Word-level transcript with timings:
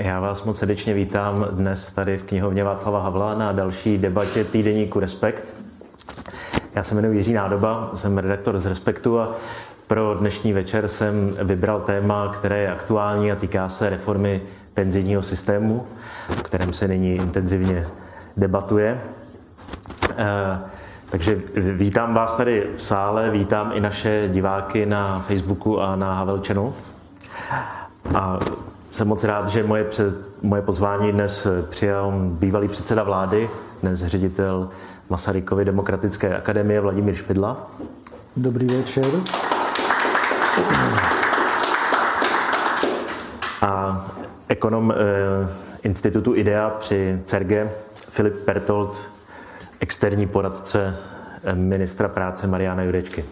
Já 0.00 0.20
vás 0.20 0.44
moc 0.44 0.58
srdečně 0.58 0.94
vítám 0.94 1.46
dnes 1.50 1.92
tady 1.92 2.18
v 2.18 2.22
knihovně 2.22 2.64
Václava 2.64 3.02
Havla 3.02 3.34
na 3.34 3.52
další 3.52 3.98
debatě 3.98 4.44
týdeníku 4.44 5.00
Respekt. 5.00 5.54
Já 6.74 6.82
se 6.82 6.94
jmenuji 6.94 7.16
Jiří 7.16 7.32
Nádoba, 7.32 7.90
jsem 7.94 8.18
redaktor 8.18 8.58
z 8.58 8.66
Respektu 8.66 9.20
a 9.20 9.32
pro 9.86 10.14
dnešní 10.14 10.52
večer 10.52 10.88
jsem 10.88 11.36
vybral 11.42 11.80
téma, 11.80 12.28
které 12.28 12.58
je 12.58 12.72
aktuální 12.72 13.32
a 13.32 13.36
týká 13.36 13.68
se 13.68 13.90
reformy 13.90 14.42
penzijního 14.74 15.22
systému, 15.22 15.86
o 16.40 16.42
kterém 16.42 16.72
se 16.72 16.88
nyní 16.88 17.14
intenzivně 17.14 17.86
debatuje. 18.36 19.00
Eh, 20.16 20.58
takže 21.10 21.40
vítám 21.56 22.14
vás 22.14 22.36
tady 22.36 22.66
v 22.76 22.82
sále, 22.82 23.30
vítám 23.30 23.70
i 23.74 23.80
naše 23.80 24.28
diváky 24.32 24.86
na 24.86 25.24
Facebooku 25.28 25.80
a 25.80 25.96
na 25.96 26.14
Havelčenu. 26.14 26.74
A 28.14 28.38
jsem 28.90 29.08
moc 29.08 29.24
rád, 29.24 29.48
že 29.48 29.62
moje, 29.62 29.84
přes, 29.84 30.16
moje 30.42 30.62
pozvání 30.62 31.12
dnes 31.12 31.46
přijal 31.68 32.12
bývalý 32.16 32.68
předseda 32.68 33.02
vlády, 33.02 33.50
dnes 33.82 34.04
ředitel 34.04 34.68
Masarykovy 35.08 35.64
demokratické 35.64 36.36
akademie 36.36 36.80
Vladimír 36.80 37.14
Špidla. 37.14 37.70
Dobrý 38.36 38.66
večer. 38.66 39.04
A 43.62 44.06
ekonom 44.48 44.92
eh, 44.92 44.96
institutu 45.82 46.34
IDEA 46.36 46.70
při 46.70 47.20
CERGE 47.24 47.70
Filip 48.10 48.34
Pertold, 48.44 49.00
externí 49.80 50.26
poradce 50.26 50.96
eh, 51.44 51.54
ministra 51.54 52.08
práce 52.08 52.46
Mariana 52.46 52.82
Jurečky. 52.82 53.24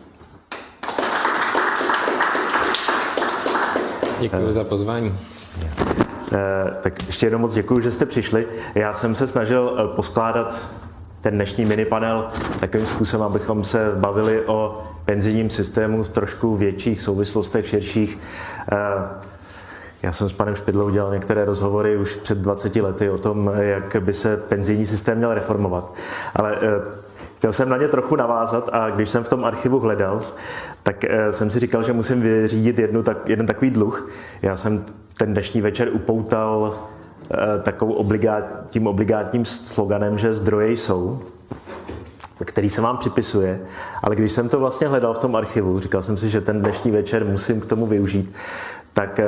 Děkuji 4.21 4.53
za 4.53 4.65
pozvání. 4.65 5.19
Eh, 6.33 6.77
tak 6.83 7.07
ještě 7.07 7.27
jednou 7.27 7.39
moc 7.39 7.55
děkuji, 7.55 7.81
že 7.81 7.93
jste 7.93 8.07
přišli. 8.07 8.47
Já 8.75 8.93
jsem 8.93 9.15
se 9.15 9.27
snažil 9.27 9.77
eh, 9.79 9.97
poskládat 9.97 10.71
ten 11.21 11.35
dnešní 11.35 11.65
minipanel 11.65 12.31
takovým 12.61 12.87
způsobem, 12.87 13.27
abychom 13.27 13.65
se 13.65 13.93
bavili 13.97 14.47
o 14.47 14.83
penzijním 15.05 15.51
systému 15.51 16.03
v 16.03 16.09
trošku 16.09 16.57
větších 16.57 17.03
souvislostech, 17.03 17.69
širších. 17.69 18.19
Eh, 18.73 18.77
já 20.03 20.13
jsem 20.13 20.29
s 20.29 20.33
panem 20.33 20.55
Špidlou 20.55 20.87
udělal 20.87 21.13
některé 21.13 21.45
rozhovory 21.45 21.97
už 21.97 22.15
před 22.17 22.39
20 22.39 22.83
lety 22.83 23.11
o 23.11 23.19
tom, 23.19 23.51
jak 23.59 23.97
by 24.03 24.15
se 24.15 24.37
penzijní 24.37 24.87
systém 24.87 25.19
měl 25.19 25.35
reformovat. 25.35 25.95
Ale 26.35 26.59
chtěl 27.37 27.53
jsem 27.53 27.69
na 27.69 27.77
ně 27.77 27.89
trochu 27.89 28.17
navázat 28.17 28.69
a 28.73 28.91
když 28.91 29.09
jsem 29.09 29.25
v 29.25 29.29
tom 29.29 29.45
archivu 29.45 29.81
hledal, 29.81 30.21
tak 30.89 31.05
jsem 31.31 31.51
si 31.51 31.61
říkal, 31.61 31.83
že 31.83 31.93
musím 31.93 32.21
vyřídit 32.21 32.79
jednu, 32.79 33.03
tak, 33.03 33.29
jeden 33.29 33.47
takový 33.47 33.71
dluh. 33.71 34.11
Já 34.43 34.57
jsem 34.57 34.85
ten 35.17 35.33
dnešní 35.33 35.61
večer 35.61 35.89
upoutal 35.93 36.79
eh, 37.31 37.63
takovou 37.63 37.93
obligát, 37.93 38.45
tím 38.71 38.87
obligátním 38.87 39.45
sloganem, 39.45 40.19
že 40.19 40.35
zdroje 40.35 40.73
jsou, 40.73 41.23
který 42.45 42.71
se 42.71 42.81
vám 42.81 42.97
připisuje, 42.97 43.61
ale 44.05 44.17
když 44.17 44.33
jsem 44.33 44.49
to 44.49 44.61
vlastně 44.61 44.87
hledal 44.89 45.15
v 45.15 45.19
tom 45.19 45.37
archivu, 45.37 45.81
říkal 45.81 46.03
jsem 46.03 46.17
si, 46.17 46.29
že 46.29 46.41
ten 46.41 46.63
dnešní 46.63 46.91
večer 46.91 47.25
musím 47.25 47.61
k 47.61 47.67
tomu 47.67 47.87
využít, 47.87 48.33
tak 48.93 49.21
eh, 49.21 49.27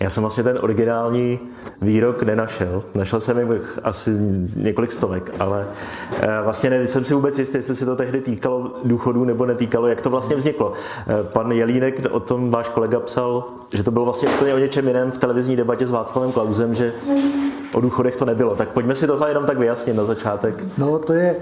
já 0.00 0.10
jsem 0.10 0.20
vlastně 0.20 0.42
ten 0.42 0.58
originální 0.60 1.40
výrok 1.82 2.22
nenašel. 2.22 2.82
Našel 2.94 3.20
jsem 3.20 3.52
jich 3.52 3.78
asi 3.82 4.10
několik 4.56 4.92
stovek, 4.92 5.30
ale 5.38 5.66
eh, 6.20 6.28
vlastně 6.44 6.70
nejsem 6.70 7.04
si 7.04 7.14
vůbec 7.14 7.38
jistý, 7.38 7.58
jestli 7.58 7.76
se 7.76 7.86
to 7.86 7.96
tehdy 7.96 8.20
týkalo 8.20 8.72
důchodů 8.84 9.24
nebo 9.24 9.46
netýkalo, 9.46 9.86
jak 9.86 10.00
to 10.00 10.10
vlastně 10.10 10.36
vzniklo. 10.36 10.72
Eh, 10.72 11.04
pan 11.22 11.52
Jelínek 11.52 12.00
o 12.10 12.20
tom 12.20 12.50
váš 12.50 12.68
kolega 12.68 13.00
psal, 13.00 13.44
že 13.74 13.82
to 13.82 13.90
bylo 13.90 14.04
vlastně 14.04 14.28
úplně 14.28 14.54
o 14.54 14.58
něčem 14.58 14.86
jiném 14.86 15.10
v 15.10 15.18
televizní 15.18 15.56
debatě 15.56 15.86
s 15.86 15.90
Václavem 15.90 16.32
Klausem, 16.32 16.74
že 16.74 16.92
o 17.74 17.80
důchodech 17.80 18.16
to 18.16 18.24
nebylo. 18.24 18.56
Tak 18.56 18.68
pojďme 18.68 18.94
si 18.94 19.06
tohle 19.06 19.30
jenom 19.30 19.46
tak 19.46 19.58
vyjasnit 19.58 19.96
na 19.96 20.04
začátek. 20.04 20.64
No 20.78 20.98
to 20.98 21.12
je 21.12 21.36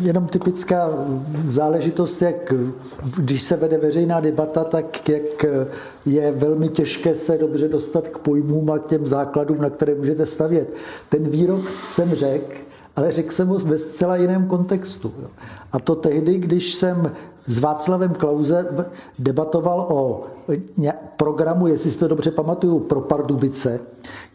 jenom 0.00 0.26
typická 0.26 0.88
záležitost, 1.44 2.22
jak 2.22 2.52
když 3.16 3.42
se 3.42 3.56
vede 3.56 3.78
veřejná 3.78 4.20
debata, 4.20 4.64
tak 4.64 5.08
jak 5.08 5.44
je 6.06 6.32
velmi 6.32 6.68
těžké 6.68 7.14
se 7.14 7.38
dobře 7.38 7.68
dostat 7.68 8.08
k 8.08 8.18
pojmům 8.18 8.70
a 8.70 8.78
k 8.78 8.86
těm 8.86 9.06
základům, 9.06 9.58
na 9.58 9.70
které 9.70 9.94
můžete 9.94 10.26
stavět. 10.26 10.74
Ten 11.08 11.28
výrok 11.28 11.60
jsem 11.90 12.14
řekl, 12.14 12.54
ale 12.96 13.12
řekl 13.12 13.32
jsem 13.32 13.48
ho 13.48 13.58
ve 13.58 13.78
zcela 13.78 14.16
jiném 14.16 14.46
kontextu. 14.46 15.12
A 15.72 15.78
to 15.78 15.94
tehdy, 15.94 16.38
když 16.38 16.74
jsem 16.74 17.12
s 17.46 17.58
Václavem 17.58 18.10
Klauze 18.10 18.66
debatoval 19.18 19.86
o 19.90 20.26
programu, 21.16 21.66
jestli 21.66 21.90
si 21.90 21.98
to 21.98 22.08
dobře 22.08 22.30
pamatuju, 22.30 22.78
pro 22.78 23.00
Pardubice, 23.00 23.80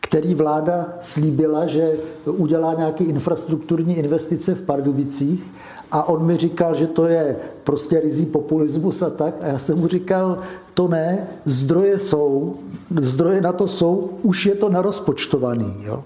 který 0.02 0.36
vláda 0.36 0.94
slíbila, 1.02 1.66
že 1.66 1.96
udělá 2.26 2.74
nějaké 2.74 3.04
infrastrukturní 3.04 3.98
investice 3.98 4.56
v 4.56 4.62
Pardubicích 4.62 5.44
a 5.92 6.10
on 6.10 6.26
mi 6.26 6.38
říkal, 6.38 6.76
že 6.76 6.88
to 6.88 7.08
je 7.08 7.36
prostě 7.64 8.00
rizí 8.00 8.26
populismus 8.26 9.02
a 9.02 9.10
tak. 9.10 9.34
A 9.42 9.48
já 9.48 9.60
jsem 9.60 9.80
mu 9.80 9.88
říkal, 9.88 10.38
to 10.74 10.88
ne, 10.88 11.28
zdroje 11.46 12.00
jsou, 12.00 12.56
zdroje 13.00 13.42
na 13.42 13.54
to 13.54 13.68
jsou, 13.68 14.10
už 14.22 14.46
je 14.46 14.56
to 14.56 14.70
narozpočtovaný. 14.70 15.74
Jo? 15.84 16.04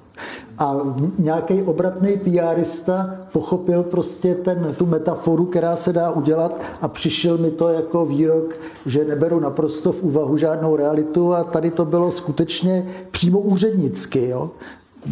A 0.58 0.78
nějaký 1.20 1.62
obratný 1.62 2.18
PRista 2.18 3.16
pochopil 3.32 3.84
prostě 3.84 4.36
ten, 4.36 4.76
tu 4.78 4.86
metaforu, 4.86 5.46
která 5.46 5.76
se 5.76 5.94
dá 5.94 6.12
udělat 6.12 6.62
a 6.82 6.88
přišel 6.88 7.38
mi 7.38 7.52
to 7.52 7.70
jako 7.70 8.06
výrok, 8.06 8.56
že 8.86 9.06
neberu 9.06 9.40
naprosto 9.40 9.92
v 9.92 10.04
úvahu 10.04 10.38
žádnou 10.38 10.76
realitu 10.76 11.34
a 11.34 11.44
tady 11.44 11.72
to 11.72 11.86
bylo 11.86 12.12
skutečně 12.12 12.88
přímo 13.12 13.40
úřednicky. 13.40 14.30
Jo? 14.30 14.52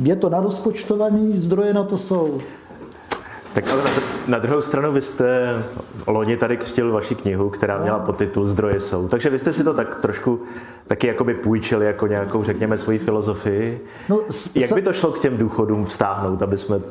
Je 0.03 0.15
to 0.15 0.29
narozpočtovaný, 0.29 1.37
zdroje 1.37 1.73
na 1.73 1.83
to 1.83 1.97
jsou. 1.97 2.39
Tak 3.53 3.69
ale 3.71 3.83
na, 3.83 3.89
na 4.27 4.39
druhou 4.39 4.61
stranu 4.61 4.91
vy 4.91 5.01
jste 5.01 5.53
loni 6.07 6.37
tady 6.37 6.57
křtil 6.57 6.91
vaši 6.91 7.15
knihu, 7.15 7.49
která 7.49 7.77
měla 7.77 7.97
no. 7.97 8.05
podtitul 8.05 8.45
Zdroje 8.45 8.79
jsou. 8.79 9.07
Takže 9.07 9.29
vy 9.29 9.39
jste 9.39 9.53
si 9.53 9.63
to 9.63 9.73
tak 9.73 9.95
trošku 9.95 10.39
taky 10.87 11.07
jakoby 11.07 11.33
půjčili 11.33 11.85
jako 11.85 12.07
nějakou, 12.07 12.43
řekněme, 12.43 12.77
svoji 12.77 12.99
filozofii. 12.99 13.85
No, 14.09 14.19
s, 14.29 14.55
Jak 14.55 14.73
by 14.73 14.81
to 14.81 14.93
šlo 14.93 15.11
k 15.11 15.19
těm 15.19 15.37
důchodům 15.37 15.85
vstáhnout, 15.85 16.41
aby 16.41 16.57
jsme 16.57 16.81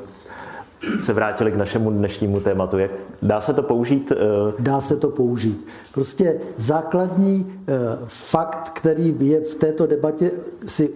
se 0.99 1.13
vrátili 1.13 1.53
k 1.53 1.57
našemu 1.57 1.91
dnešnímu 1.91 2.41
tématu. 2.41 2.79
Jak, 2.79 2.91
dá 3.23 3.41
se 3.41 3.55
to 3.55 3.63
použít? 3.63 4.11
Uh... 4.11 4.53
Dá 4.59 4.81
se 4.81 4.97
to 4.97 5.11
použít. 5.11 5.67
Prostě 5.95 6.41
základní 6.57 7.47
uh, 7.47 7.75
fakt, 8.07 8.71
který 8.75 9.17
je 9.21 9.41
v 9.41 9.55
této 9.55 9.87
debatě 9.87 10.31
si 10.67 10.91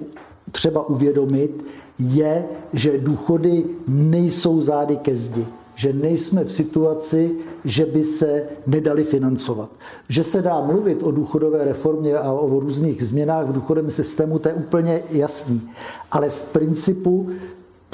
třeba 0.52 0.88
uvědomit, 0.88 1.64
je, 1.98 2.44
že 2.72 2.98
důchody 2.98 3.64
nejsou 3.88 4.60
zády 4.60 4.96
ke 4.96 5.16
zdi. 5.16 5.46
Že 5.74 5.92
nejsme 5.92 6.44
v 6.44 6.52
situaci, 6.52 7.30
že 7.64 7.86
by 7.86 8.04
se 8.04 8.44
nedali 8.66 9.04
financovat. 9.04 9.70
Že 10.08 10.24
se 10.24 10.42
dá 10.42 10.60
mluvit 10.60 11.02
o 11.02 11.10
důchodové 11.10 11.64
reformě 11.64 12.14
a 12.14 12.32
o 12.32 12.60
různých 12.60 13.04
změnách 13.04 13.46
v 13.46 13.52
důchodovém 13.52 13.90
systému, 13.90 14.38
to 14.38 14.48
je 14.48 14.54
úplně 14.54 15.02
jasný. 15.10 15.70
Ale 16.10 16.30
v 16.30 16.42
principu 16.42 17.30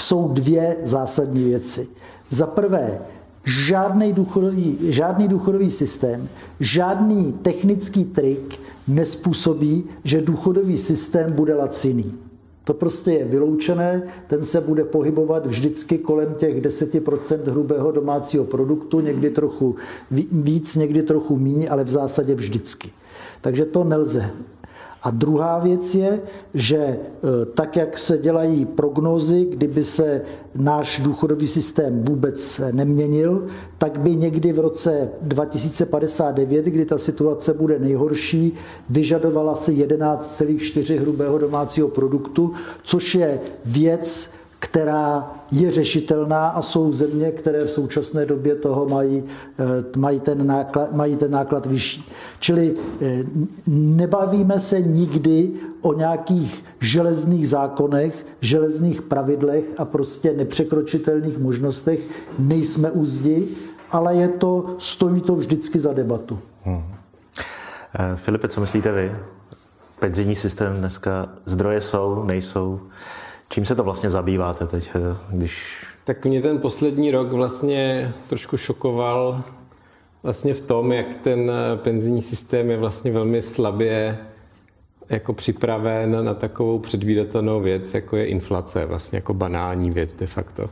jsou 0.00 0.28
dvě 0.28 0.76
zásadní 0.84 1.44
věci. 1.44 1.88
Za 2.30 2.46
prvé, 2.46 3.02
žádný 3.44 4.12
důchodový, 4.12 4.78
žádný 4.82 5.28
důchodový 5.28 5.70
systém, 5.70 6.28
žádný 6.60 7.32
technický 7.32 8.04
trik 8.04 8.60
nespůsobí, 8.88 9.84
že 10.04 10.20
důchodový 10.20 10.78
systém 10.78 11.32
bude 11.32 11.54
laciný. 11.54 12.14
To 12.68 12.74
prostě 12.74 13.12
je 13.12 13.24
vyloučené, 13.24 14.02
ten 14.26 14.44
se 14.44 14.60
bude 14.60 14.84
pohybovat 14.84 15.46
vždycky 15.46 15.98
kolem 15.98 16.34
těch 16.34 16.62
10% 16.62 17.50
hrubého 17.50 17.92
domácího 17.92 18.44
produktu, 18.44 19.00
někdy 19.00 19.30
trochu 19.30 19.76
víc, 20.32 20.76
někdy 20.76 21.02
trochu 21.02 21.36
míň, 21.36 21.66
ale 21.70 21.84
v 21.84 21.90
zásadě 21.90 22.34
vždycky. 22.34 22.90
Takže 23.40 23.64
to 23.64 23.84
nelze 23.84 24.30
a 25.02 25.10
druhá 25.10 25.58
věc 25.58 25.94
je, 25.94 26.20
že 26.54 26.76
e, 26.76 26.98
tak, 27.54 27.76
jak 27.76 27.98
se 27.98 28.18
dělají 28.18 28.64
prognózy, 28.64 29.44
kdyby 29.50 29.84
se 29.84 30.22
náš 30.54 31.00
důchodový 31.04 31.46
systém 31.46 32.04
vůbec 32.04 32.60
neměnil, 32.72 33.46
tak 33.78 33.98
by 33.98 34.16
někdy 34.16 34.52
v 34.52 34.58
roce 34.58 35.10
2059, 35.22 36.64
kdy 36.64 36.84
ta 36.84 36.98
situace 36.98 37.54
bude 37.54 37.78
nejhorší, 37.78 38.54
vyžadovala 38.90 39.54
se 39.54 39.72
11,4 39.72 41.00
hrubého 41.00 41.38
domácího 41.38 41.88
produktu, 41.88 42.52
což 42.82 43.14
je 43.14 43.40
věc, 43.64 44.37
která 44.58 45.30
je 45.50 45.70
řešitelná 45.70 46.48
a 46.48 46.62
jsou 46.62 46.92
země, 46.92 47.30
které 47.30 47.64
v 47.64 47.70
současné 47.70 48.26
době 48.26 48.54
toho 48.54 48.88
mají, 48.88 49.24
eh, 49.58 49.98
mají, 49.98 50.20
ten, 50.20 50.46
náklad, 50.46 50.92
mají 50.92 51.16
ten 51.16 51.30
náklad 51.30 51.66
vyšší. 51.66 52.12
Čili 52.40 52.76
eh, 53.00 53.24
nebavíme 53.66 54.60
se 54.60 54.80
nikdy 54.80 55.50
o 55.80 55.92
nějakých 55.92 56.64
železných 56.80 57.48
zákonech, 57.48 58.26
železných 58.40 59.02
pravidlech 59.02 59.64
a 59.78 59.84
prostě 59.84 60.32
nepřekročitelných 60.32 61.38
možnostech. 61.38 62.00
Nejsme 62.38 62.90
u 62.90 63.04
zdi, 63.04 63.48
ale 63.90 64.14
je 64.14 64.28
to, 64.28 64.76
stojí 64.78 65.20
to 65.20 65.34
vždycky 65.34 65.78
za 65.78 65.92
debatu. 65.92 66.38
Hmm. 66.64 66.82
Filipe, 68.16 68.48
co 68.48 68.60
myslíte 68.60 68.92
vy? 68.92 69.12
penzijní 69.98 70.34
systém 70.34 70.74
dneska, 70.74 71.28
zdroje 71.46 71.80
jsou, 71.80 72.24
nejsou. 72.24 72.80
Čím 73.50 73.64
se 73.64 73.74
to 73.74 73.84
vlastně 73.84 74.10
zabýváte 74.10 74.66
teď, 74.66 74.90
eh, 74.94 75.16
když... 75.30 75.84
Tak 76.04 76.26
mě 76.26 76.42
ten 76.42 76.58
poslední 76.58 77.10
rok 77.10 77.32
vlastně 77.32 78.12
trošku 78.28 78.56
šokoval 78.56 79.42
vlastně 80.22 80.54
v 80.54 80.60
tom, 80.60 80.92
jak 80.92 81.16
ten 81.16 81.50
eh, 81.50 81.76
penzijní 81.76 82.22
systém 82.22 82.70
je 82.70 82.76
vlastně 82.76 83.12
velmi 83.12 83.42
slabě 83.42 84.18
jako 85.08 85.32
připraven 85.32 86.24
na 86.24 86.34
takovou 86.34 86.78
předvídatelnou 86.78 87.60
věc, 87.60 87.94
jako 87.94 88.16
je 88.16 88.26
inflace, 88.26 88.86
vlastně 88.86 89.16
jako 89.16 89.34
banální 89.34 89.90
věc 89.90 90.14
de 90.14 90.26
facto. 90.26 90.70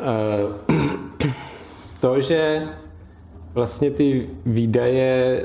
Eh, 0.00 1.30
to, 2.00 2.20
že 2.20 2.68
vlastně 3.54 3.90
ty 3.90 4.30
výdaje, 4.46 5.44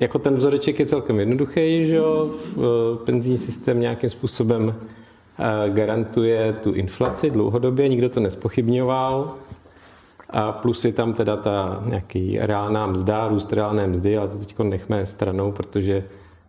jako 0.00 0.18
ten 0.18 0.36
vzoreček 0.36 0.78
je 0.78 0.86
celkem 0.86 1.20
jednoduchý, 1.20 1.86
že 1.86 1.96
jo, 1.96 2.30
penzijní 3.04 3.38
systém 3.38 3.80
nějakým 3.80 4.10
způsobem 4.10 4.74
garantuje 5.68 6.52
tu 6.52 6.72
inflaci 6.72 7.30
dlouhodobě, 7.30 7.88
nikdo 7.88 8.08
to 8.08 8.20
nespochybňoval, 8.20 9.34
a 10.30 10.52
plus 10.52 10.84
je 10.84 10.92
tam 10.92 11.12
teda 11.12 11.36
ta 11.36 11.82
nějaký 11.86 12.38
reálná 12.38 12.86
mzda, 12.86 13.28
růst 13.28 13.52
reálné 13.52 13.86
mzdy, 13.86 14.18
ale 14.18 14.28
to 14.28 14.38
teď 14.38 14.58
nechme 14.58 15.06
stranou, 15.06 15.52
protože 15.52 16.04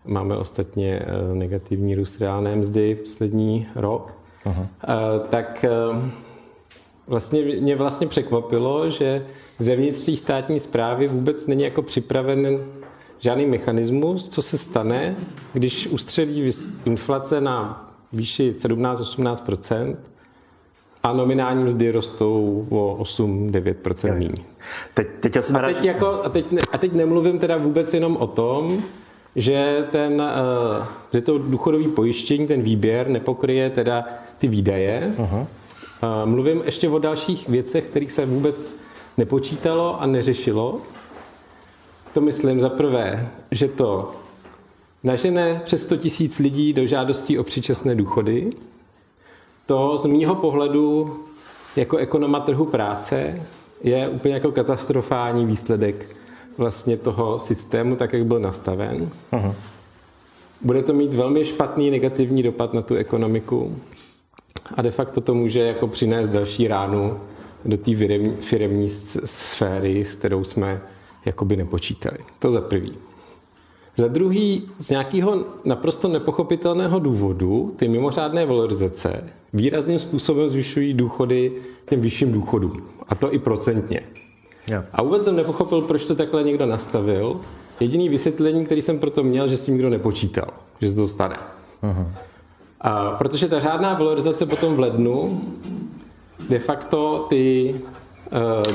máme 0.06 0.38
ostatně 0.38 1.00
eh, 1.00 1.36
negativní 1.36 1.96
růst 1.96 2.22
reálné 2.22 2.56
mzdy 2.56 2.96
poslední 2.96 3.68
rok. 3.76 4.14
Aha. 4.46 4.68
Tak 5.30 5.66
eh, 5.66 6.12
vlastně 7.08 7.42
mě 7.42 7.76
vlastně 7.76 8.08
překvapilo, 8.08 8.90
že 8.90 9.26
zevnitř 9.60 10.20
státní 10.20 10.60
zprávy 10.60 11.08
vůbec 11.08 11.48
není 11.48 11.64
jako 11.64 11.82
připraven 11.82 12.60
žádný 13.20 13.46
mechanismus, 13.46 14.30
co 14.30 14.42
se 14.42 14.58
stane, 14.58 15.16
když 15.54 15.88
ustřelí 15.88 16.52
inflace 16.86 17.42
na 17.42 17.91
výši 18.14 18.50
17-18% 18.50 19.96
a 21.04 21.14
nominální 21.14 21.64
mzdy 21.64 21.92
rostou 21.92 22.68
o 22.70 22.98
8-9% 23.04 24.14
méně. 24.14 24.30
Teď, 24.94 25.08
teď 25.20 25.36
já 25.36 25.42
jsem 25.42 25.56
a, 25.56 25.62
teď 25.62 25.84
jako, 25.84 26.06
a, 26.06 26.30
teď, 26.30 26.46
a 26.72 26.78
teď 26.78 26.94
nemluvím 26.94 27.40
teda 27.40 27.58
vůbec 27.58 27.94
jenom 27.94 28.18
o 28.18 28.28
tom, 28.28 28.84
že, 29.36 29.88
ten, 29.92 30.22
uh, 30.22 30.86
že 31.14 31.22
to 31.22 31.38
důchodové 31.38 31.88
pojištění, 31.88 32.48
ten 32.48 32.62
výběr 32.62 33.10
nepokryje 33.10 33.70
teda 33.70 34.06
ty 34.38 34.48
výdaje. 34.48 35.14
Uh-huh. 35.18 35.40
Uh, 35.40 35.46
mluvím 36.26 36.62
ještě 36.66 36.90
o 36.90 37.00
dalších 37.00 37.50
věcech, 37.50 37.84
kterých 37.84 38.12
se 38.12 38.26
vůbec 38.26 38.76
nepočítalo 39.18 40.02
a 40.02 40.06
neřešilo. 40.06 40.82
To 42.14 42.22
myslím 42.22 42.60
za 42.60 42.70
prvé, 42.70 43.32
že 43.52 43.68
to 43.68 44.16
nažene 45.04 45.62
přes 45.64 45.84
100 45.84 45.98
tisíc 45.98 46.40
lidí 46.40 46.74
do 46.74 46.86
žádostí 46.86 47.40
o 47.40 47.44
předčasné 47.44 47.96
důchody, 47.96 48.50
to 49.66 49.98
z 49.98 50.06
mýho 50.06 50.36
pohledu 50.36 51.20
jako 51.76 51.98
ekonoma 51.98 52.40
trhu 52.40 52.66
práce 52.66 53.42
je 53.84 54.10
úplně 54.10 54.34
jako 54.34 54.52
katastrofální 54.52 55.46
výsledek 55.46 56.16
vlastně 56.58 56.98
toho 56.98 57.40
systému, 57.40 57.96
tak 57.96 58.14
jak 58.14 58.26
byl 58.26 58.40
nastaven. 58.40 59.10
Aha. 59.32 59.56
Bude 60.62 60.84
to 60.84 60.94
mít 60.94 61.14
velmi 61.14 61.46
špatný 61.46 61.92
negativní 61.92 62.44
dopad 62.44 62.74
na 62.74 62.82
tu 62.82 62.96
ekonomiku 62.96 63.78
a 64.76 64.82
de 64.82 64.92
facto 64.92 65.22
to 65.22 65.34
může 65.34 65.60
jako 65.60 65.88
přinést 65.88 66.30
další 66.30 66.68
ránu 66.68 67.20
do 67.66 67.78
té 67.78 67.92
firemní 68.40 68.90
sféry, 69.26 70.06
s 70.06 70.16
kterou 70.16 70.44
jsme 70.44 70.82
jakoby 71.26 71.56
nepočítali. 71.56 72.18
To 72.40 72.52
za 72.52 72.62
prvý. 72.62 72.98
Za 73.98 74.08
druhý, 74.08 74.64
z 74.78 74.90
nějakého 74.90 75.46
naprosto 75.66 76.08
nepochopitelného 76.08 77.00
důvodu 77.00 77.74
ty 77.76 77.88
mimořádné 77.88 78.46
valorizace 78.46 79.24
výrazným 79.54 80.00
způsobem 80.00 80.50
zvyšují 80.50 80.94
důchody 80.94 81.52
těm 81.90 82.02
vyšším 82.02 82.32
důchodům. 82.32 82.84
A 83.08 83.16
to 83.16 83.34
i 83.34 83.40
procentně. 83.40 84.02
Yeah. 84.70 84.86
A 84.94 85.04
vůbec 85.04 85.24
jsem 85.24 85.36
nepochopil, 85.36 85.82
proč 85.82 86.06
to 86.06 86.16
takhle 86.16 86.44
někdo 86.44 86.66
nastavil. 86.66 87.40
Jediný 87.80 88.10
vysvětlení, 88.10 88.66
který 88.66 88.82
jsem 88.82 89.00
proto 89.00 89.24
měl, 89.24 89.48
že 89.48 89.58
s 89.58 89.62
tím 89.62 89.74
nikdo 89.74 89.90
nepočítal, 89.90 90.48
že 90.82 90.90
se 90.90 90.96
to 90.96 91.08
stane. 91.08 91.38
Uh-huh. 91.84 92.08
A 92.82 93.12
protože 93.12 93.48
ta 93.48 93.60
řádná 93.60 93.94
valorizace 93.94 94.46
potom 94.46 94.76
v 94.76 94.80
lednu 94.80 95.42
de 96.50 96.60
facto 96.60 97.26
ty 97.30 97.76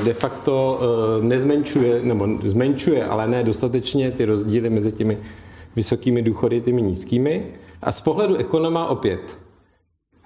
de 0.03 0.13
facto 0.13 0.79
eh, 0.81 1.25
nezmenšuje, 1.25 2.01
nebo 2.03 2.27
zmenšuje, 2.45 3.05
ale 3.05 3.27
ne 3.27 3.43
dostatečně 3.43 4.11
ty 4.11 4.25
rozdíly 4.25 4.69
mezi 4.69 4.91
těmi 4.91 5.17
vysokými 5.75 6.21
důchody 6.21 6.57
a 6.57 6.59
těmi 6.59 6.81
nízkými. 6.81 7.45
A 7.81 7.91
z 7.91 8.01
pohledu 8.01 8.35
ekonoma 8.35 8.87
opět, 8.87 9.39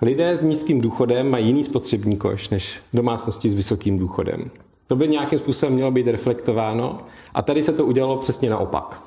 lidé 0.01 0.36
s 0.36 0.44
nízkým 0.44 0.81
důchodem 0.81 1.30
mají 1.30 1.48
jiný 1.48 1.63
spotřební 1.63 2.18
koš 2.18 2.50
než 2.50 2.80
domácnosti 2.94 3.50
s 3.50 3.54
vysokým 3.54 4.00
důchodem. 4.00 4.51
To 4.88 4.95
by 4.95 5.07
nějakým 5.07 5.39
způsobem 5.39 5.75
mělo 5.75 5.92
být 5.92 6.07
reflektováno 6.07 7.00
a 7.34 7.42
tady 7.42 7.63
se 7.63 7.74
to 7.74 7.86
udělalo 7.86 8.18
přesně 8.18 8.50
naopak. 8.50 9.04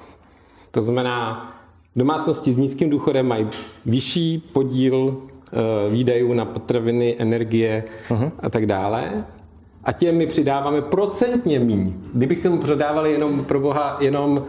To 0.70 0.82
znamená, 0.82 1.53
domácnosti 1.97 2.53
s 2.53 2.59
nízkým 2.59 2.91
důchodem 2.91 3.29
mají 3.29 3.47
vyšší 3.87 4.38
podíl 4.53 5.17
eh, 5.17 5.91
výdajů 5.91 6.32
na 6.32 6.44
potraviny, 6.44 7.17
energie 7.19 7.85
uh-huh. 8.09 8.31
a 8.38 8.50
tak 8.50 8.67
dále 8.67 9.25
a 9.85 9.93
těm 9.93 10.17
my 10.17 10.27
přidáváme 10.27 10.83
procentně 10.83 11.59
míň. 11.59 11.93
Kdybychom 12.15 12.59
prodávali 12.59 13.13
jenom 13.13 13.45
pro 13.45 13.61
boha 13.61 13.97
jenom 14.01 14.31
uh, 14.31 14.45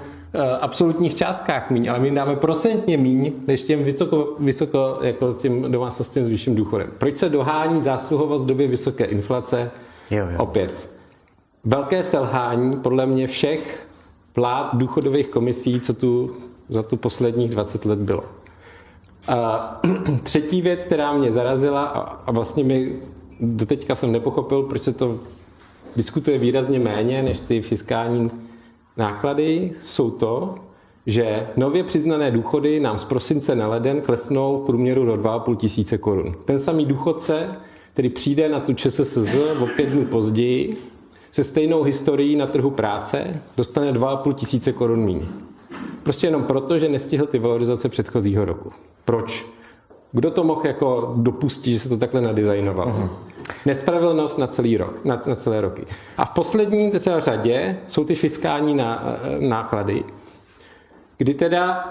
absolutních 0.62 1.16
částkách 1.16 1.70
míň, 1.70 1.90
ale 1.90 2.00
my 2.00 2.12
dáme 2.12 2.36
procentně 2.36 2.98
míň, 2.98 3.34
než 3.48 3.64
těm 3.64 3.84
vysoko, 3.84 4.36
vysoko 4.40 4.98
jako 5.02 5.34
těm 5.34 5.72
domácnostem 5.72 6.26
s 6.26 6.28
vyšším 6.28 6.56
důchodem. 6.56 6.90
Proč 6.98 7.18
se 7.18 7.30
dohání 7.30 7.82
zásluhovost 7.82 8.44
v 8.44 8.48
době 8.48 8.68
vysoké 8.68 9.06
inflace? 9.06 9.72
Jo, 10.12 10.26
jo. 10.32 10.38
Opět. 10.38 10.90
Velké 11.64 12.04
selhání 12.04 12.78
podle 12.78 13.06
mě 13.06 13.28
všech 13.28 13.88
vlád 14.36 14.76
důchodových 14.76 15.28
komisí, 15.28 15.80
co 15.80 15.94
tu 15.94 16.36
za 16.70 16.84
tu 16.84 16.98
posledních 16.98 17.50
20 17.50 17.86
let 17.86 18.00
bylo. 18.00 18.24
A 19.28 19.82
třetí 20.24 20.62
věc, 20.62 20.86
která 20.86 21.14
mě 21.14 21.32
zarazila 21.32 21.84
a, 21.86 22.00
a 22.00 22.32
vlastně 22.32 22.64
mi 22.64 22.96
doteďka 23.40 23.96
jsem 23.96 24.12
nepochopil, 24.12 24.64
proč 24.64 24.82
se 24.82 24.94
to 24.94 25.20
diskutuje 25.96 26.38
výrazně 26.38 26.80
méně 26.80 27.24
než 27.24 27.40
ty 27.40 27.62
fiskální 27.62 28.32
náklady, 28.98 29.72
jsou 29.84 30.10
to, 30.10 30.56
že 31.06 31.48
nově 31.58 31.84
přiznané 31.84 32.32
důchody 32.32 32.80
nám 32.80 33.00
z 33.00 33.06
prosince 33.06 33.56
na 33.56 33.68
leden 33.68 34.02
klesnou 34.02 34.62
v 34.62 34.66
průměru 34.66 35.06
do 35.06 35.14
2,5 35.14 35.56
tisíce 35.56 35.98
korun. 35.98 36.36
Ten 36.46 36.60
samý 36.60 36.86
důchodce, 36.86 37.48
který 37.94 38.10
přijde 38.10 38.50
na 38.50 38.60
tu 38.60 38.74
ČSSZ 38.74 39.36
o 39.64 39.68
pět 39.76 39.90
dnů 39.90 40.06
později, 40.06 40.78
se 41.32 41.44
stejnou 41.44 41.84
historií 41.84 42.36
na 42.36 42.48
trhu 42.48 42.72
práce, 42.72 43.42
dostane 43.58 43.94
2,5 43.94 44.34
tisíce 44.34 44.72
korun 44.72 45.06
méně. 45.06 45.28
Prostě 46.04 46.28
jenom 46.28 46.44
proto, 46.44 46.80
že 46.80 46.90
nestihl 46.90 47.26
ty 47.26 47.40
valorizace 47.40 47.90
předchozího 47.90 48.46
roku. 48.46 48.72
Proč? 49.06 49.46
Kdo 50.12 50.32
to 50.32 50.44
mohl 50.44 50.62
jako 50.68 51.14
dopustit, 51.18 51.74
že 51.74 51.80
se 51.80 51.90
to 51.90 51.98
takhle 51.98 52.22
nadizajnovalo? 52.22 52.92
Uh-huh. 52.92 53.10
Nespravedlnost 53.66 54.38
na 54.38 54.48
celý 54.48 54.78
rok, 54.78 55.06
na, 55.06 55.22
na 55.26 55.36
celé 55.36 55.62
roky. 55.62 55.86
A 56.18 56.26
v 56.26 56.30
poslední 56.30 56.92
třeba 56.92 57.20
řadě 57.20 57.78
jsou 57.88 58.04
ty 58.04 58.16
fiskální 58.16 58.76
ná, 58.76 59.04
náklady, 59.40 60.04
kdy 61.18 61.34
teda 61.34 61.86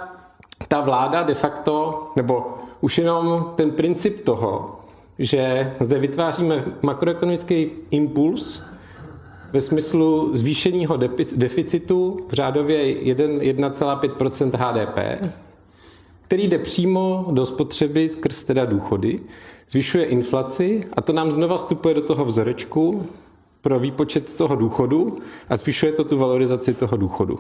ta 0.68 0.80
vláda 0.80 1.22
de 1.22 1.34
facto, 1.34 2.02
nebo 2.16 2.54
už 2.80 2.98
jenom 2.98 3.52
ten 3.56 3.70
princip 3.70 4.24
toho, 4.24 4.80
že 5.18 5.72
zde 5.80 5.98
vytváříme 5.98 6.64
makroekonomický 6.82 7.70
impuls 7.90 8.62
ve 9.52 9.60
smyslu 9.60 10.36
zvýšeného 10.36 10.96
deficitu 11.36 12.26
v 12.28 12.32
řádově 12.32 12.84
1,5 13.14 14.56
HDP, 14.56 14.98
který 16.34 16.48
jde 16.48 16.58
přímo 16.58 17.26
do 17.30 17.46
spotřeby 17.46 18.08
skrz 18.08 18.42
teda 18.42 18.64
důchody, 18.64 19.20
zvyšuje 19.70 20.04
inflaci 20.04 20.84
a 20.92 21.00
to 21.00 21.12
nám 21.12 21.32
znova 21.32 21.56
vstupuje 21.56 21.94
do 21.94 22.00
toho 22.00 22.24
vzorečku 22.24 23.06
pro 23.60 23.78
výpočet 23.78 24.32
toho 24.36 24.56
důchodu 24.56 25.18
a 25.48 25.56
zvyšuje 25.56 25.92
to 25.92 26.04
tu 26.04 26.18
valorizaci 26.18 26.74
toho 26.74 26.96
důchodu. 26.96 27.38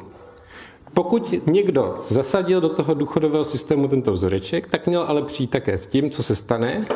Pokud 0.92 1.46
někdo 1.46 2.04
zasadil 2.08 2.60
do 2.60 2.68
toho 2.68 2.94
důchodového 2.94 3.44
systému 3.44 3.88
tento 3.88 4.12
vzoreček, 4.12 4.68
tak 4.68 4.86
měl 4.86 5.02
ale 5.02 5.22
přijít 5.22 5.50
také 5.50 5.78
s 5.78 5.86
tím, 5.86 6.10
co 6.10 6.22
se 6.22 6.36
stane, 6.36 6.86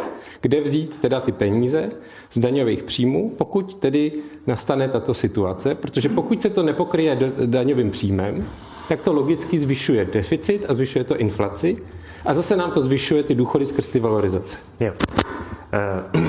kde 0.40 0.60
vzít 0.60 0.98
teda 0.98 1.20
ty 1.20 1.32
peníze 1.32 1.90
z 2.30 2.38
daňových 2.38 2.82
příjmů, 2.82 3.34
pokud 3.38 3.74
tedy 3.74 4.12
nastane 4.46 4.88
tato 4.88 5.14
situace, 5.14 5.74
protože 5.74 6.08
pokud 6.08 6.42
se 6.42 6.50
to 6.50 6.62
nepokryje 6.62 7.32
daňovým 7.46 7.90
příjmem, 7.90 8.48
tak 8.88 9.02
to 9.02 9.12
logicky 9.12 9.58
zvyšuje 9.58 10.04
deficit 10.04 10.66
a 10.68 10.74
zvyšuje 10.74 11.04
to 11.04 11.16
inflaci 11.16 11.76
a 12.24 12.34
zase 12.34 12.56
nám 12.56 12.70
to 12.70 12.82
zvyšuje 12.82 13.22
ty 13.22 13.34
důchody 13.34 13.66
skrz 13.66 13.88
ty 13.88 14.00
valorizace. 14.00 14.58
Jo. 14.80 14.92
E, 15.72 16.28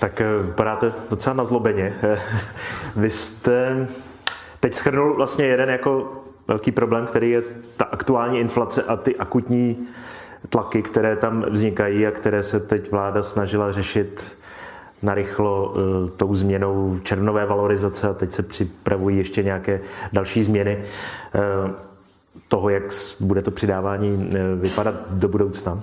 tak 0.00 0.20
eh, 0.20 0.42
vypadáte 0.42 0.92
docela 1.10 1.34
na 1.34 1.44
zlobeně. 1.44 1.94
Vy 2.96 3.10
jste 3.10 3.88
teď 4.60 4.74
schrnul 4.74 5.16
vlastně 5.16 5.44
jeden 5.44 5.68
jako 5.68 6.12
velký 6.48 6.72
problém, 6.72 7.06
který 7.06 7.30
je 7.30 7.42
ta 7.76 7.84
aktuální 7.84 8.38
inflace 8.38 8.82
a 8.82 8.96
ty 8.96 9.16
akutní 9.16 9.88
tlaky, 10.48 10.82
které 10.82 11.16
tam 11.16 11.44
vznikají 11.50 12.06
a 12.06 12.10
které 12.10 12.42
se 12.42 12.60
teď 12.60 12.90
vláda 12.90 13.22
snažila 13.22 13.72
řešit 13.72 14.36
narychlo 15.04 15.74
eh, 15.76 16.10
tou 16.16 16.34
změnou 16.34 16.98
červnové 17.02 17.46
valorizace 17.46 18.08
a 18.08 18.14
teď 18.14 18.30
se 18.30 18.42
připravují 18.42 19.18
ještě 19.18 19.42
nějaké 19.42 19.80
další 20.12 20.42
změny 20.42 20.84
eh, 21.34 21.40
toho, 22.48 22.68
jak 22.68 22.82
bude 23.20 23.42
to 23.42 23.50
přidávání 23.50 24.30
eh, 24.34 24.38
vypadat 24.54 24.94
do 25.10 25.28
budoucna. 25.28 25.80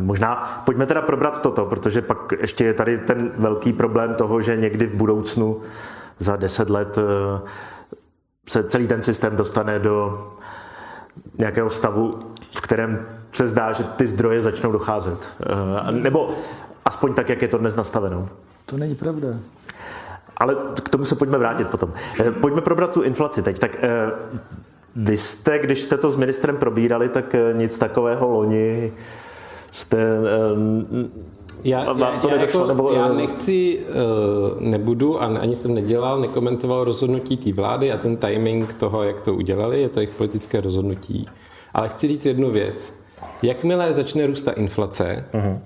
Možná 0.00 0.62
pojďme 0.66 0.86
teda 0.86 1.02
probrat 1.02 1.42
toto, 1.42 1.66
protože 1.66 2.02
pak 2.02 2.32
ještě 2.40 2.64
je 2.64 2.74
tady 2.74 2.98
ten 2.98 3.30
velký 3.36 3.72
problém 3.72 4.14
toho, 4.14 4.40
že 4.40 4.56
někdy 4.56 4.86
v 4.86 4.94
budoucnu 4.94 5.60
za 6.18 6.36
deset 6.36 6.70
let 6.70 6.98
se 8.48 8.64
celý 8.64 8.86
ten 8.86 9.02
systém 9.02 9.36
dostane 9.36 9.78
do 9.78 10.28
nějakého 11.38 11.70
stavu, 11.70 12.18
v 12.54 12.60
kterém 12.60 13.06
se 13.32 13.48
zdá, 13.48 13.72
že 13.72 13.84
ty 13.84 14.06
zdroje 14.06 14.40
začnou 14.40 14.72
docházet. 14.72 15.28
Nebo 15.90 16.34
Aspoň 16.88 17.14
tak, 17.14 17.28
jak 17.28 17.42
je 17.42 17.48
to 17.48 17.58
dnes 17.58 17.76
nastaveno. 17.76 18.28
To 18.66 18.76
není 18.76 18.94
pravda. 18.94 19.28
Ale 20.36 20.56
k 20.82 20.88
tomu 20.88 21.04
se 21.04 21.14
pojďme 21.14 21.38
vrátit 21.38 21.68
potom. 21.68 21.92
Eh, 22.20 22.30
pojďme 22.30 22.60
probrat 22.60 22.92
tu 22.94 23.02
inflaci 23.02 23.42
teď. 23.42 23.58
Tak 23.58 23.76
eh, 23.80 24.10
vy 24.96 25.16
jste, 25.16 25.58
když 25.58 25.82
jste 25.82 25.96
to 25.96 26.10
s 26.10 26.16
ministrem 26.16 26.56
probírali, 26.56 27.08
tak 27.08 27.34
eh, 27.34 27.52
nic 27.52 27.78
takového 27.78 28.28
loni 28.28 28.92
jste 29.70 29.98
já, 31.64 31.84
já, 31.98 32.18
to 32.20 32.28
já, 32.28 32.40
jako, 32.40 32.66
nebo... 32.66 32.92
já 32.92 33.12
nechci, 33.12 33.86
nebudu 34.60 35.22
a 35.22 35.26
ani 35.26 35.56
jsem 35.56 35.74
nedělal, 35.74 36.20
nekomentoval 36.20 36.84
rozhodnutí 36.84 37.36
té 37.36 37.52
vlády 37.52 37.92
a 37.92 37.96
ten 37.96 38.16
timing 38.16 38.74
toho, 38.74 39.02
jak 39.02 39.20
to 39.20 39.34
udělali, 39.34 39.80
je 39.80 39.88
to 39.88 40.00
jejich 40.00 40.14
politické 40.14 40.60
rozhodnutí. 40.60 41.28
Ale 41.74 41.88
chci 41.88 42.08
říct 42.08 42.26
jednu 42.26 42.50
věc. 42.50 42.94
Jakmile 43.42 43.92
začne 43.92 44.26
růst 44.26 44.42
ta 44.42 44.52
inflace, 44.52 45.24
uh-huh 45.32 45.58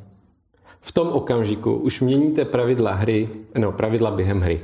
v 0.82 0.92
tom 0.92 1.08
okamžiku 1.08 1.74
už 1.74 2.00
měníte 2.00 2.44
pravidla 2.44 2.92
hry, 2.92 3.28
no 3.58 3.72
pravidla 3.72 4.10
během 4.10 4.40
hry. 4.40 4.60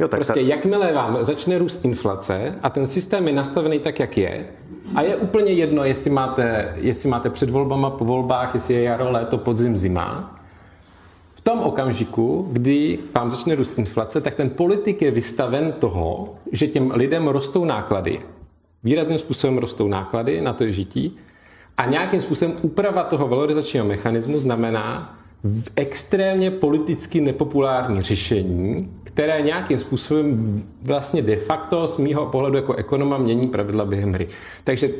Jo, 0.00 0.08
tak 0.08 0.18
prostě 0.18 0.32
ta... 0.32 0.40
jakmile 0.40 0.92
vám 0.92 1.24
začne 1.24 1.58
růst 1.58 1.84
inflace 1.84 2.54
a 2.62 2.70
ten 2.70 2.86
systém 2.86 3.28
je 3.28 3.34
nastavený 3.34 3.78
tak, 3.78 4.00
jak 4.00 4.18
je, 4.18 4.46
a 4.94 5.02
je 5.02 5.16
úplně 5.16 5.52
jedno, 5.52 5.84
jestli 5.84 6.10
máte, 6.10 6.74
jestli 6.76 7.08
máte 7.08 7.30
před 7.30 7.50
volbama, 7.50 7.90
po 7.90 8.04
volbách, 8.04 8.54
jestli 8.54 8.74
je 8.74 8.82
jaro, 8.82 9.10
léto, 9.10 9.38
podzim, 9.38 9.76
zima, 9.76 10.40
v 11.34 11.40
tom 11.40 11.60
okamžiku, 11.60 12.48
kdy 12.52 12.98
vám 13.14 13.30
začne 13.30 13.54
růst 13.54 13.78
inflace, 13.78 14.20
tak 14.20 14.34
ten 14.34 14.50
politik 14.50 15.02
je 15.02 15.10
vystaven 15.10 15.72
toho, 15.72 16.34
že 16.52 16.66
těm 16.66 16.90
lidem 16.90 17.28
rostou 17.28 17.64
náklady. 17.64 18.20
Výrazným 18.84 19.18
způsobem 19.18 19.58
rostou 19.58 19.88
náklady 19.88 20.40
na 20.40 20.52
to 20.52 20.68
žití 20.70 21.16
a 21.76 21.86
nějakým 21.86 22.20
způsobem 22.20 22.56
úprava 22.62 23.02
toho 23.02 23.28
valorizačního 23.28 23.84
mechanismu 23.84 24.38
znamená, 24.38 25.18
extrémně 25.76 26.50
politicky 26.50 27.20
nepopulární 27.20 28.02
řešení, 28.02 28.90
které 29.04 29.42
nějakým 29.42 29.78
způsobem 29.78 30.62
vlastně 30.82 31.22
de 31.22 31.36
facto 31.36 31.88
z 31.88 31.96
mýho 31.96 32.26
pohledu 32.26 32.56
jako 32.56 32.74
ekonoma 32.74 33.18
mění 33.18 33.48
pravidla 33.48 33.84
během 33.84 34.12
hry. 34.12 34.28
Takže 34.64 34.90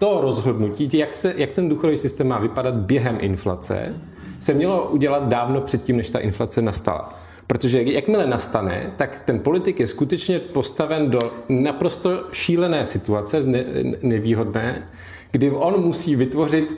to 0.00 0.20
rozhodnutí, 0.20 0.88
jak, 0.92 1.14
se, 1.14 1.34
jak 1.36 1.52
ten 1.52 1.68
důchodový 1.68 1.96
systém 1.96 2.28
má 2.28 2.38
vypadat 2.38 2.74
během 2.74 3.18
inflace, 3.20 3.94
se 4.40 4.54
mělo 4.54 4.88
udělat 4.90 5.28
dávno 5.28 5.60
předtím, 5.60 5.96
než 5.96 6.10
ta 6.10 6.18
inflace 6.18 6.62
nastala. 6.62 7.18
Protože 7.46 7.82
jakmile 7.82 8.26
nastane, 8.26 8.92
tak 8.96 9.22
ten 9.24 9.38
politik 9.38 9.80
je 9.80 9.86
skutečně 9.86 10.38
postaven 10.38 11.10
do 11.10 11.20
naprosto 11.48 12.24
šílené 12.32 12.86
situace, 12.86 13.42
ne, 13.42 13.64
nevýhodné, 14.02 14.88
kdy 15.30 15.50
on 15.50 15.80
musí 15.80 16.16
vytvořit 16.16 16.76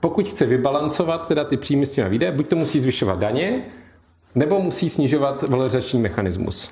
pokud 0.00 0.28
chce 0.28 0.46
vybalancovat 0.46 1.28
teda 1.28 1.44
ty 1.44 1.56
příjmy 1.56 1.86
s 1.86 1.92
těmi 1.92 2.10
výdaje, 2.10 2.32
buď 2.32 2.48
to 2.48 2.56
musí 2.56 2.80
zvyšovat 2.80 3.18
daně, 3.18 3.64
nebo 4.34 4.60
musí 4.60 4.88
snižovat 4.88 5.48
valorizační 5.48 6.00
mechanismus. 6.00 6.70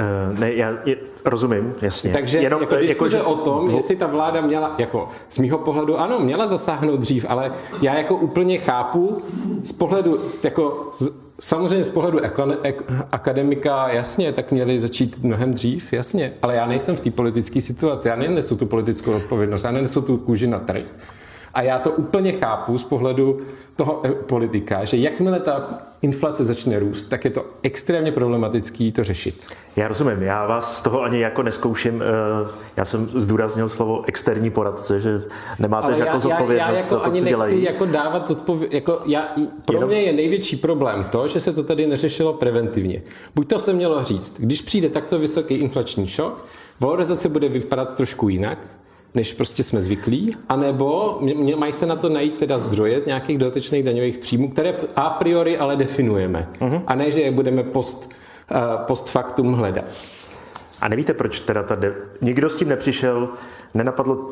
Uh, 0.00 0.38
ne, 0.38 0.54
já 0.54 0.78
je, 0.84 0.96
rozumím, 1.24 1.74
jasně. 1.82 2.12
Takže 2.12 2.38
Jenom, 2.38 2.60
jako 2.60 2.76
diskuze 2.76 3.16
jako, 3.16 3.28
že... 3.28 3.40
o 3.40 3.44
tom, 3.44 3.70
jestli 3.70 3.96
ta 3.96 4.06
vláda 4.06 4.40
měla, 4.40 4.74
jako 4.78 5.08
z 5.28 5.38
mýho 5.38 5.58
pohledu, 5.58 5.98
ano, 5.98 6.18
měla 6.18 6.46
zasáhnout 6.46 7.00
dřív, 7.00 7.26
ale 7.28 7.52
já 7.82 7.94
jako 7.94 8.16
úplně 8.16 8.58
chápu 8.58 9.22
z 9.64 9.72
pohledu, 9.72 10.20
jako 10.42 10.90
z, 10.98 11.10
samozřejmě 11.40 11.84
z 11.84 11.90
pohledu 11.90 12.18
ekon, 12.18 12.56
ek, 12.62 12.82
akademika, 13.12 13.88
jasně, 13.88 14.32
tak 14.32 14.52
měli 14.52 14.80
začít 14.80 15.24
mnohem 15.24 15.54
dřív, 15.54 15.92
jasně, 15.92 16.32
ale 16.42 16.54
já 16.54 16.66
nejsem 16.66 16.96
v 16.96 17.00
té 17.00 17.10
politické 17.10 17.60
situaci, 17.60 18.08
já 18.08 18.16
nenesu 18.16 18.56
tu 18.56 18.66
politickou 18.66 19.12
odpovědnost, 19.12 19.64
já 19.64 19.70
nenesu 19.70 20.02
tu 20.02 20.16
kůži 20.16 20.46
na 20.46 20.58
trh. 20.58 20.84
A 21.54 21.62
já 21.62 21.78
to 21.78 21.90
úplně 21.90 22.32
chápu 22.32 22.78
z 22.78 22.84
pohledu 22.84 23.40
toho 23.76 24.00
eh, 24.04 24.10
politika, 24.10 24.84
že 24.84 24.96
jakmile 24.96 25.40
ta 25.40 25.68
inflace 26.02 26.44
začne 26.44 26.78
růst, 26.78 27.04
tak 27.04 27.24
je 27.24 27.30
to 27.30 27.44
extrémně 27.62 28.12
problematický 28.12 28.92
to 28.92 29.04
řešit. 29.04 29.46
Já 29.76 29.88
rozumím, 29.88 30.22
já 30.22 30.46
vás 30.46 30.76
z 30.76 30.82
toho 30.82 31.02
ani 31.02 31.20
jako 31.20 31.42
neskouším. 31.42 32.02
Eh, 32.02 32.50
já 32.76 32.84
jsem 32.84 33.10
zdůraznil 33.14 33.68
slovo 33.68 34.00
externí 34.06 34.50
poradce, 34.50 35.00
že 35.00 35.20
nemáte 35.58 35.86
Ale 35.86 35.98
jako 35.98 36.18
zodpovědnost 36.18 36.58
já, 36.58 36.66
já 36.66 36.76
jako 36.76 36.90
za 36.90 36.98
to, 36.98 37.04
ani 37.04 37.20
co 37.20 37.24
dělají. 37.28 37.54
Nechci 37.54 37.66
jako 37.72 37.86
dávat 37.86 38.30
odpověd, 38.30 38.72
jako 38.72 39.00
já, 39.06 39.28
pro 39.64 39.76
Jenom... 39.76 39.88
mě 39.88 40.02
je 40.02 40.12
největší 40.12 40.56
problém 40.56 41.04
to, 41.04 41.28
že 41.28 41.40
se 41.40 41.52
to 41.52 41.62
tady 41.62 41.86
neřešilo 41.86 42.32
preventivně. 42.32 43.02
Buď 43.34 43.48
to 43.48 43.58
se 43.58 43.72
mělo 43.72 44.04
říct, 44.04 44.36
když 44.38 44.62
přijde 44.62 44.88
takto 44.88 45.18
vysoký 45.18 45.54
inflační 45.54 46.08
šok, 46.08 46.44
valorizace 46.80 47.28
bude 47.28 47.48
vypadat 47.48 47.96
trošku 47.96 48.28
jinak, 48.28 48.58
než 49.14 49.32
prostě 49.32 49.62
jsme 49.62 49.80
zvyklí, 49.80 50.36
anebo 50.48 51.18
mají 51.56 51.72
se 51.72 51.86
na 51.86 51.96
to 51.96 52.08
najít 52.08 52.38
teda 52.38 52.58
zdroje 52.58 53.00
z 53.00 53.06
nějakých 53.06 53.38
dodatečných 53.38 53.82
daňových 53.82 54.18
příjmů, 54.18 54.48
které 54.48 54.74
a 54.96 55.10
priori 55.10 55.58
ale 55.58 55.76
definujeme. 55.76 56.48
Uh-huh. 56.60 56.82
A 56.86 56.94
ne, 56.94 57.10
že 57.10 57.20
je 57.20 57.30
budeme 57.30 57.62
post, 57.62 58.10
uh, 58.50 58.58
post 58.86 59.10
factum 59.10 59.52
hledat. 59.52 59.84
A 60.80 60.88
nevíte, 60.88 61.14
proč 61.14 61.40
teda 61.40 61.62
tady 61.62 61.92
nikdo 62.20 62.48
s 62.48 62.56
tím 62.56 62.68
nepřišel, 62.68 63.28
nenapadlo 63.74 64.30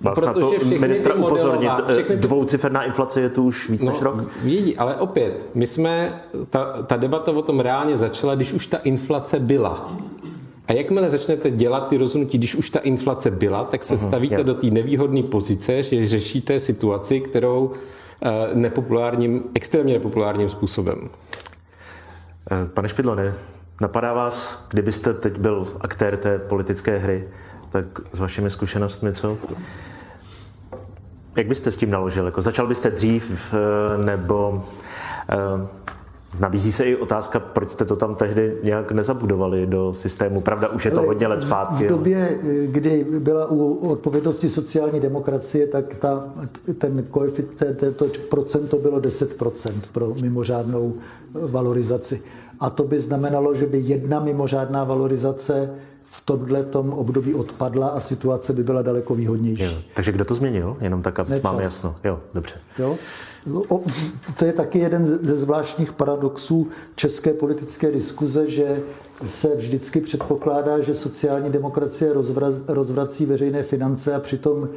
vás 0.00 0.18
no, 0.18 0.26
na 0.26 0.32
to 0.32 0.52
ministra 0.78 1.14
upozornit, 1.14 1.70
eh, 1.88 2.02
ty... 2.02 2.16
dvouciferná 2.16 2.84
inflace 2.84 3.20
je 3.20 3.28
tu 3.28 3.44
už 3.44 3.68
víc 3.68 3.82
no, 3.82 3.92
než 3.92 4.00
rok? 4.00 4.16
Vidí, 4.42 4.76
ale 4.76 4.96
opět, 4.96 5.46
my 5.54 5.66
jsme, 5.66 6.22
ta, 6.50 6.82
ta 6.82 6.96
debata 6.96 7.32
o 7.32 7.42
tom 7.42 7.60
reálně 7.60 7.96
začala, 7.96 8.34
když 8.34 8.52
už 8.52 8.66
ta 8.66 8.76
inflace 8.76 9.38
byla. 9.40 9.92
A 10.68 10.72
jakmile 10.72 11.10
začnete 11.10 11.50
dělat 11.50 11.88
ty 11.88 11.96
rozhodnutí, 11.96 12.38
když 12.38 12.54
už 12.54 12.70
ta 12.70 12.78
inflace 12.78 13.30
byla, 13.30 13.64
tak 13.64 13.84
se 13.84 13.94
uh-huh, 13.94 14.08
stavíte 14.08 14.34
yeah. 14.34 14.46
do 14.46 14.54
té 14.54 14.66
nevýhodné 14.66 15.22
pozice, 15.22 15.82
že 15.82 16.08
řešíte 16.08 16.60
situaci, 16.60 17.20
kterou 17.20 17.64
uh, 17.64 17.74
nepopulárním, 18.54 19.42
extrémně 19.54 19.94
nepopulárním 19.94 20.48
způsobem. 20.48 21.08
Eh, 22.50 22.66
pane 22.66 22.88
Špidlone, 22.88 23.34
napadá 23.80 24.12
vás, 24.12 24.66
kdybyste 24.70 25.14
teď 25.14 25.38
byl 25.38 25.66
aktér 25.80 26.16
té 26.16 26.38
politické 26.38 26.98
hry, 26.98 27.28
tak 27.70 27.84
s 28.12 28.18
vašimi 28.18 28.50
zkušenostmi 28.50 29.14
co? 29.14 29.38
Jak 31.36 31.46
byste 31.46 31.72
s 31.72 31.76
tím 31.76 31.90
naložil? 31.90 32.26
Jako 32.26 32.42
začal 32.42 32.66
byste 32.66 32.90
dřív 32.90 33.54
eh, 33.54 34.04
nebo 34.04 34.64
Nabízí 36.40 36.72
se 36.72 36.84
i 36.84 36.96
otázka, 36.96 37.40
proč 37.40 37.70
jste 37.70 37.84
to 37.84 37.96
tam 37.96 38.14
tehdy 38.14 38.56
nějak 38.62 38.92
nezabudovali 38.92 39.66
do 39.66 39.94
systému. 39.94 40.40
Pravda, 40.40 40.68
už 40.68 40.84
je 40.84 40.90
to 40.90 41.02
hodně 41.02 41.26
let 41.26 41.40
zpátky. 41.40 41.84
V 41.84 41.88
době, 41.88 42.38
kdy 42.66 43.06
byla 43.18 43.50
u 43.50 43.74
odpovědnosti 43.74 44.50
sociální 44.50 45.00
demokracie, 45.00 45.66
tak 45.66 45.94
ta, 45.94 46.24
ten 46.78 47.02
koeficient, 47.10 47.82
to 47.96 48.06
procento 48.30 48.76
bylo 48.76 49.00
10% 49.00 49.72
pro 49.92 50.14
mimořádnou 50.22 50.94
valorizaci. 51.34 52.22
A 52.60 52.70
to 52.70 52.82
by 52.82 53.00
znamenalo, 53.00 53.54
že 53.54 53.66
by 53.66 53.78
jedna 53.78 54.20
mimořádná 54.20 54.84
valorizace 54.84 55.70
v 56.04 56.20
tomhle 56.24 56.62
tom 56.64 56.92
období 56.92 57.34
odpadla 57.34 57.88
a 57.88 58.00
situace 58.00 58.52
by 58.52 58.64
byla 58.64 58.82
daleko 58.82 59.14
výhodnější. 59.14 59.62
Jo, 59.62 59.72
takže 59.94 60.12
kdo 60.12 60.24
to 60.24 60.34
změnil? 60.34 60.76
Jenom 60.80 61.02
tak, 61.02 61.18
aby 61.18 61.40
máme 61.44 61.62
jasno. 61.62 61.96
Jo, 62.04 62.20
dobře. 62.34 62.54
Jo? 62.78 62.96
O, 63.68 63.82
to 64.38 64.44
je 64.44 64.52
taky 64.52 64.78
jeden 64.78 65.18
ze 65.22 65.36
zvláštních 65.36 65.92
paradoxů 65.92 66.68
české 66.94 67.32
politické 67.32 67.92
diskuze, 67.92 68.50
že 68.50 68.82
se 69.26 69.56
vždycky 69.56 70.00
předpokládá, 70.00 70.80
že 70.80 70.94
sociální 70.94 71.50
demokracie 71.50 72.12
rozvrací 72.68 73.26
veřejné 73.26 73.62
finance 73.62 74.14
a 74.14 74.20
přitom 74.20 74.68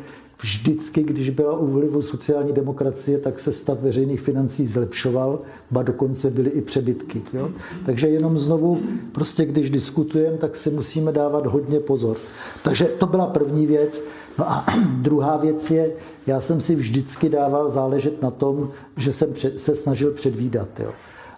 vždycky, 0.41 1.03
když 1.03 1.29
byla 1.29 1.57
u 1.57 1.67
vlivu 1.67 2.01
sociální 2.01 2.53
demokracie, 2.53 3.17
tak 3.17 3.39
se 3.39 3.51
stav 3.51 3.79
veřejných 3.79 4.22
financí 4.22 4.65
zlepšoval, 4.65 5.39
ba 5.72 5.84
dokonce 5.84 6.29
byly 6.29 6.50
i 6.50 6.62
přebytky. 6.62 7.22
Jo? 7.34 7.50
Takže 7.86 8.07
jenom 8.07 8.38
znovu, 8.38 8.79
prostě 9.12 9.45
když 9.45 9.69
diskutujeme, 9.69 10.38
tak 10.38 10.55
si 10.55 10.72
musíme 10.72 11.12
dávat 11.12 11.45
hodně 11.45 11.79
pozor. 11.79 12.17
Takže 12.63 12.86
to 12.86 13.07
byla 13.07 13.27
první 13.27 13.67
věc. 13.67 14.03
No 14.39 14.51
a 14.51 14.65
druhá 15.01 15.38
věc 15.38 15.72
je, 15.72 15.91
já 16.27 16.39
jsem 16.39 16.62
si 16.62 16.75
vždycky 16.75 17.29
dával 17.29 17.70
záležet 17.70 18.22
na 18.22 18.32
tom, 18.32 18.72
že 18.98 19.13
jsem 19.13 19.29
se 19.58 19.75
snažil 19.75 20.12
předvídat. 20.12 20.79
Jo. 20.79 20.91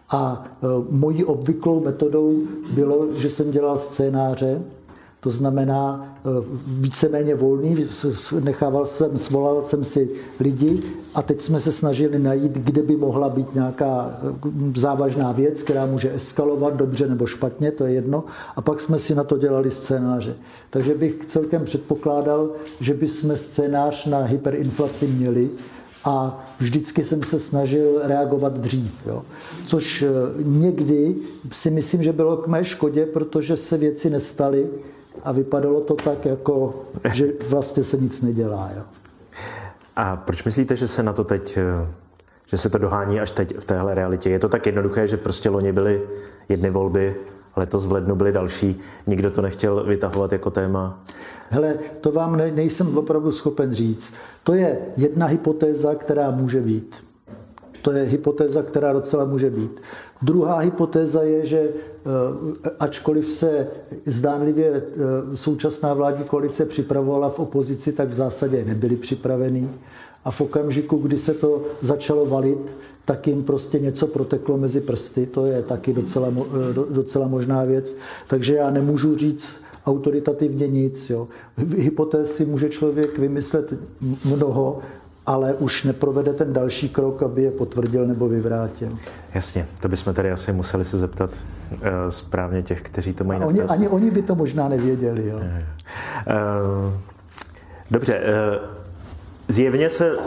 A 0.10 0.44
e, 0.46 0.68
mojí 0.90 1.26
obvyklou 1.26 1.84
metodou 1.84 2.44
bylo, 2.72 3.14
že 3.14 3.30
jsem 3.30 3.52
dělal 3.52 3.78
scénáře 3.78 4.62
to 5.20 5.30
znamená 5.30 6.16
eh, 6.18 6.44
víceméně 6.68 7.36
volný, 7.36 7.88
nechával 8.40 8.86
jsem, 8.86 9.18
svolal 9.18 9.64
jsem 9.66 9.84
si 9.84 10.10
lidi 10.40 10.84
a 11.16 11.22
teď 11.22 11.42
jsme 11.42 11.60
se 11.60 11.72
snažili 11.72 12.20
najít, 12.20 12.52
kde 12.52 12.82
by 12.82 12.96
mohla 12.96 13.30
být 13.30 13.56
nějaká 13.56 14.20
eh, 14.22 14.50
závažná 14.76 15.32
věc, 15.32 15.64
která 15.64 15.86
může 15.86 16.16
eskalovat 16.16 16.76
dobře 16.76 17.08
nebo 17.08 17.26
špatně, 17.26 17.72
to 17.72 17.86
je 17.86 17.94
jedno. 17.94 18.24
A 18.56 18.62
pak 18.62 18.82
jsme 18.82 19.00
si 19.00 19.16
na 19.16 19.24
to 19.24 19.38
dělali 19.38 19.72
scénáře. 19.72 20.36
Takže 20.70 20.94
bych 20.94 21.26
celkem 21.26 21.66
předpokládal, 21.66 22.50
že 22.80 22.94
bychom 22.94 23.38
scénář 23.38 24.06
na 24.06 24.24
hyperinflaci 24.24 25.08
měli, 25.08 25.50
a 26.04 26.46
vždycky 26.60 27.04
jsem 27.04 27.24
se 27.24 27.40
snažil 27.40 28.00
reagovat 28.04 28.54
dřív. 28.54 28.92
Jo. 29.08 29.24
Což 29.66 30.02
eh, 30.02 30.08
někdy 30.44 31.16
si 31.52 31.72
myslím, 31.72 32.04
že 32.04 32.14
bylo 32.14 32.38
k 32.38 32.48
mé 32.48 32.66
škodě, 32.66 33.06
protože 33.06 33.58
se 33.58 33.78
věci 33.78 34.10
nestaly 34.10 34.68
a 35.24 35.32
vypadalo 35.32 35.82
to 35.82 35.96
tak, 35.96 36.26
jako, 36.26 36.86
že 37.14 37.26
vlastně 37.50 37.84
se 37.84 37.98
nic 37.98 38.22
nedělá. 38.22 38.70
Jo. 38.76 38.84
A 39.96 40.16
proč 40.16 40.44
myslíte, 40.44 40.76
že 40.76 40.88
se 40.88 41.04
na 41.04 41.14
to 41.14 41.24
teď, 41.24 41.58
eh, 41.58 41.92
že 42.48 42.58
se 42.58 42.70
to 42.70 42.78
dohání 42.78 43.20
až 43.20 43.32
teď 43.32 43.58
v 43.60 43.66
téhle 43.66 43.96
realitě? 43.96 44.30
Je 44.30 44.40
to 44.40 44.50
tak 44.50 44.66
jednoduché, 44.66 45.08
že 45.08 45.18
prostě 45.18 45.50
loni 45.50 45.72
byly 45.72 46.02
jedny 46.50 46.70
volby, 46.70 47.16
letos 47.56 47.86
v 47.86 47.92
lednu 47.92 48.16
byly 48.16 48.32
další, 48.32 48.80
nikdo 49.08 49.32
to 49.32 49.42
nechtěl 49.42 49.84
vytahovat 49.84 50.32
jako 50.32 50.52
téma? 50.52 51.04
Hele, 51.50 51.76
to 52.02 52.12
vám 52.12 52.36
ne, 52.36 52.52
nejsem 52.52 52.98
opravdu 52.98 53.32
schopen 53.32 53.74
říct. 53.74 54.14
To 54.44 54.54
je 54.54 54.80
jedna 54.98 55.26
hypotéza, 55.26 55.96
která 55.96 56.32
může 56.32 56.62
být. 56.62 56.96
To 57.82 57.92
je 57.92 58.04
hypotéza, 58.04 58.64
která 58.64 58.94
docela 58.94 59.26
může 59.26 59.50
být. 59.50 59.82
Druhá 60.22 60.58
hypotéza 60.58 61.24
je, 61.24 61.46
že 61.46 61.70
ačkoliv 62.80 63.32
se 63.32 63.68
zdánlivě 64.06 64.68
eh, 64.68 64.82
současná 65.36 65.94
vládní 65.94 66.24
koalice 66.24 66.66
připravovala 66.66 67.30
v 67.30 67.40
opozici, 67.40 67.92
tak 67.92 68.10
v 68.10 68.14
zásadě 68.14 68.66
nebyli 68.66 68.96
připravení. 68.96 69.70
A 70.26 70.32
v 70.32 70.42
okamžiku, 70.42 70.98
kdy 70.98 71.18
se 71.18 71.34
to 71.34 71.64
začalo 71.82 72.26
valit, 72.26 72.76
tak 73.06 73.28
jim 73.28 73.44
prostě 73.44 73.80
něco 73.80 74.08
proteklo 74.08 74.58
mezi 74.58 74.82
prsty. 74.82 75.26
To 75.26 75.46
je 75.46 75.62
taky 75.62 75.94
docela, 75.94 76.28
eh, 76.30 76.94
docela 76.94 77.28
možná 77.28 77.64
věc. 77.64 77.96
Takže 78.28 78.56
já 78.56 78.72
nemůžu 78.72 79.18
říct, 79.18 79.50
autoritativně 79.86 80.68
nic. 80.68 81.10
Jo. 81.10 81.28
Hypotéz 81.58 82.40
může 82.40 82.70
člověk 82.70 83.20
vymyslet 83.20 83.74
mnoho, 84.26 84.80
ale 85.28 85.54
už 85.54 85.84
neprovede 85.84 86.34
ten 86.34 86.54
další 86.54 86.90
krok, 86.90 87.24
aby 87.24 87.44
je 87.44 87.52
potvrdil 87.52 88.06
nebo 88.06 88.28
vyvrátil. 88.28 88.90
Jasně, 89.34 89.68
to 89.80 89.88
bychom 89.88 90.14
tady 90.14 90.32
asi 90.32 90.54
museli 90.54 90.86
se 90.86 90.98
zeptat 90.98 91.30
uh, 91.72 91.80
správně 92.10 92.64
těch, 92.64 92.82
kteří 92.82 93.14
to 93.14 93.24
mají 93.24 93.40
na 93.40 93.46
oni, 93.46 93.62
Ani 93.62 93.88
oni 93.88 94.12
by 94.12 94.22
to 94.22 94.36
možná 94.36 94.70
nevěděli. 94.70 95.28
Jo. 95.28 95.38
Uh, 95.38 95.44
dobře, 97.92 98.20
uh, 98.20 98.26
zjevně 99.48 99.90
se 99.90 100.18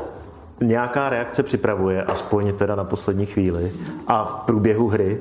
nějaká 0.61 1.09
reakce 1.09 1.43
připravuje, 1.43 2.03
aspoň 2.03 2.53
teda 2.53 2.75
na 2.75 2.85
poslední 2.85 3.27
chvíli 3.27 3.73
a 4.07 4.25
v 4.25 4.35
průběhu 4.35 4.89
hry. 4.89 5.21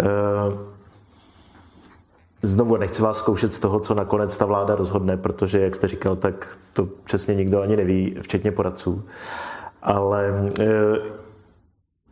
Uh, 0.00 0.75
Znovu 2.46 2.76
nechci 2.76 3.02
vás 3.02 3.18
zkoušet 3.18 3.54
z 3.54 3.58
toho, 3.58 3.80
co 3.80 3.94
nakonec 3.94 4.38
ta 4.38 4.44
vláda 4.44 4.74
rozhodne, 4.74 5.16
protože, 5.16 5.60
jak 5.60 5.74
jste 5.74 5.88
říkal, 5.88 6.16
tak 6.16 6.58
to 6.72 6.86
přesně 7.04 7.34
nikdo 7.34 7.62
ani 7.62 7.76
neví, 7.76 8.16
včetně 8.20 8.52
poradců. 8.52 9.04
Ale 9.82 10.50
e, 10.60 10.66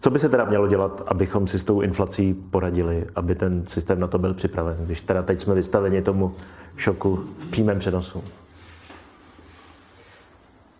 co 0.00 0.10
by 0.10 0.18
se 0.18 0.28
teda 0.28 0.44
mělo 0.44 0.68
dělat, 0.68 1.02
abychom 1.06 1.46
si 1.46 1.58
s 1.58 1.64
tou 1.64 1.80
inflací 1.80 2.34
poradili, 2.34 3.06
aby 3.14 3.34
ten 3.34 3.66
systém 3.66 4.00
na 4.00 4.06
to 4.06 4.18
byl 4.18 4.34
připraven, 4.34 4.76
když 4.80 5.00
teda 5.00 5.22
teď 5.22 5.40
jsme 5.40 5.54
vystaveni 5.54 6.02
tomu 6.02 6.34
šoku 6.76 7.24
v 7.38 7.46
přímém 7.46 7.78
přenosu? 7.78 8.24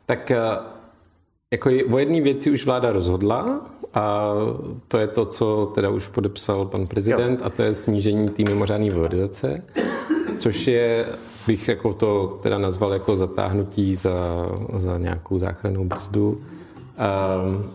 Tak 0.07 0.31
e, 0.31 0.41
jako 1.53 1.71
o 1.93 1.99
jedné 1.99 2.21
věci 2.21 2.51
už 2.51 2.67
vláda 2.67 2.93
rozhodla 2.93 3.61
a 3.95 4.33
to 4.89 4.99
je 4.99 5.07
to, 5.07 5.27
co 5.27 5.73
teda 5.75 5.91
už 5.91 6.09
podepsal 6.09 6.67
pan 6.67 6.87
prezident 6.87 7.41
jo. 7.41 7.47
a 7.47 7.51
to 7.51 7.63
je 7.63 7.75
snížení 7.75 8.29
té 8.29 8.43
mimořádné 8.43 8.91
valorizace, 8.91 9.63
což 10.39 10.67
je, 10.67 11.07
bych 11.47 11.69
jako 11.69 11.95
to 11.95 12.39
teda 12.43 12.59
nazval 12.59 12.93
jako 12.93 13.17
zatáhnutí 13.17 13.97
za, 13.97 14.49
za 14.77 14.99
nějakou 14.99 15.39
záchrannou 15.39 15.85
brzdu. 15.85 16.29
Um, 16.31 17.71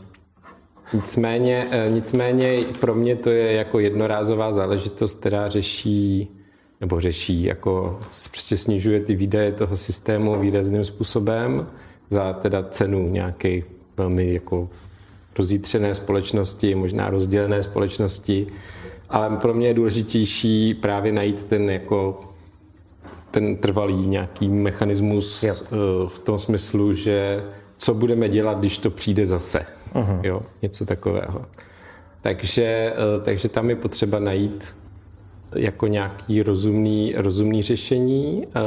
nicméně, 0.93 1.67
e, 1.71 1.89
nicméně 1.89 2.58
pro 2.79 2.95
mě 2.95 3.15
to 3.15 3.29
je 3.29 3.51
jako 3.51 3.79
jednorázová 3.79 4.51
záležitost, 4.51 5.19
která 5.19 5.49
řeší 5.49 6.27
nebo 6.82 7.01
řeší, 7.01 7.43
jako 7.43 7.99
prostě 8.32 8.58
snižuje 8.58 8.99
ty 8.99 9.15
výdaje 9.15 9.51
toho 9.51 9.77
systému 9.77 10.39
výrazným 10.39 10.86
způsobem 10.86 11.67
za 12.10 12.34
teda 12.34 12.63
cenu 12.63 13.10
nějaké 13.10 13.62
velmi 13.97 14.34
jako 14.34 14.69
rozjítřené 15.39 15.93
společnosti, 15.93 16.75
možná 16.75 17.10
rozdělené 17.10 17.63
společnosti, 17.63 18.47
ale 19.10 19.38
pro 19.38 19.54
mě 19.54 19.67
je 19.67 19.73
důležitější 19.73 20.73
právě 20.73 21.12
najít 21.12 21.43
ten 21.43 21.69
jako 21.69 22.19
ten 23.32 23.58
trvalý 23.58 24.08
nějaký 24.08 24.49
mechanismus 24.49 25.43
yep. 25.43 25.58
Eh, 25.58 25.67
v 26.08 26.19
tom 26.19 26.39
smyslu, 26.39 26.93
že 26.93 27.43
co 27.78 27.93
budeme 27.93 28.30
dělat, 28.30 28.60
když 28.60 28.78
to 28.78 28.91
přijde 28.91 29.25
zase. 29.25 29.65
Uh-huh. 29.93 30.19
Jo, 30.23 30.41
něco 30.62 30.86
takového. 30.86 31.41
Takže, 32.21 32.93
eh, 32.93 33.21
takže 33.25 33.49
tam 33.49 33.69
je 33.69 33.75
potřeba 33.75 34.19
najít 34.19 34.75
jako 35.56 35.88
nějaký 35.88 36.43
rozumný, 36.43 37.13
rozumný 37.17 37.62
řešení, 37.62 38.47
eh, 38.47 38.60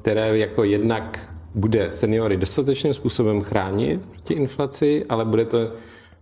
které 0.00 0.38
jako 0.38 0.64
jednak 0.64 1.34
bude 1.54 1.90
seniory 1.90 2.36
dostatečným 2.36 2.94
způsobem 2.94 3.42
chránit 3.42 4.06
proti 4.06 4.34
inflaci, 4.34 5.04
ale 5.08 5.24
bude 5.24 5.44
to 5.44 5.58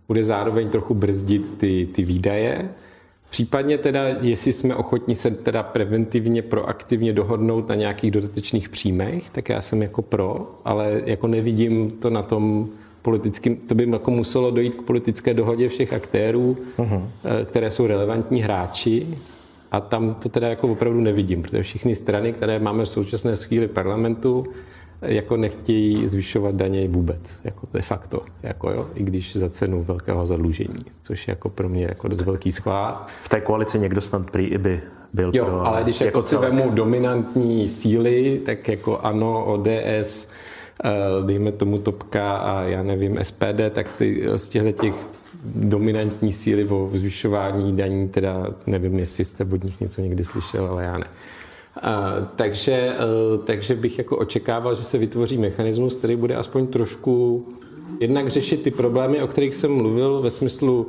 bude 0.07 0.23
zároveň 0.23 0.69
trochu 0.69 0.93
brzdit 0.93 1.57
ty, 1.57 1.87
ty 1.91 2.03
výdaje. 2.03 2.69
Případně 3.29 3.77
teda, 3.77 4.07
jestli 4.21 4.51
jsme 4.51 4.75
ochotní 4.75 5.15
se 5.15 5.31
teda 5.31 5.63
preventivně, 5.63 6.41
proaktivně 6.41 7.13
dohodnout 7.13 7.69
na 7.69 7.75
nějakých 7.75 8.11
dodatečných 8.11 8.69
příjmech, 8.69 9.29
tak 9.29 9.49
já 9.49 9.61
jsem 9.61 9.81
jako 9.81 10.01
pro, 10.01 10.59
ale 10.65 11.01
jako 11.05 11.27
nevidím 11.27 11.91
to 11.91 12.09
na 12.09 12.23
tom 12.23 12.69
politickým, 13.01 13.57
to 13.57 13.75
by 13.75 13.89
jako 13.89 14.11
muselo 14.11 14.51
dojít 14.51 14.75
k 14.75 14.81
politické 14.81 15.33
dohodě 15.33 15.69
všech 15.69 15.93
aktérů, 15.93 16.57
uh-huh. 16.77 17.03
které 17.45 17.71
jsou 17.71 17.87
relevantní 17.87 18.41
hráči 18.41 19.07
a 19.71 19.79
tam 19.79 20.13
to 20.13 20.29
teda 20.29 20.47
jako 20.47 20.67
opravdu 20.67 21.01
nevidím, 21.01 21.41
protože 21.41 21.63
všechny 21.63 21.95
strany, 21.95 22.33
které 22.33 22.59
máme 22.59 22.85
v 22.85 22.89
současné 22.89 23.35
chvíli 23.35 23.67
parlamentu, 23.67 24.45
jako 25.03 25.37
nechtějí 25.37 26.07
zvyšovat 26.07 26.55
daně 26.55 26.87
vůbec, 26.87 27.39
jako 27.43 27.67
de 27.73 27.81
facto, 27.81 28.21
jako 28.43 28.71
jo, 28.71 28.87
i 28.95 29.03
když 29.03 29.35
za 29.35 29.49
cenu 29.49 29.83
velkého 29.83 30.25
zadlužení, 30.25 30.85
což 31.01 31.27
je 31.27 31.31
jako 31.31 31.49
pro 31.49 31.69
mě 31.69 31.83
jako 31.83 32.07
dost 32.07 32.21
velký 32.21 32.51
schvál. 32.51 33.05
V 33.21 33.29
té 33.29 33.41
koalici 33.41 33.79
někdo 33.79 34.01
snad 34.01 34.31
prý 34.31 34.45
i 34.45 34.57
by 34.57 34.81
byl 35.13 35.31
jo, 35.33 35.45
pro, 35.45 35.65
ale 35.65 35.83
když 35.83 36.01
jako, 36.01 36.07
jako 36.07 36.27
si 36.27 36.37
vemu 36.37 36.69
dominantní 36.69 37.69
síly, 37.69 38.41
tak 38.45 38.67
jako 38.67 38.99
ano, 38.99 39.45
ODS, 39.45 40.29
eh, 40.83 40.91
dejme 41.25 41.51
tomu 41.51 41.77
Topka 41.77 42.35
a 42.37 42.61
já 42.61 42.83
nevím, 42.83 43.17
SPD, 43.21 43.69
tak 43.69 43.87
ty 43.97 44.23
z 44.35 44.49
těchto 44.49 44.71
těch 44.71 44.93
dominantní 45.55 46.33
síly 46.33 46.65
o 46.65 46.89
zvyšování 46.93 47.77
daní, 47.77 48.09
teda 48.09 48.47
nevím, 48.67 48.99
jestli 48.99 49.25
jste 49.25 49.43
od 49.43 49.63
nich 49.63 49.81
něco 49.81 50.01
někdy 50.01 50.25
slyšel, 50.25 50.65
ale 50.65 50.83
já 50.83 50.97
ne. 50.97 51.05
A, 51.81 52.13
takže, 52.35 52.73
e, 52.73 52.97
takže 53.43 53.75
bych 53.75 53.97
jako 53.97 54.17
očekával, 54.17 54.75
že 54.75 54.83
se 54.83 54.97
vytvoří 54.97 55.37
mechanismus, 55.37 55.95
který 55.95 56.15
bude 56.15 56.35
aspoň 56.35 56.67
trošku 56.67 57.45
jednak 57.99 58.27
řešit 58.27 58.61
ty 58.61 58.71
problémy, 58.71 59.21
o 59.21 59.27
kterých 59.27 59.55
jsem 59.55 59.71
mluvil, 59.71 60.21
ve 60.21 60.29
smyslu, 60.29 60.87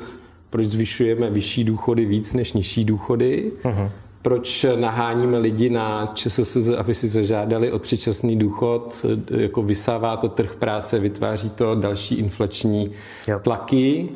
proč 0.51 0.66
zvyšujeme 0.66 1.31
vyšší 1.31 1.64
důchody 1.64 2.05
víc 2.05 2.35
než 2.35 2.53
nižší 2.53 2.85
důchody, 2.85 3.53
uh-huh. 3.62 3.90
proč 4.23 4.66
naháníme 4.77 5.38
lidi 5.38 5.70
na 5.70 6.12
ČSSZ, 6.14 6.68
aby 6.68 6.94
si 6.94 7.09
zažádali 7.09 7.73
o 7.73 7.79
předčasný 7.79 8.38
důchod, 8.38 9.07
jako 9.31 9.62
vysává 9.62 10.16
to 10.16 10.29
trh 10.29 10.57
práce, 10.57 10.99
vytváří 10.99 11.51
to 11.51 11.75
další 11.75 12.14
inflační 12.14 12.90
yep. 13.29 13.42
tlaky, 13.42 14.09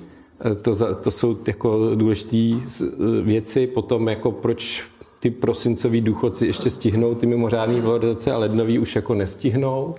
e, 0.51 0.55
to, 0.55 0.95
to 0.95 1.11
jsou 1.11 1.39
jako 1.47 1.95
důležité 1.95 2.37
věci, 3.23 3.67
potom 3.67 4.09
jako 4.09 4.33
proč 4.33 4.85
ty 5.21 5.31
prosincoví 5.31 6.01
důchodci 6.01 6.47
ještě 6.47 6.71
stihnou 6.71 7.15
ty 7.15 7.27
mimořádné 7.27 7.81
valorizace 7.81 8.33
a 8.33 8.39
lednoví 8.39 8.79
už 8.79 8.97
jako 8.97 9.15
nestihnou. 9.15 9.95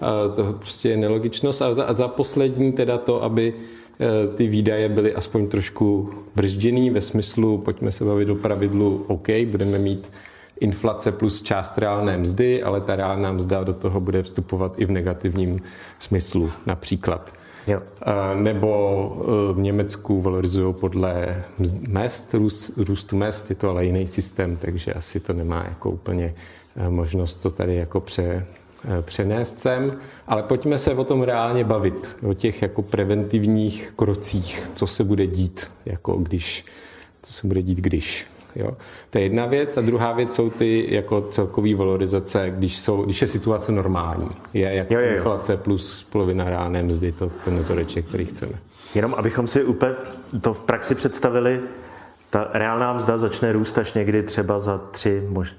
A 0.00 0.28
to 0.36 0.52
prostě 0.52 0.88
je 0.88 0.96
nelogičnost. 0.96 1.62
A 1.62 1.72
za, 1.72 1.84
a 1.84 1.92
za 1.92 2.08
poslední 2.08 2.72
teda 2.72 2.98
to, 2.98 3.22
aby 3.22 3.54
e, 3.54 4.36
ty 4.36 4.46
výdaje 4.46 4.88
byly 4.88 5.14
aspoň 5.14 5.48
trošku 5.48 6.10
bržděný 6.36 6.90
ve 6.90 7.00
smyslu, 7.00 7.58
pojďme 7.58 7.92
se 7.92 8.04
bavit 8.04 8.28
o 8.28 8.34
pravidlu, 8.34 9.04
OK, 9.06 9.28
budeme 9.46 9.78
mít 9.78 10.12
inflace 10.60 11.12
plus 11.12 11.42
část 11.42 11.78
reálné 11.78 12.18
mzdy, 12.18 12.62
ale 12.62 12.80
ta 12.80 12.96
reálná 12.96 13.32
mzda 13.32 13.64
do 13.64 13.72
toho 13.72 14.00
bude 14.00 14.22
vstupovat 14.22 14.74
i 14.76 14.84
v 14.84 14.90
negativním 14.90 15.60
smyslu. 15.98 16.50
Například 16.66 17.37
Jo. 17.68 17.82
Nebo 18.34 18.70
e, 19.50 19.52
v 19.52 19.58
Německu 19.58 20.20
valorizují 20.20 20.74
podle 20.74 21.44
mest, 21.88 22.34
růst, 22.34 22.70
růstu 22.76 23.16
mest, 23.16 23.50
je 23.50 23.56
to 23.56 23.70
ale 23.70 23.84
jiný 23.84 24.06
systém, 24.06 24.56
takže 24.56 24.92
asi 24.92 25.20
to 25.20 25.32
nemá 25.32 25.64
jako 25.68 25.90
úplně 25.90 26.34
e, 26.76 26.90
možnost 26.90 27.34
to 27.34 27.50
tady 27.50 27.74
jako 27.74 28.00
pře, 28.00 28.22
e, 28.98 29.02
přenést 29.02 29.58
sem. 29.58 29.98
Ale 30.26 30.42
pojďme 30.42 30.78
se 30.78 30.94
o 30.94 31.04
tom 31.04 31.22
reálně 31.22 31.64
bavit, 31.64 32.16
o 32.28 32.34
těch 32.34 32.62
jako 32.62 32.82
preventivních 32.82 33.92
krocích, 33.96 34.70
co 34.74 34.86
se 34.86 35.04
bude 35.04 35.26
dít, 35.26 35.70
jako 35.86 36.12
když, 36.12 36.64
co 37.22 37.32
se 37.32 37.46
bude 37.46 37.62
dít, 37.62 37.78
když. 37.78 38.26
Jo? 38.58 38.70
To 39.10 39.18
je 39.18 39.24
jedna 39.24 39.46
věc. 39.46 39.76
A 39.76 39.80
druhá 39.80 40.12
věc 40.12 40.34
jsou 40.34 40.50
ty 40.50 40.94
jako 40.94 41.20
celkový 41.20 41.74
valorizace, 41.74 42.50
když, 42.50 42.78
jsou, 42.78 43.02
když 43.02 43.20
je 43.22 43.26
situace 43.26 43.72
normální. 43.72 44.28
Je 44.54 44.74
jako 44.74 44.94
jo, 44.94 45.00
jo, 45.00 45.06
jo. 45.06 45.16
inflace 45.16 45.56
plus 45.56 46.02
polovina 46.12 46.44
ráné 46.50 46.82
mzdy, 46.82 47.12
to 47.12 47.30
ten 47.44 47.58
vzoreček, 47.58 48.06
který 48.06 48.24
chceme. 48.24 48.52
Jenom 48.94 49.14
abychom 49.14 49.48
si 49.48 49.64
úplně 49.64 49.92
to 50.40 50.54
v 50.54 50.60
praxi 50.60 50.94
představili, 50.94 51.60
ta 52.30 52.48
reálná 52.52 52.92
mzda 52.92 53.18
začne 53.18 53.52
růst 53.52 53.78
až 53.78 53.92
někdy 53.92 54.22
třeba 54.22 54.58
za 54.58 54.78
tři, 54.78 55.22
možná, 55.28 55.56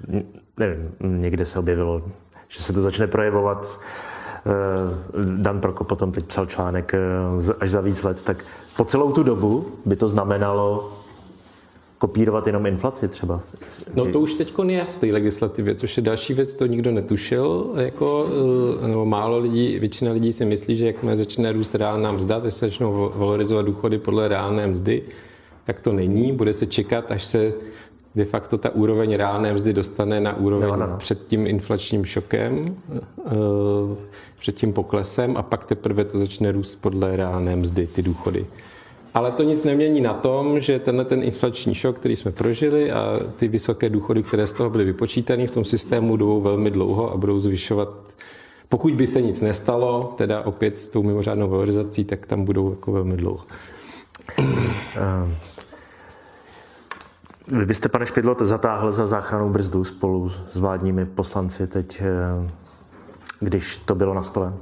nevím, 0.58 0.92
někde 1.00 1.46
se 1.46 1.60
objevilo, 1.60 2.02
že 2.50 2.64
se 2.64 2.74
to 2.74 2.82
začne 2.82 3.08
projevovat. 3.08 3.80
Eh, 4.46 5.42
Dan 5.42 5.60
Prokop 5.60 5.88
potom 5.88 6.12
teď 6.12 6.26
psal 6.26 6.46
článek 6.46 6.94
eh, 6.94 7.54
až 7.60 7.70
za 7.70 7.82
víc 7.82 8.04
let, 8.04 8.22
tak 8.24 8.46
po 8.78 8.86
celou 8.86 9.12
tu 9.12 9.24
dobu 9.24 9.66
by 9.86 9.96
to 9.96 10.08
znamenalo 10.08 10.94
kopírovat 12.00 12.48
jenom 12.48 12.66
inflaci 12.66 13.08
třeba. 13.08 13.42
No 13.96 14.12
to 14.12 14.20
už 14.20 14.34
teď 14.34 14.54
je 14.68 14.86
v 14.86 14.96
té 14.96 15.08
legislativě, 15.08 15.76
což 15.76 15.98
je 15.98 16.04
další 16.04 16.34
věc, 16.34 16.54
to 16.54 16.66
nikdo 16.66 16.92
netušil. 16.92 17.74
Jako, 17.76 18.28
eh, 18.84 18.88
nebo 18.88 19.06
málo 19.06 19.40
lidí, 19.40 19.80
většina 19.80 20.12
lidí 20.12 20.34
si 20.34 20.46
myslí, 20.46 20.76
že 20.76 20.86
jakmile 20.86 21.18
začne 21.18 21.52
růst 21.52 21.76
reálná 21.76 22.12
mzda, 22.12 22.40
teď 22.40 22.54
se 22.54 22.66
začnou 22.66 23.12
valorizovat 23.16 23.66
důchody 23.66 23.98
podle 23.98 24.28
reálné 24.28 24.68
mzdy, 24.68 25.02
tak 25.64 25.82
to 25.82 25.94
není. 25.94 26.32
Bude 26.32 26.54
se 26.54 26.66
čekat, 26.66 27.12
až 27.12 27.24
se 27.24 27.54
de 28.16 28.26
facto 28.26 28.58
ta 28.58 28.70
úroveň 28.70 29.16
reálné 29.16 29.54
mzdy 29.54 29.74
dostane 29.74 30.20
na 30.20 30.38
úroveň 30.38 30.70
no, 30.70 30.76
no, 30.76 30.88
no. 30.88 30.98
před 30.98 31.26
tím 31.26 31.48
inflačním 31.48 32.06
šokem, 32.06 32.76
eh, 32.96 33.32
před 34.40 34.56
tím 34.56 34.74
poklesem 34.74 35.38
a 35.38 35.42
pak 35.44 35.66
teprve 35.66 36.06
to 36.06 36.18
začne 36.18 36.52
růst 36.52 36.76
podle 36.76 37.16
reálné 37.16 37.56
mzdy, 37.56 37.88
ty 37.88 38.02
důchody. 38.02 38.46
Ale 39.14 39.32
to 39.32 39.44
nic 39.44 39.64
nemění 39.64 40.02
na 40.02 40.14
tom, 40.14 40.60
že 40.60 40.80
tenhle 40.80 41.06
ten 41.06 41.24
inflační 41.24 41.76
šok, 41.76 41.96
který 41.96 42.16
jsme 42.16 42.32
prožili 42.32 42.92
a 42.92 43.20
ty 43.36 43.48
vysoké 43.48 43.90
důchody, 43.90 44.24
které 44.24 44.48
z 44.48 44.52
toho 44.52 44.70
byly 44.70 44.86
vypočítané 44.86 45.48
v 45.48 45.52
tom 45.52 45.66
systému, 45.66 46.18
jdou 46.18 46.42
velmi 46.42 46.72
dlouho 46.72 47.14
a 47.14 47.18
budou 47.18 47.40
zvyšovat 47.40 47.90
pokud 48.70 48.94
by 48.94 49.08
se 49.08 49.22
nic 49.22 49.42
nestalo, 49.42 50.14
teda 50.18 50.42
opět 50.46 50.78
s 50.78 50.88
tou 50.88 51.04
mimořádnou 51.04 51.50
valorizací, 51.50 52.06
tak 52.06 52.26
tam 52.26 52.46
budou 52.46 52.70
jako 52.70 52.92
velmi 52.92 53.18
dlouho. 53.18 53.46
Ehm, 54.96 55.36
vy 57.48 57.66
byste, 57.66 57.90
pane 57.90 58.06
Špidlo, 58.06 58.36
zatáhl 58.40 58.92
za 58.92 59.08
záchranou 59.08 59.50
brzdu 59.50 59.84
spolu 59.84 60.30
s 60.30 60.58
vládními 60.58 61.06
poslanci 61.06 61.68
teď, 61.68 62.02
ehm, 62.02 62.48
když 63.40 63.76
to 63.76 63.96
bylo 63.96 64.14
na 64.14 64.24
stole? 64.24 64.54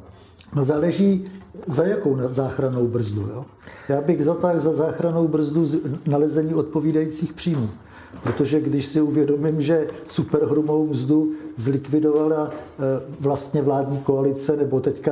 No 0.55 0.65
záleží, 0.65 1.31
za 1.67 1.83
jakou 1.85 2.17
záchranou 2.29 2.87
brzdu. 2.87 3.21
Jo? 3.21 3.45
Já 3.89 4.01
bych 4.01 4.25
zatáhl 4.25 4.59
za 4.59 4.73
záchranou 4.73 5.27
brzdu 5.27 5.67
nalezení 6.05 6.53
odpovídajících 6.53 7.33
příjmů. 7.33 7.69
Protože 8.23 8.61
když 8.61 8.85
si 8.85 9.01
uvědomím, 9.01 9.61
že 9.61 9.87
superhrubou 10.07 10.87
mzdu 10.87 11.31
zlikvidovala 11.57 12.51
eh, 12.51 12.81
vlastně 13.19 13.61
vládní 13.61 13.97
koalice, 13.97 14.57
nebo 14.57 14.79
teďka 14.79 15.11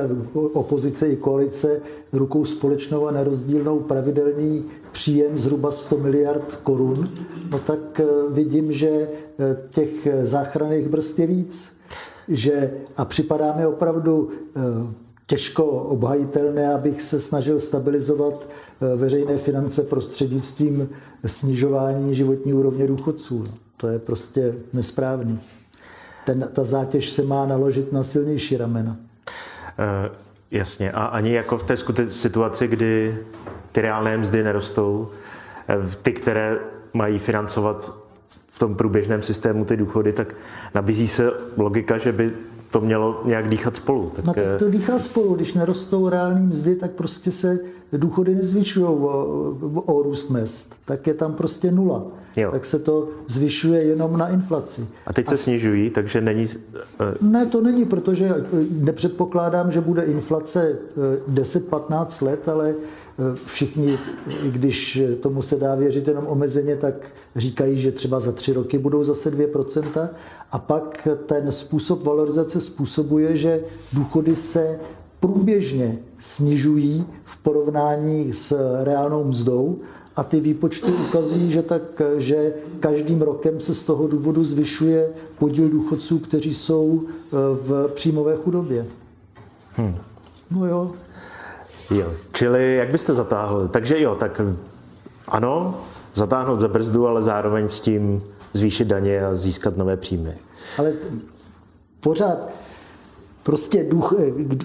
opozice 0.52 1.08
i 1.08 1.16
koalice 1.16 1.80
rukou 2.12 2.44
společnou 2.44 3.06
a 3.06 3.10
nerozdílnou 3.10 3.80
pravidelný 3.80 4.64
příjem 4.92 5.38
zhruba 5.38 5.72
100 5.72 5.98
miliard 5.98 6.60
korun, 6.62 7.08
no 7.50 7.58
tak 7.58 8.00
eh, 8.00 8.04
vidím, 8.30 8.72
že 8.72 8.88
eh, 8.88 9.08
těch 9.70 10.08
záchranných 10.24 10.88
brzd 10.88 11.18
je 11.18 11.26
víc. 11.26 11.76
Že, 12.28 12.70
a 12.96 13.04
připadáme 13.04 13.66
opravdu 13.66 14.30
těžko 15.26 15.64
obhajitelné, 15.64 16.74
abych 16.74 17.02
se 17.02 17.20
snažil 17.20 17.60
stabilizovat 17.60 18.46
eh, 18.46 18.96
veřejné 18.96 19.38
finance 19.38 19.82
prostřednictvím 19.82 20.88
snižování 21.26 22.14
životní 22.14 22.52
úrovně 22.54 22.86
důchodců. 22.86 23.38
No, 23.38 23.54
to 23.76 23.88
je 23.88 23.98
prostě 23.98 24.54
nesprávný. 24.72 25.40
Ten, 26.26 26.48
ta 26.52 26.64
zátěž 26.64 27.10
se 27.10 27.22
má 27.22 27.46
naložit 27.46 27.92
na 27.92 28.02
silnější 28.02 28.56
ramena. 28.56 28.96
Uh, 29.78 30.16
jasně. 30.50 30.92
A 30.92 31.04
ani 31.04 31.32
jako 31.32 31.58
v 31.58 31.62
té 31.62 31.76
situaci, 32.10 32.68
kdy 32.68 33.18
ty 33.72 33.80
reálné 33.80 34.16
mzdy 34.16 34.42
nerostou, 34.42 35.10
eh, 35.68 35.96
ty, 36.02 36.12
které 36.12 36.58
mají 36.94 37.18
financovat 37.18 37.94
v 38.50 38.58
tom 38.58 38.74
průběžném 38.74 39.22
systému 39.22 39.64
ty 39.64 39.76
důchody, 39.76 40.12
tak 40.12 40.34
nabízí 40.74 41.08
se 41.08 41.32
logika, 41.56 41.98
že 41.98 42.12
by 42.12 42.32
to 42.76 42.80
mělo 42.80 43.20
nějak 43.24 43.48
dýchat 43.48 43.76
spolu. 43.76 44.12
Tak... 44.16 44.24
No 44.24 44.34
tak 44.34 44.44
to 44.58 44.70
dýchá 44.70 44.98
spolu, 44.98 45.34
když 45.34 45.54
nerostou 45.54 46.08
reální 46.08 46.46
mzdy, 46.46 46.76
tak 46.76 46.90
prostě 46.90 47.32
se 47.32 47.58
důchody 47.92 48.34
nezvyšují 48.34 48.86
o, 48.86 49.82
o 49.86 50.02
růst 50.02 50.30
mest, 50.30 50.74
tak 50.84 51.06
je 51.06 51.14
tam 51.14 51.34
prostě 51.34 51.72
nula. 51.72 52.02
Jo. 52.36 52.50
Tak 52.50 52.64
se 52.64 52.78
to 52.78 53.08
zvyšuje 53.26 53.82
jenom 53.82 54.18
na 54.18 54.28
inflaci. 54.28 54.86
A 55.06 55.12
teď 55.12 55.28
se 55.28 55.34
A... 55.34 55.36
snižují, 55.38 55.90
takže 55.90 56.20
není... 56.20 56.46
Eh, 57.00 57.14
ne, 57.20 57.46
to 57.46 57.60
není, 57.60 57.84
protože 57.84 58.34
nepředpokládám, 58.70 59.72
že 59.72 59.80
bude 59.80 60.02
inflace 60.02 60.78
10-15 61.32 62.06
eh, 62.20 62.24
let, 62.24 62.48
ale 62.48 62.70
eh, 62.70 62.74
všichni, 63.44 63.98
i 64.44 64.50
když 64.50 65.02
tomu 65.20 65.42
se 65.42 65.56
dá 65.56 65.74
věřit 65.74 66.08
jenom 66.08 66.26
omezeně, 66.26 66.76
tak 66.76 66.94
říkají, 67.36 67.80
že 67.80 67.92
třeba 67.92 68.20
za 68.20 68.32
tři 68.32 68.52
roky 68.52 68.78
budou 68.78 69.04
zase 69.04 69.30
2%. 69.30 70.08
A 70.52 70.58
pak 70.58 71.08
ten 71.26 71.52
způsob 71.52 72.04
valorizace 72.04 72.60
způsobuje, 72.60 73.36
že 73.36 73.60
důchody 73.92 74.36
se 74.36 74.78
průběžně 75.20 75.98
snižují 76.18 77.06
v 77.24 77.36
porovnání 77.42 78.32
s 78.32 78.56
reálnou 78.84 79.24
mzdou 79.24 79.78
a 80.16 80.24
ty 80.24 80.40
výpočty 80.40 80.92
ukazují, 80.92 81.50
že, 81.52 81.62
tak, 81.62 82.02
že 82.16 82.54
každým 82.80 83.22
rokem 83.22 83.60
se 83.60 83.74
z 83.74 83.84
toho 83.84 84.06
důvodu 84.08 84.44
zvyšuje 84.44 85.08
podíl 85.38 85.68
důchodců, 85.68 86.18
kteří 86.18 86.54
jsou 86.54 87.02
e, 87.06 87.10
v 87.36 87.90
příjmové 87.94 88.36
chudobě. 88.36 88.86
Hmm. 89.72 89.94
No 90.50 90.66
jo. 90.66 90.92
Jo, 91.90 92.12
čili 92.32 92.76
jak 92.76 92.90
byste 92.90 93.14
zatáhl? 93.14 93.68
Takže 93.68 94.00
jo, 94.00 94.14
tak 94.14 94.40
ano, 95.28 95.80
zatáhnout 96.14 96.60
za 96.60 96.68
brzdu, 96.68 97.06
ale 97.06 97.22
zároveň 97.22 97.68
s 97.68 97.80
tím 97.80 98.22
zvýšit 98.52 98.84
daně 98.84 99.20
a 99.20 99.34
získat 99.34 99.76
nové 99.76 99.96
příjmy. 99.96 100.34
Ale 100.78 100.92
pořád, 102.00 102.38
prostě 103.42 103.84
duch, 103.84 104.14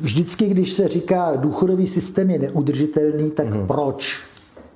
vždycky, 0.02 0.48
když 0.48 0.74
se 0.74 0.88
říká, 0.88 1.36
důchodový 1.36 1.88
systém 1.88 2.30
je 2.30 2.40
neudržitelný, 2.40 3.32
tak 3.32 3.48
hmm. 3.48 3.68
proč? 3.68 4.20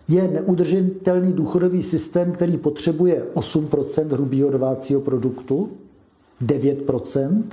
Je 0.07 0.27
neudržitelný 0.27 1.33
důchodový 1.33 1.83
systém, 1.83 2.31
který 2.31 2.57
potřebuje 2.57 3.23
8% 3.35 4.07
hrubého 4.07 4.49
domácího 4.49 5.01
produktu, 5.01 5.71
9%, 6.45 7.43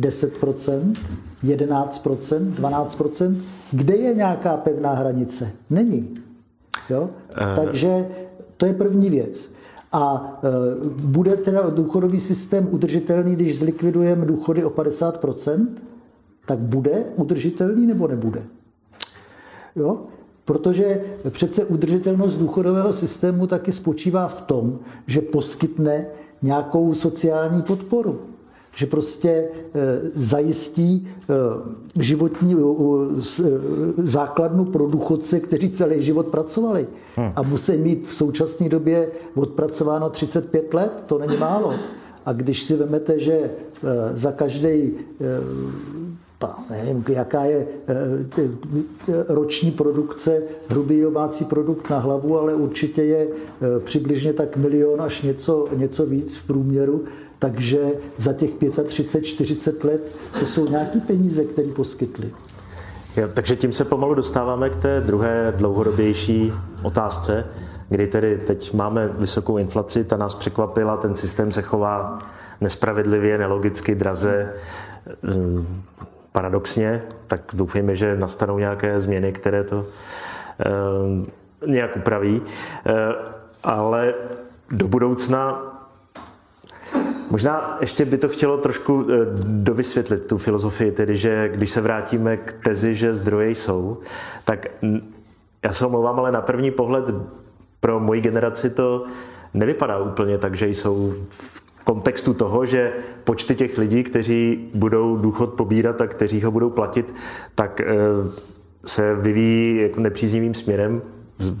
10%, 0.00 0.94
11%, 1.44 2.54
12%. 2.54 3.36
Kde 3.72 3.96
je 3.96 4.14
nějaká 4.14 4.56
pevná 4.56 4.94
hranice? 4.94 5.50
Není. 5.70 6.14
Jo? 6.90 7.02
Uh... 7.02 7.64
Takže 7.64 8.08
to 8.56 8.66
je 8.66 8.72
první 8.72 9.10
věc. 9.10 9.54
A 9.92 10.38
e, 10.42 11.06
bude 11.06 11.36
teda 11.36 11.70
důchodový 11.70 12.20
systém 12.20 12.68
udržitelný, 12.70 13.34
když 13.34 13.58
zlikvidujeme 13.58 14.26
důchody 14.26 14.64
o 14.64 14.70
50%? 14.70 15.66
Tak 16.46 16.58
bude 16.58 17.04
udržitelný 17.16 17.86
nebo 17.86 18.08
nebude? 18.08 18.42
Jo? 19.76 20.00
Protože 20.44 21.00
přece 21.30 21.64
udržitelnost 21.64 22.36
důchodového 22.36 22.92
systému 22.92 23.46
taky 23.46 23.72
spočívá 23.72 24.28
v 24.28 24.40
tom, 24.40 24.78
že 25.06 25.20
poskytne 25.20 26.06
nějakou 26.42 26.94
sociální 26.94 27.62
podporu 27.62 28.20
že 28.76 28.86
prostě 28.86 29.28
eh, 29.28 30.00
zajistí 30.14 31.08
eh, 31.08 32.02
životní 32.02 32.56
eh, 32.56 33.42
základnu 33.96 34.64
pro 34.64 34.86
důchodce, 34.86 35.40
kteří 35.40 35.70
celý 35.70 36.02
život 36.02 36.26
pracovali 36.26 36.86
hmm. 37.16 37.32
a 37.36 37.42
musí 37.42 37.76
mít 37.76 38.08
v 38.08 38.14
současné 38.14 38.68
době 38.68 39.08
odpracováno 39.34 40.10
35 40.10 40.74
let, 40.74 40.92
to 41.06 41.18
není 41.18 41.36
málo. 41.36 41.74
A 42.26 42.32
když 42.32 42.62
si 42.62 42.76
vezmete, 42.76 43.20
že 43.20 43.50
za 44.14 44.32
každý 44.32 44.92
ta, 46.38 46.58
nevím, 46.70 47.04
jaká 47.08 47.44
je 47.44 47.66
roční 49.28 49.70
produkce, 49.70 50.42
hrubý 50.68 51.00
domácí 51.00 51.44
produkt 51.44 51.90
na 51.90 51.98
hlavu, 51.98 52.38
ale 52.38 52.54
určitě 52.54 53.02
je 53.02 53.28
přibližně 53.84 54.32
tak 54.32 54.56
milion 54.56 55.02
až 55.02 55.22
něco, 55.22 55.68
něco 55.76 56.06
víc 56.06 56.36
v 56.36 56.46
průměru, 56.46 57.04
takže 57.38 57.78
za 58.16 58.32
těch 58.32 58.54
35-40 58.54 59.84
let 59.84 60.16
to 60.40 60.46
jsou 60.46 60.68
nějaké 60.68 61.00
peníze, 61.00 61.44
které 61.44 61.68
poskytli. 61.68 62.30
Jo, 63.16 63.28
takže 63.34 63.56
tím 63.56 63.72
se 63.72 63.84
pomalu 63.84 64.14
dostáváme 64.14 64.70
k 64.70 64.76
té 64.76 65.00
druhé 65.00 65.52
dlouhodobější 65.56 66.52
otázce, 66.82 67.46
kdy 67.88 68.06
tedy 68.06 68.38
teď 68.38 68.74
máme 68.74 69.08
vysokou 69.18 69.58
inflaci, 69.58 70.04
ta 70.04 70.16
nás 70.16 70.34
překvapila, 70.34 70.96
ten 70.96 71.14
systém 71.14 71.52
se 71.52 71.62
chová 71.62 72.18
nespravedlivě, 72.60 73.38
nelogicky, 73.38 73.94
draze, 73.94 74.52
mm, 75.22 75.82
paradoxně, 76.32 77.02
tak 77.26 77.40
doufejme, 77.54 77.96
že 77.96 78.16
nastanou 78.16 78.58
nějaké 78.58 79.00
změny, 79.00 79.32
které 79.32 79.64
to 79.64 79.86
eh, 80.60 81.66
nějak 81.66 81.96
upraví. 81.96 82.42
Eh, 82.86 82.92
ale 83.64 84.14
do 84.70 84.88
budoucna 84.88 85.67
Možná 87.30 87.76
ještě 87.80 88.04
by 88.04 88.18
to 88.18 88.28
chtělo 88.28 88.58
trošku 88.58 89.06
eh, 89.10 89.16
dovysvětlit 89.44 90.26
tu 90.26 90.38
filozofii, 90.38 90.92
tedy 90.92 91.16
že 91.16 91.48
když 91.48 91.70
se 91.70 91.80
vrátíme 91.80 92.36
k 92.36 92.52
tezi, 92.64 92.94
že 92.94 93.14
zdroje 93.14 93.50
jsou, 93.50 93.98
tak 94.44 94.66
já 95.64 95.72
se 95.72 95.86
omlouvám, 95.86 96.18
ale 96.18 96.32
na 96.32 96.40
první 96.40 96.70
pohled 96.70 97.04
pro 97.80 98.00
moji 98.00 98.20
generaci 98.20 98.70
to 98.70 99.04
nevypadá 99.54 99.98
úplně 99.98 100.38
tak, 100.38 100.54
že 100.54 100.68
jsou 100.68 101.14
v 101.28 101.62
kontextu 101.84 102.34
toho, 102.34 102.66
že 102.66 102.92
počty 103.24 103.54
těch 103.54 103.78
lidí, 103.78 104.02
kteří 104.02 104.70
budou 104.74 105.16
důchod 105.16 105.54
pobírat 105.54 106.00
a 106.00 106.06
kteří 106.06 106.42
ho 106.42 106.50
budou 106.50 106.70
platit, 106.70 107.14
tak 107.54 107.80
eh, 107.80 107.94
se 108.86 109.14
vyvíjí 109.14 109.76
jako 109.76 110.00
nepříznivým 110.00 110.54
směrem 110.54 111.02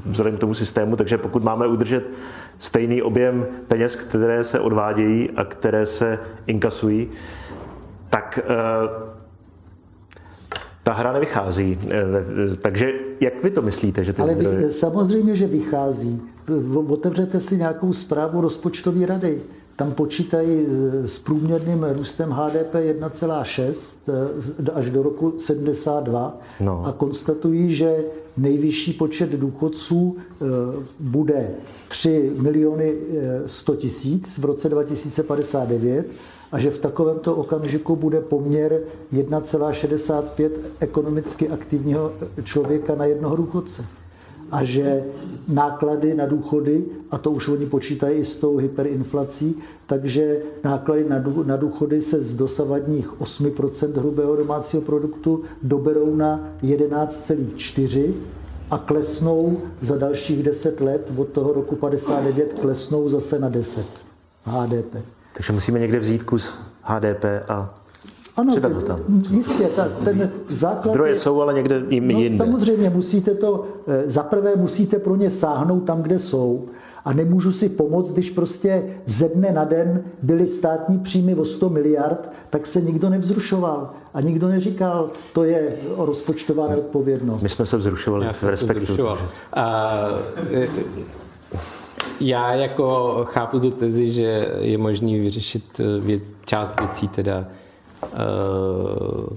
vzhledem 0.06 0.36
k 0.36 0.40
tomu 0.40 0.54
systému, 0.54 0.96
takže 0.96 1.18
pokud 1.18 1.44
máme 1.44 1.66
udržet 1.66 2.10
stejný 2.58 3.02
objem 3.02 3.46
peněz, 3.68 3.96
které 3.96 4.44
se 4.44 4.60
odvádějí 4.60 5.30
a 5.30 5.44
které 5.44 5.86
se 5.86 6.18
inkasují, 6.46 7.08
tak 8.10 8.40
eh, 8.42 8.44
ta 10.82 10.92
hra 10.92 11.12
nevychází. 11.12 11.78
Eh, 11.90 12.56
takže 12.56 12.92
jak 13.20 13.42
vy 13.42 13.50
to 13.50 13.62
myslíte, 13.62 14.04
že 14.04 14.12
ty 14.12 14.22
Ale 14.22 14.34
zdroje... 14.34 14.56
vy, 14.56 14.72
samozřejmě, 14.72 15.36
že 15.36 15.46
vychází. 15.46 16.22
Otevřete 16.88 17.40
si 17.40 17.56
nějakou 17.56 17.92
zprávu 17.92 18.40
rozpočtové 18.40 19.06
rady. 19.06 19.42
Tam 19.76 19.92
počítají 19.92 20.66
eh, 20.66 21.08
s 21.08 21.18
průměrným 21.18 21.86
růstem 21.98 22.30
HDP 22.30 22.74
1,6 22.74 24.10
až 24.74 24.90
do 24.90 25.02
roku 25.02 25.34
72 25.40 26.38
no. 26.60 26.86
a 26.86 26.92
konstatují, 26.92 27.74
že 27.74 27.96
nejvyšší 28.38 28.92
počet 28.92 29.30
důchodců 29.30 30.16
eh, 30.18 30.44
bude 31.00 31.50
3 31.88 32.32
miliony 32.36 32.94
100 33.46 33.72
eh, 33.72 33.76
tisíc 33.76 34.38
v 34.38 34.44
roce 34.44 34.68
2059 34.68 36.06
a 36.52 36.58
že 36.58 36.70
v 36.70 36.78
takovémto 36.78 37.34
okamžiku 37.34 37.96
bude 37.96 38.20
poměr 38.20 38.80
1,65 39.12 40.50
ekonomicky 40.80 41.48
aktivního 41.48 42.12
člověka 42.44 42.94
na 42.94 43.04
jednoho 43.04 43.36
důchodce. 43.36 43.84
A 44.50 44.64
že 44.64 45.04
náklady 45.48 46.14
na 46.14 46.26
důchody, 46.26 46.84
a 47.10 47.18
to 47.18 47.30
už 47.30 47.48
oni 47.48 47.66
počítají 47.66 48.18
i 48.18 48.24
s 48.24 48.36
tou 48.36 48.56
hyperinflací, 48.56 49.56
takže 49.86 50.36
náklady 50.64 51.06
na 51.44 51.56
důchody 51.56 52.02
se 52.02 52.22
z 52.22 52.36
dosavadních 52.36 53.20
8% 53.20 53.98
hrubého 53.98 54.36
domácího 54.36 54.82
produktu 54.82 55.42
doberou 55.62 56.14
na 56.14 56.48
11,4 56.62 58.12
a 58.70 58.78
klesnou 58.78 59.60
za 59.80 59.96
dalších 59.98 60.42
10 60.42 60.80
let, 60.80 61.12
od 61.16 61.28
toho 61.28 61.52
roku 61.52 61.76
59 61.76 62.58
klesnou 62.60 63.08
zase 63.08 63.38
na 63.38 63.48
10 63.48 63.86
HDP. 64.44 64.96
Takže 65.34 65.52
musíme 65.52 65.78
někde 65.78 65.98
vzít 65.98 66.24
kus 66.24 66.58
HDP 66.82 67.24
a 67.48 67.74
ano, 68.38 68.52
přidat 68.52 68.72
ho 68.72 68.82
tam. 68.82 69.00
Jistě, 69.30 69.64
ta, 69.76 69.88
ten 70.04 70.30
základ 70.50 70.84
Zdroje 70.84 71.12
je, 71.12 71.16
jsou, 71.16 71.42
ale 71.42 71.54
někde 71.54 71.82
jim 71.88 72.08
no, 72.08 72.18
jinde. 72.18 72.44
Samozřejmě 72.44 72.90
musíte 72.90 73.34
to, 73.34 73.66
eh, 73.86 74.02
zaprvé 74.06 74.56
musíte 74.56 74.98
pro 74.98 75.16
ně 75.16 75.30
sáhnout 75.30 75.80
tam, 75.80 76.02
kde 76.02 76.18
jsou 76.18 76.66
a 77.04 77.12
nemůžu 77.12 77.52
si 77.52 77.68
pomoct, 77.68 78.12
když 78.12 78.30
prostě 78.30 78.84
ze 79.06 79.28
dne 79.28 79.52
na 79.52 79.64
den 79.64 80.02
byly 80.22 80.48
státní 80.48 80.98
příjmy 80.98 81.34
o 81.34 81.44
100 81.44 81.70
miliard, 81.70 82.32
tak 82.50 82.66
se 82.66 82.80
nikdo 82.80 83.10
nevzrušoval. 83.10 83.90
A 84.14 84.20
nikdo 84.20 84.48
neříkal, 84.48 85.10
to 85.32 85.44
je 85.44 85.76
rozpočtová 85.96 86.68
neodpovědnost. 86.68 87.42
My 87.42 87.48
jsme 87.48 87.66
se 87.66 87.76
vzrušovali 87.76 88.26
já 88.26 88.32
v 88.32 88.42
respektu. 88.42 88.84
Vzrušoval. 88.84 89.18
A, 89.52 90.08
e, 90.52 90.68
já 92.20 92.54
jako 92.54 93.20
chápu 93.30 93.60
tu 93.60 93.70
tezi, 93.70 94.12
že 94.12 94.48
je 94.60 94.78
možný 94.78 95.20
vyřešit 95.20 95.80
e, 95.80 96.00
věc, 96.00 96.22
část 96.44 96.80
věcí 96.80 97.08
teda 97.08 97.46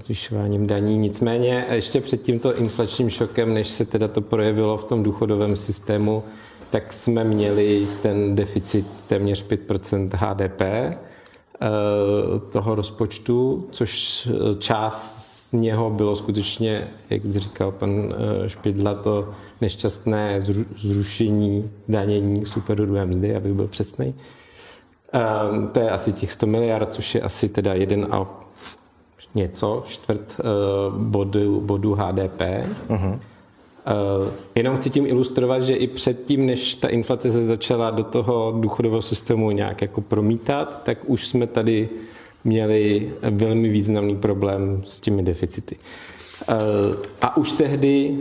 zvyšováním 0.04 0.66
daní. 0.66 0.98
Nicméně 0.98 1.66
ještě 1.70 2.00
před 2.00 2.22
tímto 2.22 2.56
inflačním 2.56 3.10
šokem, 3.10 3.54
než 3.54 3.68
se 3.68 3.84
teda 3.84 4.08
to 4.08 4.20
projevilo 4.20 4.76
v 4.76 4.84
tom 4.84 5.02
důchodovém 5.02 5.56
systému, 5.56 6.22
tak 6.70 6.92
jsme 6.92 7.24
měli 7.24 7.88
ten 8.02 8.34
deficit 8.34 8.86
téměř 9.06 9.46
5% 9.46 10.08
HDP 10.14 10.60
eh, 10.60 10.98
toho 12.52 12.74
rozpočtu, 12.74 13.68
což 13.70 14.28
část 14.58 15.32
z 15.52 15.52
něho 15.52 15.90
bylo 15.90 16.16
skutečně, 16.16 16.88
jak 17.10 17.24
říkal 17.26 17.72
pan 17.72 18.14
eh, 18.14 18.48
Špidla, 18.48 18.94
to 18.94 19.34
nešťastné 19.60 20.40
zrušení 20.76 21.70
danění 21.88 22.46
superhrubé 22.46 23.06
mzdy, 23.06 23.36
abych 23.36 23.52
byl 23.52 23.68
přesný. 23.68 24.14
Eh, 25.14 25.20
to 25.72 25.80
je 25.80 25.90
asi 25.90 26.12
těch 26.12 26.32
100 26.32 26.46
miliard, 26.46 26.94
což 26.94 27.14
je 27.14 27.20
asi 27.20 27.48
teda 27.48 27.74
jeden 27.74 28.06
a 28.10 28.40
něco, 29.34 29.82
čtvrt 29.86 30.40
bodu, 30.96 31.60
bodu 31.60 31.94
HDP. 31.94 32.40
Uh-huh. 32.88 33.18
Uh, 34.22 34.28
jenom 34.54 34.76
chci 34.76 34.90
tím 34.90 35.06
ilustrovat, 35.06 35.62
že 35.62 35.74
i 35.74 35.86
předtím, 35.86 36.46
než 36.46 36.74
ta 36.74 36.88
inflace 36.88 37.30
se 37.30 37.46
začala 37.46 37.90
do 37.90 38.04
toho 38.04 38.54
důchodového 38.60 39.02
systému 39.02 39.50
nějak 39.50 39.82
jako 39.82 40.00
promítat, 40.00 40.82
tak 40.82 40.98
už 41.06 41.26
jsme 41.26 41.46
tady 41.46 41.88
měli 42.44 43.12
velmi 43.30 43.68
významný 43.68 44.16
problém 44.16 44.82
s 44.86 45.00
těmi 45.00 45.22
deficity. 45.22 45.76
Uh, 46.48 46.56
a 47.20 47.36
už 47.36 47.52
tehdy 47.52 48.18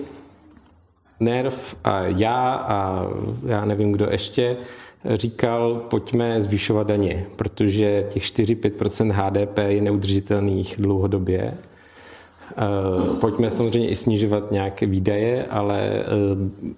NERV 1.19 1.75
a 1.83 2.01
já 2.01 2.53
a 2.53 3.07
já 3.45 3.65
nevím, 3.65 3.91
kdo 3.91 4.07
ještě, 4.11 4.57
říkal, 5.05 5.79
pojďme 5.89 6.41
zvyšovat 6.41 6.87
daně, 6.87 7.25
protože 7.35 8.05
těch 8.09 8.23
4-5% 8.23 9.11
HDP 9.11 9.57
je 9.57 9.81
neudržitelných 9.81 10.75
dlouhodobě 10.77 11.57
Eh, 12.57 13.15
pojďme 13.21 13.49
samozřejmě 13.49 13.89
i 13.89 13.95
snižovat 13.95 14.51
nějaké 14.51 14.85
výdaje, 14.85 15.45
ale 15.45 15.79
eh, 15.79 16.05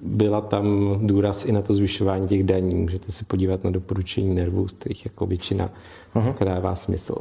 byla 0.01 0.41
tam 0.41 0.97
důraz 1.07 1.45
i 1.45 1.51
na 1.51 1.61
to 1.61 1.73
zvyšování 1.73 2.27
těch 2.27 2.43
daní. 2.43 2.75
Můžete 2.75 3.11
se 3.11 3.25
podívat 3.25 3.63
na 3.63 3.71
doporučení 3.71 4.35
nervů, 4.35 4.67
z 4.67 4.73
kterých 4.73 5.05
jako 5.05 5.25
většina 5.25 5.69
uh-huh. 6.15 6.45
dává 6.45 6.75
smysl. 6.75 7.15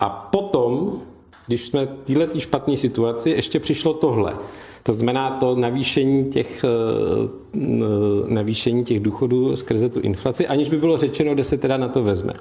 A 0.00 0.08
potom, 0.08 1.00
když 1.46 1.66
jsme 1.66 1.86
v 1.86 1.88
této 2.04 2.40
špatné 2.40 2.76
situaci, 2.76 3.30
ještě 3.30 3.60
přišlo 3.60 3.94
tohle. 3.94 4.34
To 4.82 4.92
znamená 4.92 5.30
to 5.30 5.56
navýšení 5.56 6.24
těch, 6.24 6.64
eh, 6.64 8.28
navýšení 8.28 8.84
těch 8.84 9.00
důchodů 9.00 9.56
skrze 9.56 9.88
tu 9.88 10.00
inflaci, 10.00 10.46
aniž 10.46 10.68
by 10.68 10.76
bylo 10.76 10.98
řečeno, 10.98 11.34
kde 11.34 11.44
se 11.44 11.58
teda 11.58 11.76
na 11.76 11.88
to 11.88 12.02
vezme. 12.02 12.32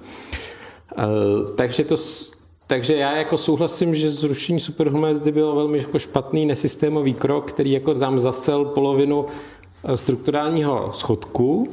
Takže 1.55 1.83
to 1.83 1.97
takže 2.71 2.95
já 2.95 3.17
jako 3.17 3.37
souhlasím, 3.37 3.95
že 3.95 4.11
zrušení 4.11 4.59
superhrubé 4.59 5.13
bylo 5.13 5.55
velmi 5.55 5.77
jako 5.77 5.99
špatný 5.99 6.45
nesystémový 6.45 7.13
krok, 7.13 7.49
který 7.49 7.71
jako 7.71 7.93
tam 7.93 8.19
zasel 8.19 8.65
polovinu 8.65 9.25
eh, 9.83 9.97
strukturálního 9.97 10.89
schodku, 10.93 11.69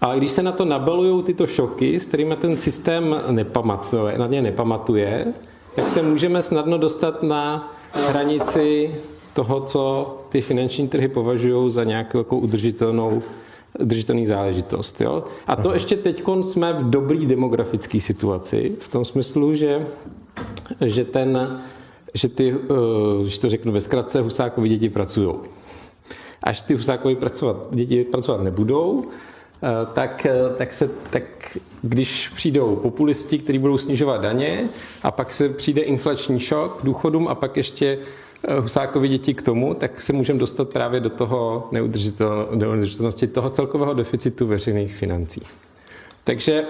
ale 0.00 0.16
když 0.16 0.30
se 0.30 0.42
na 0.42 0.52
to 0.52 0.64
nabalují 0.64 1.22
tyto 1.22 1.46
šoky, 1.46 2.00
s 2.00 2.06
kterými 2.06 2.36
ten 2.36 2.56
systém 2.56 3.16
nepamatuje, 3.30 4.18
na 4.18 4.26
ně 4.26 4.42
nepamatuje, 4.42 5.26
tak 5.74 5.88
se 5.88 6.02
můžeme 6.02 6.42
snadno 6.42 6.78
dostat 6.78 7.22
na 7.22 7.72
hranici 7.92 8.94
toho, 9.36 9.60
co 9.60 9.82
ty 10.28 10.40
finanční 10.40 10.88
trhy 10.88 11.08
považují 11.08 11.70
za 11.70 11.84
nějakou 11.84 12.18
jako 12.18 12.36
udržitelnou 12.36 13.22
udržitelný 13.80 14.26
záležitost. 14.26 15.00
Jo? 15.00 15.24
A 15.46 15.56
to 15.56 15.74
ještě 15.74 15.96
teď 15.96 16.22
jsme 16.42 16.72
v 16.72 16.90
dobrý 16.90 17.26
demografické 17.26 18.00
situaci, 18.00 18.72
v 18.80 18.88
tom 18.88 19.04
smyslu, 19.04 19.54
že 19.54 19.86
že, 20.80 21.04
ten, 21.04 21.60
že 22.14 22.28
ty, 22.28 22.54
eh, 22.54 23.22
když 23.22 23.38
to 23.38 23.48
řeknu 23.48 23.72
ve 23.72 23.80
zkratce, 23.80 24.20
Husákovi 24.20 24.68
děti 24.68 24.88
pracují. 24.88 25.34
Až 26.42 26.60
ty 26.60 26.74
Husákovi 26.74 27.16
pracovat, 27.16 27.56
děti 27.70 28.04
pracovat 28.04 28.42
nebudou, 28.42 29.04
eh, 29.62 29.68
tak, 29.92 30.26
eh, 30.26 30.34
tak, 30.56 30.72
se, 30.72 30.90
tak 31.10 31.58
když 31.82 32.28
přijdou 32.28 32.76
populisti, 32.76 33.38
kteří 33.38 33.58
budou 33.58 33.78
snižovat 33.78 34.20
daně 34.20 34.68
a 35.02 35.10
pak 35.10 35.32
se 35.32 35.48
přijde 35.48 35.82
inflační 35.82 36.40
šok 36.40 36.80
důchodům 36.82 37.28
a 37.28 37.34
pak 37.34 37.56
ještě 37.56 37.98
Husákovi 38.60 39.08
děti 39.08 39.34
k 39.34 39.42
tomu, 39.42 39.74
tak 39.74 40.02
se 40.02 40.12
můžeme 40.12 40.38
dostat 40.38 40.68
právě 40.68 41.00
do 41.00 41.10
toho 41.10 41.68
neudržitel, 41.72 42.48
neudržitelnosti 42.54 43.26
toho 43.26 43.50
celkového 43.50 43.94
deficitu 43.94 44.46
veřejných 44.46 44.94
financí. 44.94 45.42
Takže 46.24 46.64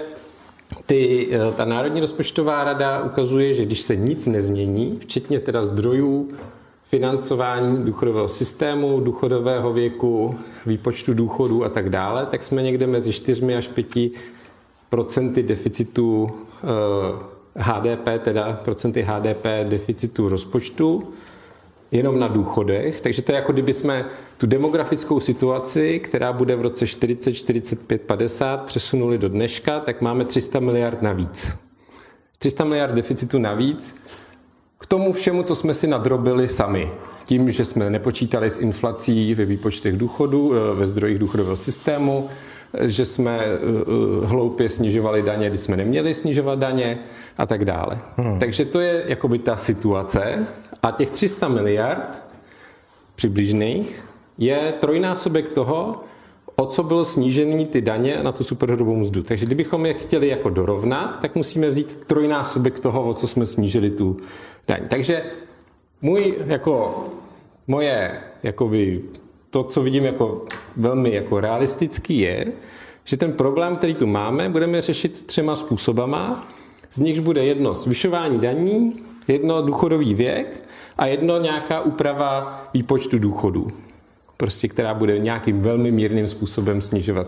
ty, 0.87 1.29
eh, 1.31 1.53
ta 1.57 1.65
Národní 1.65 2.01
rozpočtová 2.01 2.65
rada 2.65 3.03
ukazuje, 3.03 3.55
že 3.55 3.65
když 3.65 3.81
se 3.81 3.97
nic 3.97 4.27
nezmění, 4.27 4.99
včetně 5.01 5.41
teda 5.41 5.63
zdrojů 5.63 6.29
financování 6.91 7.85
důchodového 7.85 8.29
systému, 8.29 9.01
důchodového 9.01 9.73
věku, 9.73 10.35
výpočtu 10.67 11.15
důchodů 11.15 11.65
a 11.65 11.69
tak 11.69 11.91
dále, 11.91 12.27
tak 12.27 12.43
jsme 12.43 12.63
někde 12.63 12.87
mezi 12.87 13.13
4 13.13 13.55
až 13.55 13.69
5 13.69 14.11
procenty 14.91 15.43
deficitu 15.43 16.31
HDP, 17.55 18.09
eh, 18.09 18.19
teda 18.19 18.61
procenty 18.65 19.03
HDP 19.03 19.65
deficitu 19.65 20.29
rozpočtu, 20.29 21.09
jenom 21.91 22.19
na 22.21 22.29
důchodech. 22.29 23.01
Takže 23.01 23.23
to 23.23 23.33
je 23.33 23.37
jako 23.37 23.53
kdyby 23.53 23.73
jsme 23.73 24.05
tu 24.39 24.47
demografickou 24.47 25.21
situaci, 25.21 25.99
která 25.99 26.33
bude 26.33 26.57
v 26.57 26.61
roce 26.61 26.87
40, 26.87 27.33
45, 27.33 28.03
50, 28.03 28.65
přesunuli 28.65 29.19
do 29.19 29.29
dneška, 29.29 29.81
tak 29.81 30.03
máme 30.03 30.25
300 30.25 30.61
miliard 30.61 31.03
navíc. 31.03 31.53
300 32.39 32.65
miliard 32.65 32.95
deficitu 32.95 33.39
navíc 33.39 33.97
k 34.79 34.87
tomu 34.87 35.13
všemu, 35.13 35.43
co 35.43 35.55
jsme 35.55 35.75
si 35.75 35.87
nadrobili 35.87 36.49
sami. 36.49 36.91
Tím, 37.25 37.51
že 37.51 37.65
jsme 37.65 37.91
nepočítali 37.91 38.51
s 38.51 38.59
inflací 38.59 39.35
ve 39.35 39.45
výpočtech 39.45 39.97
důchodu, 39.97 40.53
eh, 40.55 40.75
ve 40.75 40.87
zdrojích 40.87 41.19
důchodového 41.19 41.57
systému, 41.57 42.29
eh, 42.75 42.91
že 42.91 43.05
jsme 43.05 43.39
eh, 43.39 43.57
hloupě 44.27 44.69
snižovali 44.69 45.23
daně, 45.23 45.49
když 45.49 45.61
jsme 45.61 45.77
neměli 45.77 46.15
snižovat 46.15 46.59
daně 46.59 46.99
a 47.39 47.47
tak 47.47 47.65
dále. 47.65 47.99
Hmm. 48.17 48.39
Takže 48.39 48.65
to 48.65 48.81
je 48.81 49.05
jakoby 49.07 49.39
ta 49.39 49.57
situace. 49.57 50.47
A 50.83 50.91
těch 50.91 51.11
300 51.11 51.49
miliard 51.49 52.23
přibližných 53.15 54.05
je 54.39 54.75
trojnásobek 54.81 55.51
toho, 55.51 56.05
o 56.57 56.67
co 56.67 56.83
bylo 56.83 57.05
snížený 57.05 57.67
ty 57.67 57.81
daně 57.81 58.19
na 58.23 58.33
tu 58.33 58.45
superhrubou 58.45 58.97
mzdu. 58.97 59.23
Takže 59.23 59.47
kdybychom 59.47 59.87
je 59.87 59.95
chtěli 59.95 60.29
jako 60.29 60.51
dorovnat, 60.51 61.21
tak 61.21 61.35
musíme 61.35 61.71
vzít 61.71 61.95
trojnásobek 61.95 62.81
toho, 62.81 63.09
o 63.09 63.15
co 63.15 63.27
jsme 63.27 63.47
snížili 63.47 63.91
tu 63.91 64.17
daň. 64.69 64.81
Takže 64.89 65.23
můj, 66.03 66.35
jako, 66.47 67.05
moje, 67.67 68.21
jakoby, 68.43 69.03
to, 69.51 69.65
co 69.65 69.83
vidím 69.83 70.05
jako 70.05 70.45
velmi 70.77 71.15
jako 71.15 71.41
realistický 71.41 72.19
je, 72.19 72.47
že 73.05 73.17
ten 73.17 73.33
problém, 73.33 73.77
který 73.77 73.95
tu 73.95 74.07
máme, 74.07 74.49
budeme 74.49 74.83
řešit 74.83 75.27
třema 75.27 75.57
způsobama. 75.57 76.49
Z 76.93 76.99
nichž 76.99 77.19
bude 77.19 77.45
jedno 77.45 77.75
zvyšování 77.75 78.39
daní, 78.39 79.03
jedno 79.29 79.63
důchodový 79.63 80.15
věk 80.15 80.63
a 80.99 81.07
jedno 81.07 81.41
nějaká 81.41 81.81
úprava 81.81 82.63
výpočtu 82.75 83.19
důchodů 83.19 83.69
prostě, 84.37 84.69
která 84.69 84.95
bude 84.95 85.19
nějakým 85.19 85.61
velmi 85.61 85.93
mírným 85.93 86.29
způsobem 86.29 86.81
snižovat 86.81 87.27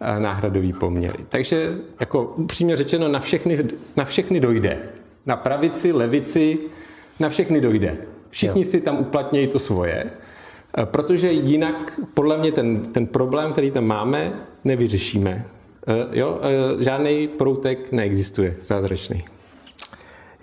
eh, 0.00 0.20
náhradový 0.20 0.72
poměry. 0.72 1.18
Takže 1.28 1.78
jako 2.00 2.34
upřímně 2.36 2.76
řečeno, 2.76 3.08
na 3.08 3.20
všechny, 3.20 3.58
na 3.96 4.04
všechny 4.04 4.40
dojde. 4.40 4.78
Na 5.26 5.36
pravici, 5.36 5.92
levici, 5.92 6.58
na 7.20 7.28
všechny 7.28 7.60
dojde. 7.60 7.96
Všichni 8.30 8.62
jo. 8.62 8.68
si 8.68 8.80
tam 8.80 8.98
uplatnějí 8.98 9.46
to 9.46 9.58
svoje, 9.58 10.04
eh, 10.78 10.86
protože 10.86 11.32
jinak 11.32 12.00
podle 12.14 12.36
mě 12.36 12.52
ten, 12.52 12.80
ten 12.80 13.06
problém, 13.06 13.52
který 13.52 13.70
tam 13.70 13.84
máme, 13.84 14.32
nevyřešíme. 14.64 15.46
Eh, 15.86 16.18
jo, 16.18 16.40
žádný 16.78 17.28
proutek 17.28 17.92
neexistuje 17.92 18.56
zázračný. 18.62 19.24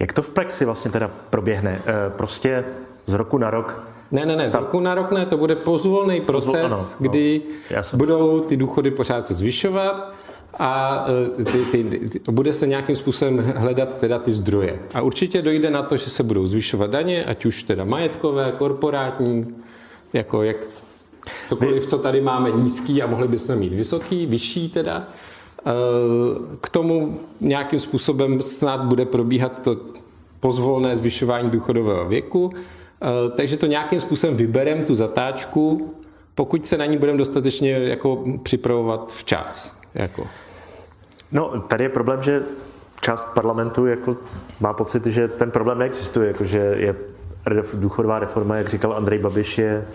Jak 0.02 0.14
to 0.14 0.22
v 0.22 0.30
praxi 0.30 0.66
vlastně 0.66 0.92
teda 0.92 1.12
proběhne? 1.30 1.82
Prostě 2.10 2.66
z 3.06 3.14
roku 3.14 3.38
na 3.38 3.50
rok 3.50 3.84
ne, 4.12 4.26
ne, 4.26 4.36
ne, 4.36 4.50
z 4.50 4.56
roku 4.56 4.80
na 4.80 4.96
rok 4.96 5.12
ne, 5.12 5.26
to 5.26 5.38
bude 5.38 5.56
pozvolný 5.56 6.22
proces, 6.22 6.72
ano, 6.72 6.86
kdy 7.00 7.42
no, 7.76 7.98
budou 7.98 8.40
ty 8.40 8.58
důchody 8.58 8.92
pořád 8.92 9.26
se 9.28 9.36
zvyšovat 9.36 10.14
a 10.60 11.06
e, 11.40 11.44
ty, 11.44 11.66
ty, 11.66 11.84
ty, 11.84 12.32
bude 12.32 12.54
se 12.54 12.68
nějakým 12.68 12.96
způsobem 12.96 13.38
hledat 13.38 13.98
teda 13.98 14.20
ty 14.20 14.32
zdroje. 14.32 14.80
A 14.94 15.02
určitě 15.02 15.42
dojde 15.42 15.70
na 15.70 15.84
to, 15.84 15.98
že 15.98 16.10
se 16.10 16.24
budou 16.24 16.48
zvyšovat 16.48 16.90
daně, 16.90 17.26
ať 17.26 17.46
už 17.46 17.64
teda 17.64 17.86
majetkové, 17.86 18.52
korporátní, 18.58 19.56
jako 20.14 20.44
jak 20.44 20.58
cokoliv, 21.50 21.86
co 21.86 21.98
tady 21.98 22.22
máme 22.22 22.52
nízký 22.52 23.02
a 23.02 23.08
mohli 23.08 23.28
bychom 23.28 23.56
mít 23.56 23.74
vysoký, 23.74 24.26
vyšší 24.26 24.70
teda. 24.70 25.04
K 26.62 26.69
tomu 26.69 27.19
nějakým 27.39 27.80
způsobem 27.80 28.41
snad 28.41 28.82
bude 28.82 29.06
probíhat 29.06 29.62
to 29.62 29.78
pozvolné 30.39 30.97
zvyšování 30.97 31.50
důchodového 31.50 32.06
věku 32.06 32.54
takže 33.36 33.58
to 33.58 33.65
nějakým 33.65 34.02
způsobem 34.02 34.36
vyberem 34.36 34.86
tu 34.86 34.95
zatáčku, 34.95 35.93
pokud 36.36 36.65
se 36.65 36.78
na 36.78 36.86
ní 36.86 36.97
budeme 36.97 37.17
dostatečně 37.17 37.71
jako 37.71 38.24
připravovat 38.43 39.12
včas. 39.12 39.78
Jako. 39.95 40.28
No, 41.32 41.60
tady 41.60 41.84
je 41.84 41.89
problém, 41.89 42.24
že 42.24 42.43
část 43.02 43.26
parlamentu 43.34 43.86
jako 43.86 44.17
má 44.60 44.74
pocit, 44.74 45.06
že 45.06 45.28
ten 45.28 45.52
problém 45.52 45.80
neexistuje, 45.80 46.28
jako 46.28 46.45
že 46.45 46.58
je 46.58 46.95
důchodová 47.74 48.19
reforma, 48.19 48.56
jak 48.56 48.69
říkal 48.69 48.93
Andrej 48.93 49.19
Babiš, 49.19 49.58
je, 49.58 49.88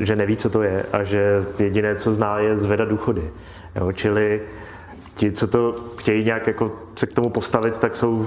že 0.00 0.16
neví, 0.16 0.36
co 0.36 0.50
to 0.50 0.62
je 0.62 0.86
a 0.92 1.04
že 1.04 1.46
jediné, 1.58 1.96
co 1.96 2.12
zná, 2.12 2.38
je 2.38 2.58
zvedat 2.58 2.88
důchody. 2.88 3.30
Jo, 3.76 3.92
čili 3.92 4.42
ti, 5.14 5.32
co 5.32 5.46
to 5.46 5.74
chtějí 5.96 6.24
nějak 6.24 6.46
jako 6.46 6.72
se 6.94 7.06
k 7.06 7.12
tomu 7.12 7.30
postavit, 7.30 7.78
tak 7.78 7.96
jsou 7.96 8.26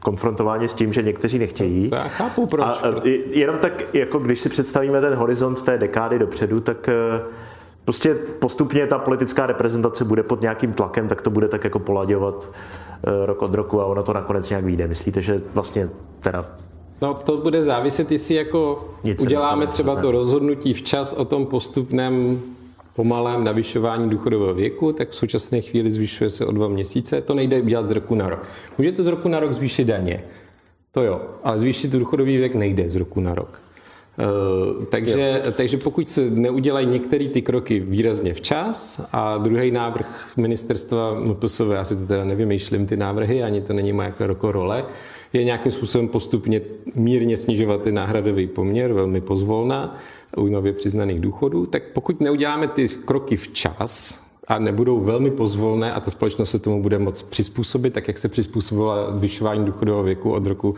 konfrontováni 0.00 0.68
s 0.68 0.74
tím, 0.74 0.92
že 0.92 1.02
někteří 1.02 1.38
nechtějí. 1.38 1.90
To 1.90 1.96
já 1.96 2.08
chápu, 2.08 2.46
proč. 2.46 2.64
A 2.66 2.92
jenom 3.30 3.58
tak, 3.58 3.94
jako 3.94 4.18
když 4.18 4.40
si 4.40 4.48
představíme 4.48 5.00
ten 5.00 5.14
horizont 5.14 5.62
té 5.62 5.78
dekády 5.78 6.18
dopředu, 6.18 6.60
tak 6.60 6.88
eh, 6.88 7.20
prostě 7.84 8.14
postupně 8.14 8.86
ta 8.86 8.98
politická 8.98 9.46
reprezentace 9.46 10.04
bude 10.04 10.22
pod 10.22 10.40
nějakým 10.40 10.72
tlakem, 10.72 11.08
tak 11.08 11.22
to 11.22 11.30
bude 11.30 11.48
tak 11.48 11.64
jako 11.64 11.78
polaďovat 11.78 12.48
eh, 13.06 13.26
rok 13.26 13.42
od 13.42 13.54
roku 13.54 13.80
a 13.80 13.86
ono 13.86 14.02
to 14.02 14.12
nakonec 14.12 14.50
nějak 14.50 14.64
vyjde. 14.64 14.86
Myslíte, 14.86 15.22
že 15.22 15.42
vlastně 15.54 15.88
teda 16.20 16.44
No 17.02 17.14
to 17.14 17.36
bude 17.36 17.62
záviset, 17.62 18.12
jestli 18.12 18.34
jako 18.34 18.88
Nic 19.04 19.22
uděláme 19.22 19.66
třeba 19.66 19.96
to 19.96 20.10
rozhodnutí 20.10 20.74
včas 20.74 21.12
o 21.12 21.24
tom 21.24 21.46
postupném 21.46 22.40
pomalém 22.96 23.44
navyšování 23.44 24.10
důchodového 24.10 24.54
věku, 24.54 24.92
tak 24.92 25.10
v 25.10 25.14
současné 25.14 25.60
chvíli 25.60 25.90
zvyšuje 25.90 26.30
se 26.30 26.46
o 26.46 26.52
dva 26.52 26.68
měsíce. 26.68 27.20
To 27.20 27.34
nejde 27.34 27.60
udělat 27.60 27.88
z 27.88 27.90
roku 27.90 28.14
na 28.14 28.28
rok. 28.28 28.48
Můžete 28.78 29.02
z 29.02 29.06
roku 29.06 29.28
na 29.28 29.40
rok 29.40 29.52
zvýšit 29.52 29.84
daně. 29.84 30.24
To 30.92 31.02
jo, 31.02 31.20
ale 31.44 31.58
zvýšit 31.58 31.90
důchodový 31.92 32.36
věk 32.36 32.54
nejde 32.54 32.90
z 32.90 32.96
roku 32.96 33.20
na 33.20 33.34
rok. 33.34 33.62
Uh, 34.18 34.84
takže, 34.84 35.42
takže 35.56 35.76
pokud 35.76 36.08
se 36.08 36.30
neudělají 36.30 36.86
některé 36.86 37.28
ty 37.28 37.42
kroky 37.42 37.80
výrazně 37.80 38.34
včas 38.34 39.00
a 39.12 39.38
druhý 39.38 39.70
návrh 39.70 40.32
ministerstva 40.36 41.20
MPSV, 41.20 41.64
já 41.72 41.84
si 41.84 41.96
to 41.96 42.06
teda 42.06 42.24
nevymýšlím 42.24 42.86
ty 42.86 42.96
návrhy, 42.96 43.42
ani 43.42 43.60
to 43.60 43.72
není 43.72 43.92
moje 43.92 44.14
jako 44.20 44.52
role, 44.52 44.84
je 45.32 45.44
nějakým 45.44 45.72
způsobem 45.72 46.08
postupně 46.08 46.60
mírně 46.94 47.36
snižovat 47.36 47.82
ty 47.82 47.92
náhradový 47.92 48.46
poměr, 48.46 48.92
velmi 48.92 49.20
pozvolná, 49.20 49.96
u 50.36 50.46
nově 50.46 50.72
přiznaných 50.72 51.20
důchodů, 51.20 51.66
tak 51.66 51.82
pokud 51.92 52.20
neuděláme 52.20 52.68
ty 52.68 52.88
kroky 52.88 53.36
včas, 53.36 54.26
a 54.46 54.58
nebudou 54.58 55.00
velmi 55.00 55.30
pozvolné 55.30 55.92
a 55.92 56.00
ta 56.00 56.10
společnost 56.10 56.50
se 56.50 56.58
tomu 56.58 56.82
bude 56.82 56.98
moc 56.98 57.22
přizpůsobit, 57.22 57.92
tak 57.92 58.08
jak 58.08 58.18
se 58.18 58.28
přizpůsobila 58.28 59.18
zvyšování 59.18 59.64
důchodového 59.64 60.02
věku 60.02 60.32
od 60.32 60.46
roku 60.46 60.74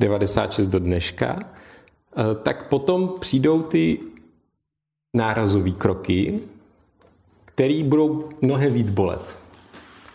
96 0.00 0.66
do 0.66 0.78
dneška, 0.78 1.38
eh, 1.40 2.22
tak 2.42 2.68
potom 2.68 3.12
přijdou 3.20 3.62
ty 3.62 3.98
nárazové 5.16 5.70
kroky, 5.70 6.40
které 7.44 7.84
budou 7.84 8.28
mnohem 8.40 8.72
víc 8.72 8.90
bolet. 8.90 9.38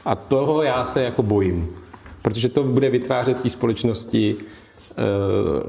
A 0.06 0.16
toho 0.16 0.62
já 0.62 0.86
se 0.86 1.04
jako 1.04 1.24
bojím, 1.24 1.76
protože 2.22 2.50
to 2.50 2.64
bude 2.64 2.90
vytvářet 2.90 3.42
té 3.42 3.50
společnosti 3.50 4.36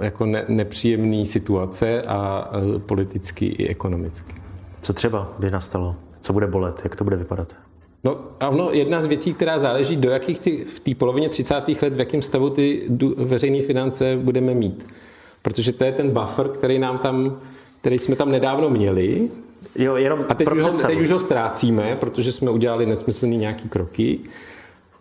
jako 0.01 0.27
ne, 0.27 0.45
nepříjemné 0.49 1.27
situace 1.27 2.03
a 2.03 2.51
eh, 2.53 2.79
politicky 2.79 3.47
i 3.47 3.69
ekonomicky. 3.69 4.35
Co 4.81 4.93
třeba 4.93 5.33
by 5.39 5.51
nastalo? 5.51 5.97
Co 6.21 6.33
bude 6.33 6.47
bolet? 6.47 6.81
Jak 6.85 6.97
to 6.97 7.05
bude 7.05 7.17
vypadat? 7.17 7.55
No, 8.05 8.19
ano, 8.41 8.69
jedna 8.73 9.01
z 9.01 9.07
věcí, 9.07 9.35
která 9.35 9.59
záleží, 9.59 9.97
do 9.97 10.11
jakých 10.11 10.41
ty, 10.41 10.65
v 10.65 10.81
té 10.81 10.95
polovině 10.95 11.29
30. 11.29 11.55
let, 11.83 11.97
v 11.97 11.99
jakém 11.99 12.23
stavu 12.23 12.51
ty 12.51 12.83
veřejné 13.17 13.63
finance 13.63 14.19
budeme 14.23 14.55
mít. 14.55 14.87
Protože 15.43 15.73
to 15.73 15.85
je 15.85 15.93
ten 15.93 16.11
buffer, 16.11 16.49
který 16.49 16.79
nám 16.79 16.99
tam, 16.99 17.41
který 17.81 17.99
jsme 17.99 18.17
tam 18.17 18.31
nedávno 18.31 18.71
měli. 18.71 19.29
Jo, 19.77 19.97
jenom 19.97 20.25
a 20.29 20.35
teď 20.35 20.49
už, 20.51 20.63
ho, 20.63 20.71
teď 20.71 21.01
už 21.01 21.11
ho 21.11 21.19
ztrácíme, 21.19 21.97
protože 22.01 22.33
jsme 22.33 22.51
udělali 22.51 22.87
nesmyslný 22.87 23.37
nějaký 23.37 23.69
kroky. 23.69 24.19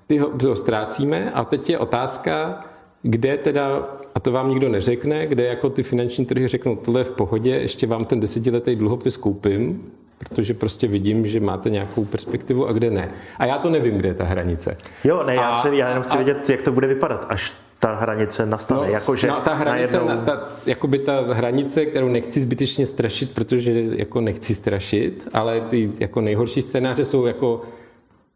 Ty 0.07 0.17
ho, 0.17 0.31
ho 0.43 0.55
ztrácíme 0.55 1.31
a 1.31 1.45
teď 1.45 1.69
je 1.69 1.77
otázka, 1.77 2.65
kde 3.01 3.37
teda, 3.37 3.83
a 4.17 4.19
to 4.19 4.31
vám 4.31 4.49
nikdo 4.49 4.69
neřekne, 4.69 5.27
kde 5.27 5.43
jako 5.43 5.69
ty 5.69 5.83
finanční 5.83 6.25
trhy 6.25 6.47
řeknou, 6.47 6.75
tohle 6.75 7.01
je 7.01 7.05
v 7.05 7.11
pohodě, 7.11 7.49
ještě 7.49 7.87
vám 7.87 8.05
ten 8.05 8.19
desetiletý 8.19 8.75
dluhopis 8.75 9.17
koupím, 9.17 9.91
protože 10.17 10.53
prostě 10.53 10.87
vidím, 10.87 11.27
že 11.27 11.39
máte 11.39 11.69
nějakou 11.69 12.05
perspektivu 12.05 12.67
a 12.67 12.73
kde 12.73 12.91
ne. 12.91 13.11
A 13.39 13.45
já 13.45 13.57
to 13.57 13.69
nevím, 13.69 13.97
kde 13.97 14.09
je 14.09 14.13
ta 14.13 14.23
hranice. 14.23 14.77
Jo, 15.03 15.23
ne, 15.23 15.35
já, 15.35 15.49
a, 15.49 15.61
se, 15.61 15.75
já 15.75 15.89
jenom 15.89 16.03
chci 16.03 16.13
a, 16.13 16.17
vědět, 16.17 16.49
jak 16.49 16.61
to 16.61 16.71
bude 16.71 16.87
vypadat, 16.87 17.25
až 17.29 17.53
ta 17.79 17.95
hranice 17.95 18.45
nastane. 18.45 18.87
No, 18.87 18.93
Jakože 18.93 19.27
no, 19.27 19.41
ta 19.45 19.53
hranice, 19.53 19.97
najednou... 19.97 20.25
ta, 20.25 20.49
jakoby 20.65 20.99
ta 20.99 21.21
hranice, 21.33 21.85
kterou 21.85 22.07
nechci 22.09 22.41
zbytečně 22.41 22.85
strašit, 22.85 23.31
protože 23.31 23.83
jako 23.89 24.21
nechci 24.21 24.55
strašit, 24.55 25.27
ale 25.33 25.61
ty 25.61 25.91
jako 25.99 26.21
nejhorší 26.21 26.61
scénáře 26.61 27.05
jsou 27.05 27.25
jako 27.25 27.61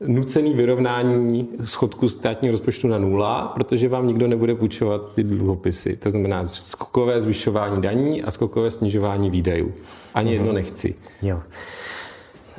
nucený 0.08 0.54
vyrovnání 0.54 1.50
schodku 1.64 2.10
státního 2.10 2.52
rozpočtu 2.52 2.88
na 2.88 2.98
nula, 2.98 3.48
protože 3.56 3.90
vám 3.90 4.08
nikdo 4.08 4.28
nebude 4.28 4.56
půjčovat 4.56 5.02
ty 5.16 5.24
dluhopisy. 5.24 5.96
To 5.96 6.12
znamená 6.12 6.46
skokové 6.46 7.22
zvyšování 7.22 7.82
daní 7.82 8.24
a 8.24 8.32
skokové 8.32 8.72
snižování 8.72 9.30
výdajů. 9.30 9.74
Ani 10.14 10.34
jedno 10.34 10.54
nechci. 10.54 10.96
Jo. 11.22 11.40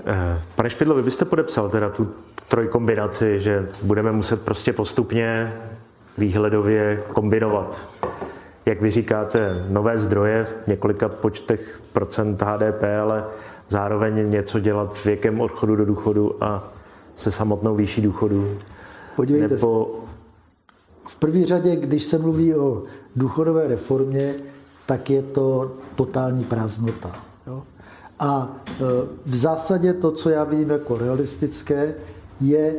Eh, 0.07 0.43
Pane 0.55 0.71
Špidlo, 0.71 0.95
vy 0.95 1.03
byste 1.03 1.25
podepsal 1.25 1.71
teda 1.71 1.91
tu 1.91 2.09
trojkombinaci, 2.49 3.41
že 3.41 3.69
budeme 3.83 4.13
muset 4.13 4.43
prostě 4.43 4.73
postupně 4.73 5.53
výhledově 6.19 7.03
kombinovat. 7.13 7.89
Jak 8.67 8.81
vy 8.81 8.91
říkáte, 8.91 9.67
nové 9.69 9.99
zdroje 9.99 10.45
v 10.45 10.67
několika 10.67 11.09
počtech 11.09 11.83
procent 11.93 12.43
HDP, 12.43 12.83
ale 13.03 13.25
zároveň 13.69 14.31
něco 14.31 14.61
dělat 14.61 14.95
s 14.95 15.05
věkem 15.05 15.41
odchodu 15.41 15.77
do 15.77 15.85
důchodu 15.85 16.45
a 16.45 16.73
se 17.15 17.31
samotnou 17.31 17.77
výší 17.77 18.03
důchodu. 18.03 18.57
Podívejte 19.17 19.55
Nebo 19.55 20.01
V 21.07 21.17
první 21.17 21.47
řadě, 21.47 21.77
když 21.77 22.05
se 22.05 22.19
mluví 22.19 22.55
o 22.55 22.83
důchodové 23.17 23.69
reformě, 23.69 24.35
tak 24.87 25.11
je 25.11 25.23
to 25.23 25.73
totální 25.97 26.45
prázdnota. 26.45 27.17
Jo? 27.47 27.63
A 28.19 28.57
e, 28.69 28.73
v 29.25 29.37
zásadě 29.37 29.93
to, 29.93 30.11
co 30.11 30.31
já 30.31 30.45
vidím 30.45 30.71
jako 30.71 30.99
realistické, 30.99 31.95
je 32.41 32.75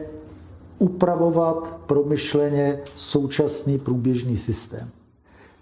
upravovat 0.80 1.78
promyšleně 1.88 2.80
současný 2.96 3.80
průběžný 3.80 4.38
systém. 4.38 4.90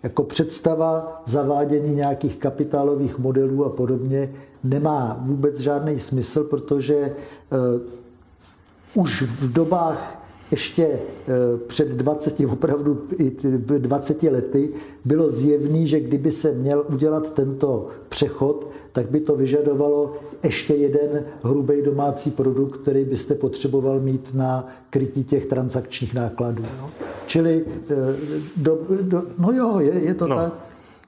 Jako 0.03 0.23
představa 0.23 1.21
zavádění 1.25 1.95
nějakých 1.95 2.37
kapitálových 2.37 3.19
modelů 3.19 3.65
a 3.65 3.69
podobně 3.69 4.33
nemá 4.63 5.17
vůbec 5.21 5.59
žádný 5.59 5.99
smysl, 5.99 6.43
protože 6.43 6.95
e, 6.95 7.13
už 8.93 9.21
v 9.21 9.53
dobách 9.53 10.17
ještě 10.51 10.83
e, 10.85 10.99
před 11.67 11.87
20, 11.87 12.39
opravdu 12.39 13.07
i 13.17 13.31
20 13.77 14.23
lety 14.23 14.69
bylo 15.05 15.31
zjevný, 15.31 15.87
že 15.87 15.99
kdyby 15.99 16.31
se 16.31 16.51
měl 16.51 16.85
udělat 16.93 17.33
tento 17.33 17.87
přechod, 18.09 18.67
tak 18.91 19.09
by 19.09 19.19
to 19.19 19.35
vyžadovalo 19.35 20.13
ještě 20.43 20.73
jeden 20.75 21.23
hrubý 21.43 21.81
domácí 21.81 22.31
produkt, 22.31 22.77
který 22.81 23.05
byste 23.05 23.35
potřeboval 23.35 23.99
mít 23.99 24.33
na 24.33 24.67
krytí 24.89 25.23
těch 25.23 25.45
transakčních 25.45 26.13
nákladů. 26.13 26.63
No. 26.81 26.89
Čili, 27.27 27.65
e, 27.89 27.95
do, 28.57 28.79
do, 29.01 29.23
no 29.37 29.51
jo, 29.51 29.79
je, 29.79 29.93
je 29.93 30.13
to 30.13 30.27
No. 30.27 30.35
tak. 30.35 30.53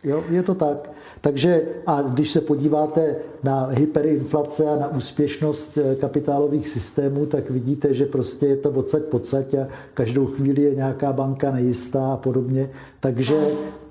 Jo, 0.03 0.23
je 0.29 0.43
to 0.43 0.55
tak. 0.55 0.89
Takže 1.21 1.61
a 1.87 2.01
když 2.01 2.31
se 2.31 2.41
podíváte 2.41 3.15
na 3.43 3.65
hyperinflace 3.65 4.69
a 4.69 4.75
na 4.75 4.87
úspěšnost 4.87 5.77
eh, 5.77 5.95
kapitálových 5.95 6.69
systémů, 6.69 7.25
tak 7.25 7.49
vidíte, 7.49 7.93
že 7.93 8.05
prostě 8.05 8.45
je 8.45 8.57
to 8.57 8.69
odsaď 8.69 9.03
pocať 9.03 9.53
a 9.53 9.67
každou 9.93 10.25
chvíli 10.25 10.61
je 10.61 10.75
nějaká 10.75 11.13
banka 11.13 11.51
nejistá 11.51 12.13
a 12.13 12.17
podobně. 12.17 12.69
Takže 12.99 13.35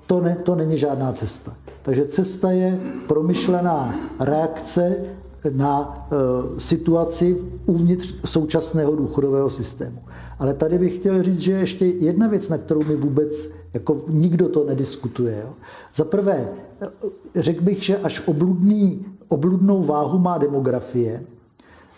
to, 0.07 0.21
ne, 0.21 0.37
to 0.43 0.55
není 0.55 0.77
žádná 0.77 1.13
cesta. 1.13 1.53
Takže 1.81 2.05
cesta 2.05 2.51
je 2.51 2.79
promyšlená 3.07 3.95
reakce 4.19 4.95
na 5.49 5.93
e, 5.95 6.59
situaci 6.59 7.37
uvnitř 7.65 8.15
současného 8.25 8.95
důchodového 8.95 9.49
systému. 9.49 9.99
Ale 10.39 10.53
tady 10.53 10.77
bych 10.77 10.95
chtěl 10.95 11.23
říct, 11.23 11.39
že 11.39 11.51
ještě 11.51 11.85
jedna 11.85 12.27
věc, 12.27 12.49
na 12.49 12.57
kterou 12.57 12.83
mi 12.83 12.95
vůbec 12.95 13.62
jako 13.73 14.01
nikdo 14.07 14.49
to 14.49 14.65
nediskutuje. 14.65 15.41
Jo. 15.43 15.53
Za 15.95 16.03
prvé, 16.03 16.49
řekl 17.35 17.63
bych, 17.63 17.83
že 17.83 17.97
až 17.97 18.27
obludný, 18.27 19.05
obludnou 19.27 19.83
váhu 19.83 20.17
má 20.19 20.37
demografie, 20.37 21.23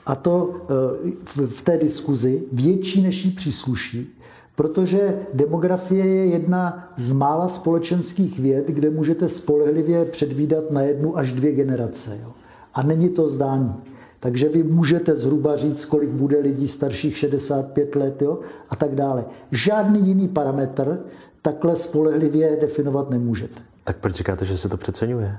a 0.05 0.15
to 0.15 0.55
e, 0.55 1.11
v- 1.23 1.47
v 1.47 1.61
té 1.61 1.77
diskuzi 1.77 2.43
větší, 2.51 3.01
než 3.03 3.25
jí 3.25 3.31
přísluší, 3.31 4.19
protože 4.55 5.19
demografie 5.33 6.05
je 6.05 6.25
jedna 6.25 6.89
z 6.97 7.11
mála 7.11 7.47
společenských 7.47 8.39
věd, 8.39 8.67
kde 8.67 8.89
můžete 8.89 9.29
spolehlivě 9.29 10.05
předvídat 10.05 10.71
na 10.71 10.81
jednu 10.81 11.17
až 11.17 11.31
dvě 11.31 11.51
generace. 11.51 12.19
Jo. 12.23 12.31
A 12.73 12.83
není 12.83 13.09
to 13.09 13.29
zdání. 13.29 13.73
Takže 14.19 14.49
vy 14.49 14.63
můžete 14.63 15.15
zhruba 15.15 15.57
říct, 15.57 15.85
kolik 15.85 16.09
bude 16.09 16.39
lidí 16.39 16.67
starších 16.67 17.17
65 17.17 17.95
let 17.95 18.21
jo, 18.21 18.39
a 18.69 18.75
tak 18.75 18.95
dále. 18.95 19.25
Žádný 19.51 20.07
jiný 20.07 20.27
parametr 20.27 20.99
takhle 21.45 21.75
spolehlivě 21.77 22.57
definovat 22.61 23.09
nemůžete. 23.09 23.61
tak 23.83 23.97
proč 23.97 24.13
říkáte, 24.15 24.45
že 24.45 24.57
se 24.57 24.69
to 24.69 24.77
přeceňuje? 24.77 25.37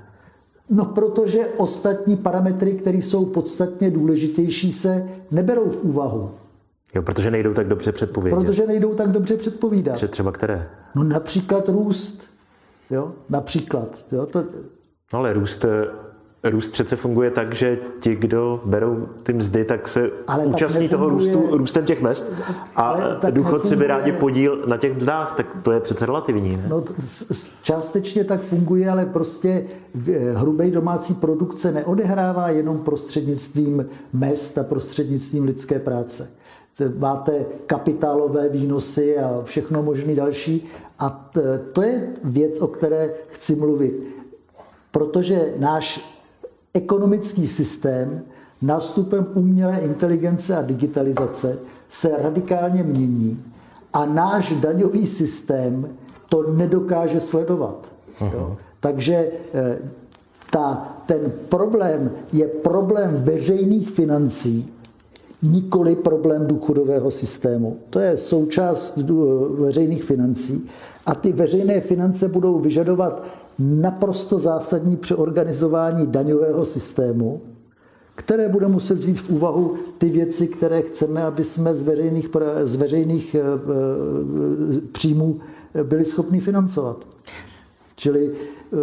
No, 0.70 0.84
protože 0.84 1.46
ostatní 1.56 2.16
parametry, 2.16 2.72
které 2.72 2.98
jsou 2.98 3.26
podstatně 3.26 3.90
důležitější, 3.90 4.72
se 4.72 5.08
neberou 5.30 5.70
v 5.70 5.82
úvahu. 5.82 6.30
Jo, 6.94 7.02
protože 7.02 7.30
nejdou 7.30 7.54
tak 7.54 7.68
dobře 7.68 7.92
předpovědět. 7.92 8.36
Protože 8.36 8.66
nejdou 8.66 8.94
tak 8.94 9.10
dobře 9.12 9.36
předpovídat. 9.36 9.96
Tře- 9.96 10.08
Třeba 10.08 10.32
které? 10.32 10.68
No 10.94 11.02
například 11.02 11.68
růst. 11.68 12.22
Jo? 12.90 13.12
Například. 13.28 13.88
Jo? 14.12 14.26
To, 14.26 14.44
No 15.12 15.18
ale 15.18 15.32
růst, 15.32 15.64
eh, 15.64 15.86
růst 16.50 16.68
přece 16.68 16.96
funguje 16.96 17.30
tak, 17.30 17.54
že 17.54 17.78
ti, 18.00 18.14
kdo 18.14 18.60
berou 18.64 19.08
ty 19.22 19.32
mzdy, 19.32 19.64
tak 19.64 19.88
se 19.88 20.10
Ale 20.26 20.44
tak 20.44 20.54
účastní 20.54 20.88
toho 20.88 21.10
nefunguje- 21.10 21.32
růstu, 21.34 21.56
růstem 21.56 21.84
těch 21.84 22.02
mest 22.02 22.32
a 22.76 22.96
tak 23.20 23.34
důchodci 23.34 23.76
by 23.76 23.86
rádi 23.86 24.12
podíl 24.12 24.64
na 24.66 24.76
těch 24.76 24.96
mzdách, 24.96 25.34
tak 25.36 25.46
to 25.62 25.72
je 25.72 25.80
přece 25.80 26.06
relativní. 26.06 26.56
Ne? 26.56 26.64
no, 26.68 26.84
částečně 27.62 28.24
tak 28.24 28.42
funguje, 28.42 28.90
ale 28.90 29.06
prostě 29.06 29.66
hrubý 30.34 30.70
domácí 30.70 31.14
produkt 31.14 31.58
se 31.58 31.72
neodehrává 31.72 32.48
jenom 32.48 32.78
prostřednictvím 32.78 33.86
mest 34.12 34.58
a 34.58 34.64
prostřednictvím 34.64 35.44
lidské 35.44 35.78
práce. 35.78 36.30
Máte 36.98 37.46
kapitálové 37.66 38.48
výnosy 38.48 39.18
a 39.18 39.42
všechno 39.44 39.82
možné 39.82 40.14
další. 40.14 40.68
A 40.98 41.30
to 41.72 41.82
je 41.82 42.08
věc, 42.24 42.60
o 42.60 42.66
které 42.66 43.10
chci 43.28 43.54
mluvit. 43.54 43.94
Protože 44.90 45.54
náš 45.58 46.15
ekonomický 46.76 47.46
systém 47.46 48.22
nástupem 48.62 49.26
umělé 49.34 49.78
inteligence 49.78 50.56
a 50.56 50.62
digitalizace 50.62 51.58
se 51.90 52.10
radikálně 52.22 52.82
mění 52.82 53.42
a 53.92 54.06
náš 54.06 54.52
daňový 54.60 55.06
systém 55.06 55.88
to 56.28 56.52
nedokáže 56.52 57.20
sledovat. 57.20 57.88
Jo? 58.32 58.56
Takže 58.80 59.28
eh, 59.54 59.78
ta, 60.50 60.96
ten 61.06 61.32
problém 61.48 62.10
je 62.32 62.46
problém 62.46 63.22
veřejných 63.24 63.90
financí, 63.90 64.72
nikoli 65.42 65.96
problém 65.96 66.46
důchodového 66.46 67.10
systému. 67.10 67.76
To 67.90 67.98
je 67.98 68.16
součást 68.16 68.98
dů- 68.98 69.56
veřejných 69.60 70.04
financí 70.04 70.68
a 71.06 71.14
ty 71.14 71.32
veřejné 71.32 71.80
finance 71.80 72.28
budou 72.28 72.58
vyžadovat 72.58 73.22
naprosto 73.58 74.38
zásadní 74.38 74.96
přeorganizování 74.96 76.06
daňového 76.06 76.64
systému, 76.64 77.42
které 78.14 78.48
bude 78.48 78.66
muset 78.66 78.98
vzít 78.98 79.20
v 79.20 79.30
úvahu 79.30 79.74
ty 79.98 80.10
věci, 80.10 80.48
které 80.48 80.82
chceme, 80.82 81.24
aby 81.24 81.44
jsme 81.44 81.74
z 81.74 81.82
veřejných, 81.82 82.30
z 82.64 82.76
veřejných 82.76 83.34
eh, 83.34 83.40
eh, 83.40 84.80
příjmů 84.92 85.40
byli 85.82 86.04
schopni 86.04 86.40
financovat. 86.40 87.06
Čili 87.96 88.32
eh, 88.32 88.76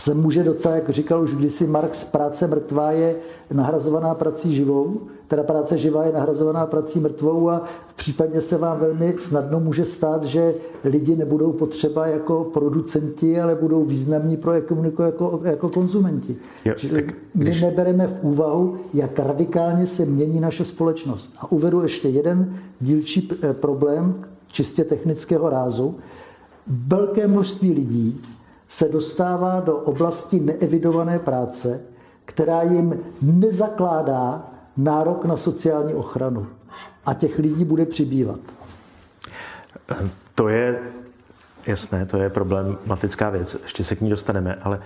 se 0.00 0.14
může 0.14 0.44
docela, 0.44 0.74
jak 0.74 0.90
říkal 0.90 1.22
už 1.22 1.34
kdysi 1.34 1.66
Marx, 1.66 2.04
práce 2.04 2.46
mrtvá 2.46 2.92
je 2.92 3.16
nahrazovaná 3.52 4.14
prací 4.14 4.54
živou, 4.54 5.08
teda 5.28 5.42
práce 5.42 5.78
živá 5.78 6.04
je 6.04 6.12
nahrazovaná 6.12 6.66
prací 6.66 7.00
mrtvou 7.00 7.50
a 7.50 7.62
případně 7.96 8.40
se 8.40 8.58
vám 8.58 8.78
velmi 8.78 9.14
snadno 9.18 9.60
může 9.60 9.84
stát, 9.84 10.24
že 10.24 10.54
lidi 10.84 11.16
nebudou 11.16 11.52
potřeba 11.52 12.06
jako 12.06 12.44
producenti, 12.44 13.40
ale 13.40 13.54
budou 13.54 13.84
významní 13.84 14.36
pro 14.36 14.52
ekonomiku 14.52 15.02
jako, 15.02 15.40
jako 15.44 15.68
konzumenti. 15.68 16.36
Jo, 16.64 16.74
Čili 16.76 17.02
tak 17.02 17.14
my 17.34 17.44
když- 17.44 17.62
nebereme 17.62 18.06
v 18.06 18.24
úvahu, 18.24 18.76
jak 18.94 19.18
radikálně 19.18 19.86
se 19.86 20.04
mění 20.06 20.40
naše 20.40 20.64
společnost. 20.64 21.34
A 21.38 21.52
uvedu 21.52 21.82
ještě 21.82 22.08
jeden 22.08 22.54
dílčí 22.80 23.30
eh, 23.42 23.52
problém 23.54 24.24
čistě 24.48 24.84
technického 24.84 25.50
rázu. 25.50 25.94
Velké 26.66 27.26
množství 27.26 27.72
lidí 27.72 28.20
se 28.68 28.88
dostává 28.88 29.60
do 29.60 29.76
oblasti 29.76 30.40
neevidované 30.40 31.18
práce, 31.18 31.80
která 32.24 32.62
jim 32.62 33.00
nezakládá 33.22 34.50
nárok 34.76 35.24
na 35.24 35.36
sociální 35.36 35.94
ochranu. 35.94 36.46
A 37.06 37.14
těch 37.14 37.38
lidí 37.38 37.64
bude 37.64 37.86
přibývat. 37.86 38.40
To 40.34 40.48
je 40.48 40.78
jasné, 41.66 42.06
to 42.06 42.16
je 42.16 42.30
problematická 42.30 43.30
věc, 43.30 43.56
ještě 43.62 43.84
se 43.84 43.96
k 43.96 44.00
ní 44.00 44.10
dostaneme, 44.10 44.54
ale 44.62 44.80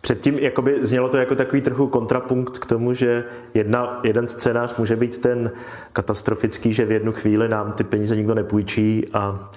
předtím 0.00 0.38
jakoby 0.38 0.78
znělo 0.86 1.08
to 1.08 1.16
jako 1.16 1.34
takový 1.34 1.62
trochu 1.62 1.86
kontrapunkt 1.86 2.58
k 2.58 2.66
tomu, 2.66 2.94
že 2.94 3.24
jedna, 3.54 4.00
jeden 4.04 4.28
scénář 4.28 4.76
může 4.76 4.96
být 4.96 5.18
ten 5.18 5.50
katastrofický, 5.92 6.72
že 6.72 6.84
v 6.84 6.92
jednu 6.92 7.12
chvíli 7.12 7.48
nám 7.48 7.72
ty 7.72 7.84
peníze 7.84 8.16
nikdo 8.16 8.34
nepůjčí 8.34 9.08
a 9.12 9.50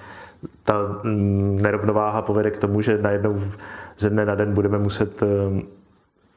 ta 0.64 1.00
mm, 1.02 1.58
nerovnováha 1.62 2.22
povede 2.22 2.50
k 2.50 2.58
tomu, 2.58 2.80
že 2.80 2.98
najednou 3.02 3.42
ze 3.98 4.10
dne 4.10 4.26
na 4.26 4.34
den 4.34 4.54
budeme 4.54 4.78
muset 4.78 5.22
eh, 5.22 5.26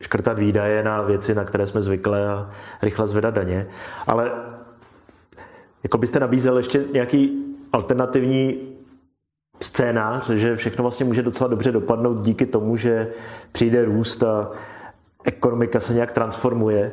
škrtat 0.03 0.39
výdaje 0.39 0.83
na 0.83 1.01
věci, 1.01 1.35
na 1.35 1.43
které 1.43 1.67
jsme 1.67 1.81
zvykli 1.81 2.19
a 2.25 2.49
rychle 2.81 3.07
zvedat 3.07 3.33
daně. 3.33 3.67
Ale 4.07 4.31
jako 5.83 5.97
byste 5.97 6.19
nabízel 6.19 6.57
ještě 6.57 6.83
nějaký 6.93 7.45
alternativní 7.71 8.57
scénář, 9.61 10.29
že 10.29 10.55
všechno 10.55 10.81
vlastně 10.81 11.05
může 11.05 11.21
docela 11.23 11.47
dobře 11.47 11.71
dopadnout 11.71 12.21
díky 12.21 12.45
tomu, 12.45 12.77
že 12.77 13.07
přijde 13.51 13.85
růst 13.85 14.23
a 14.23 14.51
ekonomika 15.23 15.79
se 15.79 15.93
nějak 15.93 16.11
transformuje. 16.11 16.91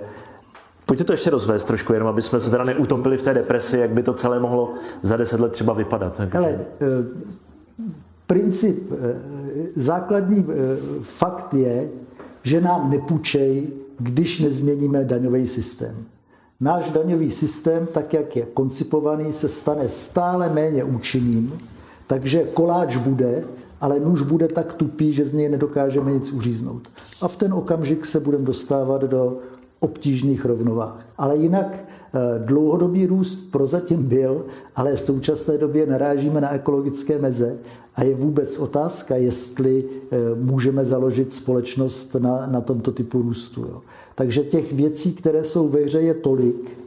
Pojďte 0.87 1.05
to 1.05 1.13
ještě 1.13 1.31
rozvést 1.31 1.65
trošku, 1.65 1.93
jenom 1.93 2.09
aby 2.09 2.23
jsme 2.23 2.41
se 2.41 2.51
teda 2.51 2.65
neutopili 2.65 3.19
v 3.19 3.23
té 3.23 3.35
depresi, 3.35 3.79
jak 3.79 3.91
by 3.91 4.03
to 4.03 4.15
celé 4.15 4.41
mohlo 4.41 4.75
za 5.03 5.17
deset 5.17 5.41
let 5.41 5.53
třeba 5.53 5.73
vypadat. 5.73 6.21
Ale 6.35 6.59
princip, 8.27 8.93
eh, 8.93 9.17
základní 9.75 10.47
eh, 10.49 10.55
fakt 11.03 11.55
je, 11.55 11.91
že 12.43 12.61
nám 12.61 12.91
nepůjčej, 12.91 13.69
když 13.99 14.41
nezměníme 14.41 15.05
daňový 15.05 15.47
systém. 15.47 15.97
Náš 16.61 16.91
daňový 16.91 17.31
systém, 17.31 17.89
tak 17.93 18.15
jak 18.15 18.37
je 18.37 18.47
koncipovaný, 18.55 19.33
se 19.33 19.49
stane 19.49 19.89
stále 19.89 20.49
méně 20.53 20.85
účinným, 20.85 21.53
takže 22.07 22.45
koláč 22.55 22.97
bude, 22.97 23.45
ale 23.81 24.01
nůž 24.01 24.23
bude 24.23 24.49
tak 24.49 24.75
tupý, 24.75 25.13
že 25.13 25.25
z 25.25 25.35
něj 25.35 25.49
nedokážeme 25.49 26.13
nic 26.13 26.33
uříznout. 26.33 26.89
A 27.23 27.29
v 27.29 27.37
ten 27.37 27.53
okamžik 27.53 28.07
se 28.07 28.21
budeme 28.21 28.45
dostávat 28.45 29.03
do 29.03 29.39
obtížných 29.81 30.45
rovnovách. 30.45 31.07
Ale 31.19 31.37
jinak 31.37 31.79
eh, 31.79 32.45
dlouhodobý 32.45 33.07
růst 33.07 33.51
prozatím 33.51 34.03
byl, 34.05 34.45
ale 34.77 34.97
v 34.97 35.01
současné 35.01 35.59
době 35.59 35.87
narážíme 35.87 36.41
na 36.41 36.51
ekologické 36.51 37.19
meze 37.19 37.59
a 37.97 38.05
je 38.05 38.15
vůbec 38.15 38.59
otázka, 38.59 39.17
jestli 39.17 39.85
eh, 39.85 40.17
můžeme 40.35 40.85
založit 40.85 41.35
společnost 41.35 42.15
na, 42.15 42.47
na 42.47 42.61
tomto 42.61 42.93
typu 42.93 43.23
růstu. 43.23 43.61
Jo. 43.61 43.83
Takže 44.15 44.43
těch 44.43 44.73
věcí, 44.73 45.13
které 45.13 45.45
jsou 45.45 45.69
ve 45.69 45.81
hře, 45.81 46.01
je 46.01 46.15
tolik, 46.15 46.79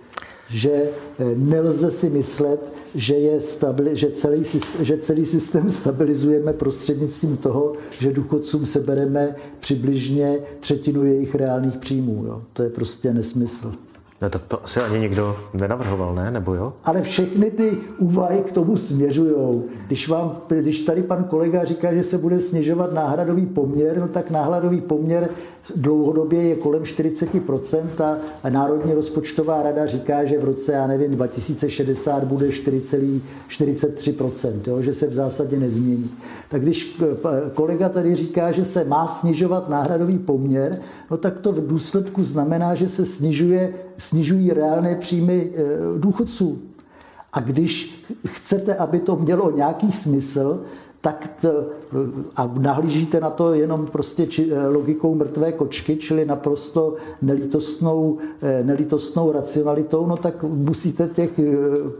že 0.49 0.72
eh, 0.72 0.89
nelze 1.36 1.91
si 1.91 2.10
myslet, 2.10 2.60
že, 2.95 3.16
je 3.16 3.41
stabili, 3.41 3.97
že, 3.97 4.12
celý, 4.12 4.43
že 4.80 4.97
celý 4.97 5.26
systém 5.26 5.72
stabilizujeme 5.82 6.54
prostřednictvím 6.54 7.38
toho, 7.38 7.74
že 7.99 8.14
důchodcům 8.14 8.66
sebereme 8.66 9.36
přibližně 9.60 10.39
třetinu 10.60 11.06
jejich 11.06 11.36
reálných 11.36 11.78
příjmů. 11.78 12.26
Jo. 12.26 12.41
To 12.54 12.64
je 12.64 12.70
prostě 12.70 13.14
nesmysl. 13.14 13.74
Ne, 14.22 14.30
tak 14.30 14.41
to 14.47 14.64
asi 14.64 14.80
ani 14.80 14.99
nikdo 14.99 15.36
nenavrhoval, 15.53 16.16
ne? 16.16 16.32
Nebo 16.32 16.53
jo? 16.53 16.74
Ale 16.84 17.01
všechny 17.01 17.51
ty 17.51 17.78
úvahy 17.97 18.43
k 18.47 18.51
tomu 18.51 18.78
směřují. 18.78 19.64
Když, 19.88 20.09
vám, 20.09 20.41
když 20.47 20.82
tady 20.82 21.01
pan 21.03 21.24
kolega 21.24 21.66
říká, 21.66 21.93
že 21.93 22.03
se 22.03 22.18
bude 22.18 22.39
snižovat 22.39 22.93
náhradový 22.93 23.45
poměr, 23.45 23.99
no 23.99 24.07
tak 24.07 24.32
náhradový 24.32 24.82
poměr 24.82 25.30
dlouhodobě 25.76 26.43
je 26.43 26.55
kolem 26.55 26.84
40% 26.84 28.18
a 28.43 28.49
Národní 28.49 28.93
rozpočtová 28.93 29.64
rada 29.64 29.88
říká, 29.88 30.26
že 30.26 30.39
v 30.39 30.43
roce, 30.43 30.74
já 30.74 30.88
nevím, 30.88 31.11
2060 31.11 32.24
bude 32.24 32.47
4,43%, 32.47 34.61
jo, 34.68 34.82
že 34.82 34.93
se 34.93 35.07
v 35.07 35.14
zásadě 35.14 35.59
nezmění. 35.59 36.11
Tak 36.49 36.61
když 36.61 37.01
kolega 37.53 37.89
tady 37.89 38.16
říká, 38.16 38.51
že 38.51 38.66
se 38.66 38.84
má 38.84 39.07
snižovat 39.07 39.70
náhradový 39.70 40.20
poměr, 40.20 40.80
no 41.11 41.18
tak 41.18 41.38
to 41.38 41.51
v 41.51 41.68
důsledku 41.68 42.24
znamená, 42.24 42.76
že 42.76 42.89
se 42.89 43.05
snižuje, 43.05 43.74
snižují 43.97 44.53
reálné 44.53 44.95
příjmy 44.95 45.51
eh, 45.55 45.64
důchodců. 45.97 46.59
A 47.34 47.39
když 47.39 48.03
chcete, 48.28 48.76
aby 48.76 48.99
to 48.99 49.16
mělo 49.16 49.51
nějaký 49.51 49.91
smysl, 49.91 50.61
tak 51.04 51.30
to, 51.41 51.49
a 52.36 52.51
nahlížíte 52.60 53.20
na 53.20 53.30
to 53.30 53.54
jenom 53.54 53.88
prostě 53.88 54.26
či, 54.28 54.51
eh, 54.51 54.68
logikou 54.68 55.16
mrtvé 55.16 55.51
kočky, 55.51 55.95
čili 55.95 56.26
naprosto 56.26 56.95
nelítostnou, 57.22 58.18
eh, 58.41 58.64
nelítostnou 58.64 59.32
racionalitou, 59.32 60.08
no 60.08 60.18
tak 60.18 60.43
musíte 60.43 61.08
těch 61.08 61.39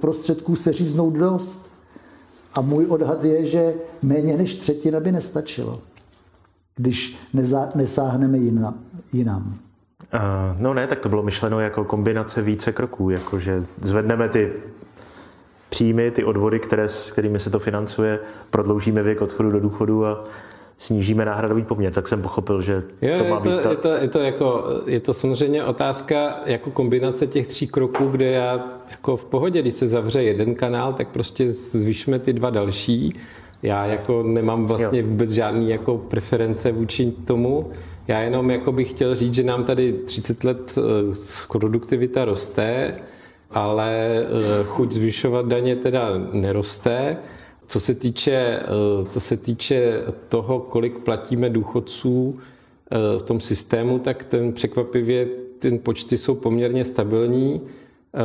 prostředků 0.02 0.56
seříznout 0.56 1.14
dost. 1.14 1.70
A 2.56 2.62
můj 2.62 2.86
odhad 2.86 3.24
je, 3.24 3.46
že 3.46 3.74
méně 4.02 4.38
než 4.38 4.56
třetina 4.56 5.00
by 5.00 5.12
nestačilo 5.12 5.80
když 6.76 7.18
neza, 7.34 7.70
nesáhneme 7.76 8.38
jinam. 8.38 8.74
jinam. 9.14 9.58
Uh, 10.14 10.62
no 10.62 10.74
ne, 10.74 10.88
tak 10.88 11.00
to 11.00 11.10
bylo 11.10 11.24
myšleno 11.24 11.60
jako 11.60 11.84
kombinace 11.84 12.42
více 12.42 12.72
kroků, 12.72 13.10
jakože 13.10 13.64
zvedneme 13.82 14.30
ty 14.30 14.54
příjmy, 15.74 16.12
ty 16.12 16.24
odvody, 16.24 16.60
které, 16.60 16.90
s 16.90 17.12
kterými 17.12 17.40
se 17.40 17.50
to 17.50 17.60
financuje, 17.60 18.20
prodloužíme 18.50 19.04
věk 19.04 19.22
odchodu 19.22 19.52
do 19.52 19.60
důchodu 19.60 20.06
a 20.06 20.24
snížíme 20.78 21.26
náhradový 21.26 21.64
poměr, 21.64 21.94
tak 21.94 22.08
jsem 22.08 22.22
pochopil, 22.22 22.62
že 22.62 22.84
jo, 23.02 23.18
to 23.18 23.24
má 23.24 23.36
je 23.36 23.42
to, 23.42 23.50
být... 23.50 23.64
Ta... 23.64 23.70
Je, 23.70 23.76
to, 23.76 23.90
je, 23.90 24.08
to 24.08 24.20
jako, 24.20 24.66
je 24.86 25.00
to 25.00 25.14
samozřejmě 25.14 25.64
otázka 25.64 26.40
jako 26.46 26.72
kombinace 26.72 27.28
těch 27.28 27.48
tří 27.48 27.68
kroků, 27.68 28.08
kde 28.08 28.26
já 28.26 28.68
jako 28.92 29.18
v 29.18 29.26
pohodě, 29.26 29.62
když 29.62 29.74
se 29.74 29.88
zavře 29.88 30.24
jeden 30.24 30.56
kanál, 30.56 30.94
tak 30.94 31.08
prostě 31.08 31.48
zvyšme 31.48 32.20
ty 32.20 32.34
dva 32.34 32.50
další 32.50 33.16
já 33.64 33.86
jako 33.86 34.24
nemám 34.24 34.66
vlastně 34.66 35.00
jo. 35.00 35.06
vůbec 35.08 35.32
žádný 35.32 35.70
jako 35.70 35.98
preference 35.98 36.72
vůči 36.72 37.12
tomu. 37.12 37.70
Já 38.08 38.22
jenom 38.22 38.52
jako 38.52 38.72
bych 38.72 38.90
chtěl 38.90 39.16
říct, 39.16 39.34
že 39.34 39.44
nám 39.44 39.64
tady 39.64 39.94
30 39.94 40.44
let 40.44 40.78
eh, 40.78 41.52
produktivita 41.52 42.26
roste, 42.26 42.96
ale 43.54 44.20
eh, 44.20 44.64
chuť 44.64 44.92
zvyšovat 44.92 45.46
daně 45.46 45.76
teda 45.76 46.10
neroste. 46.34 47.18
Co 47.68 47.80
se 47.80 47.94
týče, 47.96 48.60
eh, 48.62 49.06
co 49.10 49.20
se 49.20 49.38
týče 49.38 50.02
toho, 50.30 50.60
kolik 50.60 50.98
platíme 51.00 51.50
důchodců 51.50 52.40
v 53.18 53.22
tom 53.22 53.40
systému, 53.40 54.00
tak 54.00 54.26
ten 54.26 54.54
překvapivě 54.54 55.28
ten 55.60 55.80
počty 55.80 56.18
jsou 56.18 56.36
poměrně 56.36 56.86
stabilní, 56.86 57.62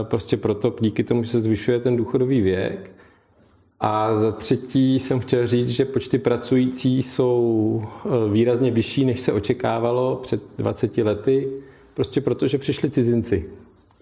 prostě 0.02 0.36
proto 0.36 0.76
díky 0.80 1.04
tomu, 1.04 1.24
že 1.24 1.30
se 1.30 1.40
zvyšuje 1.40 1.80
ten 1.80 1.96
důchodový 1.96 2.40
věk. 2.40 2.90
A 3.80 4.16
za 4.16 4.32
třetí 4.32 4.98
jsem 4.98 5.20
chtěl 5.20 5.46
říct, 5.46 5.68
že 5.68 5.84
počty 5.84 6.18
pracující 6.18 7.02
jsou 7.02 7.82
eh, 7.84 8.08
výrazně 8.32 8.70
vyšší, 8.70 9.04
než 9.04 9.20
se 9.20 9.32
očekávalo 9.32 10.16
před 10.16 10.42
20 10.58 10.96
lety, 10.96 11.48
prostě 11.94 12.20
protože 12.20 12.58
přišli 12.58 12.90
cizinci, 12.90 13.48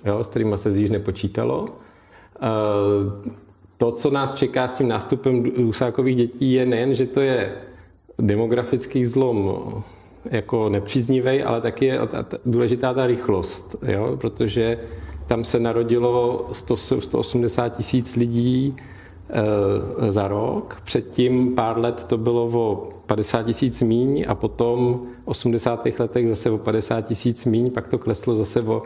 jo, 0.05 0.25
s 0.25 0.29
kterými 0.29 0.59
se 0.59 0.71
dřív 0.71 0.91
nepočítalo. 0.91 1.69
Eh, 1.69 2.41
to, 3.77 3.93
co 3.93 4.11
nás 4.11 4.35
čeká 4.35 4.69
s 4.69 4.77
tím 4.79 4.89
nástupem 4.89 5.43
důsákových 5.43 6.17
dětí, 6.17 6.53
je 6.53 6.67
nejen, 6.67 6.95
že 6.95 7.07
to 7.07 7.21
je 7.21 7.53
demografický 8.19 9.05
zlom 9.05 9.65
jako 10.31 10.69
nepříznivý, 10.69 11.43
ale 11.43 11.61
taky 11.61 11.87
je 11.87 12.01
důležitá 12.47 12.95
ta 12.95 13.07
rychlost, 13.07 13.77
jo? 13.83 14.17
protože 14.21 14.79
tam 15.27 15.45
se 15.45 15.59
narodilo 15.59 16.49
100, 16.53 16.77
180 16.77 17.69
tisíc 17.69 18.17
lidí, 18.17 18.77
Eh, 19.31 20.13
za 20.13 20.29
rok. 20.29 20.81
Předtím 20.85 21.55
pár 21.55 21.79
let 21.79 22.05
to 22.05 22.19
bylo 22.19 22.47
o 22.47 22.89
50 23.07 23.43
tisíc 23.43 23.83
míň 23.83 24.25
a 24.29 24.35
potom 24.35 25.01
v 25.25 25.29
80. 25.29 25.99
letech 25.99 26.29
zase 26.29 26.51
o 26.51 26.59
50 26.59 27.01
tisíc 27.01 27.47
míň, 27.47 27.71
pak 27.71 27.89
to 27.89 27.99
kleslo 27.99 28.35
zase 28.35 28.63
o, 28.63 28.83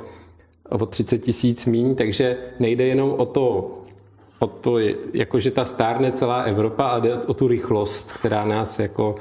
o 0.71 0.87
30 0.87 1.19
tisíc 1.19 1.67
míň, 1.67 1.95
takže 1.95 2.37
nejde 2.59 2.85
jenom 2.85 3.15
o 3.19 3.27
to, 3.27 3.79
o 4.39 4.47
to, 4.47 4.79
jakože 5.15 5.51
ta 5.51 5.65
stárne 5.65 6.13
celá 6.13 6.43
Evropa, 6.43 6.87
ale 6.87 7.01
jde 7.01 7.15
o 7.15 7.35
tu 7.35 7.49
rychlost, 7.49 8.13
která 8.13 8.45
nás 8.45 8.79
jako 8.79 9.15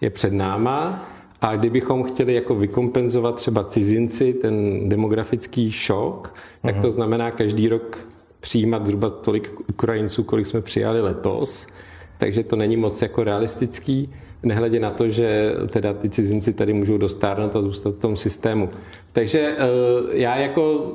je 0.00 0.10
před 0.10 0.32
náma. 0.32 1.08
A 1.40 1.56
kdybychom 1.56 2.02
chtěli 2.02 2.34
jako 2.34 2.54
vykompenzovat 2.54 3.34
třeba 3.34 3.64
cizinci 3.64 4.34
ten 4.34 4.88
demografický 4.88 5.72
šok, 5.72 6.34
tak 6.62 6.80
to 6.80 6.90
znamená 6.90 7.30
každý 7.30 7.68
rok 7.68 8.08
přijímat 8.40 8.86
zhruba 8.86 9.10
tolik 9.10 9.50
Ukrajinců, 9.68 10.24
kolik 10.24 10.46
jsme 10.46 10.60
přijali 10.60 11.00
letos, 11.00 11.66
takže 12.18 12.42
to 12.42 12.56
není 12.56 12.76
moc 12.76 13.02
jako 13.02 13.24
realistický, 13.24 14.12
nehledě 14.42 14.80
na 14.80 14.90
to, 14.90 15.08
že 15.08 15.52
teda 15.70 15.92
ty 15.92 16.08
cizinci 16.08 16.52
tady 16.52 16.72
můžou 16.72 16.98
dostárnout 16.98 17.56
a 17.56 17.62
zůstat 17.62 17.94
v 17.94 17.98
tom 17.98 18.16
systému. 18.16 18.70
Takže 19.12 19.56
eh, 19.58 19.58
já 20.12 20.36
jako, 20.36 20.92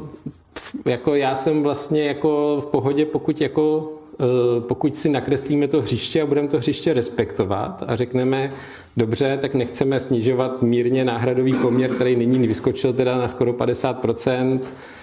jako 0.86 1.16
já 1.16 1.36
jsem 1.36 1.64
vlastně 1.64 2.08
jako 2.08 2.62
v 2.62 2.66
pohodě, 2.66 3.06
pokud 3.06 3.42
jako 3.42 3.94
eh, 4.20 4.62
pokud 4.62 4.96
si 4.96 5.10
nakreslíme 5.10 5.68
to 5.68 5.82
hřiště 5.82 6.22
a 6.22 6.26
budeme 6.26 6.48
to 6.48 6.58
hřiště 6.58 6.94
respektovat 6.94 7.84
a 7.88 7.96
řekneme, 7.96 8.54
dobře, 8.98 9.38
tak 9.42 9.56
nechceme 9.56 10.00
snižovat 10.00 10.62
mírně 10.62 11.06
náhradový 11.06 11.54
poměr, 11.54 11.92
který 11.92 12.16
nyní 12.16 12.48
vyskočil 12.48 12.94
teda 12.94 13.18
na 13.18 13.28
skoro 13.28 13.54
50%, 13.54 14.60
Eh, 14.60 14.99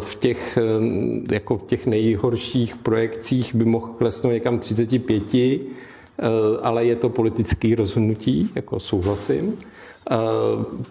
v 0.00 0.14
těch, 0.14 0.58
eh, 0.58 1.34
jako 1.34 1.58
v 1.58 1.62
těch 1.62 1.86
nejhorších 1.86 2.76
projekcích 2.76 3.54
by 3.54 3.64
mohl 3.64 3.86
klesnout 3.86 4.32
někam 4.32 4.58
35, 4.58 5.60
eh, 6.18 6.28
ale 6.62 6.84
je 6.84 6.96
to 6.96 7.08
politické 7.08 7.74
rozhodnutí, 7.76 8.50
jako 8.54 8.80
souhlasím. 8.80 9.58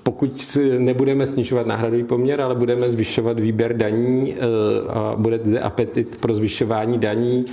Pokud 0.04 0.58
nebudeme 0.78 1.26
snižovat 1.26 1.68
náhradový 1.68 2.04
poměr, 2.04 2.42
ale 2.42 2.56
budeme 2.56 2.90
zvyšovat 2.90 3.40
výběr 3.40 3.78
daní 3.78 4.36
a 4.90 5.16
bude 5.18 5.40
zde 5.44 5.60
apetit 5.60 6.18
pro 6.20 6.36
zvyšování 6.36 6.98
daní, 6.98 7.46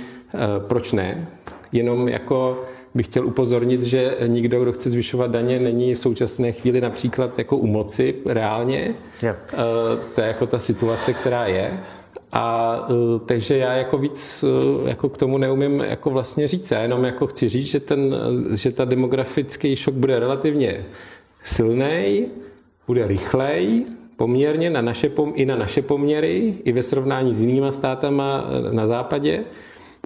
proč 0.67 0.93
ne? 0.93 1.27
Jenom 1.71 2.07
jako 2.07 2.63
bych 2.95 3.05
chtěl 3.05 3.25
upozornit, 3.25 3.83
že 3.83 4.17
nikdo, 4.27 4.61
kdo 4.61 4.71
chce 4.71 4.89
zvyšovat 4.89 5.31
daně, 5.31 5.59
není 5.59 5.93
v 5.93 5.99
současné 5.99 6.51
chvíli 6.51 6.81
například 6.81 7.37
jako 7.37 7.57
u 7.57 7.67
moci 7.67 8.15
reálně. 8.25 8.93
Yeah. 9.23 9.37
To 10.15 10.21
je 10.21 10.27
jako 10.27 10.45
ta 10.47 10.59
situace, 10.59 11.13
která 11.13 11.45
je. 11.45 11.79
A 12.31 12.75
uh, 12.89 13.19
takže 13.25 13.57
já 13.57 13.73
jako 13.73 13.97
víc 13.97 14.43
uh, 14.43 14.87
jako 14.87 15.09
k 15.09 15.17
tomu 15.17 15.37
neumím 15.37 15.79
jako 15.79 16.09
vlastně 16.09 16.47
říct. 16.47 16.71
Já 16.71 16.81
jenom 16.81 17.03
jako 17.03 17.27
chci 17.27 17.49
říct, 17.49 17.67
že, 17.67 17.79
ten, 17.79 18.15
že 18.55 18.71
ta 18.71 18.85
demografický 18.85 19.75
šok 19.75 19.93
bude 19.93 20.19
relativně 20.19 20.85
silný, 21.43 22.25
bude 22.87 23.07
rychlej, 23.07 23.85
poměrně 24.17 24.69
na 24.69 24.81
naše, 24.81 25.11
i 25.33 25.45
na 25.45 25.55
naše 25.55 25.81
poměry, 25.81 26.53
i 26.63 26.71
ve 26.71 26.83
srovnání 26.83 27.33
s 27.33 27.41
jinýma 27.41 27.71
státama 27.71 28.45
na 28.71 28.87
západě, 28.87 29.43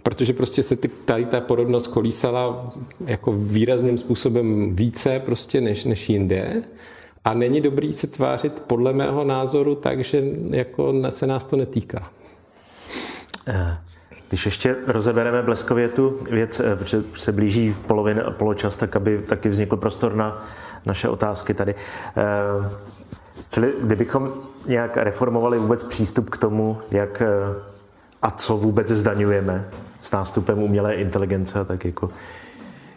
protože 0.04 0.34
prostě 0.34 0.64
se 0.64 0.76
tady 1.06 1.26
ta 1.26 1.42
porodnost 1.42 1.88
kolísala 1.88 2.70
jako 3.06 3.32
výrazným 3.32 3.98
způsobem 3.98 4.76
více 4.76 5.20
prostě 5.20 5.62
než, 5.62 5.86
než 5.86 6.10
jinde. 6.10 6.62
A 7.26 7.34
není 7.34 7.62
dobrý 7.62 7.94
se 7.94 8.08
tvářit 8.08 8.60
podle 8.68 8.94
mého 8.94 9.24
názoru 9.24 9.76
tak, 9.76 10.04
že 10.04 10.24
jako 10.50 10.94
se 11.10 11.28
nás 11.28 11.46
to 11.46 11.56
netýká. 11.56 12.10
Eh, 13.48 13.78
když 14.30 14.46
ještě 14.46 14.76
rozebereme 14.88 15.42
bleskově 15.42 15.88
tu 15.88 16.20
věc, 16.32 16.60
eh, 16.60 16.76
protože 16.76 17.04
se 17.14 17.32
blíží 17.32 17.76
polovin, 17.88 18.24
poločas, 18.30 18.76
tak 18.76 18.96
aby 18.96 19.22
taky 19.28 19.50
vznikl 19.50 19.78
prostor 19.78 20.16
na 20.16 20.48
naše 20.86 21.10
otázky 21.10 21.54
tady. 21.54 21.76
Eh, 22.18 22.70
čili 23.52 23.74
kdybychom 23.82 24.34
nějak 24.66 24.98
reformovali 24.98 25.60
vůbec 25.60 25.84
přístup 25.84 26.30
k 26.30 26.38
tomu, 26.38 26.78
jak 26.92 27.22
a 28.22 28.32
co 28.32 28.58
vůbec 28.58 28.88
zdaňujeme 28.88 29.70
s 30.04 30.12
nástupem 30.12 30.64
umělé 30.64 30.96
inteligence, 30.96 31.66
tak 31.66 31.86
jako 31.86 32.10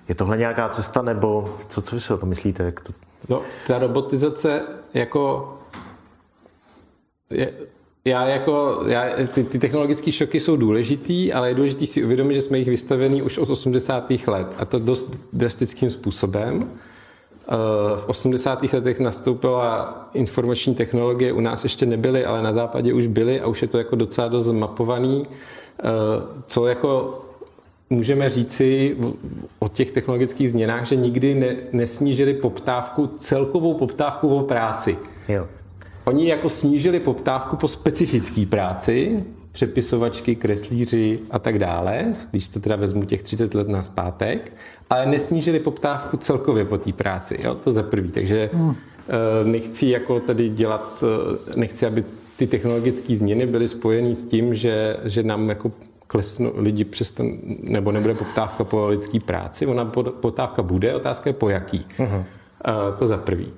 je 0.09 0.15
tohle 0.15 0.39
nějaká 0.39 0.69
cesta, 0.69 1.03
nebo 1.03 1.55
co, 1.69 1.83
co 1.83 2.01
si 2.01 2.13
o 2.13 2.17
to 2.17 2.27
myslíte? 2.27 2.63
Jak 2.63 2.81
to... 2.81 2.93
No, 3.29 3.43
ta 3.67 3.79
robotizace 3.79 4.63
jako 4.95 5.53
je, 7.31 7.53
já 8.05 8.27
jako, 8.27 8.83
já, 8.87 9.27
ty, 9.27 9.45
ty 9.45 9.59
technologické 9.59 10.13
šoky 10.13 10.41
jsou 10.41 10.57
důležitý, 10.57 11.33
ale 11.33 11.49
je 11.49 11.55
důležité 11.55 11.87
si 11.87 12.05
uvědomit, 12.05 12.35
že 12.35 12.43
jsme 12.43 12.59
jich 12.59 12.69
vystavení 12.69 13.23
už 13.23 13.39
od 13.39 13.51
80. 13.51 14.11
let 14.27 14.55
a 14.59 14.65
to 14.65 14.79
dost 14.79 15.29
drastickým 15.33 15.91
způsobem. 15.91 16.71
Eh, 17.49 17.97
v 17.97 18.05
80. 18.07 18.73
letech 18.73 19.01
nastoupila 19.01 20.09
informační 20.15 20.75
technologie, 20.75 21.33
u 21.33 21.41
nás 21.41 21.65
ještě 21.65 21.87
nebyly, 21.87 22.25
ale 22.25 22.43
na 22.43 22.53
západě 22.53 22.95
už 22.95 23.07
byly 23.07 23.41
a 23.41 23.47
už 23.47 23.63
je 23.63 23.69
to 23.69 23.79
jako 23.79 23.97
docela 23.97 24.29
dost 24.29 24.51
mapovaný. 24.51 25.27
Eh, 25.79 26.23
co 26.47 26.67
jako 26.67 27.23
můžeme 27.91 28.31
říci 28.31 28.97
o 29.59 29.69
těch 29.69 29.91
technologických 29.91 30.51
změnách, 30.51 30.87
že 30.87 30.97
nikdy 30.97 31.35
ne, 31.35 31.57
nesnížili 31.73 32.35
poptávku, 32.35 33.07
celkovou 33.07 33.75
poptávku 33.75 34.37
o 34.37 34.43
práci. 34.43 34.99
Jo. 35.29 35.47
Oni 36.05 36.29
jako 36.29 36.49
snížili 36.49 37.01
poptávku 37.01 37.57
po 37.57 37.69
specifické 37.69 38.47
práci, 38.47 39.25
přepisovačky, 39.53 40.37
kreslíři 40.37 41.19
a 41.31 41.39
tak 41.39 41.59
dále, 41.59 42.15
když 42.31 42.49
to 42.49 42.61
teda 42.61 42.77
vezmu 42.77 43.05
těch 43.05 43.23
30 43.23 43.55
let 43.55 43.69
na 43.69 43.83
zpátek, 43.83 44.53
ale 44.91 45.07
nesnížili 45.07 45.61
poptávku 45.61 46.17
celkově 46.17 46.65
po 46.65 46.79
té 46.79 46.93
práci, 46.93 47.39
jo? 47.43 47.55
to 47.55 47.73
za 47.73 47.83
prvý. 47.83 48.11
Takže 48.11 48.51
hmm. 48.53 48.77
nechci 49.45 49.87
jako 49.87 50.21
tady 50.21 50.49
dělat, 50.49 51.05
eh, 51.05 51.59
nechci, 51.59 51.87
aby 51.87 52.05
ty 52.37 52.47
technologické 52.47 53.15
změny 53.15 53.47
byly 53.47 53.69
spojeny 53.69 54.15
s 54.15 54.25
tím, 54.25 54.55
že, 54.55 54.97
že 55.05 55.23
nám 55.23 55.49
jako 55.49 55.73
klesnou 56.07 56.53
lidi 56.57 56.85
přestan, 56.85 57.33
nebo 57.63 57.93
nebude 57.93 58.15
poptávka 58.15 58.65
po 58.65 58.87
lidské 58.87 59.21
práci, 59.21 59.67
ona 59.67 59.85
poptávka 60.21 60.63
bude, 60.63 60.95
otázka 60.95 61.31
je 61.31 61.35
po 61.35 61.49
jaký. 61.49 61.87
Uh-huh. 61.99 62.25
To 62.99 63.07
za 63.07 63.17
prvý. 63.17 63.53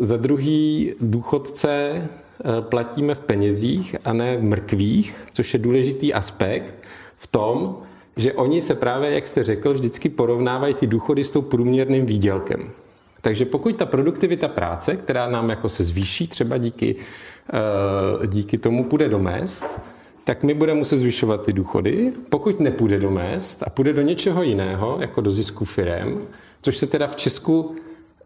Za 0.00 0.16
druhý, 0.16 0.92
důchodce 1.00 2.02
platíme 2.60 3.14
v 3.14 3.20
penězích 3.20 3.96
a 4.04 4.12
ne 4.12 4.36
v 4.36 4.42
mrkvích, 4.42 5.16
což 5.32 5.54
je 5.54 5.60
důležitý 5.60 6.14
aspekt 6.14 6.74
v 7.16 7.26
tom, 7.26 7.78
že 8.16 8.32
oni 8.32 8.62
se 8.62 8.74
právě, 8.74 9.10
jak 9.10 9.26
jste 9.26 9.42
řekl, 9.42 9.74
vždycky 9.74 10.08
porovnávají 10.08 10.74
ty 10.74 10.86
důchody 10.86 11.24
s 11.24 11.30
tou 11.30 11.42
průměrným 11.42 12.06
výdělkem. 12.06 12.70
Takže 13.20 13.44
pokud 13.44 13.76
ta 13.76 13.86
produktivita 13.86 14.48
práce, 14.48 14.96
která 14.96 15.30
nám 15.30 15.50
jako 15.50 15.68
se 15.68 15.84
zvýší 15.84 16.26
třeba 16.26 16.58
díky, 16.58 16.96
díky 18.26 18.58
tomu 18.58 18.84
půjde 18.84 19.08
do 19.08 19.18
mest, 19.18 19.64
tak 20.24 20.42
my 20.42 20.54
budeme 20.54 20.78
muset 20.78 20.96
zvyšovat 20.96 21.42
ty 21.42 21.52
důchody. 21.52 22.12
Pokud 22.28 22.60
nepůjde 22.60 22.98
do 22.98 23.10
mest 23.10 23.62
a 23.62 23.70
půjde 23.70 23.92
do 23.92 24.02
něčeho 24.02 24.42
jiného, 24.42 24.96
jako 25.00 25.20
do 25.20 25.30
zisku 25.30 25.64
firem, 25.64 26.18
což 26.62 26.76
se 26.76 26.86
teda 26.86 27.06
v 27.06 27.16
Česku 27.16 27.76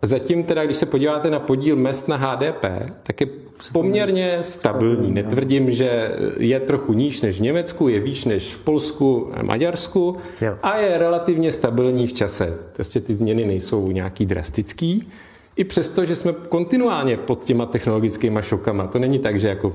Zatím 0.02 0.44
teda, 0.44 0.64
když 0.64 0.76
se 0.76 0.86
podíváte 0.86 1.30
na 1.30 1.38
podíl 1.38 1.76
mest 1.76 2.08
na 2.08 2.16
HDP, 2.16 2.64
tak 3.02 3.20
je 3.20 3.26
poměrně 3.72 4.38
stabilní. 4.42 5.12
Netvrdím, 5.12 5.70
že 5.70 6.16
je 6.38 6.60
trochu 6.60 6.92
níž 6.92 7.20
než 7.20 7.38
v 7.38 7.42
Německu, 7.42 7.88
je 7.88 8.00
výš 8.00 8.24
než 8.24 8.54
v 8.54 8.58
Polsku 8.58 9.30
a 9.34 9.42
Maďarsku 9.42 10.16
a 10.62 10.76
je 10.78 10.98
relativně 10.98 11.52
stabilní 11.52 12.06
v 12.06 12.12
čase. 12.12 12.58
Prostě 12.72 13.00
ty 13.00 13.14
změny 13.14 13.44
nejsou 13.44 13.88
nějaký 13.88 14.26
drastický. 14.26 15.08
I 15.56 15.64
přesto, 15.64 16.04
že 16.04 16.16
jsme 16.16 16.32
kontinuálně 16.32 17.16
pod 17.16 17.44
těma 17.44 17.66
technologickými 17.66 18.42
šokama. 18.42 18.86
To 18.86 18.98
není 18.98 19.18
tak, 19.18 19.40
že 19.40 19.48
jako 19.48 19.72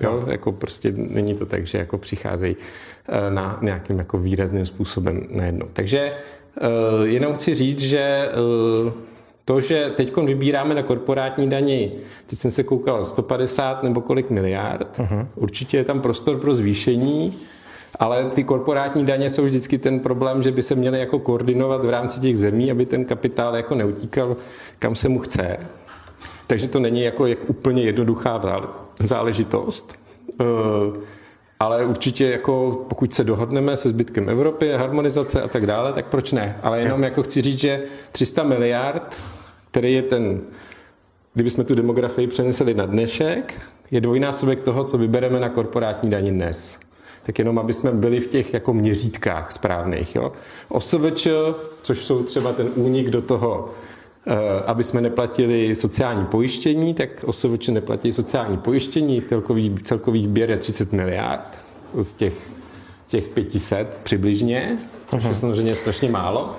Jo, 0.00 0.24
jako 0.26 0.52
prostě 0.52 0.92
není 0.96 1.34
to 1.34 1.46
tak, 1.46 1.66
že 1.66 1.78
jako 1.78 1.98
přicházejí 1.98 2.56
eh, 3.08 3.30
na 3.30 3.58
nějakým 3.62 3.98
jako 3.98 4.18
výrazným 4.18 4.66
způsobem 4.66 5.26
najednou. 5.30 5.66
Takže 5.72 5.98
eh, 6.00 7.06
jenom 7.06 7.34
chci 7.34 7.54
říct, 7.54 7.80
že 7.80 7.98
eh, 7.98 8.92
to, 9.44 9.60
že 9.60 9.92
teď 9.96 10.16
vybíráme 10.16 10.74
na 10.74 10.82
korporátní 10.82 11.50
dani, 11.50 11.92
teď 12.26 12.38
jsem 12.38 12.50
se 12.50 12.62
koukal 12.62 13.04
150 13.04 13.82
nebo 13.82 14.00
kolik 14.00 14.30
miliard, 14.30 14.98
uh-huh. 14.98 15.26
určitě 15.34 15.76
je 15.76 15.84
tam 15.84 16.00
prostor 16.00 16.38
pro 16.38 16.54
zvýšení, 16.54 17.38
ale 17.98 18.24
ty 18.24 18.44
korporátní 18.44 19.06
daně 19.06 19.30
jsou 19.30 19.44
vždycky 19.44 19.78
ten 19.78 20.00
problém, 20.00 20.42
že 20.42 20.52
by 20.52 20.62
se 20.62 20.74
měly 20.74 20.98
jako 20.98 21.18
koordinovat 21.18 21.84
v 21.84 21.90
rámci 21.90 22.20
těch 22.20 22.38
zemí, 22.38 22.70
aby 22.70 22.86
ten 22.86 23.04
kapitál 23.04 23.56
jako 23.56 23.74
neutíkal 23.74 24.36
kam 24.78 24.96
se 24.96 25.08
mu 25.08 25.18
chce. 25.18 25.56
Takže 26.46 26.68
to 26.68 26.78
není 26.78 27.02
jako 27.02 27.26
jak 27.26 27.38
úplně 27.46 27.82
jednoduchá 27.82 28.40
záležitost. 29.00 29.94
Eh, 30.40 30.44
ale 31.60 31.84
určitě 31.84 32.30
jako 32.30 32.84
pokud 32.88 33.14
se 33.14 33.24
dohodneme 33.24 33.76
se 33.76 33.88
zbytkem 33.88 34.28
Evropy, 34.28 34.72
harmonizace 34.72 35.42
a 35.42 35.48
tak 35.48 35.66
dále, 35.66 35.92
tak 35.92 36.06
proč 36.06 36.32
ne? 36.32 36.58
Ale 36.62 36.80
jenom 36.80 37.02
jako 37.02 37.22
chci 37.22 37.42
říct, 37.42 37.58
že 37.58 37.82
300 38.12 38.42
miliard, 38.42 39.16
který 39.70 39.94
je 39.94 40.02
ten, 40.02 40.40
kdybychom 41.34 41.64
tu 41.64 41.74
demografii 41.74 42.26
přenesli 42.26 42.74
na 42.74 42.86
dnešek, 42.86 43.60
je 43.90 44.00
dvojnásobek 44.00 44.60
toho, 44.60 44.84
co 44.84 44.98
vybereme 44.98 45.40
na 45.40 45.48
korporátní 45.48 46.10
daní 46.10 46.30
dnes. 46.30 46.78
Tak 47.26 47.38
jenom, 47.38 47.58
aby 47.58 47.72
jsme 47.72 47.92
byli 47.92 48.20
v 48.20 48.26
těch 48.26 48.54
jako 48.54 48.72
měřítkách 48.72 49.52
správných. 49.52 50.14
Jo? 50.14 50.32
OSVČ, 50.68 51.28
což 51.82 52.04
jsou 52.04 52.22
třeba 52.22 52.52
ten 52.52 52.68
únik 52.76 53.10
do 53.10 53.22
toho 53.22 53.70
Eh, 54.26 54.62
aby 54.66 54.84
jsme 54.84 55.00
neplatili 55.00 55.74
sociální 55.74 56.26
pojištění, 56.26 56.94
tak 56.94 57.24
osoboče 57.24 57.72
neplatí 57.72 58.12
sociální 58.12 58.56
pojištění, 58.56 59.22
celkový, 59.28 59.76
celkový 59.82 60.26
běr 60.26 60.50
je 60.50 60.56
30 60.56 60.92
miliard 60.92 61.58
z 61.94 62.12
těch, 62.12 62.32
těch 63.06 63.28
500 63.28 64.00
přibližně, 64.04 64.78
což 65.10 65.24
je 65.24 65.34
samozřejmě 65.34 65.74
strašně 65.74 66.10
málo. 66.10 66.56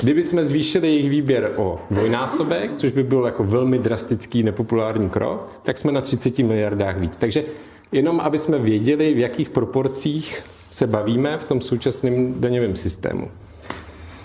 Kdyby 0.00 0.22
jsme 0.22 0.44
zvýšili 0.44 0.88
jejich 0.88 1.10
výběr 1.10 1.52
o 1.56 1.80
dvojnásobek, 1.90 2.70
což 2.76 2.92
by 2.92 3.02
byl 3.02 3.24
jako 3.24 3.44
velmi 3.44 3.78
drastický, 3.78 4.42
nepopulární 4.42 5.10
krok, 5.10 5.60
tak 5.62 5.78
jsme 5.78 5.92
na 5.92 6.00
30 6.00 6.38
miliardách 6.38 6.98
víc. 6.98 7.16
Takže 7.16 7.44
jenom, 7.92 8.20
aby 8.20 8.38
jsme 8.38 8.58
věděli, 8.58 9.14
v 9.14 9.18
jakých 9.18 9.50
proporcích 9.50 10.42
se 10.70 10.86
bavíme 10.86 11.38
v 11.38 11.44
tom 11.44 11.60
současném 11.60 12.40
daňovém 12.40 12.76
systému. 12.76 13.28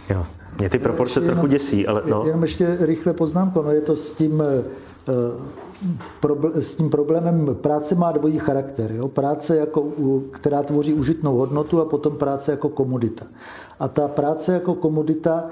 Jo. 0.10 0.26
Mě 0.60 0.70
ty 0.70 0.80
proporce 0.80 1.22
trochu 1.22 1.36
jenom, 1.36 1.50
děsí, 1.50 1.88
ale 1.88 2.02
no. 2.06 2.24
Jenom 2.26 2.42
ještě 2.42 2.78
rychle 2.80 3.14
poznámku, 3.14 3.62
no 3.62 3.72
je 3.72 3.82
to 3.82 3.96
s 3.96 4.12
tím, 4.12 4.44
eh, 4.44 4.64
s 6.62 6.76
tím 6.76 6.90
problémem 6.90 7.56
práce 7.62 7.96
má 7.96 8.12
dvojí 8.12 8.40
charakter. 8.40 8.92
Jo? 8.92 9.08
Práce, 9.08 9.58
jako, 9.58 9.92
která 10.32 10.64
tvoří 10.64 10.94
užitnou 10.94 11.38
hodnotu 11.38 11.82
a 11.82 11.86
potom 11.86 12.18
práce 12.18 12.52
jako 12.52 12.70
komodita. 12.70 13.26
A 13.80 13.88
ta 13.88 14.08
práce 14.08 14.54
jako 14.54 14.76
komodita, 14.76 15.44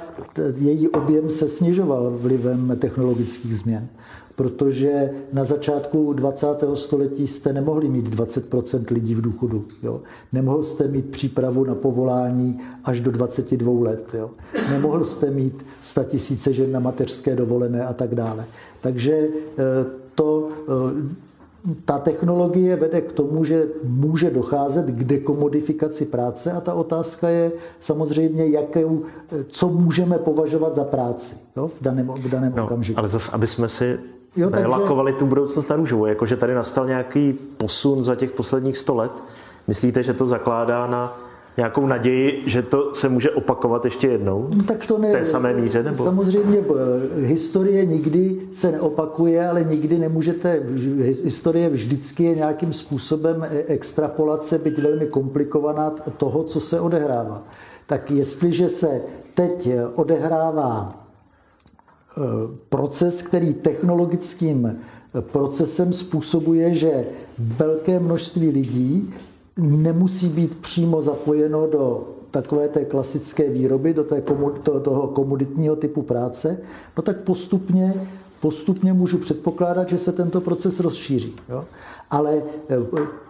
její 0.55 0.89
objem 0.89 1.29
se 1.29 1.47
snižoval 1.47 2.17
vlivem 2.17 2.77
technologických 2.79 3.57
změn 3.57 3.89
protože 4.35 5.09
na 5.33 5.45
začátku 5.45 6.13
20. 6.13 6.47
století 6.73 7.27
jste 7.27 7.53
nemohli 7.53 7.89
mít 7.89 8.07
20% 8.07 8.83
lidí 8.91 9.15
v 9.15 9.21
důchodu. 9.21 9.65
Jo. 9.83 10.01
Nemohl 10.33 10.63
jste 10.63 10.87
mít 10.87 11.09
přípravu 11.09 11.63
na 11.63 11.75
povolání 11.75 12.59
až 12.83 12.99
do 12.99 13.11
22 13.11 13.83
let. 13.83 14.05
Jo. 14.13 14.31
Nemohl 14.69 15.05
jste 15.05 15.31
mít 15.31 15.65
100 15.81 16.03
tisíce 16.03 16.53
žen 16.53 16.71
na 16.71 16.79
mateřské 16.79 17.35
dovolené 17.35 17.85
a 17.85 17.93
tak 17.93 18.15
dále. 18.15 18.45
Takže 18.81 19.13
eh, 19.13 19.85
to 20.15 20.49
eh, 20.49 21.33
ta 21.85 21.99
technologie 21.99 22.75
vede 22.75 23.01
k 23.01 23.11
tomu, 23.11 23.43
že 23.43 23.67
může 23.83 24.29
docházet 24.29 24.85
k 24.85 25.03
dekomodifikaci 25.03 26.05
práce 26.05 26.51
a 26.51 26.61
ta 26.61 26.73
otázka 26.73 27.29
je 27.29 27.51
samozřejmě, 27.79 28.47
jakou, 28.47 29.01
co 29.47 29.69
můžeme 29.69 30.17
považovat 30.17 30.75
za 30.75 30.83
práci 30.83 31.35
jo, 31.57 31.71
v 31.79 31.83
daném, 31.83 32.07
v 32.07 32.29
daném 32.29 32.53
no, 32.55 32.63
okamžiku. 32.63 32.99
Ale 32.99 33.07
zase, 33.07 33.31
aby 33.31 33.47
jsme 33.47 33.69
si 33.69 33.99
jo, 34.35 34.49
takže... 34.49 34.67
lakovali 34.67 35.13
tu 35.13 35.25
budoucnost 35.25 35.69
na 35.69 35.75
růžovou, 35.75 36.05
jakože 36.05 36.37
tady 36.37 36.53
nastal 36.53 36.85
nějaký 36.87 37.33
posun 37.57 38.03
za 38.03 38.15
těch 38.15 38.31
posledních 38.31 38.77
100 38.77 38.95
let. 38.95 39.23
Myslíte, 39.67 40.03
že 40.03 40.13
to 40.13 40.25
zakládá 40.25 40.87
na 40.87 41.23
nějakou 41.57 41.87
naději, 41.87 42.43
že 42.45 42.61
to 42.61 42.93
se 42.93 43.09
může 43.09 43.31
opakovat 43.31 43.85
ještě 43.85 44.07
jednou? 44.07 44.49
No, 44.55 44.63
tak 44.63 44.87
to 44.87 44.97
ne, 44.97 45.09
v 45.09 45.11
té 45.11 45.25
samé 45.25 45.53
míře? 45.53 45.83
Nebo? 45.83 46.03
Samozřejmě 46.03 46.59
eh, 46.59 47.25
historie 47.25 47.85
nikdy 47.85 48.41
se 48.53 48.71
neopakuje, 48.71 49.47
ale 49.47 49.63
nikdy 49.63 49.97
nemůžete, 49.97 50.63
historie 51.23 51.69
vždycky 51.69 52.23
je 52.23 52.35
nějakým 52.35 52.73
způsobem 52.73 53.43
e- 53.43 53.63
extrapolace, 53.67 54.57
byť 54.57 54.79
velmi 54.79 55.05
komplikovaná 55.05 55.95
toho, 56.17 56.43
co 56.43 56.59
se 56.59 56.79
odehrává. 56.79 57.43
Tak 57.85 58.11
jestliže 58.11 58.69
se 58.69 59.01
teď 59.33 59.69
odehrává 59.95 60.95
eh, 60.95 61.02
proces, 62.69 63.21
který 63.21 63.53
technologickým 63.53 64.65
eh, 64.65 65.21
procesem 65.21 65.93
způsobuje, 65.93 66.73
že 66.73 67.05
velké 67.37 67.99
množství 67.99 68.49
lidí 68.49 69.13
nemusí 69.57 70.29
být 70.29 70.57
přímo 70.57 71.01
zapojeno 71.01 71.67
do 71.67 72.07
takové 72.31 72.67
té 72.67 72.85
klasické 72.85 73.49
výroby, 73.49 73.93
do 73.93 74.03
té 74.03 74.21
komu, 74.21 74.49
to, 74.49 74.79
toho 74.79 75.07
komoditního 75.07 75.75
typu 75.75 76.01
práce, 76.01 76.57
no 76.97 77.03
tak 77.03 77.17
postupně, 77.17 77.93
postupně 78.41 78.93
můžu 78.93 79.17
předpokládat, 79.17 79.89
že 79.89 79.97
se 79.97 80.11
tento 80.11 80.41
proces 80.41 80.79
rozšíří. 80.79 81.35
Jo? 81.49 81.65
Ale 82.09 82.43
eh, 82.69 82.77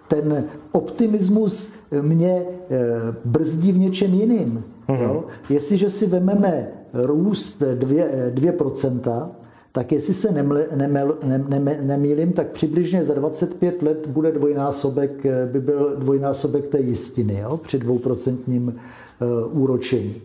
ten 0.08 0.46
optimismus 0.72 1.74
mě 2.02 2.46
eh, 2.70 2.78
brzdí 3.26 3.72
v 3.72 3.78
něčem 3.78 4.14
jiným. 4.14 4.64
Mm-hmm. 4.88 5.04
Jo? 5.04 5.24
Jestliže 5.50 5.90
si 5.90 6.08
vezmeme 6.08 6.83
růst 6.94 7.62
2%, 7.62 8.34
2% 8.34 9.30
tak 9.74 9.92
jestli 9.92 10.14
se 10.14 10.32
nemle, 10.32 10.68
nemel, 10.76 11.18
nem, 11.24 11.46
nem, 11.50 11.88
nemýlím, 11.88 12.34
tak 12.34 12.48
přibližně 12.48 13.06
za 13.06 13.14
25 13.14 13.82
let 13.82 14.08
bude 14.08 14.32
dvojnásobek, 14.32 15.26
eh, 15.26 15.46
by 15.46 15.60
byl 15.60 15.96
dvojnásobek 15.98 16.68
té 16.68 16.80
jistiny 16.80 17.40
jo, 17.40 17.58
při 17.58 17.80
dvouprocentním 17.80 18.68
uh, 18.68 19.62
úročení. 19.62 20.22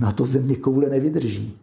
Na 0.00 0.12
to 0.12 0.26
země 0.26 0.56
koule 0.56 0.88
nevydrží. 0.88 1.58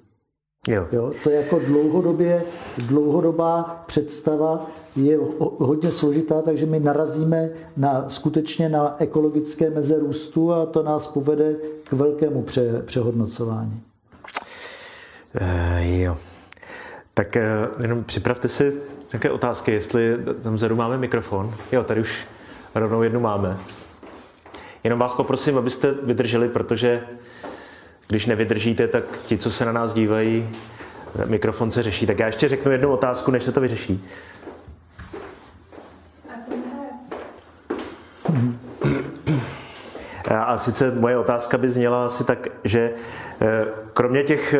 Jo. 0.68 0.88
Jo, 0.92 1.12
to 1.24 1.30
je 1.30 1.36
jako 1.36 1.60
dlouhodobě, 1.60 2.44
dlouhodobá 2.88 3.84
představa 3.88 4.70
je 4.96 5.20
hodně 5.58 5.92
složitá, 5.92 6.42
takže 6.42 6.66
my 6.66 6.80
narazíme 6.80 7.50
na, 7.78 8.10
skutečně 8.10 8.70
na 8.70 8.96
ekologické 9.00 9.70
meze 9.70 10.00
růstu 10.00 10.52
a 10.52 10.66
to 10.66 10.84
nás 10.84 11.08
povede 11.08 11.56
k 11.84 11.94
velkému 11.94 12.42
pře, 12.42 12.82
přehodnocování. 12.86 13.82
Uh, 15.36 16.02
jo. 16.02 16.18
Tak 17.14 17.38
eh, 17.38 17.68
jenom 17.82 18.04
připravte 18.04 18.48
si 18.48 18.82
nějaké 19.14 19.32
otázky, 19.32 19.72
jestli 19.72 20.18
tam 20.44 20.56
vzadu 20.56 20.76
máme 20.76 20.98
mikrofon. 20.98 21.54
Jo, 21.72 21.84
tady 21.84 22.02
už 22.02 22.28
rovnou 22.76 23.04
jednu 23.04 23.20
máme. 23.20 23.58
Jenom 24.84 25.00
vás 25.00 25.14
poprosím, 25.14 25.58
abyste 25.58 25.92
vydrželi, 25.92 26.50
protože 26.50 27.04
když 28.08 28.26
nevydržíte, 28.26 28.88
tak 28.88 29.04
ti, 29.26 29.38
co 29.38 29.52
se 29.52 29.66
na 29.66 29.72
nás 29.72 29.94
dívají, 29.94 30.50
mikrofon 31.26 31.72
se 31.72 31.84
řeší. 31.84 32.06
Tak 32.06 32.20
já 32.20 32.26
ještě 32.26 32.48
řeknu 32.48 32.72
jednu 32.72 32.90
otázku, 32.90 33.32
než 33.32 33.44
se 33.44 33.52
to 33.52 33.62
vyřeší. 33.62 34.06
A 40.30 40.58
sice 40.58 40.92
moje 40.92 41.18
otázka 41.18 41.58
by 41.58 41.70
zněla 41.70 42.06
asi 42.06 42.24
tak, 42.24 42.48
že 42.64 42.92
eh, 43.42 43.66
kromě 43.94 44.24
těch 44.24 44.54
eh, 44.54 44.60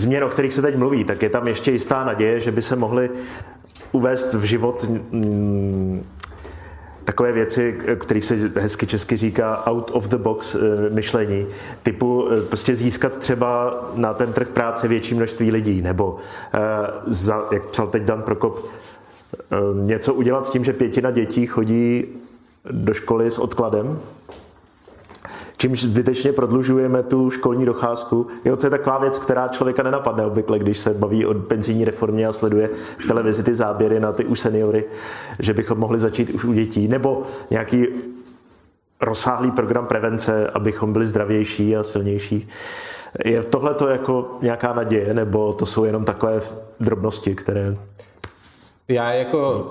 změn, 0.00 0.24
o 0.24 0.28
kterých 0.28 0.52
se 0.52 0.62
teď 0.62 0.76
mluví, 0.76 1.04
tak 1.04 1.22
je 1.22 1.30
tam 1.30 1.48
ještě 1.48 1.72
jistá 1.72 2.04
naděje, 2.04 2.40
že 2.40 2.52
by 2.52 2.62
se 2.62 2.76
mohly 2.76 3.10
uvést 3.92 4.34
v 4.34 4.44
život 4.44 4.84
mm, 5.10 6.04
takové 7.04 7.32
věci, 7.32 7.78
které 7.98 8.22
se 8.22 8.50
hezky 8.56 8.86
česky 8.86 9.16
říká 9.16 9.66
out 9.66 9.90
of 9.94 10.08
the 10.08 10.16
box 10.16 10.54
eh, 10.54 10.58
myšlení, 10.90 11.46
typu 11.82 12.28
eh, 12.30 12.40
prostě 12.40 12.74
získat 12.74 13.16
třeba 13.16 13.70
na 13.94 14.14
ten 14.14 14.32
trh 14.32 14.48
práce 14.48 14.88
větší 14.88 15.14
množství 15.14 15.50
lidí, 15.50 15.82
nebo 15.82 16.18
eh, 16.54 16.58
za, 17.06 17.44
jak 17.52 17.62
psal 17.62 17.86
teď 17.86 18.02
Dan 18.02 18.22
Prokop, 18.22 18.66
něco 19.74 20.14
udělat 20.14 20.46
s 20.46 20.50
tím, 20.50 20.64
že 20.64 20.72
pětina 20.72 21.10
dětí 21.10 21.46
chodí 21.46 22.04
do 22.70 22.94
školy 22.94 23.30
s 23.30 23.38
odkladem, 23.38 23.98
čímž 25.60 25.82
zbytečně 25.82 26.32
prodlužujeme 26.32 27.02
tu 27.02 27.30
školní 27.30 27.66
docházku. 27.66 28.26
Jo, 28.44 28.56
to 28.56 28.66
je 28.66 28.70
taková 28.70 28.98
věc, 28.98 29.18
která 29.18 29.48
člověka 29.48 29.82
nenapadne 29.82 30.26
obvykle, 30.26 30.58
když 30.58 30.78
se 30.78 30.94
baví 30.94 31.26
o 31.26 31.34
penzijní 31.34 31.84
reformě 31.84 32.26
a 32.26 32.32
sleduje 32.32 32.70
v 32.98 33.06
televizi 33.06 33.42
ty 33.42 33.54
záběry 33.54 34.00
na 34.00 34.12
ty 34.12 34.24
už 34.24 34.40
seniory, 34.40 34.84
že 35.38 35.54
bychom 35.54 35.78
mohli 35.78 35.98
začít 35.98 36.30
už 36.30 36.44
u 36.44 36.52
dětí. 36.52 36.88
Nebo 36.88 37.22
nějaký 37.50 37.86
rozsáhlý 39.00 39.50
program 39.50 39.86
prevence, 39.86 40.50
abychom 40.50 40.92
byli 40.92 41.06
zdravější 41.06 41.76
a 41.76 41.84
silnější. 41.84 42.48
Je 43.24 43.42
tohle 43.42 43.74
to 43.74 43.88
jako 43.88 44.38
nějaká 44.42 44.72
naděje, 44.72 45.14
nebo 45.14 45.52
to 45.52 45.66
jsou 45.66 45.84
jenom 45.84 46.04
takové 46.04 46.40
drobnosti, 46.80 47.34
které... 47.34 47.76
Já 48.88 49.12
jako 49.12 49.70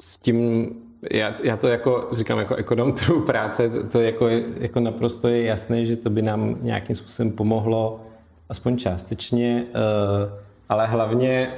s 0.00 0.16
tím 0.16 0.68
já, 1.10 1.34
já 1.42 1.56
to 1.56 1.68
jako 1.68 2.08
říkám 2.12 2.38
jako 2.38 2.54
ekonom 2.54 2.92
trhu 2.92 3.20
práce, 3.20 3.68
to, 3.68 3.82
to 3.82 4.00
jako, 4.00 4.28
jako 4.58 4.80
naprosto 4.80 5.28
je 5.28 5.42
jasné, 5.42 5.86
že 5.86 5.96
to 5.96 6.10
by 6.10 6.22
nám 6.22 6.56
nějakým 6.60 6.96
způsobem 6.96 7.32
pomohlo, 7.32 8.00
aspoň 8.48 8.76
částečně, 8.76 9.64
uh, 9.68 10.32
ale 10.68 10.86
hlavně, 10.86 11.52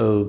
uh, 0.00 0.28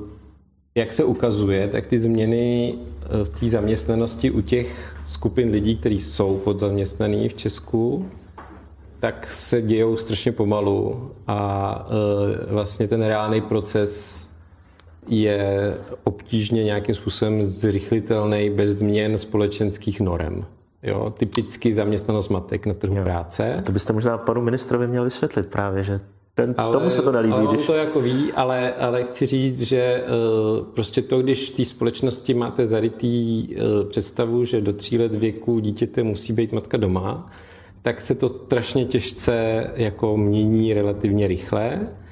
jak 0.76 0.94
se 0.94 1.04
ukazuje, 1.04 1.68
tak 1.68 1.88
ty 1.88 2.00
změny 2.00 2.74
uh, 2.74 3.24
v 3.24 3.30
té 3.30 3.50
zaměstnanosti 3.50 4.32
u 4.32 4.42
těch 4.42 4.96
skupin 5.06 5.52
lidí, 5.52 5.76
kteří 5.76 6.00
jsou 6.00 6.38
podzaměstnaní 6.38 7.30
v 7.30 7.34
Česku, 7.34 8.10
tak 9.00 9.28
se 9.28 9.62
dějou 9.62 9.98
strašně 9.98 10.32
pomalu 10.32 11.12
a 11.28 11.88
vlastně 12.48 12.88
ten 12.88 13.04
reálný 13.04 13.42
proces 13.42 14.33
je 15.08 15.74
obtížně 16.04 16.64
nějakým 16.64 16.96
způsobem 16.96 17.44
zrychlitelný 17.44 18.50
bez 18.50 18.72
změn 18.72 19.18
společenských 19.18 20.02
norem. 20.02 20.46
Jo, 20.84 21.14
typicky 21.18 21.74
zaměstnanost 21.74 22.30
matek 22.30 22.66
na 22.66 22.74
trhu 22.74 22.98
jo. 22.98 23.04
práce. 23.04 23.56
A 23.56 23.62
to 23.62 23.72
byste 23.72 23.94
možná 23.94 24.18
panu 24.18 24.42
ministrovi 24.42 24.88
měl 24.88 25.04
vysvětlit 25.04 25.48
právě, 25.48 25.84
že 25.84 26.00
ten, 26.36 26.56
ale, 26.58 26.74
tomu 26.74 26.90
se 26.90 27.02
to 27.02 27.12
nelíbí. 27.12 27.34
Ale 27.34 27.44
on 27.44 27.56
když... 27.56 27.66
to 27.68 27.74
jako 27.74 28.02
ví, 28.02 28.32
ale, 28.34 28.74
ale 28.74 29.04
chci 29.04 29.26
říct, 29.26 29.62
že 29.62 30.04
uh, 30.04 30.66
prostě 30.66 31.02
to, 31.02 31.22
když 31.22 31.50
v 31.50 31.54
té 31.54 31.66
společnosti 31.66 32.34
máte 32.34 32.66
zarytý 32.66 33.48
uh, 33.48 33.90
představu, 33.90 34.46
že 34.46 34.62
do 34.62 34.74
tří 34.74 34.98
let 34.98 35.16
věku 35.16 35.60
dítěte 35.60 36.04
musí 36.04 36.34
být 36.34 36.54
matka 36.54 36.78
doma, 36.78 37.32
tak 37.82 38.02
se 38.02 38.16
to 38.16 38.30
strašně 38.30 38.86
těžce 38.86 39.68
jako 39.76 40.18
mění 40.18 40.74
relativně 40.74 41.28
rychle 41.28 41.80
Eh, 41.80 42.03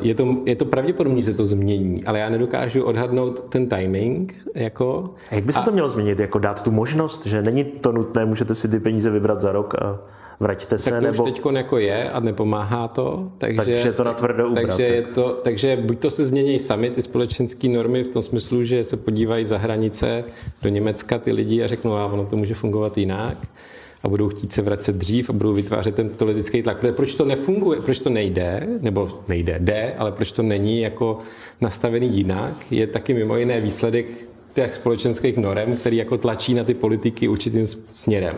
je 0.00 0.14
to, 0.14 0.36
je 0.46 0.56
to 0.56 0.64
pravděpodobně, 0.64 1.22
že 1.22 1.30
se 1.30 1.36
to 1.36 1.44
změní, 1.44 2.04
ale 2.04 2.18
já 2.18 2.28
nedokážu 2.28 2.84
odhadnout 2.84 3.40
ten 3.48 3.68
timing. 3.68 4.34
Jako, 4.54 5.10
a 5.30 5.34
jak 5.34 5.44
by 5.44 5.52
se 5.52 5.60
a... 5.60 5.62
to 5.62 5.70
mělo 5.70 5.88
změnit? 5.88 6.18
Jako 6.18 6.38
dát 6.38 6.62
tu 6.62 6.70
možnost, 6.70 7.26
že 7.26 7.42
není 7.42 7.64
to 7.64 7.92
nutné, 7.92 8.24
můžete 8.24 8.54
si 8.54 8.68
ty 8.68 8.80
peníze 8.80 9.10
vybrat 9.10 9.40
za 9.40 9.52
rok 9.52 9.74
a 9.74 9.98
vraťte 10.40 10.78
se? 10.78 10.90
Tak 10.90 11.00
to 11.00 11.06
nebo... 11.06 11.24
už 11.24 11.30
teď 11.30 11.42
jako 11.52 11.78
je 11.78 12.10
a 12.10 12.20
nepomáhá 12.20 12.88
to. 12.88 13.28
Takže, 13.38 13.56
takže 13.56 13.92
to 13.92 14.04
na 14.04 14.14
tvrdo 14.14 14.48
ubrat. 14.48 14.66
Takže, 14.66 14.82
je 14.82 15.02
to, 15.02 15.40
takže 15.42 15.76
buď 15.76 15.98
to 15.98 16.10
se 16.10 16.24
změní 16.24 16.58
sami 16.58 16.90
ty 16.90 17.02
společenské 17.02 17.68
normy 17.68 18.04
v 18.04 18.08
tom 18.08 18.22
smyslu, 18.22 18.62
že 18.62 18.84
se 18.84 18.96
podívají 18.96 19.46
za 19.46 19.58
hranice 19.58 20.24
do 20.62 20.68
Německa 20.68 21.18
ty 21.18 21.32
lidi 21.32 21.62
a 21.62 21.66
řeknou, 21.66 21.92
a 21.92 22.06
ono 22.06 22.26
to 22.26 22.36
může 22.36 22.54
fungovat 22.54 22.98
jinak 22.98 23.38
a 24.02 24.08
budou 24.08 24.28
chtít 24.28 24.52
se 24.52 24.62
vracet 24.62 24.96
dřív 24.96 25.30
a 25.30 25.32
budou 25.32 25.52
vytvářet 25.52 25.94
ten 25.94 26.08
politický 26.08 26.62
tlak. 26.62 26.84
Proč 26.90 27.14
to 27.14 27.24
nefunguje, 27.24 27.80
proč 27.80 27.98
to 27.98 28.10
nejde, 28.10 28.68
nebo 28.80 29.20
nejde, 29.28 29.58
jde, 29.58 29.94
ale 29.98 30.12
proč 30.12 30.32
to 30.32 30.42
není 30.42 30.80
jako 30.80 31.18
nastavený 31.60 32.16
jinak, 32.16 32.72
je 32.72 32.86
taky 32.86 33.14
mimo 33.14 33.36
jiné 33.36 33.60
výsledek 33.60 34.06
těch 34.54 34.74
společenských 34.74 35.36
norem, 35.36 35.76
který 35.76 35.96
jako 35.96 36.18
tlačí 36.18 36.54
na 36.54 36.64
ty 36.64 36.74
politiky 36.74 37.28
určitým 37.28 37.66
směrem. 37.92 38.36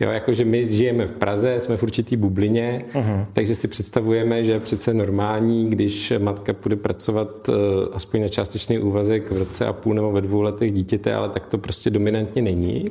Jo, 0.00 0.10
jakože 0.10 0.44
my 0.44 0.72
žijeme 0.72 1.06
v 1.06 1.12
Praze, 1.12 1.60
jsme 1.60 1.76
v 1.76 1.82
určitý 1.82 2.16
bublině, 2.16 2.84
uh-huh. 2.92 3.26
takže 3.32 3.54
si 3.54 3.68
představujeme, 3.68 4.44
že 4.44 4.60
přece 4.60 4.94
normální, 4.94 5.70
když 5.70 6.12
matka 6.18 6.54
bude 6.62 6.76
pracovat 6.76 7.48
uh, 7.48 7.54
aspoň 7.92 8.22
na 8.22 8.28
částečný 8.28 8.78
úvazek 8.78 9.32
v 9.32 9.36
roce 9.36 9.66
a 9.66 9.72
půl 9.72 9.94
nebo 9.94 10.12
ve 10.12 10.20
dvou 10.20 10.42
letech 10.42 10.72
dítěte, 10.72 11.14
ale 11.14 11.28
tak 11.28 11.46
to 11.46 11.58
prostě 11.58 11.90
dominantně 11.90 12.42
není. 12.42 12.90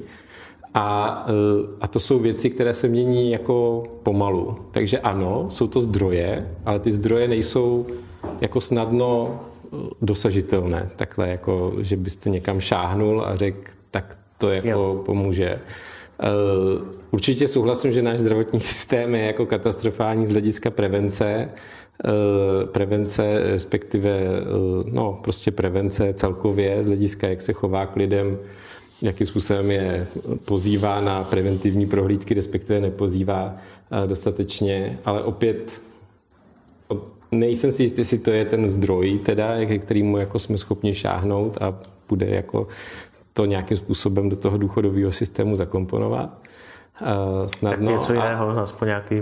A, 0.73 1.25
eh, 1.27 1.67
a 1.81 1.87
to 1.87 1.99
jsou 1.99 2.19
věci, 2.19 2.49
které 2.49 2.73
se 2.73 2.87
mění 2.87 3.31
jako 3.31 3.83
pomalu. 4.03 4.57
Takže 4.71 4.99
ano, 4.99 5.45
jsou 5.49 5.67
to 5.67 5.81
zdroje, 5.81 6.51
ale 6.65 6.79
ty 6.79 6.91
zdroje 6.91 7.27
nejsou 7.27 7.85
jako 8.41 8.61
snadno 8.61 9.39
eh, 9.63 9.77
dosažitelné. 10.01 10.89
Takhle 10.95 11.29
jako, 11.29 11.73
že 11.79 11.97
byste 11.97 12.29
někam 12.29 12.59
šáhnul 12.59 13.23
a 13.25 13.35
řekl, 13.35 13.71
tak 13.91 14.17
to 14.37 14.49
jako 14.49 14.69
jo. 14.69 15.03
pomůže. 15.05 15.45
Eh, 15.49 16.29
určitě 17.11 17.47
souhlasím, 17.47 17.91
že 17.91 18.01
náš 18.01 18.19
zdravotní 18.19 18.59
systém 18.71 19.15
je 19.15 19.25
jako 19.25 19.45
katastrofální 19.45 20.25
z 20.25 20.31
hlediska 20.31 20.69
prevence. 20.69 21.49
prevence, 22.71 23.39
respektive 23.39 24.19
no, 24.85 25.19
prostě 25.23 25.51
prevence 25.51 26.13
celkově 26.13 26.83
z 26.83 26.87
hlediska, 26.87 27.27
jak 27.27 27.41
se 27.41 27.53
chová 27.53 27.85
k 27.85 27.95
lidem, 27.95 28.37
jakým 29.01 29.27
způsobem 29.27 29.71
je 29.71 30.07
pozývá 30.45 31.01
na 31.01 31.23
preventivní 31.23 31.85
prohlídky, 31.85 32.33
respektive 32.33 32.79
nepozývá 32.79 33.55
dostatečně, 34.05 34.99
ale 35.05 35.23
opět 35.23 35.81
nejsem 37.31 37.71
si 37.71 37.83
jistý, 37.83 38.01
jestli 38.01 38.17
to 38.17 38.31
je 38.31 38.45
ten 38.45 38.69
zdroj, 38.69 39.19
teda, 39.19 39.65
ke 39.65 39.77
kterému 39.77 40.17
jako 40.17 40.39
jsme 40.39 40.57
schopni 40.57 40.93
šáhnout 40.93 41.57
a 41.61 41.73
bude 42.09 42.25
jako 42.25 42.67
to 43.33 43.45
nějakým 43.45 43.77
způsobem 43.77 44.29
do 44.29 44.35
toho 44.35 44.57
důchodového 44.57 45.11
systému 45.11 45.55
zakomponovat. 45.55 46.37
snadno. 47.47 47.91
Tak 47.91 47.95
něco 47.95 48.13
jiného, 48.13 48.49
a... 48.49 48.61
aspoň 48.61 48.87
nějaký 48.87 49.15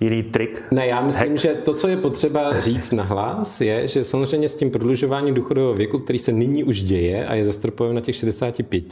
jiný 0.00 0.22
trik? 0.22 0.62
Ne, 0.70 0.86
já 0.86 1.02
myslím, 1.02 1.28
hack. 1.28 1.40
že 1.40 1.54
to, 1.54 1.74
co 1.74 1.88
je 1.88 1.96
potřeba 1.96 2.60
říct 2.60 2.92
na 2.92 3.02
hlas, 3.02 3.60
je, 3.60 3.88
že 3.88 4.04
samozřejmě 4.04 4.48
s 4.48 4.54
tím 4.54 4.70
prodlužováním 4.70 5.34
důchodového 5.34 5.74
věku, 5.74 5.98
který 5.98 6.18
se 6.18 6.32
nyní 6.32 6.64
už 6.64 6.82
děje 6.82 7.26
a 7.26 7.34
je 7.34 7.44
zastropován 7.44 7.94
na 7.94 8.00
těch 8.00 8.16
65, 8.16 8.84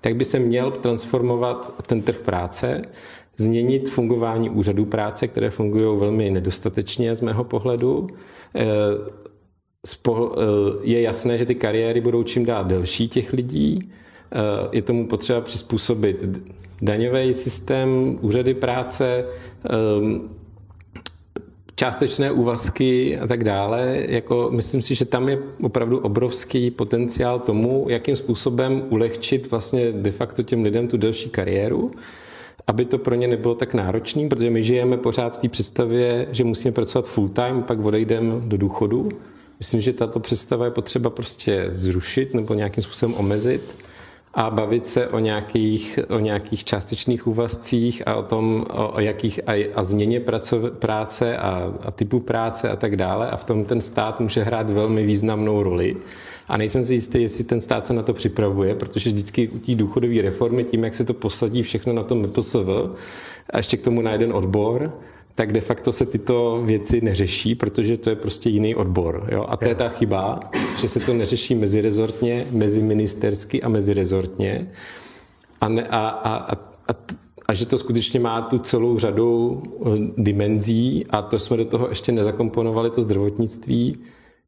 tak 0.00 0.16
by 0.16 0.24
se 0.24 0.38
měl 0.38 0.70
transformovat 0.70 1.82
ten 1.86 2.02
trh 2.02 2.18
práce, 2.18 2.82
změnit 3.36 3.90
fungování 3.90 4.50
úřadů 4.50 4.84
práce, 4.84 5.28
které 5.28 5.50
fungují 5.50 5.98
velmi 5.98 6.30
nedostatečně 6.30 7.14
z 7.14 7.20
mého 7.20 7.44
pohledu. 7.44 8.06
Eh, 8.54 8.64
eh, 10.08 10.12
je 10.82 11.00
jasné, 11.00 11.38
že 11.38 11.46
ty 11.46 11.54
kariéry 11.54 12.00
budou 12.00 12.22
čím 12.22 12.44
dál 12.44 12.64
delší 12.64 13.08
těch 13.08 13.32
lidí. 13.32 13.78
Eh, 14.32 14.68
je 14.72 14.82
tomu 14.82 15.08
potřeba 15.08 15.40
přizpůsobit 15.40 16.26
daňový 16.84 17.34
systém, 17.34 18.18
úřady 18.20 18.54
práce, 18.54 19.24
částečné 21.74 22.32
úvazky 22.32 23.18
a 23.18 23.26
tak 23.26 23.44
dále. 23.44 24.02
Jako, 24.08 24.48
myslím 24.52 24.82
si, 24.82 24.94
že 24.94 25.04
tam 25.04 25.28
je 25.28 25.38
opravdu 25.62 25.98
obrovský 25.98 26.70
potenciál 26.70 27.38
tomu, 27.38 27.86
jakým 27.88 28.16
způsobem 28.16 28.82
ulehčit 28.90 29.50
vlastně 29.50 29.92
de 29.92 30.10
facto 30.10 30.42
těm 30.42 30.62
lidem 30.62 30.88
tu 30.88 30.96
delší 30.96 31.30
kariéru 31.30 31.90
aby 32.66 32.84
to 32.84 32.98
pro 32.98 33.14
ně 33.14 33.28
nebylo 33.28 33.54
tak 33.54 33.74
náročné, 33.74 34.28
protože 34.28 34.50
my 34.50 34.62
žijeme 34.62 34.96
pořád 34.96 35.36
v 35.36 35.40
té 35.40 35.48
představě, 35.48 36.26
že 36.30 36.44
musíme 36.44 36.72
pracovat 36.72 37.08
full 37.08 37.28
time, 37.28 37.62
pak 37.62 37.84
odejdeme 37.84 38.34
do 38.40 38.56
důchodu. 38.56 39.08
Myslím, 39.58 39.80
že 39.80 39.92
tato 39.92 40.20
představa 40.20 40.64
je 40.64 40.70
potřeba 40.70 41.10
prostě 41.10 41.66
zrušit 41.68 42.34
nebo 42.34 42.54
nějakým 42.54 42.82
způsobem 42.82 43.14
omezit 43.14 43.74
a 44.34 44.50
bavit 44.50 44.86
se 44.86 45.08
o 45.08 45.18
nějakých, 45.18 45.98
o 46.08 46.18
nějakých 46.18 46.64
částečných 46.64 47.26
úvazcích 47.26 48.08
a 48.08 48.14
o 48.14 48.22
tom, 48.22 48.66
o, 48.70 48.88
o 48.88 49.00
jakých 49.00 49.40
a, 49.46 49.70
a 49.74 49.82
změně 49.82 50.20
praco, 50.20 50.70
práce 50.78 51.36
a, 51.36 51.72
a 51.82 51.90
typu 51.90 52.20
práce 52.20 52.70
a 52.70 52.76
tak 52.76 52.96
dále. 52.96 53.30
A 53.30 53.36
v 53.36 53.44
tom 53.44 53.64
ten 53.64 53.80
stát 53.80 54.20
může 54.20 54.42
hrát 54.42 54.70
velmi 54.70 55.06
významnou 55.06 55.62
roli. 55.62 55.96
A 56.48 56.56
nejsem 56.56 56.84
si 56.84 56.94
jistý, 56.94 57.22
jestli 57.22 57.44
ten 57.44 57.60
stát 57.60 57.86
se 57.86 57.92
na 57.92 58.02
to 58.02 58.12
připravuje, 58.14 58.74
protože 58.74 59.10
vždycky 59.10 59.48
u 59.48 59.58
té 59.58 59.74
důchodové 59.74 60.22
reformy, 60.22 60.64
tím, 60.64 60.84
jak 60.84 60.94
se 60.94 61.04
to 61.04 61.14
posadí 61.14 61.62
všechno 61.62 61.92
na 61.92 62.02
tom 62.02 62.22
MPSV, 62.22 62.68
a 63.50 63.56
ještě 63.56 63.76
k 63.76 63.82
tomu 63.82 64.02
na 64.02 64.12
jeden 64.12 64.32
odbor, 64.32 64.92
tak 65.34 65.52
de 65.52 65.60
facto 65.60 65.92
se 65.92 66.06
tyto 66.06 66.62
věci 66.64 67.00
neřeší, 67.00 67.54
protože 67.54 67.96
to 67.96 68.10
je 68.10 68.16
prostě 68.16 68.48
jiný 68.48 68.74
odbor. 68.74 69.28
Jo? 69.32 69.46
A 69.48 69.56
to 69.56 69.68
je 69.68 69.74
ta 69.74 69.88
chyba, 69.88 70.40
že 70.80 70.88
se 70.88 71.00
to 71.00 71.14
neřeší 71.14 71.54
mezirezortně, 71.54 72.46
meziministersky 72.50 73.62
a 73.62 73.68
mezirezortně. 73.68 74.70
A, 75.60 75.68
ne, 75.68 75.82
a, 75.82 76.08
a, 76.08 76.34
a, 76.34 76.52
a, 76.88 76.94
a 77.48 77.54
že 77.54 77.66
to 77.66 77.78
skutečně 77.78 78.20
má 78.20 78.42
tu 78.42 78.58
celou 78.58 78.98
řadu 78.98 79.62
eh, 79.62 79.90
dimenzí 80.16 81.06
a 81.10 81.22
to 81.22 81.38
jsme 81.38 81.56
do 81.56 81.64
toho 81.64 81.88
ještě 81.88 82.12
nezakomponovali, 82.12 82.90
to 82.90 83.02
zdravotnictví, 83.02 83.98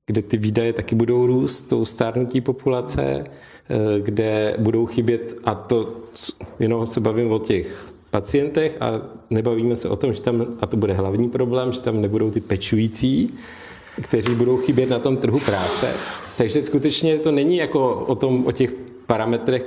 kde 0.06 0.22
ty 0.22 0.36
výdaje 0.36 0.72
taky 0.72 0.94
budou 0.94 1.26
růst, 1.26 1.62
tou 1.62 1.84
stárnutí 1.84 2.40
populace, 2.40 3.24
eh, 3.24 4.00
kde 4.00 4.56
budou 4.58 4.86
chybět, 4.86 5.38
a 5.44 5.54
to 5.54 5.92
jenom 6.58 6.86
se 6.86 7.00
bavím 7.00 7.32
o 7.32 7.38
těch 7.38 7.95
pacientech 8.16 8.76
a 8.80 9.02
nebavíme 9.30 9.76
se 9.76 9.88
o 9.88 9.96
tom, 9.96 10.12
že 10.12 10.20
tam, 10.20 10.46
a 10.60 10.66
to 10.66 10.76
bude 10.76 10.92
hlavní 10.92 11.28
problém, 11.28 11.72
že 11.72 11.80
tam 11.80 12.00
nebudou 12.00 12.30
ty 12.30 12.40
pečující, 12.40 13.34
kteří 14.02 14.34
budou 14.34 14.56
chybět 14.56 14.90
na 14.90 14.98
tom 14.98 15.16
trhu 15.16 15.40
práce. 15.40 15.92
Takže 16.36 16.64
skutečně 16.64 17.18
to 17.18 17.30
není 17.32 17.56
jako 17.56 17.94
o 17.94 18.14
tom, 18.14 18.46
o 18.46 18.52
těch 18.52 18.72
parametrech, 19.06 19.64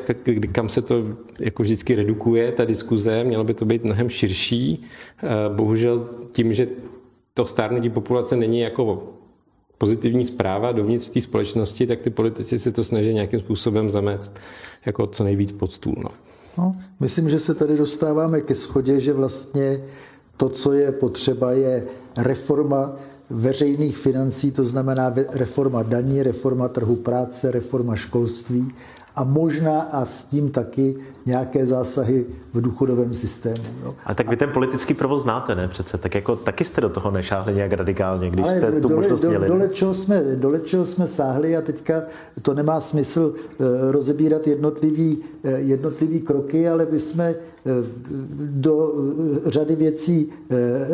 kam 0.51 0.69
se 0.69 0.81
to 0.81 0.95
jako 1.39 1.63
vždycky 1.63 1.95
redukuje, 1.95 2.51
ta 2.51 2.65
diskuze, 2.65 3.23
mělo 3.23 3.43
by 3.43 3.53
to 3.53 3.65
být 3.65 3.83
mnohem 3.83 4.09
širší. 4.09 4.81
Eh, 4.81 5.27
bohužel 5.55 6.09
tím, 6.31 6.53
že 6.53 6.67
to 7.33 7.45
stárnutí 7.45 7.89
populace 7.89 8.35
není 8.35 8.59
jako 8.59 9.13
pozitivní 9.77 10.25
zpráva 10.25 10.71
dovnitř 10.71 11.09
té 11.09 11.21
společnosti, 11.21 11.87
tak 11.87 12.01
ty 12.01 12.09
politici 12.09 12.59
se 12.59 12.71
to 12.71 12.83
snaží 12.83 13.13
nějakým 13.13 13.39
způsobem 13.39 13.89
zamést 13.89 14.39
jako 14.85 15.07
co 15.07 15.23
nejvíc 15.23 15.51
pod 15.51 15.71
stůl. 15.71 15.95
No. 16.03 16.09
No, 16.59 16.71
myslím, 16.99 17.29
že 17.29 17.39
se 17.39 17.53
tady 17.53 17.77
dostáváme 17.77 18.41
ke 18.41 18.55
schodě, 18.55 18.99
že 18.99 19.13
vlastně 19.13 19.81
to, 20.37 20.49
co 20.49 20.73
je 20.73 20.91
potřeba, 20.91 21.51
je 21.51 21.83
reforma 22.17 22.95
veřejných 23.29 23.97
financí, 23.97 24.51
to 24.51 24.65
znamená 24.65 25.13
reforma 25.31 25.83
daní, 25.83 26.23
reforma 26.23 26.67
trhu 26.67 26.95
práce, 26.95 27.51
reforma 27.51 27.95
školství 27.95 28.73
a 29.19 29.23
možná 29.23 29.81
a 29.81 30.05
s 30.05 30.25
tím 30.25 30.51
taky 30.51 30.95
nějaké 31.25 31.65
zásahy 31.65 32.25
v 32.53 32.61
důchodovém 32.61 33.13
systému. 33.13 33.65
Jo. 33.83 33.95
A 34.05 34.13
tak 34.15 34.29
vy 34.29 34.37
ten 34.37 34.49
politický 34.49 34.93
provoz 34.93 35.23
znáte, 35.23 35.55
ne 35.55 35.67
přece? 35.67 35.97
Tak 35.97 36.15
jako 36.15 36.35
taky 36.35 36.65
jste 36.65 36.81
do 36.81 36.89
toho 36.89 37.11
nešáhli 37.11 37.53
nějak 37.53 37.73
radikálně, 37.73 38.29
když 38.29 38.45
jste 38.45 38.71
tu 38.71 38.79
dole, 38.79 38.95
možnost 38.95 39.23
měli. 39.23 39.47
Dole 39.47 39.69
čeho, 39.69 39.93
jsme, 39.93 40.23
dole 40.35 40.59
čeho 40.59 40.85
jsme 40.85 41.07
sáhli 41.07 41.57
a 41.57 41.61
teďka 41.61 42.01
to 42.41 42.53
nemá 42.53 42.79
smysl 42.79 43.33
uh, 43.35 43.65
rozebírat 43.91 44.47
jednotlivý, 44.47 45.17
uh, 45.17 45.51
jednotlivý 45.51 46.19
kroky, 46.19 46.69
ale 46.69 46.87
my 46.91 46.99
jsme 46.99 47.35
uh, 47.35 47.71
do 48.39 48.93
řady 49.45 49.75
věcí, 49.75 50.29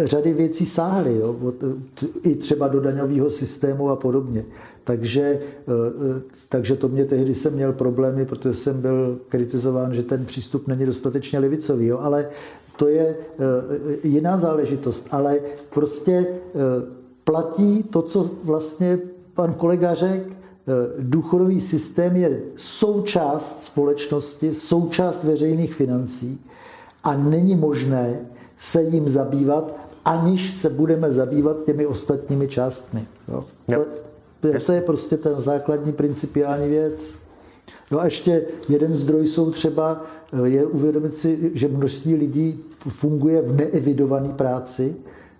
řady 0.03 0.33
věcí 0.33 0.65
sáhli, 0.65 1.17
jo? 1.17 1.35
i 2.23 2.35
třeba 2.35 2.67
do 2.67 2.79
daňového 2.79 3.29
systému 3.29 3.89
a 3.89 3.95
podobně. 3.95 4.45
Takže, 4.85 5.21
eh, 5.21 5.71
eh, 6.17 6.21
takže 6.49 6.75
to 6.75 6.87
mě 6.89 7.05
tehdy 7.05 7.35
jsem 7.35 7.53
měl 7.53 7.73
problémy, 7.73 8.25
protože 8.25 8.53
jsem 8.53 8.81
byl 8.81 9.19
kritizován, 9.29 9.93
že 9.93 10.03
ten 10.03 10.25
přístup 10.25 10.67
není 10.67 10.85
dostatečně 10.85 11.39
levicový. 11.39 11.87
Jo? 11.87 11.99
Ale 11.99 12.29
to 12.77 12.87
je 12.87 13.15
eh, 13.17 14.07
jiná 14.07 14.39
záležitost. 14.39 15.07
Ale 15.11 15.39
prostě 15.73 16.27
platí 17.23 17.83
to, 17.83 18.01
co 18.01 18.31
vlastně 18.43 18.99
pan 19.33 19.53
kolega 19.53 19.93
řekl, 19.93 20.35
důchodový 20.99 21.61
systém 21.61 22.15
je 22.15 22.41
součást 22.55 23.63
společnosti, 23.63 24.55
součást 24.55 25.23
veřejných 25.23 25.73
financí 25.73 26.41
a 27.03 27.17
není 27.17 27.55
možné 27.55 28.19
se 28.57 28.83
jim 28.83 29.09
zabývat, 29.09 29.75
aniž 30.05 30.57
se 30.57 30.69
budeme 30.69 31.11
zabývat 31.11 31.57
těmi 31.65 31.85
ostatními 31.85 32.47
částmi. 32.47 33.05
Jo? 33.27 33.45
To, 33.69 33.85
to 34.65 34.71
je 34.71 34.81
prostě 34.81 35.17
ten 35.17 35.35
základní 35.35 35.93
principiální 35.93 36.69
věc. 36.69 37.13
No 37.91 37.99
a 37.99 38.05
ještě 38.05 38.45
jeden 38.69 38.95
zdroj 38.95 39.27
jsou 39.27 39.51
třeba, 39.51 40.05
eh, 40.33 40.47
je 40.49 40.65
uvědomit 40.65 41.15
si, 41.15 41.51
že 41.53 41.67
množství 41.67 42.15
lidí 42.15 42.63
funguje 42.87 43.41
v 43.41 43.55
neevidované 43.55 44.29
práci, 44.29 44.95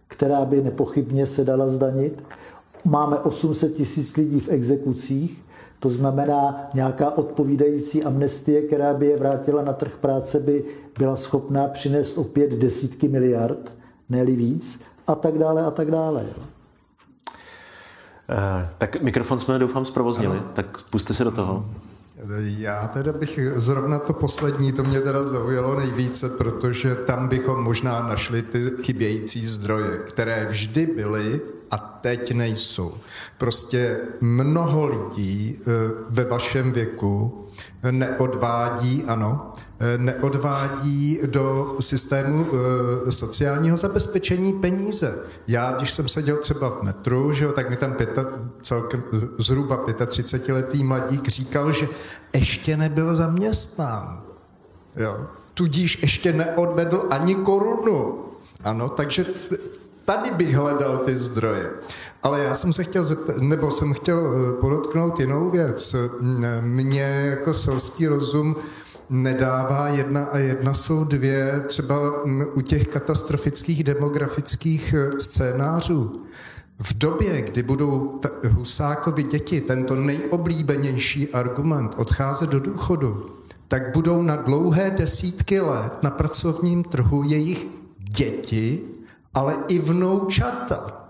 která 0.07 0.45
by 0.45 0.61
nepochybně 0.61 1.25
se 1.25 1.45
dala 1.45 1.69
zdanit. 1.69 2.23
Máme 2.85 3.19
800 3.19 3.73
tisíc 3.73 4.17
lidí 4.17 4.39
v 4.39 4.49
exekucích, 4.49 5.43
to 5.79 5.89
znamená 5.89 6.69
nějaká 6.73 7.17
odpovídající 7.17 8.03
amnestie, 8.03 8.61
která 8.61 8.93
by 8.93 9.07
je 9.07 9.17
vrátila 9.17 9.61
na 9.61 9.73
trh 9.73 9.97
práce, 10.01 10.39
by 10.39 10.65
byla 10.99 11.15
schopná 11.15 11.67
přinést 11.67 12.17
opět 12.17 12.51
desítky 12.51 13.07
miliard, 13.07 13.71
ne 14.09 14.25
víc, 14.25 14.81
a 15.07 15.15
tak 15.15 15.37
dále, 15.37 15.63
a 15.63 15.71
tak 15.71 15.91
dále. 15.91 16.25
Jo. 16.37 16.54
Eh, 18.29 18.69
tak 18.77 19.01
mikrofon 19.01 19.39
jsme 19.39 19.59
doufám 19.59 19.85
zprovoznili, 19.85 20.37
ano. 20.37 20.47
tak 20.53 20.81
puste 20.81 21.13
se 21.13 21.23
do 21.23 21.31
toho. 21.31 21.65
Já 22.39 22.87
teda 22.87 23.13
bych 23.13 23.39
zrovna 23.55 23.99
to 23.99 24.13
poslední, 24.13 24.73
to 24.73 24.83
mě 24.83 25.01
teda 25.01 25.25
zaujalo 25.25 25.79
nejvíce, 25.79 26.29
protože 26.29 26.95
tam 26.95 27.27
bychom 27.27 27.63
možná 27.63 28.07
našli 28.07 28.41
ty 28.41 28.71
chybějící 28.83 29.45
zdroje, 29.45 29.97
které 29.97 30.45
vždy 30.45 30.85
byly 30.85 31.41
a 31.71 31.77
teď 31.77 32.31
nejsou. 32.31 32.93
Prostě 33.37 33.99
mnoho 34.21 34.85
lidí 34.87 35.59
eh, 35.59 35.63
ve 36.09 36.23
vašem 36.23 36.71
věku 36.71 37.45
neodvádí, 37.91 39.03
ano, 39.03 39.53
neodvádí 39.97 41.19
do 41.25 41.75
systému 41.79 42.47
eh, 42.47 43.11
sociálního 43.11 43.77
zabezpečení 43.77 44.53
peníze. 44.53 45.17
Já, 45.47 45.71
když 45.71 45.91
jsem 45.91 46.07
seděl 46.07 46.37
třeba 46.37 46.69
v 46.69 46.83
metru, 46.83 47.33
že 47.33 47.45
jo, 47.45 47.51
tak 47.51 47.69
mi 47.69 47.75
tam 47.75 47.93
pěta, 47.93 48.25
celkem 48.61 49.03
zhruba 49.37 49.85
35-letý 49.85 50.83
mladík 50.83 51.27
říkal, 51.27 51.71
že 51.71 51.87
ještě 52.33 52.77
nebyl 52.77 53.15
zaměstnán. 53.15 54.23
Jo. 54.95 55.27
Tudíž 55.53 55.99
ještě 56.01 56.33
neodvedl 56.33 57.03
ani 57.09 57.35
korunu. 57.35 58.25
Ano, 58.63 58.89
takže 58.89 59.25
tady 60.05 60.31
bych 60.31 60.55
hledal 60.55 60.97
ty 60.97 61.15
zdroje. 61.15 61.71
Ale 62.23 62.43
já 62.43 62.55
jsem 62.55 62.73
se 62.73 62.83
chtěl 62.83 63.03
zeptat, 63.03 63.37
nebo 63.37 63.71
jsem 63.71 63.93
chtěl 63.93 64.27
eh, 64.27 64.53
podotknout 64.61 65.19
jinou 65.19 65.49
věc. 65.49 65.95
Mně 66.61 67.27
jako 67.29 67.53
selský 67.53 68.07
rozum 68.07 68.55
nedává 69.09 69.87
jedna 69.87 70.23
a 70.25 70.37
jedna 70.37 70.73
jsou 70.73 71.03
dvě, 71.03 71.63
třeba 71.67 72.23
u 72.53 72.61
těch 72.61 72.87
katastrofických 72.87 73.83
demografických 73.83 74.93
eh, 74.93 75.19
scénářů. 75.19 76.25
V 76.79 76.97
době, 76.97 77.41
kdy 77.41 77.63
budou 77.63 78.21
Husákovi 78.47 79.23
děti, 79.23 79.61
tento 79.61 79.95
nejoblíbenější 79.95 81.29
argument, 81.29 81.95
odcházet 81.97 82.49
do 82.49 82.59
důchodu, 82.59 83.29
tak 83.67 83.93
budou 83.93 84.21
na 84.21 84.35
dlouhé 84.35 84.91
desítky 84.91 85.61
let 85.61 85.93
na 86.03 86.09
pracovním 86.09 86.83
trhu 86.83 87.23
jejich 87.23 87.67
děti, 87.97 88.85
ale 89.33 89.57
i 89.67 89.79
vnoučata. 89.79 91.07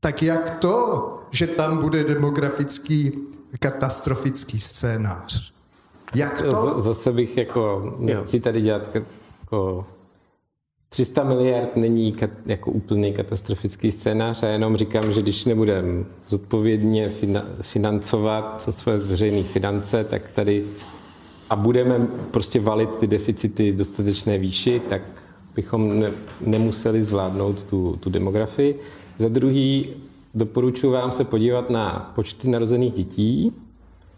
Tak 0.00 0.22
jak 0.22 0.58
to, 0.58 1.10
že 1.30 1.46
tam 1.46 1.78
bude 1.78 2.04
demografický 2.04 3.12
katastrofický 3.58 4.60
scénář? 4.60 5.53
Jak 6.14 6.42
to? 6.42 6.80
Zase 6.80 7.12
bych 7.12 7.36
jako, 7.36 7.94
nechci 7.98 8.40
tady 8.40 8.60
dělat 8.60 8.94
jako 8.94 9.86
300 10.88 11.24
miliard 11.24 11.76
není 11.76 12.12
kat, 12.12 12.30
jako 12.46 12.70
úplný 12.70 13.12
katastrofický 13.12 13.92
scénář 13.92 14.42
a 14.42 14.48
jenom 14.48 14.76
říkám, 14.76 15.12
že 15.12 15.22
když 15.22 15.44
nebudeme 15.44 16.04
zodpovědně 16.28 17.12
financovat 17.60 18.68
své 18.70 18.96
veřejné 18.96 19.42
finance, 19.42 20.04
tak 20.04 20.28
tady 20.28 20.64
a 21.50 21.56
budeme 21.56 22.06
prostě 22.30 22.60
valit 22.60 22.90
ty 22.96 23.06
deficity 23.06 23.72
dostatečné 23.72 24.38
výši, 24.38 24.80
tak 24.88 25.02
bychom 25.54 26.00
ne, 26.00 26.10
nemuseli 26.40 27.02
zvládnout 27.02 27.62
tu, 27.62 27.96
tu 28.00 28.10
demografii. 28.10 28.80
Za 29.18 29.28
druhý, 29.28 29.88
doporučuji 30.34 30.90
vám 30.90 31.12
se 31.12 31.24
podívat 31.24 31.70
na 31.70 32.12
počty 32.14 32.48
narozených 32.48 32.92
dětí 32.92 33.52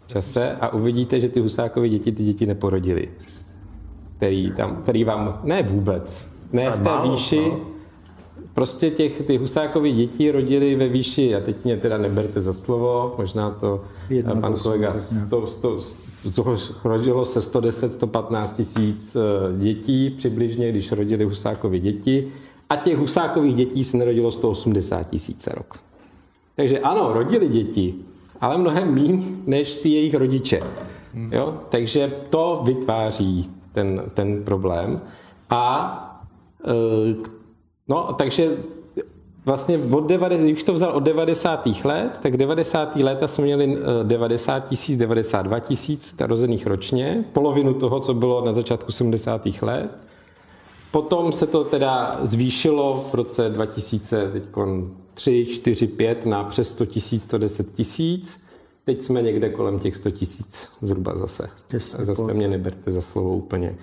čase 0.07 0.51
a 0.51 0.73
uvidíte, 0.73 1.19
že 1.19 1.29
ty 1.29 1.39
Husákovy 1.39 1.89
děti 1.89 2.11
ty 2.11 2.23
děti 2.23 2.45
neporodili. 2.45 3.09
Který, 4.17 4.51
tam, 4.51 4.75
který 4.75 5.03
vám, 5.03 5.41
ne 5.43 5.63
vůbec, 5.63 6.31
ne 6.53 6.69
v 6.69 6.83
té 6.83 7.09
výši, 7.09 7.49
no. 7.49 7.59
prostě 8.53 8.89
těch, 8.89 9.21
ty 9.21 9.37
Husákovy 9.37 9.91
děti 9.91 10.31
rodili 10.31 10.75
ve 10.75 10.87
výši, 10.87 11.35
a 11.35 11.39
teď 11.39 11.55
mě 11.63 11.77
teda 11.77 11.97
neberte 11.97 12.41
za 12.41 12.53
slovo, 12.53 13.15
možná 13.17 13.51
to 13.51 13.83
Jedno 14.09 14.35
pan 14.35 14.53
kolega, 14.53 14.95
100, 14.95 15.47
100, 15.47 15.79
rodilo 16.83 17.25
se 17.25 17.39
110-115 17.39 18.55
tisíc 18.55 19.15
eh, 19.15 19.19
dětí 19.57 20.09
přibližně, 20.09 20.71
když 20.71 20.91
rodili 20.91 21.23
Husákovi 21.23 21.79
děti. 21.79 22.27
A 22.69 22.75
těch 22.75 22.97
Husákových 22.97 23.55
dětí 23.55 23.83
se 23.83 23.97
narodilo 23.97 24.31
180 24.31 25.03
tisíc 25.03 25.47
rok. 25.47 25.79
Takže 26.55 26.79
ano, 26.79 27.13
rodili 27.13 27.47
děti, 27.47 27.95
ale 28.41 28.57
mnohem 28.57 28.95
méně 28.95 29.23
než 29.45 29.75
ty 29.75 29.89
jejich 29.89 30.13
rodiče. 30.13 30.61
Jo? 31.31 31.57
Takže 31.69 32.11
to 32.29 32.61
vytváří 32.65 33.49
ten, 33.71 34.03
ten 34.13 34.43
problém. 34.43 35.01
A 35.49 35.93
e, 36.65 37.15
no, 37.87 38.13
takže 38.13 38.57
vlastně 39.47 39.79
od 39.91 40.07
90, 40.07 40.43
když 40.43 40.63
to 40.63 40.73
vzal 40.73 40.91
od 40.91 41.03
90. 41.03 41.67
let, 41.83 42.19
tak 42.21 42.37
90. 42.37 42.95
léta 42.95 43.27
jsme 43.27 43.43
měli 43.43 43.77
90 44.03 44.57
eh, 44.57 44.69
tisíc, 44.69 44.97
92 44.97 45.59
tisíc 45.59 46.15
narozených 46.19 46.67
ročně, 46.67 47.25
polovinu 47.33 47.73
toho, 47.73 47.99
co 47.99 48.13
bylo 48.13 48.45
na 48.45 48.53
začátku 48.53 48.91
70. 48.91 49.45
let. 49.61 50.07
Potom 50.91 51.31
se 51.31 51.47
to 51.47 51.63
teda 51.63 52.19
zvýšilo 52.23 53.05
v 53.11 53.13
roce 53.13 53.49
2003, 55.17 55.45
4, 55.45 55.87
5 55.87 56.25
na 56.25 56.43
přes 56.43 56.69
100 56.69 56.85
tisíc, 56.85 57.23
110 57.23 57.73
tisíc. 57.73 58.39
Teď 58.85 59.01
jsme 59.01 59.21
někde 59.21 59.49
kolem 59.49 59.79
těch 59.79 59.95
100 59.95 60.11
tisíc 60.11 60.69
zhruba 60.81 61.17
zase. 61.17 61.49
Yes, 61.73 61.95
zase 61.99 62.33
mě 62.33 62.47
neberte 62.47 62.91
za 62.91 63.01
slovo 63.01 63.35
úplně. 63.35 63.75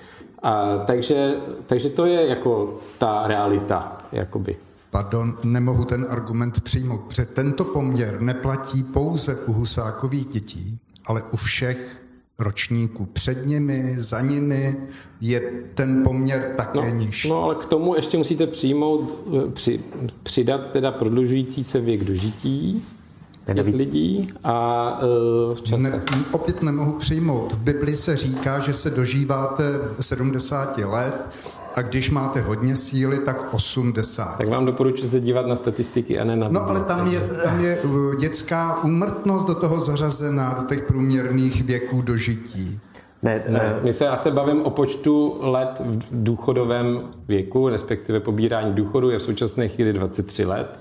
A, 0.42 0.78
takže, 0.78 1.34
takže 1.66 1.90
to 1.90 2.06
je 2.06 2.28
jako 2.28 2.80
ta 2.98 3.26
realita, 3.26 3.98
jakoby 4.12 4.56
pardon, 4.90 5.36
nemohu 5.44 5.84
ten 5.84 6.06
argument 6.10 6.60
přijmout, 6.60 7.00
protože 7.00 7.24
tento 7.24 7.64
poměr 7.64 8.20
neplatí 8.20 8.82
pouze 8.82 9.34
u 9.46 9.52
husákových 9.52 10.26
dětí, 10.26 10.78
ale 11.06 11.22
u 11.32 11.36
všech 11.36 12.03
ročníků. 12.38 13.06
Před 13.06 13.46
nimi, 13.46 13.94
za 13.98 14.20
nimi 14.20 14.76
je 15.20 15.40
ten 15.74 16.02
poměr 16.04 16.54
také 16.56 16.78
no, 16.80 16.96
nižší. 16.98 17.28
No 17.28 17.42
ale 17.42 17.54
k 17.54 17.66
tomu 17.66 17.94
ještě 17.94 18.18
musíte 18.18 18.46
přijmout, 18.46 19.18
při, 19.54 19.80
přidat 20.22 20.70
teda 20.70 20.92
prodlužující 20.92 21.64
se 21.64 21.80
věk 21.80 22.04
dožití 22.04 22.84
těch 23.46 23.74
lidí 23.74 24.32
a 24.44 24.98
uh, 25.48 25.54
v 25.54 25.62
čase. 25.62 25.82
Ne, 25.82 26.02
opět 26.32 26.62
nemohu 26.62 26.92
přijmout. 26.92 27.52
V 27.52 27.58
Bibli 27.58 27.96
se 27.96 28.16
říká, 28.16 28.58
že 28.58 28.74
se 28.74 28.90
dožíváte 28.90 29.64
70 30.00 30.78
let 30.78 31.28
a 31.74 31.82
když 31.82 32.10
máte 32.10 32.40
hodně 32.40 32.76
síly, 32.76 33.18
tak 33.18 33.54
80. 33.54 34.38
Tak 34.38 34.48
vám 34.48 34.66
doporučuji 34.66 35.08
se 35.08 35.20
dívat 35.20 35.46
na 35.46 35.56
statistiky 35.56 36.18
a 36.18 36.24
ne 36.24 36.36
na... 36.36 36.48
No 36.48 36.68
ale 36.68 36.80
tam 36.80 37.12
je, 37.12 37.20
tam 37.20 37.60
je 37.60 37.78
uh, 37.78 38.14
dětská 38.14 38.84
úmrtnost 38.84 39.46
do 39.46 39.54
toho 39.54 39.80
zařazená, 39.80 40.56
do 40.60 40.66
těch 40.66 40.82
průměrných 40.82 41.64
věků 41.64 42.02
dožití. 42.02 42.80
Ne, 43.22 43.44
ne. 43.48 43.78
My 43.82 43.92
se 43.92 44.08
asi 44.08 44.30
bavím 44.30 44.62
o 44.62 44.70
počtu 44.70 45.38
let 45.40 45.80
v 45.84 45.98
důchodovém 46.10 47.00
věku, 47.28 47.68
respektive 47.68 48.20
pobírání 48.20 48.72
důchodu 48.72 49.10
je 49.10 49.18
v 49.18 49.22
současné 49.22 49.68
chvíli 49.68 49.92
23 49.92 50.44
let. 50.44 50.78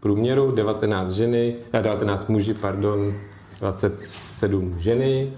Průměru 0.00 0.50
19 0.50 1.12
ženy, 1.12 1.56
19 1.82 2.28
muži, 2.28 2.54
pardon, 2.54 3.14
27 3.60 4.74
ženy, 4.78 5.32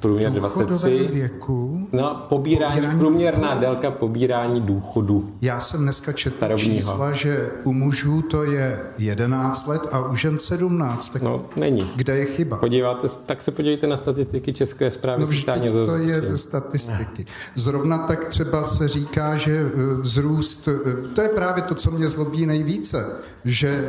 průměr 0.00 0.32
23. 0.32 1.08
věku. 1.12 1.88
No, 1.92 2.26
pobírání, 2.28 2.74
pobírání 2.74 2.98
průměrná 2.98 3.48
důchodu. 3.48 3.60
délka 3.60 3.90
pobírání 3.90 4.60
důchodu. 4.60 5.30
Já 5.42 5.60
jsem 5.60 5.80
dneska 5.80 6.12
četl 6.12 6.56
čísla, 6.56 7.12
že 7.12 7.50
u 7.64 7.72
mužů 7.72 8.22
to 8.22 8.44
je 8.44 8.80
11 8.98 9.66
let 9.66 9.82
a 9.92 10.08
u 10.08 10.16
žen 10.16 10.38
17. 10.38 11.08
Tak 11.08 11.22
no, 11.22 11.44
není. 11.56 11.92
Kde 11.96 12.16
je 12.16 12.24
chyba? 12.24 12.56
Podíváte, 12.56 13.08
tak 13.26 13.42
se 13.42 13.50
podívejte 13.50 13.86
na 13.86 13.96
statistiky 13.96 14.52
České 14.52 14.90
zprávy 14.90 15.20
no, 15.20 15.26
sociálního 15.26 15.86
to 15.86 15.96
je 15.96 16.22
ze 16.22 16.38
statistiky. 16.38 17.26
Zrovna 17.54 17.98
tak 17.98 18.24
třeba 18.24 18.64
se 18.64 18.88
říká, 18.88 19.36
že 19.36 19.56
e, 19.56 20.00
vzrůst, 20.00 20.68
e, 20.68 21.08
to 21.14 21.22
je 21.22 21.28
právě 21.28 21.62
to, 21.62 21.74
co 21.74 21.90
mě 21.90 22.08
zlobí 22.08 22.46
nejvíce, 22.46 23.06
že 23.44 23.88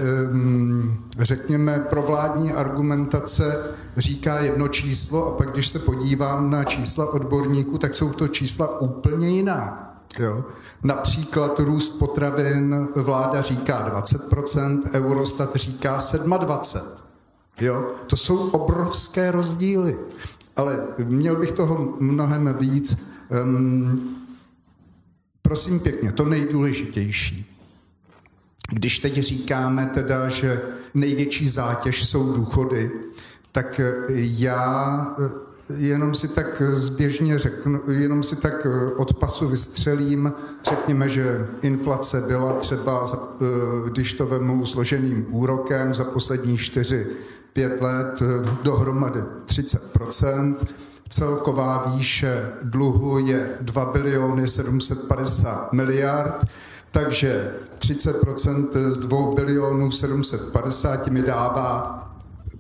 řekněme 1.20 1.80
provládní 1.80 2.52
argumentace 2.52 3.64
říká 3.98 4.40
jedno 4.40 4.68
číslo 4.68 5.28
a 5.28 5.38
pak 5.38 5.52
když 5.52 5.68
se 5.68 5.80
podívám 5.80 6.50
na 6.50 6.64
čísla 6.64 7.14
odborníků, 7.14 7.78
tak 7.78 7.96
jsou 7.96 8.10
to 8.10 8.28
čísla 8.28 8.82
úplně 8.82 9.30
jiná. 9.30 9.82
Jo? 10.20 10.46
Například 10.84 11.60
růst 11.60 11.90
potravin 11.90 12.88
vláda 12.96 13.42
říká 13.42 14.02
20%, 14.02 14.82
Eurostat 14.94 15.56
říká 15.56 15.98
27%. 15.98 16.82
Jo? 17.62 17.92
To 18.08 18.18
jsou 18.18 18.50
obrovské 18.50 19.32
rozdíly. 19.32 19.98
Ale 20.56 20.88
měl 20.98 21.36
bych 21.36 21.52
toho 21.52 21.96
mnohem 22.00 22.56
víc. 22.60 22.98
Um, 23.44 24.16
prosím 25.42 25.80
pěkně, 25.80 26.12
to 26.12 26.26
nejdůležitější. 26.26 27.55
Když 28.72 29.00
teď 29.00 29.18
říkáme 29.18 29.86
teda, 29.86 30.28
že 30.30 30.62
největší 30.94 31.48
zátěž 31.48 32.06
jsou 32.08 32.34
důchody, 32.34 32.92
tak 33.52 33.82
já 34.18 35.08
jenom 35.78 36.16
si 36.16 36.28
tak 36.28 36.62
zběžně 36.74 37.38
řeknu, 37.38 37.82
jenom 37.88 38.24
si 38.24 38.36
tak 38.36 38.66
eh, 38.66 38.94
od 38.94 39.14
pasu 39.14 39.48
vystřelím, 39.48 40.34
řekněme, 40.70 41.10
že 41.10 41.48
inflace 41.62 42.22
byla 42.28 42.54
třeba, 42.54 43.06
eh, 43.06 43.46
když 43.90 44.14
to 44.14 44.26
vemu 44.26 44.66
složeným 44.66 45.26
úrokem 45.30 45.94
za 45.94 46.04
poslední 46.04 46.58
4-5 46.58 47.06
let 47.82 48.22
eh, 48.22 48.50
dohromady 48.64 49.20
30%, 49.46 50.56
celková 51.10 51.94
výše 51.96 52.54
dluhu 52.64 53.28
je 53.28 53.50
2 53.62 53.86
biliony 53.86 54.48
750 54.48 55.74
miliard, 55.74 56.46
takže 56.96 57.52
30% 57.80 58.92
z 58.92 58.98
2 58.98 59.36
bilionů 59.36 59.92
750 59.92 61.08
mi 61.08 61.22
dává 61.22 62.02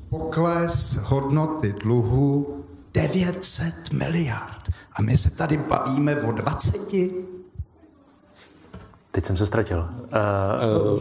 pokles 0.09 0.97
hodnoty 1.01 1.73
dluhu 1.83 2.63
900 2.93 3.73
miliard. 3.93 4.69
A 4.93 5.01
my 5.01 5.17
se 5.17 5.29
tady 5.29 5.57
bavíme 5.57 6.15
o 6.21 6.31
20. 6.31 6.75
Teď 9.15 9.25
jsem 9.25 9.37
se 9.37 9.45
ztratil. 9.45 9.85
Uh, 10.93 10.99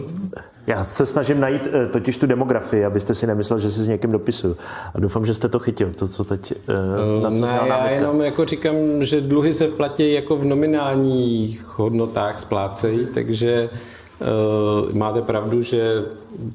já 0.67 0.85
se 0.85 1.07
snažím 1.07 1.41
najít 1.41 1.63
uh, 1.67 1.91
totiž 1.91 2.17
tu 2.17 2.27
demografii, 2.27 2.85
abyste 2.85 3.15
si 3.15 3.27
nemyslel, 3.27 3.59
že 3.59 3.71
si 3.71 3.83
s 3.83 3.89
někým 3.89 4.13
dopisuju. 4.13 4.57
A 4.95 5.01
doufám, 5.01 5.27
že 5.27 5.35
jste 5.35 5.49
to 5.49 5.59
chytil, 5.59 5.93
to, 5.93 6.09
co 6.09 6.25
teď 6.25 6.55
uh, 7.17 7.23
na 7.23 7.31
co 7.31 7.41
ne, 7.41 7.61
já 7.67 7.91
jenom 7.91 8.21
jako 8.21 8.45
říkám, 8.45 8.77
že 9.01 9.21
dluhy 9.21 9.55
se 9.55 9.69
platí 9.69 10.13
jako 10.13 10.37
v 10.37 10.45
nominálních 10.45 11.65
hodnotách 11.67 12.39
splácejí, 12.39 13.07
takže 13.15 13.71
máte 14.93 15.23
pravdu, 15.23 15.63
že 15.63 16.03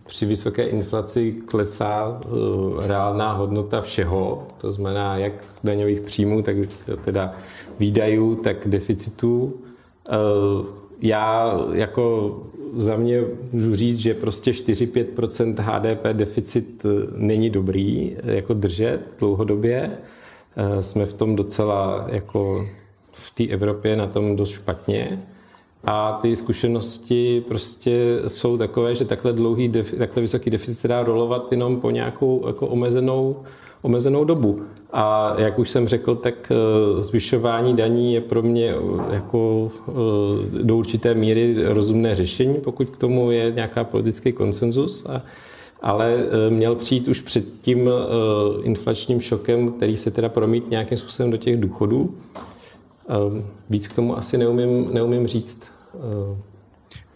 při 0.06 0.26
vysoké 0.26 0.64
inflaci 0.64 1.36
klesá 1.46 2.20
reálná 2.80 3.34
hodnota 3.34 3.82
všeho, 3.82 4.48
to 4.58 4.72
znamená 4.72 5.18
jak 5.18 5.34
daňových 5.64 6.02
příjmů, 6.02 6.42
tak 6.42 6.56
teda 7.06 7.34
výdajů, 7.80 8.36
tak 8.36 8.68
deficitů. 8.68 9.54
Já 11.02 11.60
jako 11.74 12.38
za 12.76 12.96
mě 12.96 13.24
můžu 13.52 13.76
říct, 13.76 14.00
že 14.00 14.14
prostě 14.14 14.52
4-5% 14.52 15.56
HDP 15.60 16.04
deficit 16.14 16.86
není 17.16 17.50
dobrý 17.50 18.18
jako 18.24 18.54
držet 18.54 19.00
dlouhodobě. 19.20 19.92
Jsme 20.82 21.06
v 21.06 21.14
tom 21.14 21.36
docela 21.36 22.08
jako 22.12 22.68
v 23.12 23.32
té 23.32 23.48
Evropě 23.48 23.96
na 23.96 24.08
tom 24.08 24.36
dost 24.36 24.50
špatně. 24.50 25.24
A 25.84 26.20
ty 26.22 26.36
zkušenosti 26.36 27.44
prostě 27.48 28.20
jsou 28.28 28.58
takové, 28.58 28.96
že 28.96 29.06
takhle 29.06 29.34
dlouhý, 29.34 29.70
takhle 29.98 30.22
vysoký 30.22 30.50
deficit 30.50 30.80
se 30.80 30.88
dá 30.88 31.04
rolovat 31.04 31.52
jenom 31.52 31.82
po 31.82 31.92
nějakou 31.92 32.48
jako 32.48 32.68
omezenou, 32.68 33.36
omezenou 33.82 34.24
dobu. 34.26 34.62
A 34.92 35.34
jak 35.38 35.60
už 35.60 35.70
jsem 35.70 35.88
řekl, 35.88 36.16
tak 36.16 36.52
eh, 36.52 37.04
zvyšování 37.04 37.76
daní 37.76 38.14
je 38.14 38.22
pro 38.22 38.42
mě 38.42 38.74
eh, 38.74 39.14
jako 39.14 39.72
eh, 39.88 40.64
do 40.64 40.78
určité 40.78 41.14
míry 41.14 41.56
rozumné 41.68 42.16
řešení, 42.16 42.56
pokud 42.56 42.90
k 42.90 42.98
tomu 42.98 43.32
je 43.32 43.52
nějaká 43.52 43.84
politický 43.84 44.34
konsenzus. 44.34 45.08
Ale 45.82 46.18
měl 46.50 46.76
přijít 46.76 47.08
už 47.08 47.22
před 47.22 47.46
tím 47.62 47.90
inflačním 48.64 49.22
šokem, 49.22 49.72
který 49.72 49.98
se 49.98 50.12
teda 50.12 50.30
promít 50.30 50.70
nějakým 50.70 50.98
způsobem 50.98 51.32
do 51.32 51.38
těch 51.38 51.58
důchodů. 51.58 52.16
Ehm, 53.10 53.46
víc 53.70 53.88
k 53.88 53.96
tomu 53.96 54.18
asi 54.18 54.38
neumím, 54.38 54.94
neumím 54.94 55.28
říct. 55.28 55.62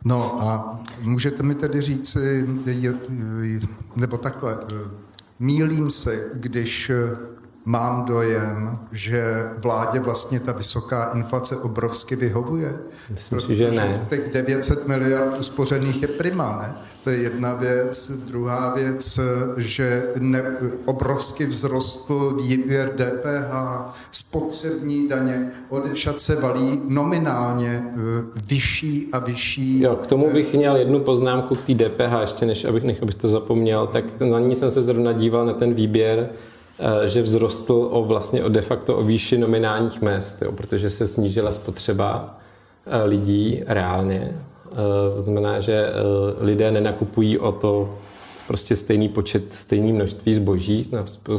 No 0.05 0.41
a 0.41 0.79
můžete 1.01 1.43
mi 1.43 1.55
tedy 1.55 1.81
říct, 1.81 2.17
nebo 3.95 4.17
takhle, 4.17 4.59
mílím 5.39 5.89
se, 5.89 6.29
když 6.33 6.91
mám 7.65 8.05
dojem, 8.05 8.79
že 8.91 9.49
vládě 9.57 9.99
vlastně 9.99 10.39
ta 10.39 10.51
vysoká 10.51 11.11
inflace 11.15 11.57
obrovsky 11.57 12.15
vyhovuje. 12.15 12.73
Myslím 13.09 13.55
že 13.55 13.71
ne. 13.71 14.05
Těch 14.09 14.33
900 14.33 14.87
miliard 14.87 15.37
uspořených 15.39 16.01
je 16.01 16.07
prima, 16.07 16.57
ne? 16.61 16.75
To 17.03 17.09
je 17.09 17.17
jedna 17.17 17.53
věc. 17.53 18.11
Druhá 18.27 18.73
věc, 18.73 19.19
že 19.57 20.03
ne, 20.19 20.43
obrovsky 20.85 21.47
vzrostl 21.47 22.37
výběr 22.41 22.93
DPH, 22.95 23.53
spotřební 24.11 25.07
daně, 25.07 25.51
odešat 25.69 26.19
se 26.19 26.35
valí 26.35 26.81
nominálně 26.89 27.83
eh, 27.85 27.99
vyšší 28.47 29.09
a 29.11 29.19
vyšší. 29.19 29.81
Jo, 29.81 29.95
k 29.95 30.07
tomu 30.07 30.31
bych 30.33 30.53
měl 30.53 30.75
jednu 30.75 30.99
poznámku 30.99 31.55
k 31.55 31.61
té 31.61 31.73
DPH, 31.73 32.21
ještě 32.21 32.45
než 32.45 32.65
abych, 32.65 32.83
než 32.83 33.01
abych 33.01 33.15
to 33.15 33.27
zapomněl, 33.27 33.87
tak 33.87 34.19
na 34.19 34.39
ní 34.39 34.55
jsem 34.55 34.71
se 34.71 34.81
zrovna 34.81 35.11
díval 35.11 35.45
na 35.45 35.53
ten 35.53 35.73
výběr, 35.73 36.29
eh, 36.29 36.52
že 37.05 37.23
vzrostl 37.23 37.87
o 37.91 38.03
vlastně 38.03 38.43
o 38.43 38.49
de 38.49 38.61
facto 38.61 38.97
o 38.97 39.03
výši 39.03 39.37
nominálních 39.37 40.01
mest, 40.01 40.41
jo, 40.41 40.51
protože 40.51 40.89
se 40.89 41.07
snížila 41.07 41.51
spotřeba 41.51 42.39
eh, 42.85 43.03
lidí 43.03 43.63
reálně 43.67 44.33
to 45.15 45.21
znamená, 45.21 45.59
že 45.59 45.73
eh, 45.73 45.93
lidé 46.45 46.71
nenakupují 46.71 47.39
o 47.39 47.51
to 47.51 47.97
prostě 48.47 48.75
stejný 48.75 49.09
počet, 49.09 49.53
stejný 49.53 49.93
množství 49.93 50.33
zboží, 50.33 50.91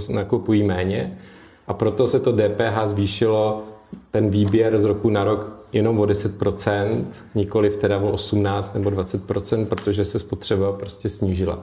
nakupují 0.09 0.63
méně 0.63 1.19
a 1.67 1.75
proto 1.75 2.07
se 2.07 2.21
to 2.21 2.33
DPH 2.33 2.87
zvýšilo 2.87 3.63
ten 4.11 4.31
výběr 4.31 4.79
z 4.79 4.85
roku 4.85 5.11
na 5.11 5.25
rok 5.25 5.67
jenom 5.73 6.01
o 6.01 6.05
10%, 6.05 7.05
nikoli 7.35 7.71
teda 7.71 7.99
o 7.99 8.11
18 8.11 8.75
nebo 8.75 8.91
20%, 8.91 9.67
protože 9.67 10.05
se 10.05 10.19
spotřeba 10.19 10.73
prostě 10.73 11.09
snížila. 11.09 11.59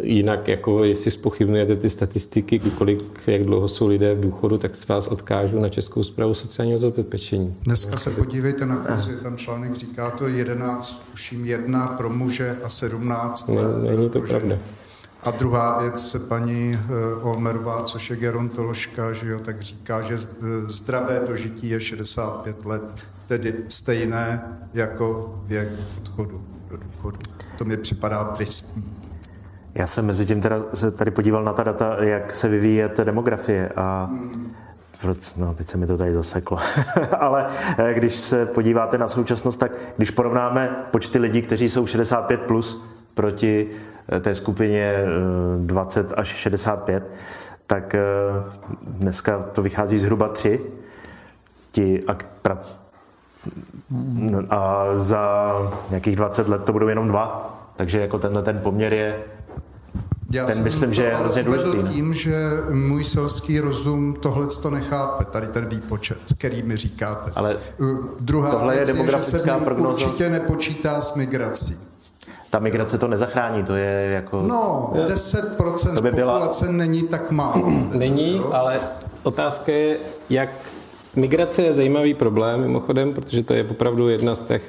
Jinak, 0.00 0.48
jako 0.48 0.84
jestli 0.84 1.10
spochybnujete 1.10 1.76
ty 1.76 1.90
statistiky, 1.90 2.58
kolik, 2.58 3.20
jak 3.26 3.44
dlouho 3.44 3.68
jsou 3.68 3.86
lidé 3.86 4.14
v 4.14 4.20
důchodu, 4.20 4.58
tak 4.58 4.76
se 4.76 4.86
vás 4.88 5.06
odkážu 5.06 5.60
na 5.60 5.68
Českou 5.68 6.02
zprávu 6.02 6.34
sociálního 6.34 6.78
zabezpečení. 6.78 7.56
Dneska 7.62 7.96
se 7.96 8.10
podívejte 8.10 8.66
na 8.66 8.76
kurz, 8.76 9.08
tam 9.22 9.36
článek 9.36 9.74
říká 9.74 10.10
to 10.10 10.28
11, 10.28 11.02
uším 11.14 11.44
1 11.44 11.86
pro 11.86 12.10
muže 12.10 12.56
a 12.64 12.68
17 12.68 13.48
ne, 13.48 13.90
Není 13.90 14.10
to 14.10 14.20
pravda. 14.20 14.58
A 15.22 15.30
druhá 15.30 15.80
věc, 15.80 16.16
paní 16.28 16.74
eh, 16.74 17.14
Olmerová, 17.22 17.82
což 17.82 18.10
je 18.10 18.16
gerontoložka, 18.16 19.12
že 19.12 19.28
jo, 19.28 19.38
tak 19.38 19.60
říká, 19.60 20.02
že 20.02 20.14
eh, 20.14 20.46
zdravé 20.66 21.20
dožití 21.28 21.68
je 21.68 21.80
65 21.80 22.64
let, 22.64 22.94
tedy 23.26 23.54
stejné 23.68 24.42
jako 24.74 25.34
věk 25.46 25.68
odchodu 25.98 26.44
do 26.70 26.76
důchodu. 26.76 27.18
To 27.58 27.64
mi 27.64 27.76
připadá 27.76 28.24
tristní. 28.24 29.01
Já 29.74 29.86
jsem 29.86 30.06
mezi 30.06 30.26
tím 30.26 30.40
teda 30.40 30.56
se 30.74 30.90
tady 30.90 31.10
podíval 31.10 31.44
na 31.44 31.52
ta 31.52 31.62
data, 31.62 31.96
jak 32.00 32.34
se 32.34 32.48
vyvíjí 32.48 32.82
demografie 33.04 33.68
a 33.76 34.10
no, 35.36 35.54
teď 35.54 35.66
se 35.66 35.76
mi 35.76 35.86
to 35.86 35.98
tady 35.98 36.14
zaseklo. 36.14 36.58
Ale 37.18 37.46
eh, 37.78 37.94
když 37.94 38.14
se 38.14 38.46
podíváte 38.46 38.98
na 38.98 39.08
současnost, 39.08 39.60
tak 39.60 39.72
když 39.96 40.10
porovnáme 40.10 40.76
počty 40.90 41.18
lidí, 41.18 41.42
kteří 41.42 41.70
jsou 41.70 41.86
65 41.86 42.40
plus 42.40 42.84
proti 43.14 43.70
eh, 44.08 44.20
té 44.20 44.34
skupině 44.34 44.94
20 45.58 46.12
eh, 46.12 46.14
až 46.14 46.28
65, 46.28 47.10
tak 47.66 47.96
dneska 48.82 49.42
to 49.42 49.62
vychází 49.62 49.98
zhruba 49.98 50.28
3 50.28 50.60
ti 51.72 52.00
prac, 52.42 52.80
a 54.50 54.86
za 54.92 55.52
nějakých 55.90 56.16
20 56.16 56.48
let 56.48 56.64
to 56.64 56.72
budou 56.72 56.88
jenom 56.88 57.08
dva. 57.08 57.48
Takže 57.76 58.00
jako 58.00 58.18
tenhle 58.18 58.42
ten 58.42 58.58
poměr 58.58 58.92
je 58.92 59.18
já 60.32 60.46
ten 60.46 60.62
myslím, 60.62 60.94
že 60.94 61.02
je 61.04 61.14
hrozně 61.14 61.42
důležitý. 61.42 61.88
tím, 61.88 62.14
že 62.14 62.34
můj 62.70 63.04
selský 63.04 63.60
rozum 63.60 64.14
tohle 64.20 64.46
to 64.62 64.70
nechápe, 64.70 65.24
tady 65.24 65.46
ten 65.46 65.68
výpočet, 65.68 66.18
který 66.38 66.62
mi 66.62 66.76
říkáte. 66.76 67.32
Ale 67.34 67.56
Druhá 68.20 68.50
tohle 68.50 68.74
věc 68.74 68.88
je, 68.88 68.96
je 68.96 69.10
že 69.16 69.22
se 69.22 69.38
prognoza. 69.64 69.90
určitě 69.90 70.28
nepočítá 70.28 71.00
s 71.00 71.14
migrací. 71.14 71.76
Ta 72.50 72.58
migrace 72.58 72.98
to 72.98 73.08
nezachrání, 73.08 73.64
to 73.64 73.76
je 73.76 74.10
jako... 74.10 74.42
No, 74.42 74.92
10% 74.94 75.96
to 75.96 76.02
by 76.02 76.10
byla... 76.10 76.32
populace 76.32 76.72
není 76.72 77.02
tak 77.02 77.30
málo. 77.30 77.70
Není, 77.92 78.36
jo? 78.36 78.50
ale 78.52 78.80
otázka 79.22 79.72
je, 79.72 79.98
jak... 80.30 80.48
Migrace 81.16 81.62
je 81.62 81.72
zajímavý 81.72 82.14
problém, 82.14 82.60
mimochodem, 82.60 83.14
protože 83.14 83.42
to 83.42 83.54
je 83.54 83.64
opravdu 83.64 84.08
jedna 84.08 84.34
z 84.34 84.42
těch 84.42 84.62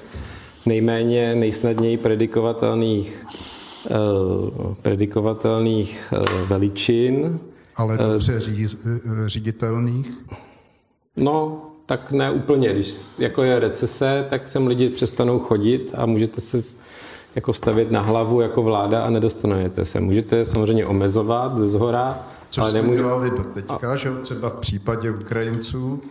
nejméně, 0.65 1.35
nejsnadněji 1.35 1.97
predikovatelných 1.97 3.25
Eh, 3.25 3.52
predikovatelných 4.81 6.13
eh, 6.13 6.45
veličin. 6.47 7.39
Ale 7.75 7.93
eh, 7.93 7.97
dobře 7.97 8.39
říditelných? 9.25 10.11
No, 11.17 11.61
tak 11.85 12.11
ne 12.11 12.31
úplně. 12.31 12.73
Když 12.73 12.95
jako 13.19 13.43
je 13.43 13.59
recese, 13.59 14.27
tak 14.29 14.47
sem 14.47 14.67
lidi 14.67 14.89
přestanou 14.89 15.39
chodit 15.39 15.91
a 15.97 16.05
můžete 16.05 16.41
se 16.41 16.57
jako 17.35 17.53
stavět 17.53 17.91
na 17.91 18.01
hlavu 18.01 18.41
jako 18.41 18.63
vláda 18.63 19.03
a 19.03 19.09
nedostanete 19.09 19.85
se. 19.85 19.99
Můžete 19.99 20.45
samozřejmě 20.45 20.85
omezovat 20.85 21.57
ze 21.57 21.69
zhora, 21.69 22.27
Což 22.49 22.63
ale 22.63 22.73
nemůžete... 22.73 23.03
dělali 23.03 23.29
do 23.29 23.43
teďka, 23.43 23.93
a... 23.93 23.95
že 23.95 24.11
třeba 24.21 24.49
v 24.49 24.55
případě 24.55 25.11
Ukrajinců, 25.11 26.01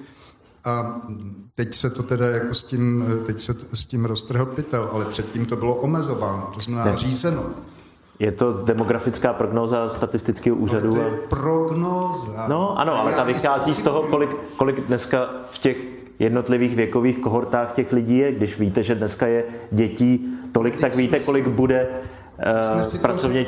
a 0.64 1.01
teď 1.55 1.74
se 1.74 1.90
to 1.90 2.02
teda 2.02 2.26
jako 2.26 2.55
s 2.55 2.64
tím, 2.64 3.05
teď 3.26 3.40
se 3.40 3.55
s 3.72 3.86
tím 3.86 4.05
roztrhl 4.05 4.47
pytel, 4.47 4.89
ale 4.93 5.05
předtím 5.05 5.47
to 5.47 5.56
bylo 5.56 5.74
omezováno, 5.74 6.51
to 6.55 6.60
znamená 6.60 6.90
ne. 6.90 6.97
řízeno. 6.97 7.43
Je 8.18 8.32
to 8.32 8.52
demografická 8.52 9.32
prognóza 9.32 9.89
statistického 9.89 10.56
úřadu. 10.56 10.94
Ale 10.94 11.05
to 11.05 11.10
je 11.10 11.20
prognóza. 11.28 12.47
No 12.48 12.78
ano, 12.78 13.01
ale 13.01 13.12
ta 13.12 13.24
vychází 13.24 13.74
z 13.74 13.80
toho, 13.80 14.02
kolik, 14.02 14.30
kolik 14.56 14.80
dneska 14.80 15.30
v 15.51 15.59
těch 15.59 15.76
jednotlivých 16.18 16.76
věkových 16.76 17.18
kohortách 17.18 17.72
těch 17.72 17.93
lidí 17.93 18.18
je. 18.18 18.32
Když 18.32 18.59
víte, 18.59 18.82
že 18.82 18.94
dneska 18.94 19.26
je 19.26 19.44
dětí 19.70 20.39
tolik, 20.52 20.80
tak 20.80 20.97
víte, 20.97 21.20
kolik 21.20 21.48
bude 21.48 21.89
uh, 22.94 23.01
pracovně 23.01 23.47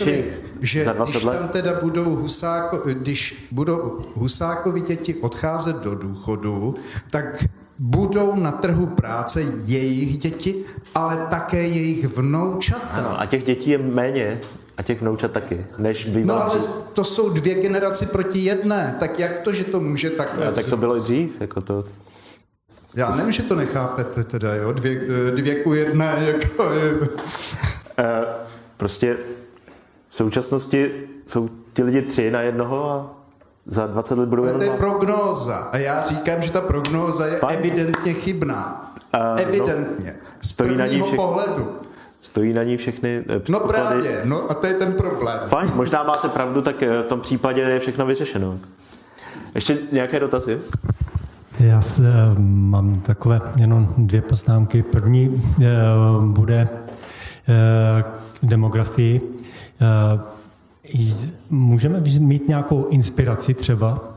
že 0.61 0.85
za 0.85 0.93
20 0.93 1.11
když 1.11 1.25
let? 1.25 1.39
tam 1.39 1.49
teda 1.49 1.81
budou 1.81 2.16
Husáko, 2.16 2.83
když 2.93 3.49
budou 3.51 4.05
Husákovi 4.15 4.81
děti 4.81 5.15
odcházet 5.15 5.77
do 5.77 5.95
důchodu, 5.95 6.75
tak 7.11 7.45
budou 7.79 8.35
na 8.37 8.53
trhu 8.53 8.87
práce 8.87 9.45
jejich 9.65 10.19
děti, 10.19 10.65
ale 10.95 11.27
také 11.31 11.62
jejich 11.62 12.07
vnoučata. 12.07 12.87
Ano, 12.91 13.21
a 13.21 13.27
těch 13.27 13.45
dětí 13.45 13.71
je 13.71 13.79
méně, 13.79 14.41
a 14.77 14.83
těch 14.83 15.01
vnoučat 15.01 15.31
taky, 15.31 15.66
než 15.79 16.07
bývalo. 16.07 16.41
No 16.41 16.45
ale 16.45 16.61
to 16.93 17.05
jsou 17.05 17.29
dvě 17.29 17.55
generaci 17.55 18.07
proti 18.07 18.39
jedné, 18.39 18.97
tak 18.99 19.19
jak 19.19 19.39
to, 19.39 19.53
že 19.53 19.65
to 19.65 19.81
může 19.81 20.11
tak... 20.11 20.35
No, 20.45 20.53
tak 20.53 20.66
to 20.66 20.77
bylo 20.77 20.97
i 20.97 21.01
dřív, 21.01 21.41
jako 21.41 21.61
to... 21.61 21.85
Já 22.95 23.16
nevím, 23.16 23.33
že 23.33 23.43
to 23.43 23.55
nechápete 23.55 24.25
teda, 24.25 24.55
jo, 24.55 24.73
dvě, 24.73 25.01
dvě 25.31 25.55
ku 25.55 25.75
jedné, 25.75 26.16
jako 26.27 26.73
je... 26.73 26.95
Prostě 28.76 29.16
v 30.09 30.16
současnosti 30.16 30.90
jsou 31.26 31.48
ti 31.72 31.82
lidi 31.82 32.02
tři 32.02 32.30
na 32.30 32.40
jednoho 32.40 32.90
a 32.90 33.10
za 33.66 33.86
20 33.86 34.18
let 34.18 34.28
budou 34.28 34.44
jenom... 34.44 34.60
To 34.60 34.64
je 34.64 34.70
prognóza 34.70 35.56
a 35.56 35.76
já 35.76 36.02
říkám, 36.02 36.42
že 36.42 36.51
ta 36.51 36.60
prognóza 36.60 37.26
je 37.26 37.36
Fajn. 37.36 37.59
evidentně 37.59 38.14
chybná. 38.14 38.94
Uh, 39.14 39.40
evidentně. 39.40 40.14
No, 40.16 40.28
z 40.40 40.52
prvního 40.52 41.06
pohledu. 41.06 41.72
Stojí 42.20 42.52
na 42.52 42.62
ní 42.62 42.76
všechny 42.76 43.24
eh, 43.28 43.40
No 43.48 43.60
právě, 43.60 44.20
no 44.24 44.51
a 44.51 44.55
to 44.55 44.66
je 44.66 44.74
ten 44.74 44.92
problém. 44.92 45.40
Fajn, 45.46 45.70
možná 45.74 46.02
máte 46.02 46.28
pravdu, 46.28 46.62
tak 46.62 46.82
eh, 46.82 47.02
v 47.02 47.06
tom 47.06 47.20
případě 47.20 47.60
je 47.60 47.80
všechno 47.80 48.06
vyřešeno. 48.06 48.59
Ještě 49.55 49.78
nějaké 49.92 50.20
dotazy? 50.20 50.59
Já 51.60 51.80
s, 51.80 52.01
eh, 52.01 52.05
mám 52.38 53.01
takové 53.01 53.40
jenom 53.56 53.94
dvě 53.98 54.22
poznámky. 54.22 54.82
První 54.82 55.42
eh, 55.62 55.66
bude 56.26 56.68
eh, 57.48 58.02
k 58.02 58.23
demografii. 58.45 59.21
Eh, 59.81 60.21
Můžeme 61.51 62.01
mít 62.19 62.49
nějakou 62.49 62.89
inspiraci 62.89 63.55
třeba 63.55 64.15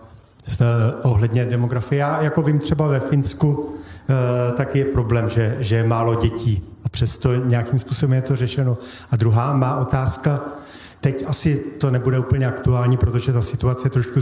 eh, 0.61 0.65
ohledně 1.03 1.45
demografie? 1.45 1.99
Já 1.99 2.21
jako 2.21 2.41
vím 2.41 2.59
třeba 2.59 2.87
ve 2.87 2.99
Finsku 2.99 3.75
eh, 4.09 4.51
taky 4.51 4.79
je 4.79 4.85
problém, 4.85 5.29
že, 5.29 5.57
že 5.59 5.75
je 5.75 5.87
málo 5.87 6.15
dětí 6.15 6.63
a 6.83 6.89
přesto 6.89 7.35
nějakým 7.35 7.79
způsobem 7.79 8.13
je 8.13 8.21
to 8.21 8.35
řešeno. 8.35 8.77
A 9.11 9.15
druhá 9.15 9.53
má 9.53 9.77
otázka, 9.77 10.41
Teď 11.01 11.23
asi 11.27 11.63
to 11.77 11.91
nebude 11.91 12.19
úplně 12.19 12.47
aktuální, 12.47 12.97
protože 12.97 13.33
ta 13.33 13.41
situace 13.41 13.85
je 13.85 13.89
trošku 13.89 14.19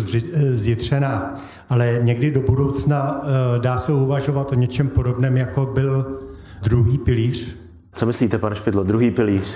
zjitřená, 0.53 1.33
ale 1.69 1.99
někdy 2.01 2.31
do 2.31 2.41
budoucna 2.41 3.21
dá 3.61 3.77
se 3.77 3.91
uvažovat 3.91 4.51
o 4.51 4.55
něčem 4.55 4.89
podobném, 4.89 5.37
jako 5.37 5.65
byl 5.65 6.19
druhý 6.63 6.97
pilíř. 6.97 7.55
Co 7.93 8.05
myslíte, 8.05 8.37
pane 8.37 8.55
Špidlo, 8.55 8.83
druhý 8.83 9.11
pilíř? 9.11 9.53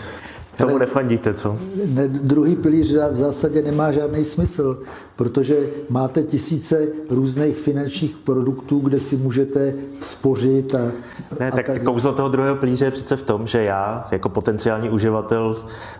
Tomu 0.60 0.78
nefandíte, 0.78 1.34
co? 1.34 1.58
Ne, 1.86 2.08
druhý 2.08 2.56
pilíř 2.56 2.96
v 3.12 3.16
zásadě 3.16 3.62
nemá 3.62 3.92
žádný 3.92 4.26
smysl, 4.26 4.84
protože 5.16 5.58
máte 5.90 6.24
tisíce 6.24 6.88
různých 7.10 7.58
finančních 7.58 8.18
produktů, 8.18 8.80
kde 8.80 9.00
si 9.00 9.18
můžete 9.18 9.74
spořit 10.02 10.76
a, 10.76 10.92
Ne, 11.40 11.52
a 11.52 11.56
tak 11.56 11.84
kouzlo 11.84 12.14
toho 12.14 12.30
druhého 12.30 12.56
pilíře 12.56 12.86
je 12.86 12.92
přece 12.92 13.16
v 13.16 13.24
tom, 13.24 13.48
že 13.48 13.64
já 13.64 14.08
jako 14.12 14.30
potenciální 14.30 14.90
uživatel 14.90 15.56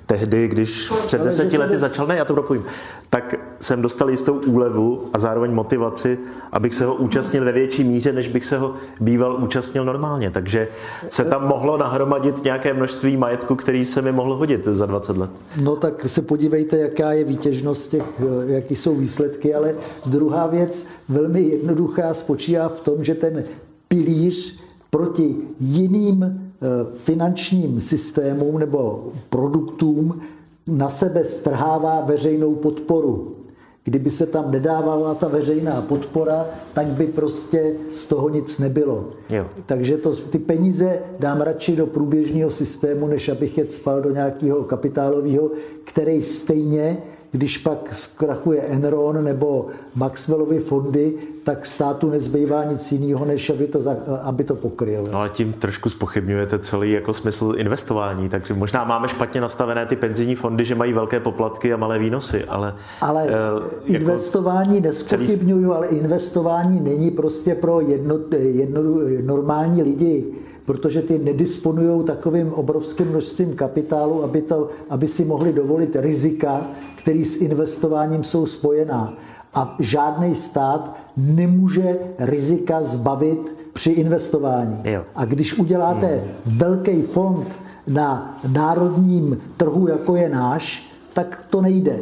tehdy, 0.06 0.48
když 0.48 0.92
před 1.06 1.22
deseti 1.22 1.58
lety 1.58 1.72
ne- 1.74 1.78
začal, 1.78 2.08
ne, 2.08 2.16
já 2.16 2.26
to 2.26 2.34
propojím, 2.34 2.64
tak 3.10 3.36
jsem 3.60 3.82
dostal 3.82 4.10
jistou 4.10 4.34
úlevu 4.34 5.10
a 5.14 5.20
zároveň 5.20 5.54
motivaci, 5.54 6.20
abych 6.52 6.74
se 6.74 6.86
ho 6.86 6.96
účastnil 6.96 7.46
ve 7.46 7.52
větší 7.52 7.84
míře, 7.84 8.14
než 8.14 8.28
bych 8.28 8.46
se 8.46 8.58
ho 8.58 8.74
býval 9.00 9.36
účastnil 9.44 9.86
normálně. 9.86 10.32
Takže 10.32 10.68
se 11.10 11.26
tam 11.26 11.48
mohlo 11.48 11.78
nahromadit 11.78 12.44
nějaké 12.44 12.74
množství 12.74 13.18
majetku, 13.18 13.56
který 13.56 13.86
se 13.86 14.02
mi 14.02 14.12
mohl 14.12 14.36
hodit 14.36 14.49
za 14.58 14.86
20 14.86 15.18
let. 15.18 15.30
No 15.62 15.76
tak 15.76 16.10
se 16.10 16.22
podívejte, 16.22 16.78
jaká 16.78 17.12
je 17.12 17.24
výtěžnost 17.24 17.92
těch, 17.92 18.22
eh, 18.22 18.52
jaký 18.52 18.76
jsou 18.76 18.96
výsledky, 18.96 19.54
ale 19.54 19.76
druhá 20.06 20.48
věc, 20.48 20.88
velmi 21.10 21.42
jednoduchá, 21.42 22.14
spočívá 22.14 22.70
v 22.70 22.82
tom, 22.82 23.04
že 23.04 23.16
ten 23.16 23.44
pilíř 23.88 24.60
proti 24.90 25.36
jiným 25.60 26.24
eh, 26.24 26.68
finančním 26.94 27.82
systémům 27.82 28.60
nebo 28.60 29.12
produktům 29.30 30.22
na 30.68 30.90
sebe 30.90 31.26
strhává 31.26 32.02
veřejnou 32.02 32.56
podporu. 32.56 33.36
Kdyby 33.84 34.12
se 34.12 34.26
tam 34.26 34.52
nedávala 34.52 35.16
ta 35.16 35.28
veřejná 35.28 35.82
podpora, 35.82 36.46
tak 36.74 36.88
by 36.88 37.08
prostě 37.08 37.74
z 37.92 38.08
toho 38.08 38.30
nic 38.30 38.60
nebylo. 38.60 39.08
Jo. 39.30 39.46
Takže 39.66 39.98
to, 39.98 40.16
ty 40.16 40.40
peníze 40.40 41.00
dám 41.20 41.42
radši 41.42 41.76
do 41.76 41.88
průběžného 41.88 42.52
systému, 42.52 43.08
než 43.08 43.30
abych 43.30 43.58
je 43.58 43.66
spal 43.70 44.02
do 44.02 44.12
nějakého 44.12 44.64
kapitálového, 44.64 45.52
který 45.84 46.22
stejně, 46.22 46.98
když 47.32 47.58
pak 47.58 47.96
zkrachuje 47.96 48.62
Enron 48.62 49.24
nebo 49.24 49.68
Maxwellovy 49.96 50.60
fondy, 50.60 51.14
tak 51.44 51.66
státu 51.66 52.10
nezbývá 52.10 52.64
nic 52.64 52.92
jiného, 52.92 53.26
než 53.26 53.50
aby 53.50 53.68
to, 53.68 53.80
aby 54.24 54.44
to 54.44 54.56
pokryl. 54.56 55.04
No 55.12 55.20
ale 55.20 55.30
tím 55.30 55.54
trošku 55.54 55.90
spochybňujete 55.90 56.60
celý 56.60 56.92
jako 56.92 57.14
smysl 57.14 57.54
investování, 57.58 58.30
takže 58.30 58.54
možná 58.54 58.84
máme 58.84 59.10
špatně 59.10 59.42
nastavené 59.42 59.86
ty 59.86 59.96
penzijní 59.96 60.36
fondy, 60.36 60.66
že 60.66 60.76
mají 60.76 60.94
velké 60.94 61.20
poplatky 61.20 61.74
a 61.74 61.78
malé 61.78 62.00
výnosy, 62.00 62.46
ale... 62.46 62.76
Ale 63.02 63.28
jako- 63.28 63.66
investování 63.86 64.82
nespochybňuju, 64.82 65.74
ale 65.74 65.88
investování 65.88 66.80
není 66.80 67.12
prostě 67.12 67.56
pro 67.56 67.82
jedno, 67.82 68.16
jedno, 68.38 68.82
normální 69.24 69.84
lidi, 69.84 70.26
protože 70.70 71.02
ty 71.02 71.20
nedisponují 71.20 72.06
takovým 72.06 72.54
obrovským 72.54 73.08
množstvím 73.08 73.56
kapitálu, 73.56 74.24
aby, 74.24 74.42
to, 74.42 74.70
aby 74.90 75.08
si 75.08 75.26
mohli 75.26 75.54
dovolit 75.54 75.96
rizika, 75.96 76.62
které 76.96 77.26
s 77.26 77.42
investováním 77.42 78.24
jsou 78.24 78.46
spojená. 78.46 79.14
A 79.54 79.76
žádný 79.80 80.36
stát 80.36 80.98
nemůže 81.18 81.98
rizika 82.20 82.84
zbavit 82.84 83.56
při 83.74 83.92
investování. 83.92 84.82
Jo. 84.84 85.04
A 85.16 85.26
když 85.26 85.58
uděláte 85.58 86.24
velký 86.46 87.02
fond 87.02 87.48
na 87.88 88.40
národním 88.54 89.42
trhu, 89.58 89.88
jako 89.88 90.16
je 90.16 90.30
náš, 90.30 90.94
tak 91.14 91.46
to 91.50 91.62
nejde. 91.62 91.98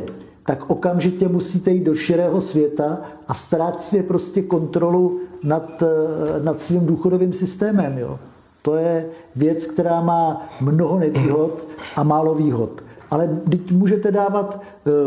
Tak 0.45 0.69
okamžitě 0.69 1.27
musíte 1.27 1.71
jít 1.71 1.83
do 1.83 1.95
širého 1.95 2.41
světa 2.41 3.01
a 3.27 3.33
ztrácíte 3.33 4.03
prostě 4.03 4.41
kontrolu 4.41 5.19
nad, 5.43 5.83
eh, 5.83 6.43
nad 6.43 6.61
svým 6.61 6.85
důchodovým 6.85 7.33
systémem. 7.33 7.97
Jo. 7.97 8.19
To 8.67 8.75
je 8.75 9.05
věc, 9.35 9.65
která 9.65 10.01
má 10.01 10.49
mnoho 10.61 10.99
nevýhod 10.99 11.67
a 11.95 12.03
málo 12.03 12.35
výhod. 12.35 12.83
Ale 13.11 13.39
teď 13.49 13.71
můžete 13.71 14.11
dávat, 14.11 14.61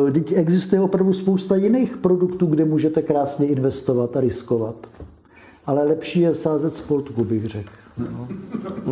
eh, 0.08 0.12
teď 0.12 0.32
existuje 0.32 0.80
opravdu 0.80 1.12
spousta 1.12 1.56
jiných 1.56 1.96
produktů, 1.96 2.46
kde 2.46 2.64
můžete 2.64 3.02
krásně 3.02 3.46
investovat 3.46 4.16
a 4.16 4.20
riskovat. 4.20 4.74
Ale 5.66 5.84
lepší 5.84 6.20
je 6.20 6.34
sázet 6.34 6.74
sportku, 6.74 7.24
bych 7.24 7.46
řekl. 7.46 7.70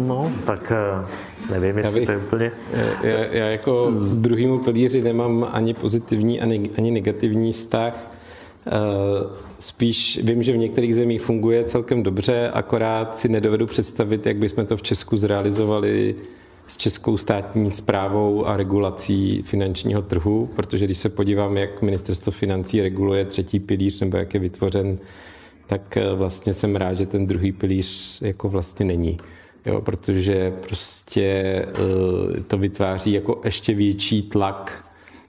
No, 0.07 0.33
tak 0.45 0.73
eh, 0.77 1.07
nevím, 1.53 1.79
jestli 1.79 2.01
bych- 2.01 2.07
to 2.07 2.13
je 2.13 2.19
úplně... 2.19 2.53
Já, 3.03 3.25
já 3.25 3.47
jako 3.47 3.83
k 3.85 4.17
druhému 4.17 4.59
pilíři 4.59 5.03
nemám 5.03 5.47
ani 5.53 5.75
pozitivní, 5.75 6.41
ani, 6.41 6.71
ani 6.79 6.91
negativní 6.91 7.53
vztah. 7.53 7.95
Spíš 9.59 10.21
vím, 10.23 10.43
že 10.43 10.53
v 10.53 10.57
některých 10.57 10.95
zemích 10.95 11.23
funguje 11.23 11.65
celkem 11.65 12.03
dobře, 12.03 12.51
akorát 12.53 13.17
si 13.17 13.29
nedovedu 13.29 13.67
představit, 13.67 14.27
jak 14.27 14.37
bychom 14.37 14.67
to 14.67 14.77
v 14.77 14.83
Česku 14.83 15.17
zrealizovali 15.17 16.15
s 16.67 16.77
českou 16.77 17.17
státní 17.17 17.71
zprávou 17.71 18.47
a 18.47 18.57
regulací 18.57 19.43
finančního 19.43 20.03
trhu, 20.03 20.51
protože 20.57 20.85
když 20.85 20.99
se 20.99 21.09
podívám, 21.09 21.57
jak 21.57 21.83
ministerstvo 21.83 22.33
financí 22.33 22.81
reguluje 22.81 23.25
třetí 23.25 23.61
pilíř 23.61 24.01
nebo 24.01 24.17
jak 24.17 24.35
je 24.35 24.41
vytvořen, 24.41 24.99
tak 25.67 25.97
eh, 25.97 26.15
vlastně 26.15 26.55
jsem 26.55 26.77
rád, 26.77 26.95
že 26.95 27.07
ten 27.07 27.27
druhý 27.27 27.53
pilíř 27.53 28.19
jako 28.23 28.49
vlastně 28.49 28.87
není. 28.87 29.19
Jo, 29.67 29.81
protože 29.81 30.53
prostě 30.67 31.23
eh, 31.25 32.41
to 32.41 32.59
vytváří 32.59 33.13
jako 33.13 33.41
ještě 33.45 33.75
větší 33.75 34.23
tlak 34.23 34.85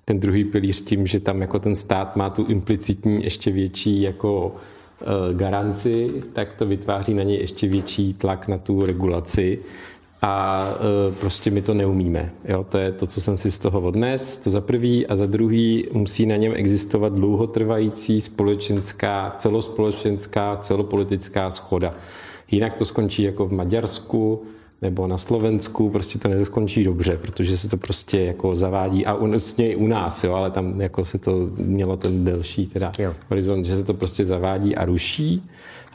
ten 0.09 0.19
druhý 0.19 0.43
pilíř 0.43 0.81
tím, 0.81 1.07
že 1.07 1.19
tam 1.19 1.41
jako 1.41 1.59
ten 1.59 1.75
stát 1.75 2.15
má 2.15 2.29
tu 2.29 2.45
implicitní 2.45 3.23
ještě 3.23 3.51
větší 3.51 4.01
jako 4.01 4.55
eh, 5.01 5.05
garanci, 5.33 6.09
tak 6.33 6.53
to 6.53 6.65
vytváří 6.65 7.13
na 7.13 7.23
něj 7.23 7.37
ještě 7.37 7.67
větší 7.67 8.13
tlak 8.13 8.47
na 8.47 8.57
tu 8.57 8.85
regulaci 8.85 9.59
a 10.21 10.65
eh, 10.73 11.15
prostě 11.19 11.51
my 11.51 11.61
to 11.61 11.73
neumíme. 11.73 12.31
Jo, 12.45 12.65
to 12.69 12.77
je 12.77 12.91
to, 12.91 13.07
co 13.07 13.21
jsem 13.21 13.37
si 13.37 13.51
z 13.51 13.59
toho 13.59 13.81
odnes, 13.81 14.37
to 14.37 14.49
za 14.49 14.61
prvý 14.61 15.07
a 15.07 15.15
za 15.15 15.25
druhý 15.25 15.87
musí 15.91 16.25
na 16.25 16.35
něm 16.35 16.53
existovat 16.55 17.13
dlouhotrvající 17.13 18.21
společenská, 18.21 19.33
celospolečenská, 19.37 20.57
celopolitická 20.57 21.51
schoda. 21.51 21.93
Jinak 22.51 22.73
to 22.73 22.85
skončí 22.85 23.23
jako 23.23 23.45
v 23.45 23.53
Maďarsku, 23.53 24.43
nebo 24.81 25.07
na 25.07 25.17
Slovensku, 25.17 25.89
prostě 25.89 26.19
to 26.19 26.27
neskončí 26.27 26.83
dobře, 26.83 27.17
protože 27.21 27.57
se 27.57 27.67
to 27.69 27.77
prostě 27.77 28.19
jako 28.19 28.55
zavádí 28.55 29.05
a 29.05 29.13
u, 29.13 29.27
vlastně 29.27 29.71
i 29.71 29.75
u 29.75 29.87
nás, 29.87 30.23
jo, 30.23 30.33
ale 30.33 30.51
tam 30.51 30.81
jako 30.81 31.05
se 31.05 31.17
to 31.17 31.49
mělo 31.57 31.97
ten 31.97 32.25
delší 32.25 32.67
teda 32.67 32.91
Jo. 32.99 33.13
horizont, 33.29 33.65
že 33.65 33.77
se 33.77 33.83
to 33.83 33.93
prostě 33.93 34.25
zavádí 34.25 34.75
a 34.75 34.85
ruší. 34.85 35.43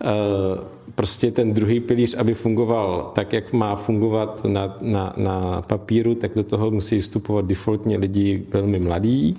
Eh, 0.04 0.74
Prostě 0.94 1.30
ten 1.30 1.52
druhý 1.54 1.80
pilíř, 1.80 2.14
aby 2.18 2.34
fungoval 2.34 3.12
tak, 3.14 3.32
jak 3.32 3.52
má 3.52 3.76
fungovat 3.76 4.44
na, 4.44 4.76
na, 4.80 5.12
na 5.16 5.62
papíru, 5.62 6.14
tak 6.14 6.30
do 6.36 6.44
toho 6.44 6.70
musí 6.70 7.00
vstupovat 7.00 7.44
defaultně 7.46 7.96
lidi 7.98 8.42
velmi 8.52 8.78
mladí. 8.78 9.36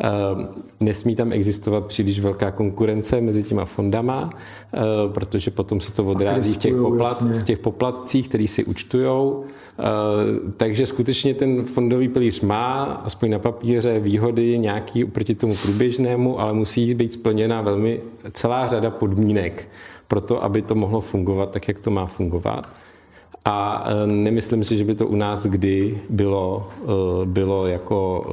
Eh, 0.00 0.46
Nesmí 0.80 1.16
tam 1.16 1.32
existovat 1.32 1.86
příliš 1.86 2.20
velká 2.20 2.50
konkurence 2.50 3.20
mezi 3.20 3.42
těma 3.42 3.64
fondama, 3.64 4.30
eh, 4.74 4.78
protože 5.12 5.50
potom 5.50 5.80
se 5.80 5.92
to 5.92 6.04
odrází 6.04 6.54
v 6.54 6.56
těch, 6.56 6.74
poplat, 6.76 7.22
v 7.22 7.42
těch 7.42 7.58
poplatcích, 7.58 8.28
který 8.28 8.48
si 8.48 8.64
účtujou. 8.64 9.44
Eh, 9.78 9.82
Takže 10.56 10.86
skutečně 10.86 11.34
ten 11.34 11.64
fondový 11.64 12.08
pilíř 12.08 12.40
má, 12.40 12.84
aspoň 13.04 13.30
na 13.30 13.38
papíře, 13.38 14.00
výhody 14.00 14.58
nějaký 14.58 15.04
proti 15.04 15.34
tomu 15.34 15.54
průběžnému, 15.62 16.40
ale 16.40 16.52
musí 16.52 16.94
být 16.94 17.12
splněna 17.12 17.60
velmi 17.60 18.00
celá 18.32 18.68
řada 18.68 18.90
podmínek 18.90 19.68
pro 20.08 20.20
to, 20.20 20.44
aby 20.44 20.62
to 20.62 20.74
mohlo 20.74 21.00
fungovat 21.00 21.50
tak, 21.50 21.68
jak 21.68 21.80
to 21.80 21.90
má 21.90 22.06
fungovat. 22.06 22.68
A 23.44 23.84
eh, 23.86 24.06
nemyslím 24.06 24.64
si, 24.64 24.76
že 24.78 24.84
by 24.84 24.94
to 24.94 25.06
u 25.06 25.16
nás 25.16 25.46
kdy 25.46 25.98
bylo, 26.10 26.68
eh, 26.82 26.86
bylo 27.24 27.66
jako 27.66 28.26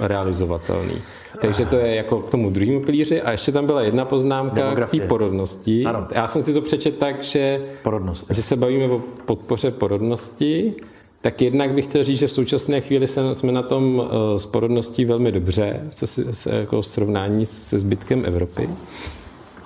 eh, 0.00 0.08
realizovatelný. 0.08 0.94
Takže 1.40 1.66
to 1.66 1.76
je 1.76 1.94
jako 1.94 2.18
k 2.20 2.30
tomu 2.30 2.50
druhému 2.50 2.80
pilíři. 2.80 3.22
A 3.22 3.30
ještě 3.32 3.52
tam 3.52 3.66
byla 3.66 3.82
jedna 3.82 4.04
poznámka 4.04 4.50
k 4.50 4.54
té 4.54 4.62
Demografie. 4.62 5.06
porodnosti. 5.06 5.84
Ano. 5.84 6.06
Já 6.14 6.28
jsem 6.28 6.42
si 6.42 6.52
to 6.52 6.60
přečet 6.60 6.98
tak, 6.98 7.22
že, 7.22 7.62
Porodnost. 7.82 8.26
že 8.30 8.42
se 8.42 8.56
bavíme 8.56 8.84
o 8.84 9.00
podpoře 9.24 9.70
porodnosti 9.70 10.74
Tak 11.20 11.42
jednak 11.42 11.70
bych 11.74 11.84
chtěl 11.84 12.04
říct, 12.04 12.18
že 12.18 12.26
v 12.26 12.32
současné 12.32 12.80
chvíli 12.80 13.06
jsme 13.06 13.52
na 13.52 13.62
tom 13.62 14.10
s 14.36 14.46
porodností 14.46 15.04
velmi 15.04 15.32
dobře, 15.32 15.80
se, 15.88 16.06
se, 16.34 16.56
jako 16.56 16.82
srovnání 16.82 17.46
se 17.46 17.78
zbytkem 17.78 18.24
Evropy. 18.26 18.68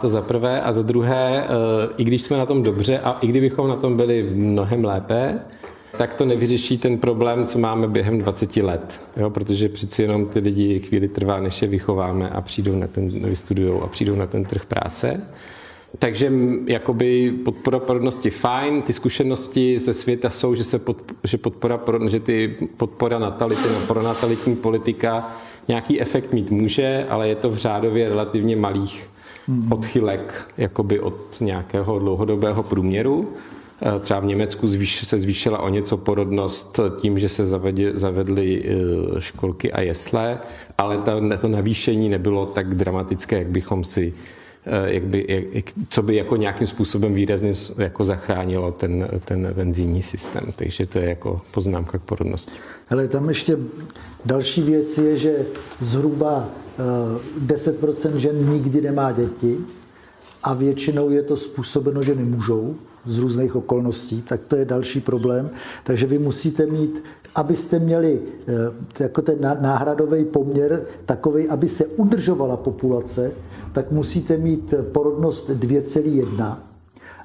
To 0.05 0.09
za 0.09 0.23
prvé. 0.23 0.61
A 0.61 0.73
za 0.73 0.83
druhé, 0.83 1.47
i 1.97 2.05
když 2.05 2.23
jsme 2.23 2.37
na 2.37 2.47
tom 2.47 2.63
dobře 2.63 2.99
a 2.99 3.19
i 3.21 3.27
kdybychom 3.27 3.69
na 3.69 3.77
tom 3.77 3.97
byli 3.97 4.23
mnohem 4.23 4.85
lépe, 4.85 5.39
tak 5.99 6.15
to 6.15 6.25
nevyřeší 6.25 6.79
ten 6.79 6.99
problém, 6.99 7.47
co 7.47 7.59
máme 7.59 7.89
během 7.89 8.19
20 8.19 8.57
let. 8.57 9.01
Jo? 9.17 9.31
Protože 9.31 9.69
přeci 9.69 10.03
jenom 10.03 10.27
ty 10.27 10.39
lidi 10.39 10.81
chvíli 10.81 11.09
trvá, 11.09 11.41
než 11.41 11.63
je 11.63 11.69
vychováme 11.69 12.31
a 12.31 12.41
přijdou 12.41 12.79
na 12.79 12.87
ten, 12.87 13.29
vystudujou 13.29 13.83
a 13.83 13.87
přijdou 13.87 14.15
na 14.15 14.27
ten 14.27 14.45
trh 14.45 14.67
práce. 14.67 15.27
Takže 15.99 16.33
jakoby 16.67 17.33
podpora 17.45 17.79
porodnosti 17.79 18.31
fajn, 18.31 18.83
ty 18.83 18.93
zkušenosti 18.93 19.79
ze 19.79 19.93
světa 19.93 20.31
jsou, 20.31 20.55
že, 20.55 20.65
se 20.65 20.79
pod, 20.79 20.97
že, 21.25 21.39
podpora, 21.39 21.81
že 22.09 22.21
ty 22.21 22.57
podpora 22.77 23.19
natality, 23.19 23.69
pronatalitní 23.87 24.57
politika 24.57 25.37
nějaký 25.69 26.01
efekt 26.01 26.33
mít 26.33 26.51
může, 26.51 27.07
ale 27.09 27.29
je 27.29 27.35
to 27.35 27.51
v 27.51 27.57
řádově 27.57 28.09
relativně 28.09 28.57
malých 28.57 29.14
odchylek 29.71 30.49
jakoby 30.57 31.01
od 31.01 31.41
nějakého 31.41 31.99
dlouhodobého 31.99 32.63
průměru. 32.63 33.33
Eh, 33.83 34.01
třeba 34.01 34.21
v 34.21 34.25
Německu 34.25 34.69
se 34.89 35.19
zvýšila 35.19 35.59
o 35.59 35.69
něco 35.69 35.97
porodnost 35.97 36.81
tím, 37.01 37.19
že 37.19 37.29
se 37.29 37.47
zavedly 37.95 38.65
eh, 38.65 39.21
školky 39.21 39.73
a 39.73 39.81
jesle, 39.81 40.39
ale 40.79 40.99
to 41.41 41.49
navýšení 41.49 42.09
nebylo 42.09 42.47
tak 42.47 42.75
dramatické, 42.75 43.39
jak 43.39 43.47
bychom 43.47 43.85
si 43.85 44.15
jak 44.85 45.05
by, 45.05 45.49
jak, 45.53 45.65
co 45.89 46.03
by 46.03 46.17
jako 46.17 46.37
nějakým 46.37 46.67
způsobem 46.67 47.15
výrazně 47.15 47.53
jako 47.79 48.05
zachránilo 48.05 48.73
ten, 48.73 49.09
ten 49.25 49.53
benzínní 49.53 50.03
systém. 50.03 50.43
Takže 50.57 50.87
to 50.87 50.99
je 50.99 51.09
jako 51.09 51.41
poznámka 51.51 51.99
k 51.99 52.03
porodnosti. 52.03 52.53
Ale 52.89 53.09
tam 53.09 53.29
ještě 53.29 53.59
další 54.25 54.63
věc 54.63 54.99
je, 54.99 55.17
že 55.17 55.47
zhruba 55.81 56.49
10% 57.47 58.17
žen 58.17 58.51
nikdy 58.51 58.81
nemá 58.81 59.13
děti 59.13 59.59
a 60.43 60.55
většinou 60.55 61.11
je 61.11 61.23
to 61.23 61.37
způsobeno, 61.37 62.03
že 62.03 62.15
nemůžou 62.15 62.77
z 63.07 63.19
různých 63.19 63.57
okolností, 63.57 64.23
tak 64.23 64.41
to 64.49 64.57
je 64.57 64.65
další 64.65 65.01
problém. 65.01 65.51
Takže 65.85 66.07
vy 66.07 66.19
musíte 66.19 66.67
mít, 66.67 67.05
abyste 67.35 67.79
měli 67.79 68.21
eh, 68.99 69.03
jako 69.03 69.23
ten 69.23 69.37
náhradový 69.41 70.25
poměr 70.25 70.83
takový, 71.07 71.49
aby 71.49 71.69
se 71.69 71.87
udržovala 71.87 72.57
populace, 72.57 73.33
tak 73.75 73.91
musíte 73.91 74.37
mít 74.37 74.75
porodnost 74.93 75.51
2,1 75.51 76.57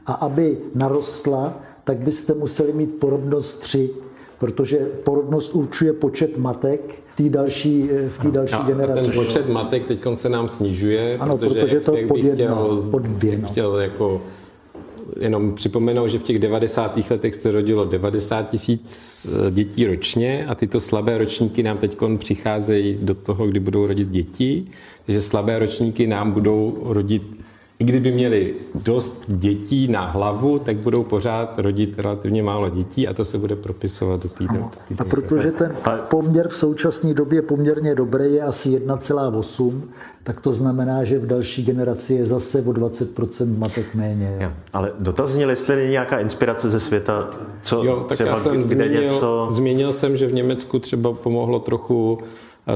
a 0.05 0.13
aby 0.13 0.57
narostla, 0.75 1.57
tak 1.83 1.97
byste 1.97 2.33
museli 2.33 2.73
mít 2.73 2.99
porodnost 2.99 3.61
3, 3.61 3.89
protože 4.39 4.77
porodnost 4.77 5.55
určuje 5.55 5.93
počet 5.93 6.37
matek 6.37 7.03
v 7.13 7.23
té 7.23 7.29
další, 7.29 7.89
eh, 7.91 8.09
v 8.09 8.21
té 8.21 8.31
další 8.31 8.55
no, 8.59 8.63
generaci. 8.63 9.01
ten 9.01 9.11
počet 9.11 9.49
matek 9.49 9.85
teď 9.85 9.99
se 10.13 10.29
nám 10.29 10.49
snižuje, 10.49 11.17
ano, 11.17 11.37
protože, 11.37 11.61
protože 11.61 11.79
to 11.79 11.95
pod 12.07 12.17
jedno, 12.17 12.75
chtěl, 12.75 12.91
pod 12.91 13.01
dvě. 13.01 13.37
No. 13.37 13.47
Chtěl 13.47 13.75
jako 13.79 14.21
jenom 15.19 15.53
připomenout, 15.53 16.07
že 16.07 16.19
v 16.19 16.23
těch 16.23 16.39
90. 16.39 16.99
letech 17.09 17.35
se 17.35 17.51
rodilo 17.51 17.85
90 17.85 18.49
tisíc 18.49 19.27
eh, 19.47 19.51
dětí 19.51 19.85
ročně 19.85 20.45
a 20.45 20.55
tyto 20.55 20.79
slabé 20.79 21.17
ročníky 21.17 21.63
nám 21.63 21.77
teď 21.77 21.97
přicházejí 22.17 22.97
do 23.01 23.15
toho, 23.15 23.47
kdy 23.47 23.59
budou 23.59 23.87
rodit 23.87 24.09
děti. 24.09 24.65
Takže 25.05 25.21
slabé 25.21 25.59
ročníky 25.59 26.07
nám 26.07 26.31
budou 26.31 26.79
rodit 26.83 27.23
i 27.79 27.83
kdyby 27.83 28.11
měli 28.11 28.55
dost 28.75 29.23
dětí 29.27 29.87
na 29.87 30.05
hlavu, 30.05 30.59
tak 30.59 30.77
budou 30.77 31.03
pořád 31.03 31.59
rodit 31.59 31.99
relativně 31.99 32.43
málo 32.43 32.69
dětí 32.69 33.07
a 33.07 33.13
to 33.13 33.25
se 33.25 33.37
bude 33.37 33.55
propisovat 33.55 34.23
do 34.23 34.29
týdne. 34.29 34.69
A 34.97 35.03
protože 35.03 35.51
ten 35.51 35.75
poměr 36.07 36.47
v 36.47 36.55
současné 36.55 37.13
době 37.13 37.41
poměrně 37.41 37.95
dobrý 37.95 38.33
je 38.33 38.41
asi 38.41 38.69
1,8, 38.69 39.81
tak 40.23 40.41
to 40.41 40.53
znamená, 40.53 41.03
že 41.03 41.19
v 41.19 41.25
další 41.27 41.63
generaci 41.63 42.13
je 42.13 42.25
zase 42.25 42.61
o 42.61 42.71
20% 42.71 43.57
matek 43.57 43.95
méně. 43.95 44.37
Jo. 44.39 44.51
Ale 44.73 44.91
dotazněli, 44.99 45.51
jestli 45.51 45.75
není 45.75 45.91
nějaká 45.91 46.19
inspirace 46.19 46.69
ze 46.69 46.79
světa, 46.79 47.27
co 47.61 47.83
jo, 47.83 48.05
tak 48.09 48.17
třeba, 48.17 48.29
já 48.29 48.35
jsem 48.35 48.53
kde 48.55 48.63
zmínil, 48.63 49.01
něco... 49.01 49.47
zmínil 49.51 49.91
jsem, 49.93 50.17
že 50.17 50.27
v 50.27 50.33
Německu 50.33 50.79
třeba 50.79 51.13
pomohlo 51.13 51.59
trochu 51.59 52.19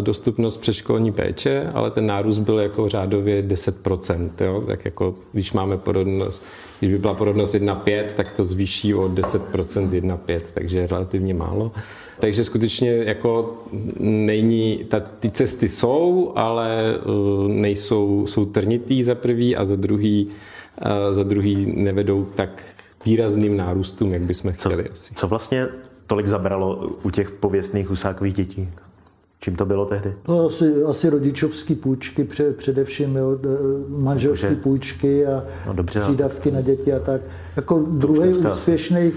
dostupnost 0.02 0.57
předškolní 0.57 1.11
péče, 1.11 1.70
ale 1.74 1.91
ten 1.91 2.06
nárůst 2.06 2.40
byl 2.40 2.60
jako 2.60 2.90
řádově 2.90 3.44
10%. 3.44 4.30
Jo? 4.40 4.64
Tak 4.68 4.86
jako, 4.86 5.15
když 5.32 5.53
máme 5.53 5.78
porodnost, 5.78 6.41
když 6.80 6.91
by 6.91 6.98
byla 6.98 7.14
porodnost 7.14 7.56
1,5, 7.56 8.06
tak 8.15 8.32
to 8.32 8.44
zvýší 8.44 8.94
o 8.94 9.10
10% 9.10 9.88
z 9.88 9.94
1,5, 9.94 10.41
takže 10.53 10.88
relativně 10.88 11.34
málo. 11.34 11.72
Takže 12.20 12.44
skutečně 12.44 12.91
jako 12.91 13.64
není, 13.99 14.86
ta, 14.88 14.99
ty 14.99 15.32
cesty 15.32 15.68
jsou, 15.68 16.32
ale 16.36 16.99
uh, 17.06 17.48
nejsou, 17.48 18.28
jsou 18.28 18.45
trnitý 18.45 19.03
za 19.03 19.15
prvý 19.15 19.56
a 19.56 19.65
za 19.65 19.76
druhý, 19.76 20.28
uh, 20.28 21.14
za 21.14 21.24
druhý 21.24 21.74
nevedou 21.76 22.26
tak 22.36 22.64
výrazným 23.06 23.57
nárůstům, 23.57 24.14
jak 24.14 24.22
bychom 24.22 24.52
chtěli 24.52 24.84
co, 24.84 24.91
asi. 24.91 25.14
Co 25.14 25.28
vlastně 25.28 25.68
tolik 26.07 26.28
zabralo 26.28 26.90
u 27.03 27.10
těch 27.10 27.32
pověstných 27.32 27.90
husákových 27.90 28.34
dětí? 28.34 28.70
Čím 29.44 29.56
to 29.56 29.65
bylo 29.65 29.86
tehdy? 29.86 30.14
No, 30.28 30.45
asi, 30.45 30.84
asi 30.84 31.10
rodičovské 31.10 31.76
půjčky, 31.76 32.24
pře, 32.24 32.53
především 32.53 33.15
jo, 33.15 33.40
manželské 33.88 34.56
půjčky 34.56 35.26
a 35.26 35.44
no, 35.68 35.74
dobře, 35.74 35.99
přídavky 35.99 36.52
na 36.52 36.61
děti 36.61 36.94
a 36.94 36.99
tak. 36.99 37.22
Jako 37.55 37.85
druhý 37.88 38.30
úspěšný, 38.30 39.11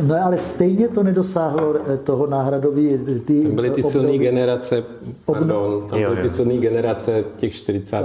no 0.00 0.14
ale 0.24 0.38
stejně 0.38 0.88
to 0.88 1.02
nedosáhlo 1.02 1.74
eh, 1.74 1.96
toho 1.96 2.26
náhradový. 2.26 2.98
Ty 3.24 3.42
tam 3.42 3.54
byly 3.54 3.70
ty 3.70 3.82
silné 3.82 4.18
generace, 4.18 4.84
pardon, 5.24 5.86
tam 5.90 6.00
byly 6.00 6.22
ty 6.22 6.28
silné 6.28 6.54
generace 6.54 7.24
těch 7.36 7.54
40, 7.54 7.96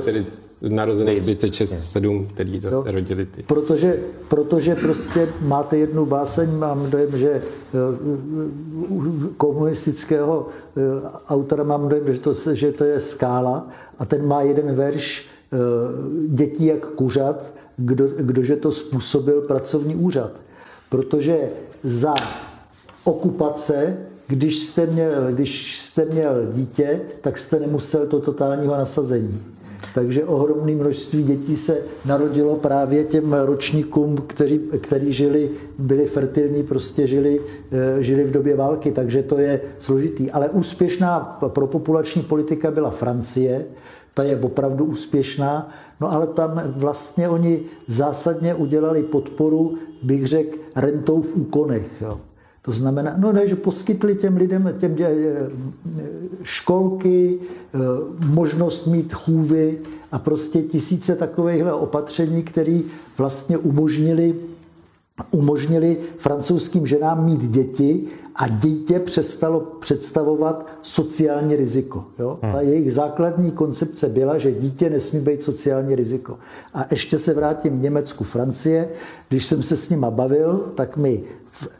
40 0.00 0.46
narozených 0.68 1.18
46, 1.18 1.90
7, 1.90 2.26
který 2.26 2.60
zase 2.60 2.76
jo. 2.76 2.84
rodili 2.86 3.26
ty. 3.26 3.42
Protože, 3.42 4.00
protože 4.28 4.74
prostě 4.74 5.28
máte 5.40 5.76
jednu 5.76 6.06
báseň, 6.06 6.50
mám 6.50 6.90
dojem, 6.90 7.18
že 7.18 7.30
eh, 7.30 7.42
komunistického 9.36 10.48
eh, 10.76 10.80
autora 11.28 11.64
mám 11.64 11.88
dojem, 11.88 12.12
že 12.12 12.18
to, 12.18 12.34
že 12.52 12.72
to 12.72 12.84
je 12.84 13.00
Skála 13.00 13.68
a 13.98 14.04
ten 14.04 14.26
má 14.26 14.42
jeden 14.42 14.74
verš 14.74 15.28
dětí 16.28 16.66
jak 16.66 16.86
kuřat, 16.86 17.55
kdo, 17.76 18.08
kdože 18.16 18.56
to 18.56 18.72
způsobil 18.72 19.40
pracovní 19.40 19.96
úřad. 19.96 20.30
Protože 20.88 21.38
za 21.82 22.14
okupace, 23.04 23.96
když 24.28 24.58
jste, 24.58 24.86
měl, 24.86 25.12
když 25.30 25.80
jste 25.80 26.04
měl 26.04 26.46
dítě, 26.52 27.00
tak 27.20 27.38
jste 27.38 27.60
nemusel 27.60 28.06
to 28.06 28.20
totálního 28.20 28.76
nasazení. 28.76 29.42
Takže 29.94 30.24
ohromné 30.24 30.72
množství 30.72 31.22
dětí 31.22 31.56
se 31.56 31.78
narodilo 32.04 32.56
právě 32.56 33.04
těm 33.04 33.32
ročníkům, 33.32 34.16
kteří, 34.26 34.60
kteří 34.80 35.12
žili, 35.12 35.50
byli 35.78 36.06
fertilní, 36.06 36.62
prostě 36.62 37.06
žili, 37.06 37.40
eh, 37.72 38.02
žili 38.02 38.24
v 38.24 38.30
době 38.30 38.56
války, 38.56 38.92
takže 38.92 39.22
to 39.22 39.38
je 39.38 39.60
složitý. 39.78 40.30
Ale 40.30 40.48
úspěšná 40.48 41.38
propopulační 41.48 42.22
politika 42.22 42.70
byla 42.70 42.90
Francie, 42.90 43.64
ta 44.16 44.22
je 44.22 44.36
opravdu 44.40 44.84
úspěšná 44.84 45.70
No 46.00 46.12
ale 46.12 46.26
tam 46.26 46.62
vlastně 46.66 47.28
oni 47.28 47.60
zásadně 47.88 48.54
udělali 48.54 49.02
podporu, 49.02 49.78
bych 50.02 50.26
řekl, 50.26 50.58
rentou 50.76 51.22
v 51.22 51.36
úkonech. 51.36 51.86
Jo. 52.00 52.20
To 52.62 52.72
znamená, 52.72 53.14
no 53.16 53.32
ne, 53.32 53.48
že 53.48 53.56
poskytli 53.56 54.16
těm 54.16 54.36
lidem 54.36 54.74
těm 54.80 54.94
dě, 54.94 55.08
školky, 56.42 57.38
e, 57.38 57.78
možnost 58.26 58.86
mít 58.86 59.14
chůvy 59.14 59.78
a 60.12 60.18
prostě 60.18 60.62
tisíce 60.62 61.16
takovýchhle 61.16 61.72
opatření, 61.72 62.42
které 62.42 62.80
vlastně 63.18 63.58
umožnili 63.58 64.34
umožnili 65.30 65.96
francouzským 66.18 66.86
ženám 66.86 67.24
mít 67.24 67.40
děti 67.40 68.06
a 68.34 68.48
dítě 68.48 68.98
přestalo 68.98 69.60
představovat 69.60 70.66
sociální 70.82 71.56
riziko. 71.56 72.04
Jo? 72.18 72.38
Hmm. 72.42 72.56
A 72.56 72.60
jejich 72.60 72.94
základní 72.94 73.50
koncepce 73.50 74.08
byla, 74.08 74.38
že 74.38 74.52
dítě 74.52 74.90
nesmí 74.90 75.20
být 75.20 75.42
sociální 75.42 75.94
riziko. 75.94 76.38
A 76.74 76.86
ještě 76.90 77.18
se 77.18 77.34
vrátím 77.34 77.82
Německu, 77.82 78.24
Francie. 78.24 78.88
Když 79.28 79.46
jsem 79.46 79.62
se 79.62 79.76
s 79.76 79.90
nima 79.90 80.10
bavil, 80.10 80.72
tak 80.74 80.96
mi 80.96 81.22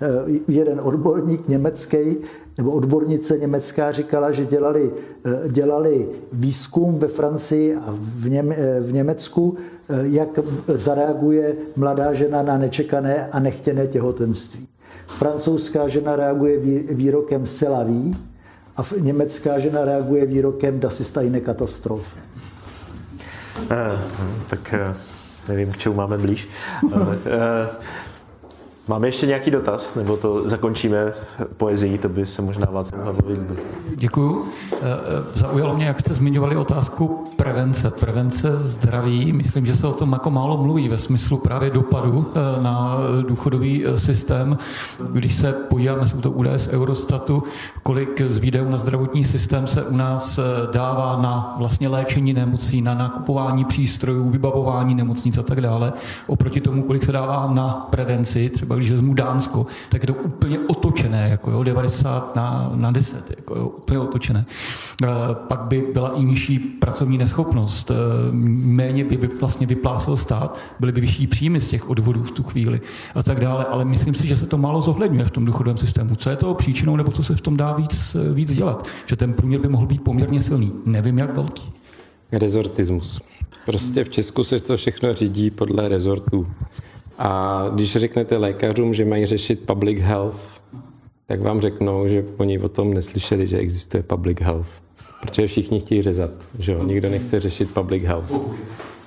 eh, 0.01 0.07
jeden 0.49 0.81
odborník 0.81 1.49
německý 1.49 2.17
nebo 2.59 2.73
odbornice 2.73 3.39
německá 3.39 3.93
říkala, 3.93 4.33
že 4.33 4.45
dělali, 4.45 4.93
eh, 5.25 5.49
dělali 5.49 6.09
výzkum 6.33 6.99
ve 6.99 7.09
Francii 7.09 7.75
a 7.75 7.95
v, 7.99 8.29
Něm, 8.29 8.53
eh, 8.53 8.81
v 8.81 8.93
Německu, 8.93 9.57
jak 10.03 10.29
zareaguje 10.67 11.57
mladá 11.77 12.13
žena 12.13 12.43
na 12.43 12.59
nečekané 12.59 13.29
a 13.33 13.41
nechtěné 13.41 13.87
těhotenství. 13.87 14.69
Francouzská 15.07 15.89
žena 15.89 16.17
reaguje 16.17 16.59
výrokem 16.95 17.47
selaví 17.47 18.17
a 18.77 18.83
německá 19.01 19.59
žena 19.59 19.85
reaguje 19.85 20.27
výrokem 20.27 20.81
das 20.81 21.01
ist 21.01 21.19
eine 21.19 21.41
Katastrophe. 21.41 22.21
Eh, 23.71 24.01
tak 24.47 24.75
eh, 24.75 24.95
nevím, 25.49 25.73
k 25.73 25.77
čemu 25.77 25.95
máme 25.95 26.19
blíž. 26.19 26.49
Ale, 26.95 27.19
eh, 27.27 27.69
Máme 28.89 29.09
ještě 29.09 29.27
nějaký 29.27 29.51
dotaz, 29.51 29.95
nebo 29.95 30.17
to 30.17 30.49
zakončíme 30.49 31.13
poezí, 31.57 31.99
to 31.99 32.09
by 32.09 32.27
se 32.27 32.43
možná 32.43 32.67
Václav 32.71 33.05
Havlovi 33.05 33.37
Děkuju. 33.97 34.47
Eh, 34.73 34.77
eh, 34.83 35.39
zaujalo 35.39 35.77
mě, 35.77 35.87
jak 35.87 36.01
jste 36.01 36.15
zmiňovali 36.15 36.57
otázku 36.57 37.25
prevence. 37.37 37.91
Prevence 37.91 38.57
zdraví, 38.57 39.33
myslím, 39.33 39.67
že 39.67 39.77
se 39.77 39.87
o 39.87 39.93
tom 39.93 40.13
jako 40.13 40.31
málo 40.31 40.57
mluví 40.57 40.89
ve 40.89 40.99
smyslu 40.99 41.39
právě 41.39 41.71
dopadu 41.71 42.33
eh, 42.35 42.63
na 42.63 42.97
důchodový 43.29 43.85
systém. 43.97 44.59
Když 45.13 45.35
se 45.35 45.53
podíváme, 45.53 46.07
jsou 46.07 46.21
to 46.21 46.31
údaje 46.31 46.59
z 46.59 46.69
Eurostatu, 46.69 47.43
kolik 47.83 48.21
z 48.29 48.39
výdajů 48.39 48.71
na 48.71 48.77
zdravotní 48.77 49.25
systém 49.25 49.67
se 49.67 49.83
u 49.83 49.97
nás 49.97 50.41
dává 50.73 51.23
na 51.23 51.55
vlastně 51.59 51.89
léčení 51.89 52.33
nemocí, 52.33 52.83
na 52.83 52.95
nakupování 52.95 53.65
přístrojů, 53.65 54.31
vybavování 54.31 54.95
nemocnic 54.95 55.39
a 55.39 55.43
tak 55.43 55.61
dále, 55.61 55.93
oproti 56.27 56.61
tomu, 56.61 56.83
kolik 56.83 57.03
se 57.03 57.13
dává 57.13 57.51
na 57.55 57.87
prevenci, 57.91 58.49
třeba 58.49 58.76
když 58.77 58.90
vezmu 58.90 59.15
Dánsko, 59.15 59.66
tak 59.89 60.03
je 60.03 60.07
to 60.07 60.15
úplně 60.15 60.59
otočené, 60.59 61.28
jako 61.31 61.51
jo, 61.51 61.62
90 61.62 62.36
na, 62.36 62.73
na 62.74 62.90
10, 62.90 63.31
jako 63.36 63.55
jo, 63.59 63.69
úplně 63.69 63.98
otočené. 63.98 64.47
E, 65.03 65.07
pak 65.48 65.61
by 65.61 65.86
byla 65.93 66.09
i 66.09 66.23
nižší 66.23 66.59
pracovní 66.59 67.19
neschopnost, 67.19 67.90
e, 67.90 67.94
méně 68.32 69.05
by 69.05 69.31
vlastně 69.40 69.66
vyplácel 69.66 70.16
stát, 70.16 70.59
byly 70.81 70.93
by 70.93 71.01
vyšší 71.01 71.27
příjmy 71.27 71.61
z 71.61 71.69
těch 71.69 71.90
odvodů 71.90 72.23
v 72.23 72.31
tu 72.31 72.43
chvíli 72.43 72.81
a 73.15 73.23
tak 73.23 73.40
dále, 73.40 73.65
ale 73.65 73.85
myslím 73.85 74.15
si, 74.15 74.27
že 74.27 74.36
se 74.36 74.47
to 74.47 74.59
málo 74.59 74.81
zohledňuje 74.81 75.24
v 75.24 75.31
tom 75.31 75.44
důchodovém 75.44 75.77
systému. 75.77 76.16
Co 76.16 76.31
je 76.31 76.36
toho 76.36 76.55
příčinou, 76.55 76.97
nebo 76.97 77.12
co 77.12 77.23
se 77.23 77.36
v 77.36 77.40
tom 77.40 77.57
dá 77.57 77.73
víc, 77.73 78.16
víc 78.32 78.53
dělat? 78.53 78.86
Že 79.07 79.16
ten 79.16 79.32
průměr 79.32 79.61
by 79.61 79.69
mohl 79.69 79.86
být 79.86 80.03
poměrně 80.03 80.43
silný. 80.43 80.73
Nevím, 80.86 81.19
jak 81.19 81.36
velký. 81.36 81.73
Rezortismus. 82.32 83.20
Prostě 83.66 84.05
v 84.05 84.09
Česku 84.09 84.44
se 84.44 84.61
to 84.61 84.77
všechno 84.77 85.15
řídí 85.15 85.51
podle 85.51 85.89
rezortů. 85.89 86.47
A 87.18 87.62
když 87.74 87.97
řeknete 87.97 88.36
lékařům, 88.36 88.94
že 88.94 89.05
mají 89.05 89.26
řešit 89.26 89.66
public 89.66 90.01
health, 90.01 90.40
tak 91.26 91.40
vám 91.40 91.60
řeknou, 91.60 92.09
že 92.09 92.24
oni 92.36 92.59
o 92.59 92.68
tom 92.68 92.94
neslyšeli, 92.94 93.47
že 93.47 93.59
existuje 93.59 94.02
public 94.02 94.40
health. 94.40 94.68
Protože 95.20 95.47
všichni 95.47 95.80
chtějí 95.80 96.02
řezat, 96.02 96.30
že 96.59 96.72
jo? 96.72 96.84
Nikdo 96.84 97.10
nechce 97.10 97.40
řešit 97.40 97.70
public 97.70 98.02
health. 98.02 98.32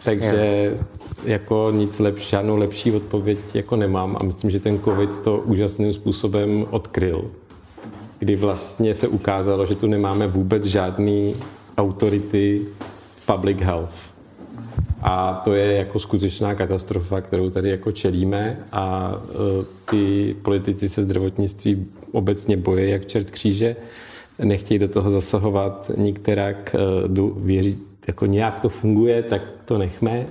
Takže 0.03 0.77
jako 1.23 1.71
nic 1.75 1.99
lepší, 1.99 2.29
žádnou 2.29 2.57
lepší 2.57 2.91
odpověď 2.91 3.39
jako 3.53 3.75
nemám 3.75 4.17
a 4.19 4.23
myslím, 4.23 4.51
že 4.51 4.59
ten 4.59 4.79
covid 4.79 5.17
to 5.17 5.37
úžasným 5.37 5.93
způsobem 5.93 6.65
odkryl. 6.69 7.31
Kdy 8.19 8.35
vlastně 8.35 8.93
se 8.93 9.07
ukázalo, 9.07 9.65
že 9.65 9.75
tu 9.75 9.87
nemáme 9.87 10.27
vůbec 10.27 10.65
žádný 10.65 11.33
autority 11.77 12.61
public 13.25 13.57
health. 13.61 14.08
A 15.01 15.41
to 15.43 15.53
je 15.53 15.73
jako 15.73 15.99
skutečná 15.99 16.55
katastrofa, 16.55 17.21
kterou 17.21 17.49
tady 17.49 17.69
jako 17.69 17.91
čelíme. 17.91 18.59
A 18.71 19.13
e, 19.31 19.65
ty 19.91 20.35
politici 20.41 20.89
se 20.89 21.03
zdravotnictví 21.03 21.87
obecně 22.11 22.57
boje 22.57 22.89
jak 22.89 23.05
čert 23.05 23.31
kříže, 23.31 23.75
nechtějí 24.43 24.79
do 24.79 24.87
toho 24.87 25.09
zasahovat 25.09 25.91
nikterak, 25.97 26.75
e, 26.75 26.79
věří, 27.35 27.77
jako 28.07 28.25
nějak 28.25 28.59
to 28.59 28.69
funguje, 28.69 29.23
tak 29.23 29.41
to 29.65 29.77
nechme, 29.77 30.25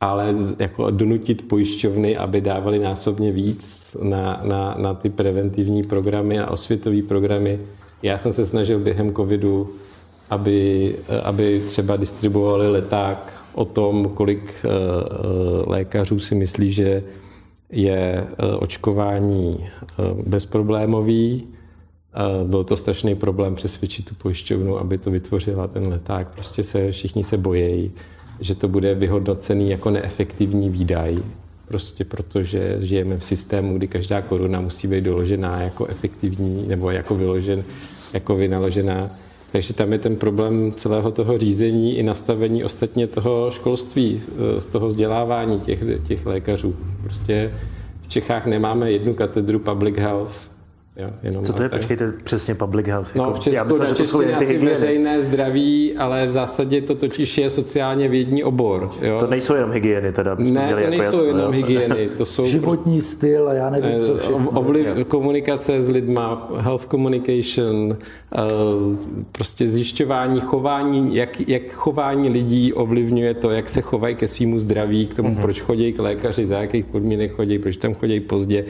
ale 0.00 0.34
jako 0.58 0.90
donutit 0.90 1.48
pojišťovny, 1.48 2.16
aby 2.16 2.40
dávali 2.40 2.78
násobně 2.78 3.32
víc 3.32 3.96
na, 4.02 4.40
na, 4.44 4.74
na 4.78 4.94
ty 4.94 5.10
preventivní 5.10 5.82
programy 5.82 6.38
a 6.38 6.50
osvětové 6.50 7.02
programy. 7.02 7.58
Já 8.02 8.18
jsem 8.18 8.32
se 8.32 8.46
snažil 8.46 8.78
během 8.78 9.14
covidu, 9.14 9.74
aby, 10.30 10.94
e, 11.08 11.20
aby 11.20 11.62
třeba 11.66 11.96
distribuovali 11.96 12.70
leták 12.70 13.37
o 13.52 13.64
tom, 13.64 14.08
kolik 14.08 14.54
eh, 14.64 14.68
eh, 14.68 15.70
lékařů 15.70 16.20
si 16.20 16.34
myslí, 16.34 16.72
že 16.72 17.02
je 17.70 18.26
eh, 18.28 18.46
očkování 18.56 19.68
bezproblémový. 20.26 21.46
Byl 22.44 22.64
to 22.64 22.76
strašný 22.76 23.14
problém 23.14 23.54
přesvědčit 23.54 24.04
tu 24.04 24.14
pojišťovnu, 24.14 24.78
aby 24.78 24.98
to 24.98 25.10
vytvořila 25.10 25.66
ten 25.66 25.88
leták. 25.88 26.28
Prostě 26.28 26.62
se 26.62 26.92
všichni 26.92 27.24
se 27.24 27.38
bojejí, 27.38 27.92
že 28.40 28.54
to 28.54 28.68
bude 28.68 28.94
vyhodnocený 28.94 29.70
jako 29.70 29.90
neefektivní 29.90 30.70
výdaj. 30.70 31.18
Prostě 31.68 32.04
protože 32.04 32.76
žijeme 32.80 33.18
v 33.18 33.24
systému, 33.24 33.78
kdy 33.78 33.88
každá 33.88 34.22
koruna 34.22 34.60
musí 34.60 34.88
být 34.88 35.04
doložená 35.04 35.62
jako 35.62 35.86
efektivní 35.86 36.68
nebo 36.68 36.90
jako 36.90 37.14
vyložen, 37.14 37.64
jako 38.14 38.36
vynaložená 38.36 39.18
takže 39.52 39.74
tam 39.74 39.92
je 39.92 39.98
ten 39.98 40.16
problém 40.16 40.72
celého 40.72 41.10
toho 41.10 41.38
řízení 41.38 41.98
i 41.98 42.02
nastavení 42.02 42.64
ostatně 42.64 43.06
toho 43.06 43.50
školství, 43.50 44.22
eh, 44.56 44.60
z 44.60 44.66
toho 44.66 44.88
vzdělávání 44.88 45.60
těch, 45.60 45.80
těch 46.06 46.26
lékařů. 46.26 46.76
Prostě 47.02 47.52
v 48.02 48.08
Čechách 48.08 48.46
nemáme 48.46 48.92
jednu 48.92 49.14
katedru 49.14 49.58
public 49.58 49.96
health, 49.96 50.48
Jo, 50.98 51.10
jenom 51.22 51.44
Co 51.44 51.52
to 51.52 51.62
je, 51.62 51.68
počkejte, 51.68 52.12
přesně 52.24 52.54
public 52.54 52.86
health? 52.86 53.14
No, 53.14 53.24
jako, 53.24 53.34
v 53.34 53.40
Česku, 53.40 53.56
já 53.56 53.64
myslím, 53.64 53.88
že 53.88 53.94
to 53.94 54.04
jsou 54.04 54.22
ty 54.22 54.44
hygieny. 54.46 54.70
veřejné 54.70 55.22
zdraví, 55.22 55.96
ale 55.96 56.26
v 56.26 56.32
zásadě 56.32 56.80
to 56.82 56.94
totiž 56.94 57.38
je 57.38 57.50
sociálně 57.50 58.08
vědní 58.08 58.44
obor. 58.44 58.90
Jo? 59.02 59.20
To 59.20 59.26
nejsou 59.26 59.54
jenom 59.54 59.70
hygieny, 59.70 60.12
teda. 60.12 60.34
Ne, 60.38 60.70
to 60.70 60.78
jako 60.78 60.90
nejsou 60.90 61.04
jasno, 61.04 61.24
jenom 61.24 61.44
jo. 61.44 61.50
hygieny. 61.50 62.08
To 62.16 62.24
jsou 62.24 62.46
Životní 62.46 63.02
styl 63.02 63.48
a 63.48 63.54
já 63.54 63.70
nevím, 63.70 63.98
co 63.98 64.14
eh, 64.14 64.18
všechno. 64.18 64.50
Ovliv, 64.50 64.86
komunikace 65.08 65.82
s 65.82 65.88
lidma, 65.88 66.48
health 66.58 66.86
communication, 66.86 67.96
prostě 69.32 69.68
zjišťování 69.68 70.40
chování, 70.40 71.16
jak, 71.16 71.48
jak 71.48 71.72
chování 71.72 72.28
lidí 72.28 72.72
ovlivňuje 72.72 73.34
to, 73.34 73.50
jak 73.50 73.68
se 73.68 73.80
chovají 73.80 74.14
ke 74.14 74.28
svýmu 74.28 74.58
zdraví, 74.60 75.06
k 75.06 75.14
tomu, 75.14 75.28
uh-huh. 75.28 75.40
proč 75.40 75.60
chodí 75.60 75.92
k 75.92 75.98
lékaři, 75.98 76.46
za 76.46 76.58
jakých 76.58 76.84
podmínek 76.84 77.34
chodí, 77.34 77.58
proč 77.58 77.76
tam 77.76 77.94
chodí 77.94 78.20
pozdě, 78.20 78.64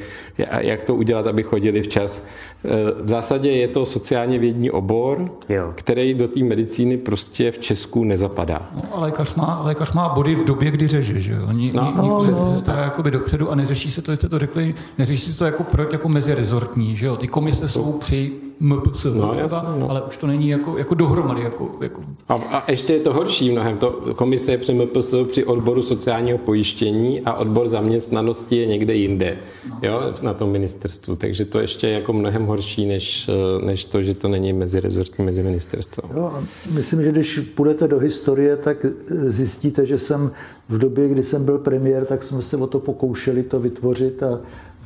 jak 0.59 0.85
to 0.85 0.95
udělat, 0.95 1.27
aby 1.27 1.43
chodili 1.43 1.83
včas 1.83 2.27
Eh, 2.58 2.58
v 3.03 3.09
zásadě 3.09 3.51
je 3.51 3.69
to 3.69 3.87
sociálně 3.87 4.39
vědní 4.39 4.71
obor, 4.71 5.31
jo. 5.49 5.73
který 5.75 6.15
do 6.15 6.29
té 6.29 6.41
medicíny 6.41 6.97
prostě 6.97 7.51
v 7.51 7.59
Česku 7.59 8.05
nezapadá. 8.05 8.71
No, 8.75 8.83
a 8.93 9.01
lékař 9.01 9.35
má, 9.35 9.63
lékař 9.65 9.93
má 9.93 10.09
body 10.09 10.35
v 10.35 10.45
době, 10.45 10.71
kdy 10.71 10.89
řeže, 10.89 11.21
že 11.21 11.33
jo? 11.33 11.39
Oni, 11.49 11.73
no, 11.75 11.93
no, 11.97 12.25
no, 12.31 12.53
se 12.53 12.59
stará 12.59 12.83
jakoby 12.83 13.11
dopředu 13.11 13.51
a 13.51 13.55
neřeší 13.55 13.91
se 13.91 14.03
to, 14.03 14.17
jste 14.17 14.29
to 14.29 14.39
řekli, 14.39 14.75
neřeší 14.99 15.33
se 15.33 15.39
to 15.39 15.45
jako 15.45 15.65
projekt 15.65 15.93
jako 15.93 16.09
mezirezortní, 16.09 16.97
že 16.97 17.07
jo? 17.07 17.17
Ty 17.17 17.29
komise 17.29 17.69
jsou 17.69 17.93
při 17.93 18.33
MPS, 18.61 19.05
no, 19.05 19.29
třeba, 19.29 19.57
jasný, 19.57 19.81
no. 19.81 19.91
ale 19.91 20.03
už 20.03 20.17
to 20.17 20.27
není 20.27 20.49
jako, 20.49 20.79
jako 20.79 20.95
dohromady. 20.95 21.43
Jako, 21.43 21.71
jako... 21.81 22.03
A, 22.29 22.35
a 22.35 22.71
ještě 22.71 22.93
je 22.93 23.01
to 23.01 23.13
horší 23.13 23.51
mnohem. 23.51 23.79
To 23.79 23.91
komise 23.91 24.51
je 24.51 24.59
při 24.59 24.75
MPS 24.75 25.15
při 25.29 25.45
odboru 25.45 25.83
sociálního 25.83 26.39
pojištění 26.39 27.21
a 27.21 27.33
odbor 27.33 27.69
zaměstnanosti 27.69 28.57
je 28.57 28.67
někde 28.67 28.95
jinde, 28.95 29.39
no. 29.71 29.79
jo, 29.83 30.01
na 30.23 30.35
tom 30.35 30.51
ministerstvu. 30.51 31.17
Takže 31.17 31.45
to 31.45 31.59
ještě 31.59 31.87
je 31.87 31.93
jako 31.93 32.13
mnohem 32.13 32.47
horší, 32.49 32.87
než, 32.87 33.31
než 33.65 33.85
to, 33.85 34.03
že 34.03 34.15
to 34.15 34.29
není 34.29 34.53
mezirezortní, 34.53 35.25
mezi 35.25 35.43
ministerstvo. 35.43 36.11
Jo, 36.17 36.43
myslím, 36.75 37.03
že 37.03 37.13
když 37.13 37.39
půjdete 37.39 37.89
do 37.89 37.99
historie, 37.99 38.57
tak 38.57 38.87
zjistíte, 39.29 39.87
že 39.87 39.99
jsem 39.99 40.31
v 40.69 40.79
době, 40.79 41.09
kdy 41.09 41.23
jsem 41.23 41.45
byl 41.45 41.59
premiér, 41.59 42.07
tak 42.07 42.23
jsme 42.23 42.43
se 42.43 42.57
o 42.57 42.67
to 42.67 42.79
pokoušeli 42.79 43.43
to 43.43 43.61
vytvořit 43.61 44.23
a 44.23 44.41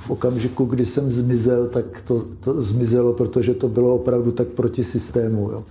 v 0.07 0.11
okamžiku, 0.11 0.65
kdy 0.65 0.87
jsem 0.87 1.13
zmizel, 1.13 1.69
tak 1.69 1.85
to, 2.07 2.27
to 2.41 2.63
zmizelo, 2.63 3.13
protože 3.13 3.55
to 3.55 3.69
bylo 3.69 3.95
opravdu 3.95 4.33
tak 4.33 4.49
proti 4.49 4.85
systému. 4.85 5.51
Jo. 5.51 5.65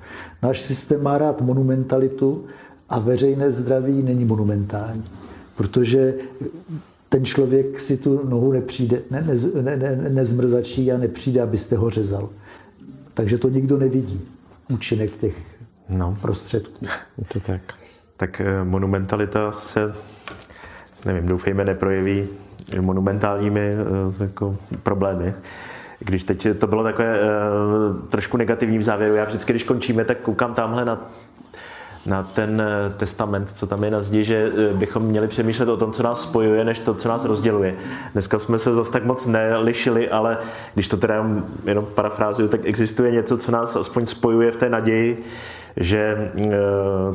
Náš 0.44 0.62
systém 0.62 1.04
má 1.04 1.18
rád 1.18 1.42
monumentalitu 1.42 2.44
a 2.90 3.00
veřejné 3.00 3.52
zdraví 3.52 4.04
není 4.04 4.26
monumentální, 4.26 5.04
protože 5.56 6.14
ten 7.12 7.26
člověk 7.26 7.80
si 7.80 7.98
tu 7.98 8.30
nohu 8.30 8.52
nepřijde, 8.52 9.02
ne, 9.12 9.22
ne, 9.22 9.62
ne, 9.62 9.96
ne, 9.96 10.10
nezmrzačí 10.10 10.92
a 10.92 10.98
nepřijde, 10.98 11.42
abyste 11.42 11.76
ho 11.76 11.90
řezal. 11.90 12.30
Takže 13.14 13.38
to 13.38 13.50
nikdo 13.50 13.78
nevidí, 13.78 14.22
účinek 14.74 15.18
těch 15.18 15.36
no. 15.90 16.18
prostředků. 16.22 16.86
To 17.34 17.40
tak. 17.40 17.62
Tak 18.18 18.42
eh, 18.42 18.64
monumentalita 18.64 19.52
se, 19.52 19.94
nevím, 21.06 21.26
doufejme, 21.26 21.66
neprojeví 21.66 22.28
monumentálními 22.82 23.62
eh, 23.62 24.24
jako 24.24 24.58
problémy. 24.84 25.34
Když 26.00 26.24
teď 26.24 26.48
to 26.60 26.68
bylo 26.68 26.84
takové 26.84 27.20
uh, 27.20 28.08
trošku 28.10 28.38
negativní 28.38 28.78
v 28.78 28.84
závěru, 28.84 29.16
já 29.16 29.26
vždycky, 29.26 29.54
když 29.54 29.64
končíme, 29.64 30.06
tak 30.06 30.18
koukám 30.18 30.54
tamhle 30.54 30.86
na 30.86 31.12
na 32.06 32.24
ten 32.24 32.62
eh, 32.62 32.94
testament, 32.98 33.54
co 33.56 33.68
tam 33.68 33.84
je 33.84 33.92
na 33.92 34.02
zdi, 34.02 34.24
že 34.24 34.52
bychom 34.74 35.04
měli 35.04 35.28
přemýšlet 35.28 35.70
o 35.70 35.78
tom, 35.78 35.92
co 35.92 36.04
nás 36.04 36.22
spojuje, 36.22 36.66
než 36.66 36.80
to, 36.80 36.94
co 36.94 37.10
nás 37.10 37.26
rozděluje. 37.26 37.76
Dneska 38.14 38.40
jsme 38.40 38.60
se 38.60 38.74
zase 38.74 38.92
tak 38.92 39.06
moc 39.06 39.26
nelišili, 39.26 40.10
ale 40.10 40.38
když 40.74 40.88
to 40.88 40.98
teda 40.98 41.26
jenom 41.66 41.86
parafrázuju, 41.96 42.48
tak 42.48 42.62
existuje 42.64 43.12
něco, 43.12 43.38
co 43.38 43.52
nás 43.52 43.76
aspoň 43.76 44.06
spojuje 44.06 44.52
v 44.52 44.58
té 44.58 44.70
naději, 44.70 45.24
že 45.78 46.32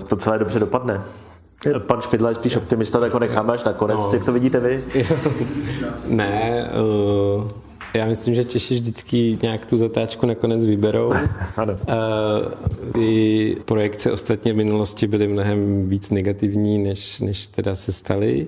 to 0.09 0.17
celé 0.17 0.39
dobře 0.39 0.59
dopadne. 0.59 1.01
Pan 1.79 2.01
Špidla 2.01 2.29
je 2.29 2.35
spíš 2.35 2.57
optimista, 2.57 3.01
tak 3.01 3.13
ho 3.13 3.19
necháme 3.19 3.53
až 3.53 3.65
nakonec. 3.65 4.07
No. 4.07 4.11
Jak 4.13 4.25
to 4.25 4.33
vidíte 4.33 4.61
vy? 4.61 4.85
ne, 6.07 6.71
uh, 7.35 7.51
já 7.97 8.07
myslím, 8.07 8.35
že 8.35 8.45
Češi 8.45 8.75
vždycky 8.75 9.39
nějak 9.43 9.67
tu 9.67 9.77
zatáčku 9.77 10.27
nakonec 10.27 10.67
vyberou. 10.67 11.13
ano. 11.57 11.73
Uh, 11.73 12.93
ty 12.93 13.57
projekce 13.65 14.13
ostatně 14.13 14.53
v 14.53 14.57
minulosti 14.57 15.07
byly 15.07 15.29
mnohem 15.29 15.89
víc 15.89 16.11
negativní, 16.11 16.79
než, 16.79 17.21
než 17.21 17.47
teda 17.47 17.75
se 17.75 17.93
staly. 17.93 18.47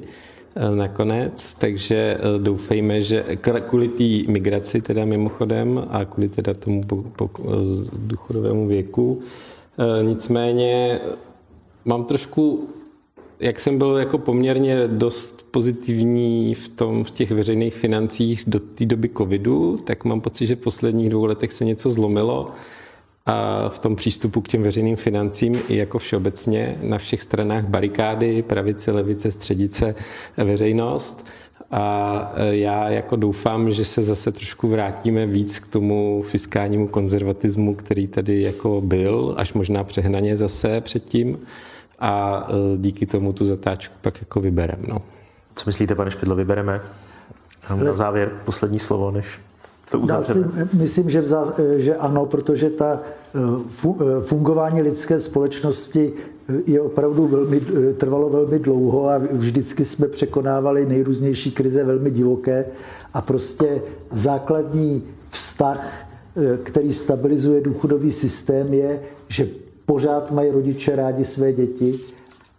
nakonec, 0.75 1.55
takže 1.55 2.19
doufejme, 2.39 3.03
že 3.03 3.25
kvůli 3.67 3.89
té 3.89 4.33
migraci 4.33 4.81
teda 4.81 5.05
mimochodem 5.05 5.87
a 5.91 6.05
kvůli 6.05 6.29
teda 6.29 6.55
tomu 6.55 6.81
po, 6.83 6.97
po, 6.97 7.31
důchodovému 7.93 8.67
věku, 8.67 9.21
nicméně 10.03 11.01
mám 11.85 12.05
trošku 12.05 12.69
jak 13.41 13.61
jsem 13.61 13.79
byl 13.79 13.97
jako 13.97 14.19
poměrně 14.19 14.89
dost 14.89 15.38
pozitivní 15.51 16.55
v, 16.55 16.69
tom, 16.69 17.05
v 17.05 17.11
těch 17.11 17.31
veřejných 17.31 17.75
financích 17.75 18.45
do 18.47 18.61
té 18.61 18.87
doby 18.87 19.11
covidu, 19.17 19.77
tak 19.77 20.05
mám 20.05 20.21
pocit, 20.21 20.47
že 20.47 20.57
v 20.57 20.59
posledních 20.59 21.11
dvou 21.11 21.25
letech 21.25 21.53
se 21.53 21.65
něco 21.65 21.91
zlomilo 21.91 22.51
a 23.27 23.69
v 23.69 23.79
tom 23.79 23.97
přístupu 23.97 24.41
k 24.41 24.49
těm 24.49 24.63
veřejným 24.63 24.97
financím 24.97 25.61
i 25.69 25.77
jako 25.77 25.99
všeobecně 25.99 26.79
na 26.83 26.99
všech 26.99 27.23
stranách 27.23 27.65
barikády, 27.65 28.43
pravice, 28.43 28.93
levice, 28.93 29.33
středice, 29.33 29.95
veřejnost. 30.37 31.27
A 31.71 32.33
já 32.51 32.89
jako 32.89 33.17
doufám, 33.17 33.71
že 33.71 33.85
se 33.85 34.03
zase 34.03 34.33
trošku 34.33 34.69
vrátíme 34.69 35.27
víc 35.27 35.59
k 35.59 35.67
tomu 35.69 36.23
fiskálnímu 36.23 36.89
konzervatismu, 36.89 37.75
který 37.75 38.07
tady 38.07 38.43
jako 38.43 38.81
byl, 38.81 39.35
až 39.37 39.53
možná 39.53 39.85
přehnaně 39.85 40.37
zase 40.37 40.81
předtím 40.81 41.39
a 41.99 42.47
e, 42.51 42.79
díky 42.79 43.07
tomu 43.07 43.33
tu 43.33 43.45
zatáčku 43.45 43.95
pak 44.01 44.21
jako 44.21 44.41
vybereme. 44.41 44.85
No. 44.89 45.03
Co 45.59 45.65
myslíte, 45.67 45.95
pane 45.95 46.11
Špidlo, 46.11 46.37
vybereme? 46.37 46.81
Na 47.85 47.95
závěr 47.95 48.31
poslední 48.45 48.79
slovo, 48.79 49.11
než 49.11 49.41
to 49.91 50.01
uzavřeme. 50.01 50.49
Já 50.57 50.67
si 50.67 50.77
myslím, 50.77 51.11
že, 51.11 51.21
vzá, 51.21 51.55
e, 51.59 51.81
že 51.81 51.97
ano, 51.97 52.27
protože 52.27 52.71
ta 52.71 53.01
e, 53.35 53.41
fungování 54.25 54.83
lidské 54.83 55.21
společnosti 55.21 56.13
je 56.67 56.81
opravdu 56.81 57.27
velmi, 57.27 57.61
trvalo 57.97 58.31
velmi 58.31 58.59
dlouho 58.59 59.11
a 59.11 59.19
vždycky 59.33 59.85
jsme 59.85 60.09
překonávali 60.09 60.87
nejrůznější 60.87 61.51
krize 61.51 61.85
velmi 61.85 62.11
divoké 62.11 62.65
a 63.15 63.21
prostě 63.21 63.83
základní 64.13 65.03
vztah, 65.31 66.09
který 66.63 66.93
stabilizuje 66.93 67.61
důchodový 67.61 68.13
systém, 68.13 68.75
je, 68.75 69.01
že 69.29 69.49
pořád 69.87 70.31
mají 70.31 70.51
rodiče 70.51 70.97
rádi 70.97 71.25
své 71.25 71.53
děti 71.53 72.01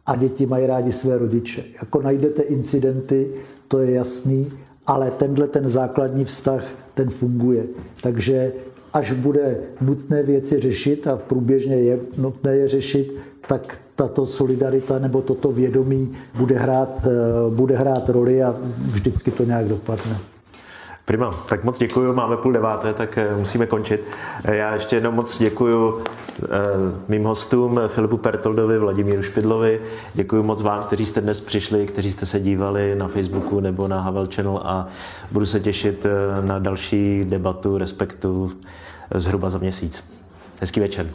a 0.09 0.15
děti 0.15 0.45
mají 0.45 0.67
rádi 0.67 0.91
své 0.91 1.17
rodiče. 1.17 1.63
Jako 1.81 2.01
najdete 2.01 2.41
incidenty, 2.41 3.27
to 3.67 3.79
je 3.79 3.91
jasný, 3.91 4.51
ale 4.87 5.11
tenhle 5.11 5.47
ten 5.47 5.69
základní 5.69 6.25
vztah, 6.25 6.63
ten 6.93 7.09
funguje. 7.09 7.63
Takže 8.01 8.51
až 8.93 9.11
bude 9.11 9.57
nutné 9.81 10.23
věci 10.23 10.59
řešit 10.59 11.07
a 11.07 11.17
průběžně 11.17 11.75
je 11.75 11.99
nutné 12.17 12.55
je 12.55 12.69
řešit, 12.69 13.13
tak 13.47 13.77
tato 13.95 14.25
solidarita 14.25 14.99
nebo 14.99 15.21
toto 15.21 15.51
vědomí 15.51 16.17
bude 16.37 16.57
hrát, 16.57 16.89
eh, 17.05 17.09
bude 17.55 17.75
hrát 17.75 18.09
roli 18.09 18.43
a 18.43 18.55
vždycky 18.91 19.31
to 19.31 19.43
nějak 19.43 19.65
dopadne. 19.65 20.17
Prima, 21.05 21.43
tak 21.49 21.63
moc 21.63 21.77
děkuji, 21.77 22.13
máme 22.13 22.37
půl 22.37 22.53
deváté, 22.53 22.93
tak 22.93 23.17
eh, 23.17 23.35
musíme 23.37 23.65
končit. 23.65 24.01
Eh, 24.45 24.55
já 24.55 24.73
ještě 24.73 24.95
jednou 24.95 25.11
moc 25.11 25.39
děkuji 25.39 26.03
mým 27.07 27.23
hostům 27.23 27.79
Filipu 27.87 28.17
Pertoldovi, 28.17 28.79
Vladimíru 28.79 29.23
Špidlovi. 29.23 29.81
Děkuji 30.13 30.43
moc 30.43 30.61
vám, 30.61 30.83
kteří 30.83 31.05
jste 31.05 31.21
dnes 31.21 31.41
přišli, 31.41 31.85
kteří 31.85 32.11
jste 32.11 32.25
se 32.25 32.39
dívali 32.39 32.95
na 32.95 33.07
Facebooku 33.07 33.59
nebo 33.59 33.87
na 33.87 34.01
Havel 34.01 34.27
Channel 34.35 34.61
a 34.63 34.87
budu 35.31 35.45
se 35.45 35.59
těšit 35.59 36.05
na 36.41 36.59
další 36.59 37.25
debatu 37.25 37.77
Respektu 37.77 38.51
zhruba 39.15 39.49
za 39.49 39.57
měsíc. 39.57 40.03
Hezký 40.61 40.79
večer. 40.79 41.05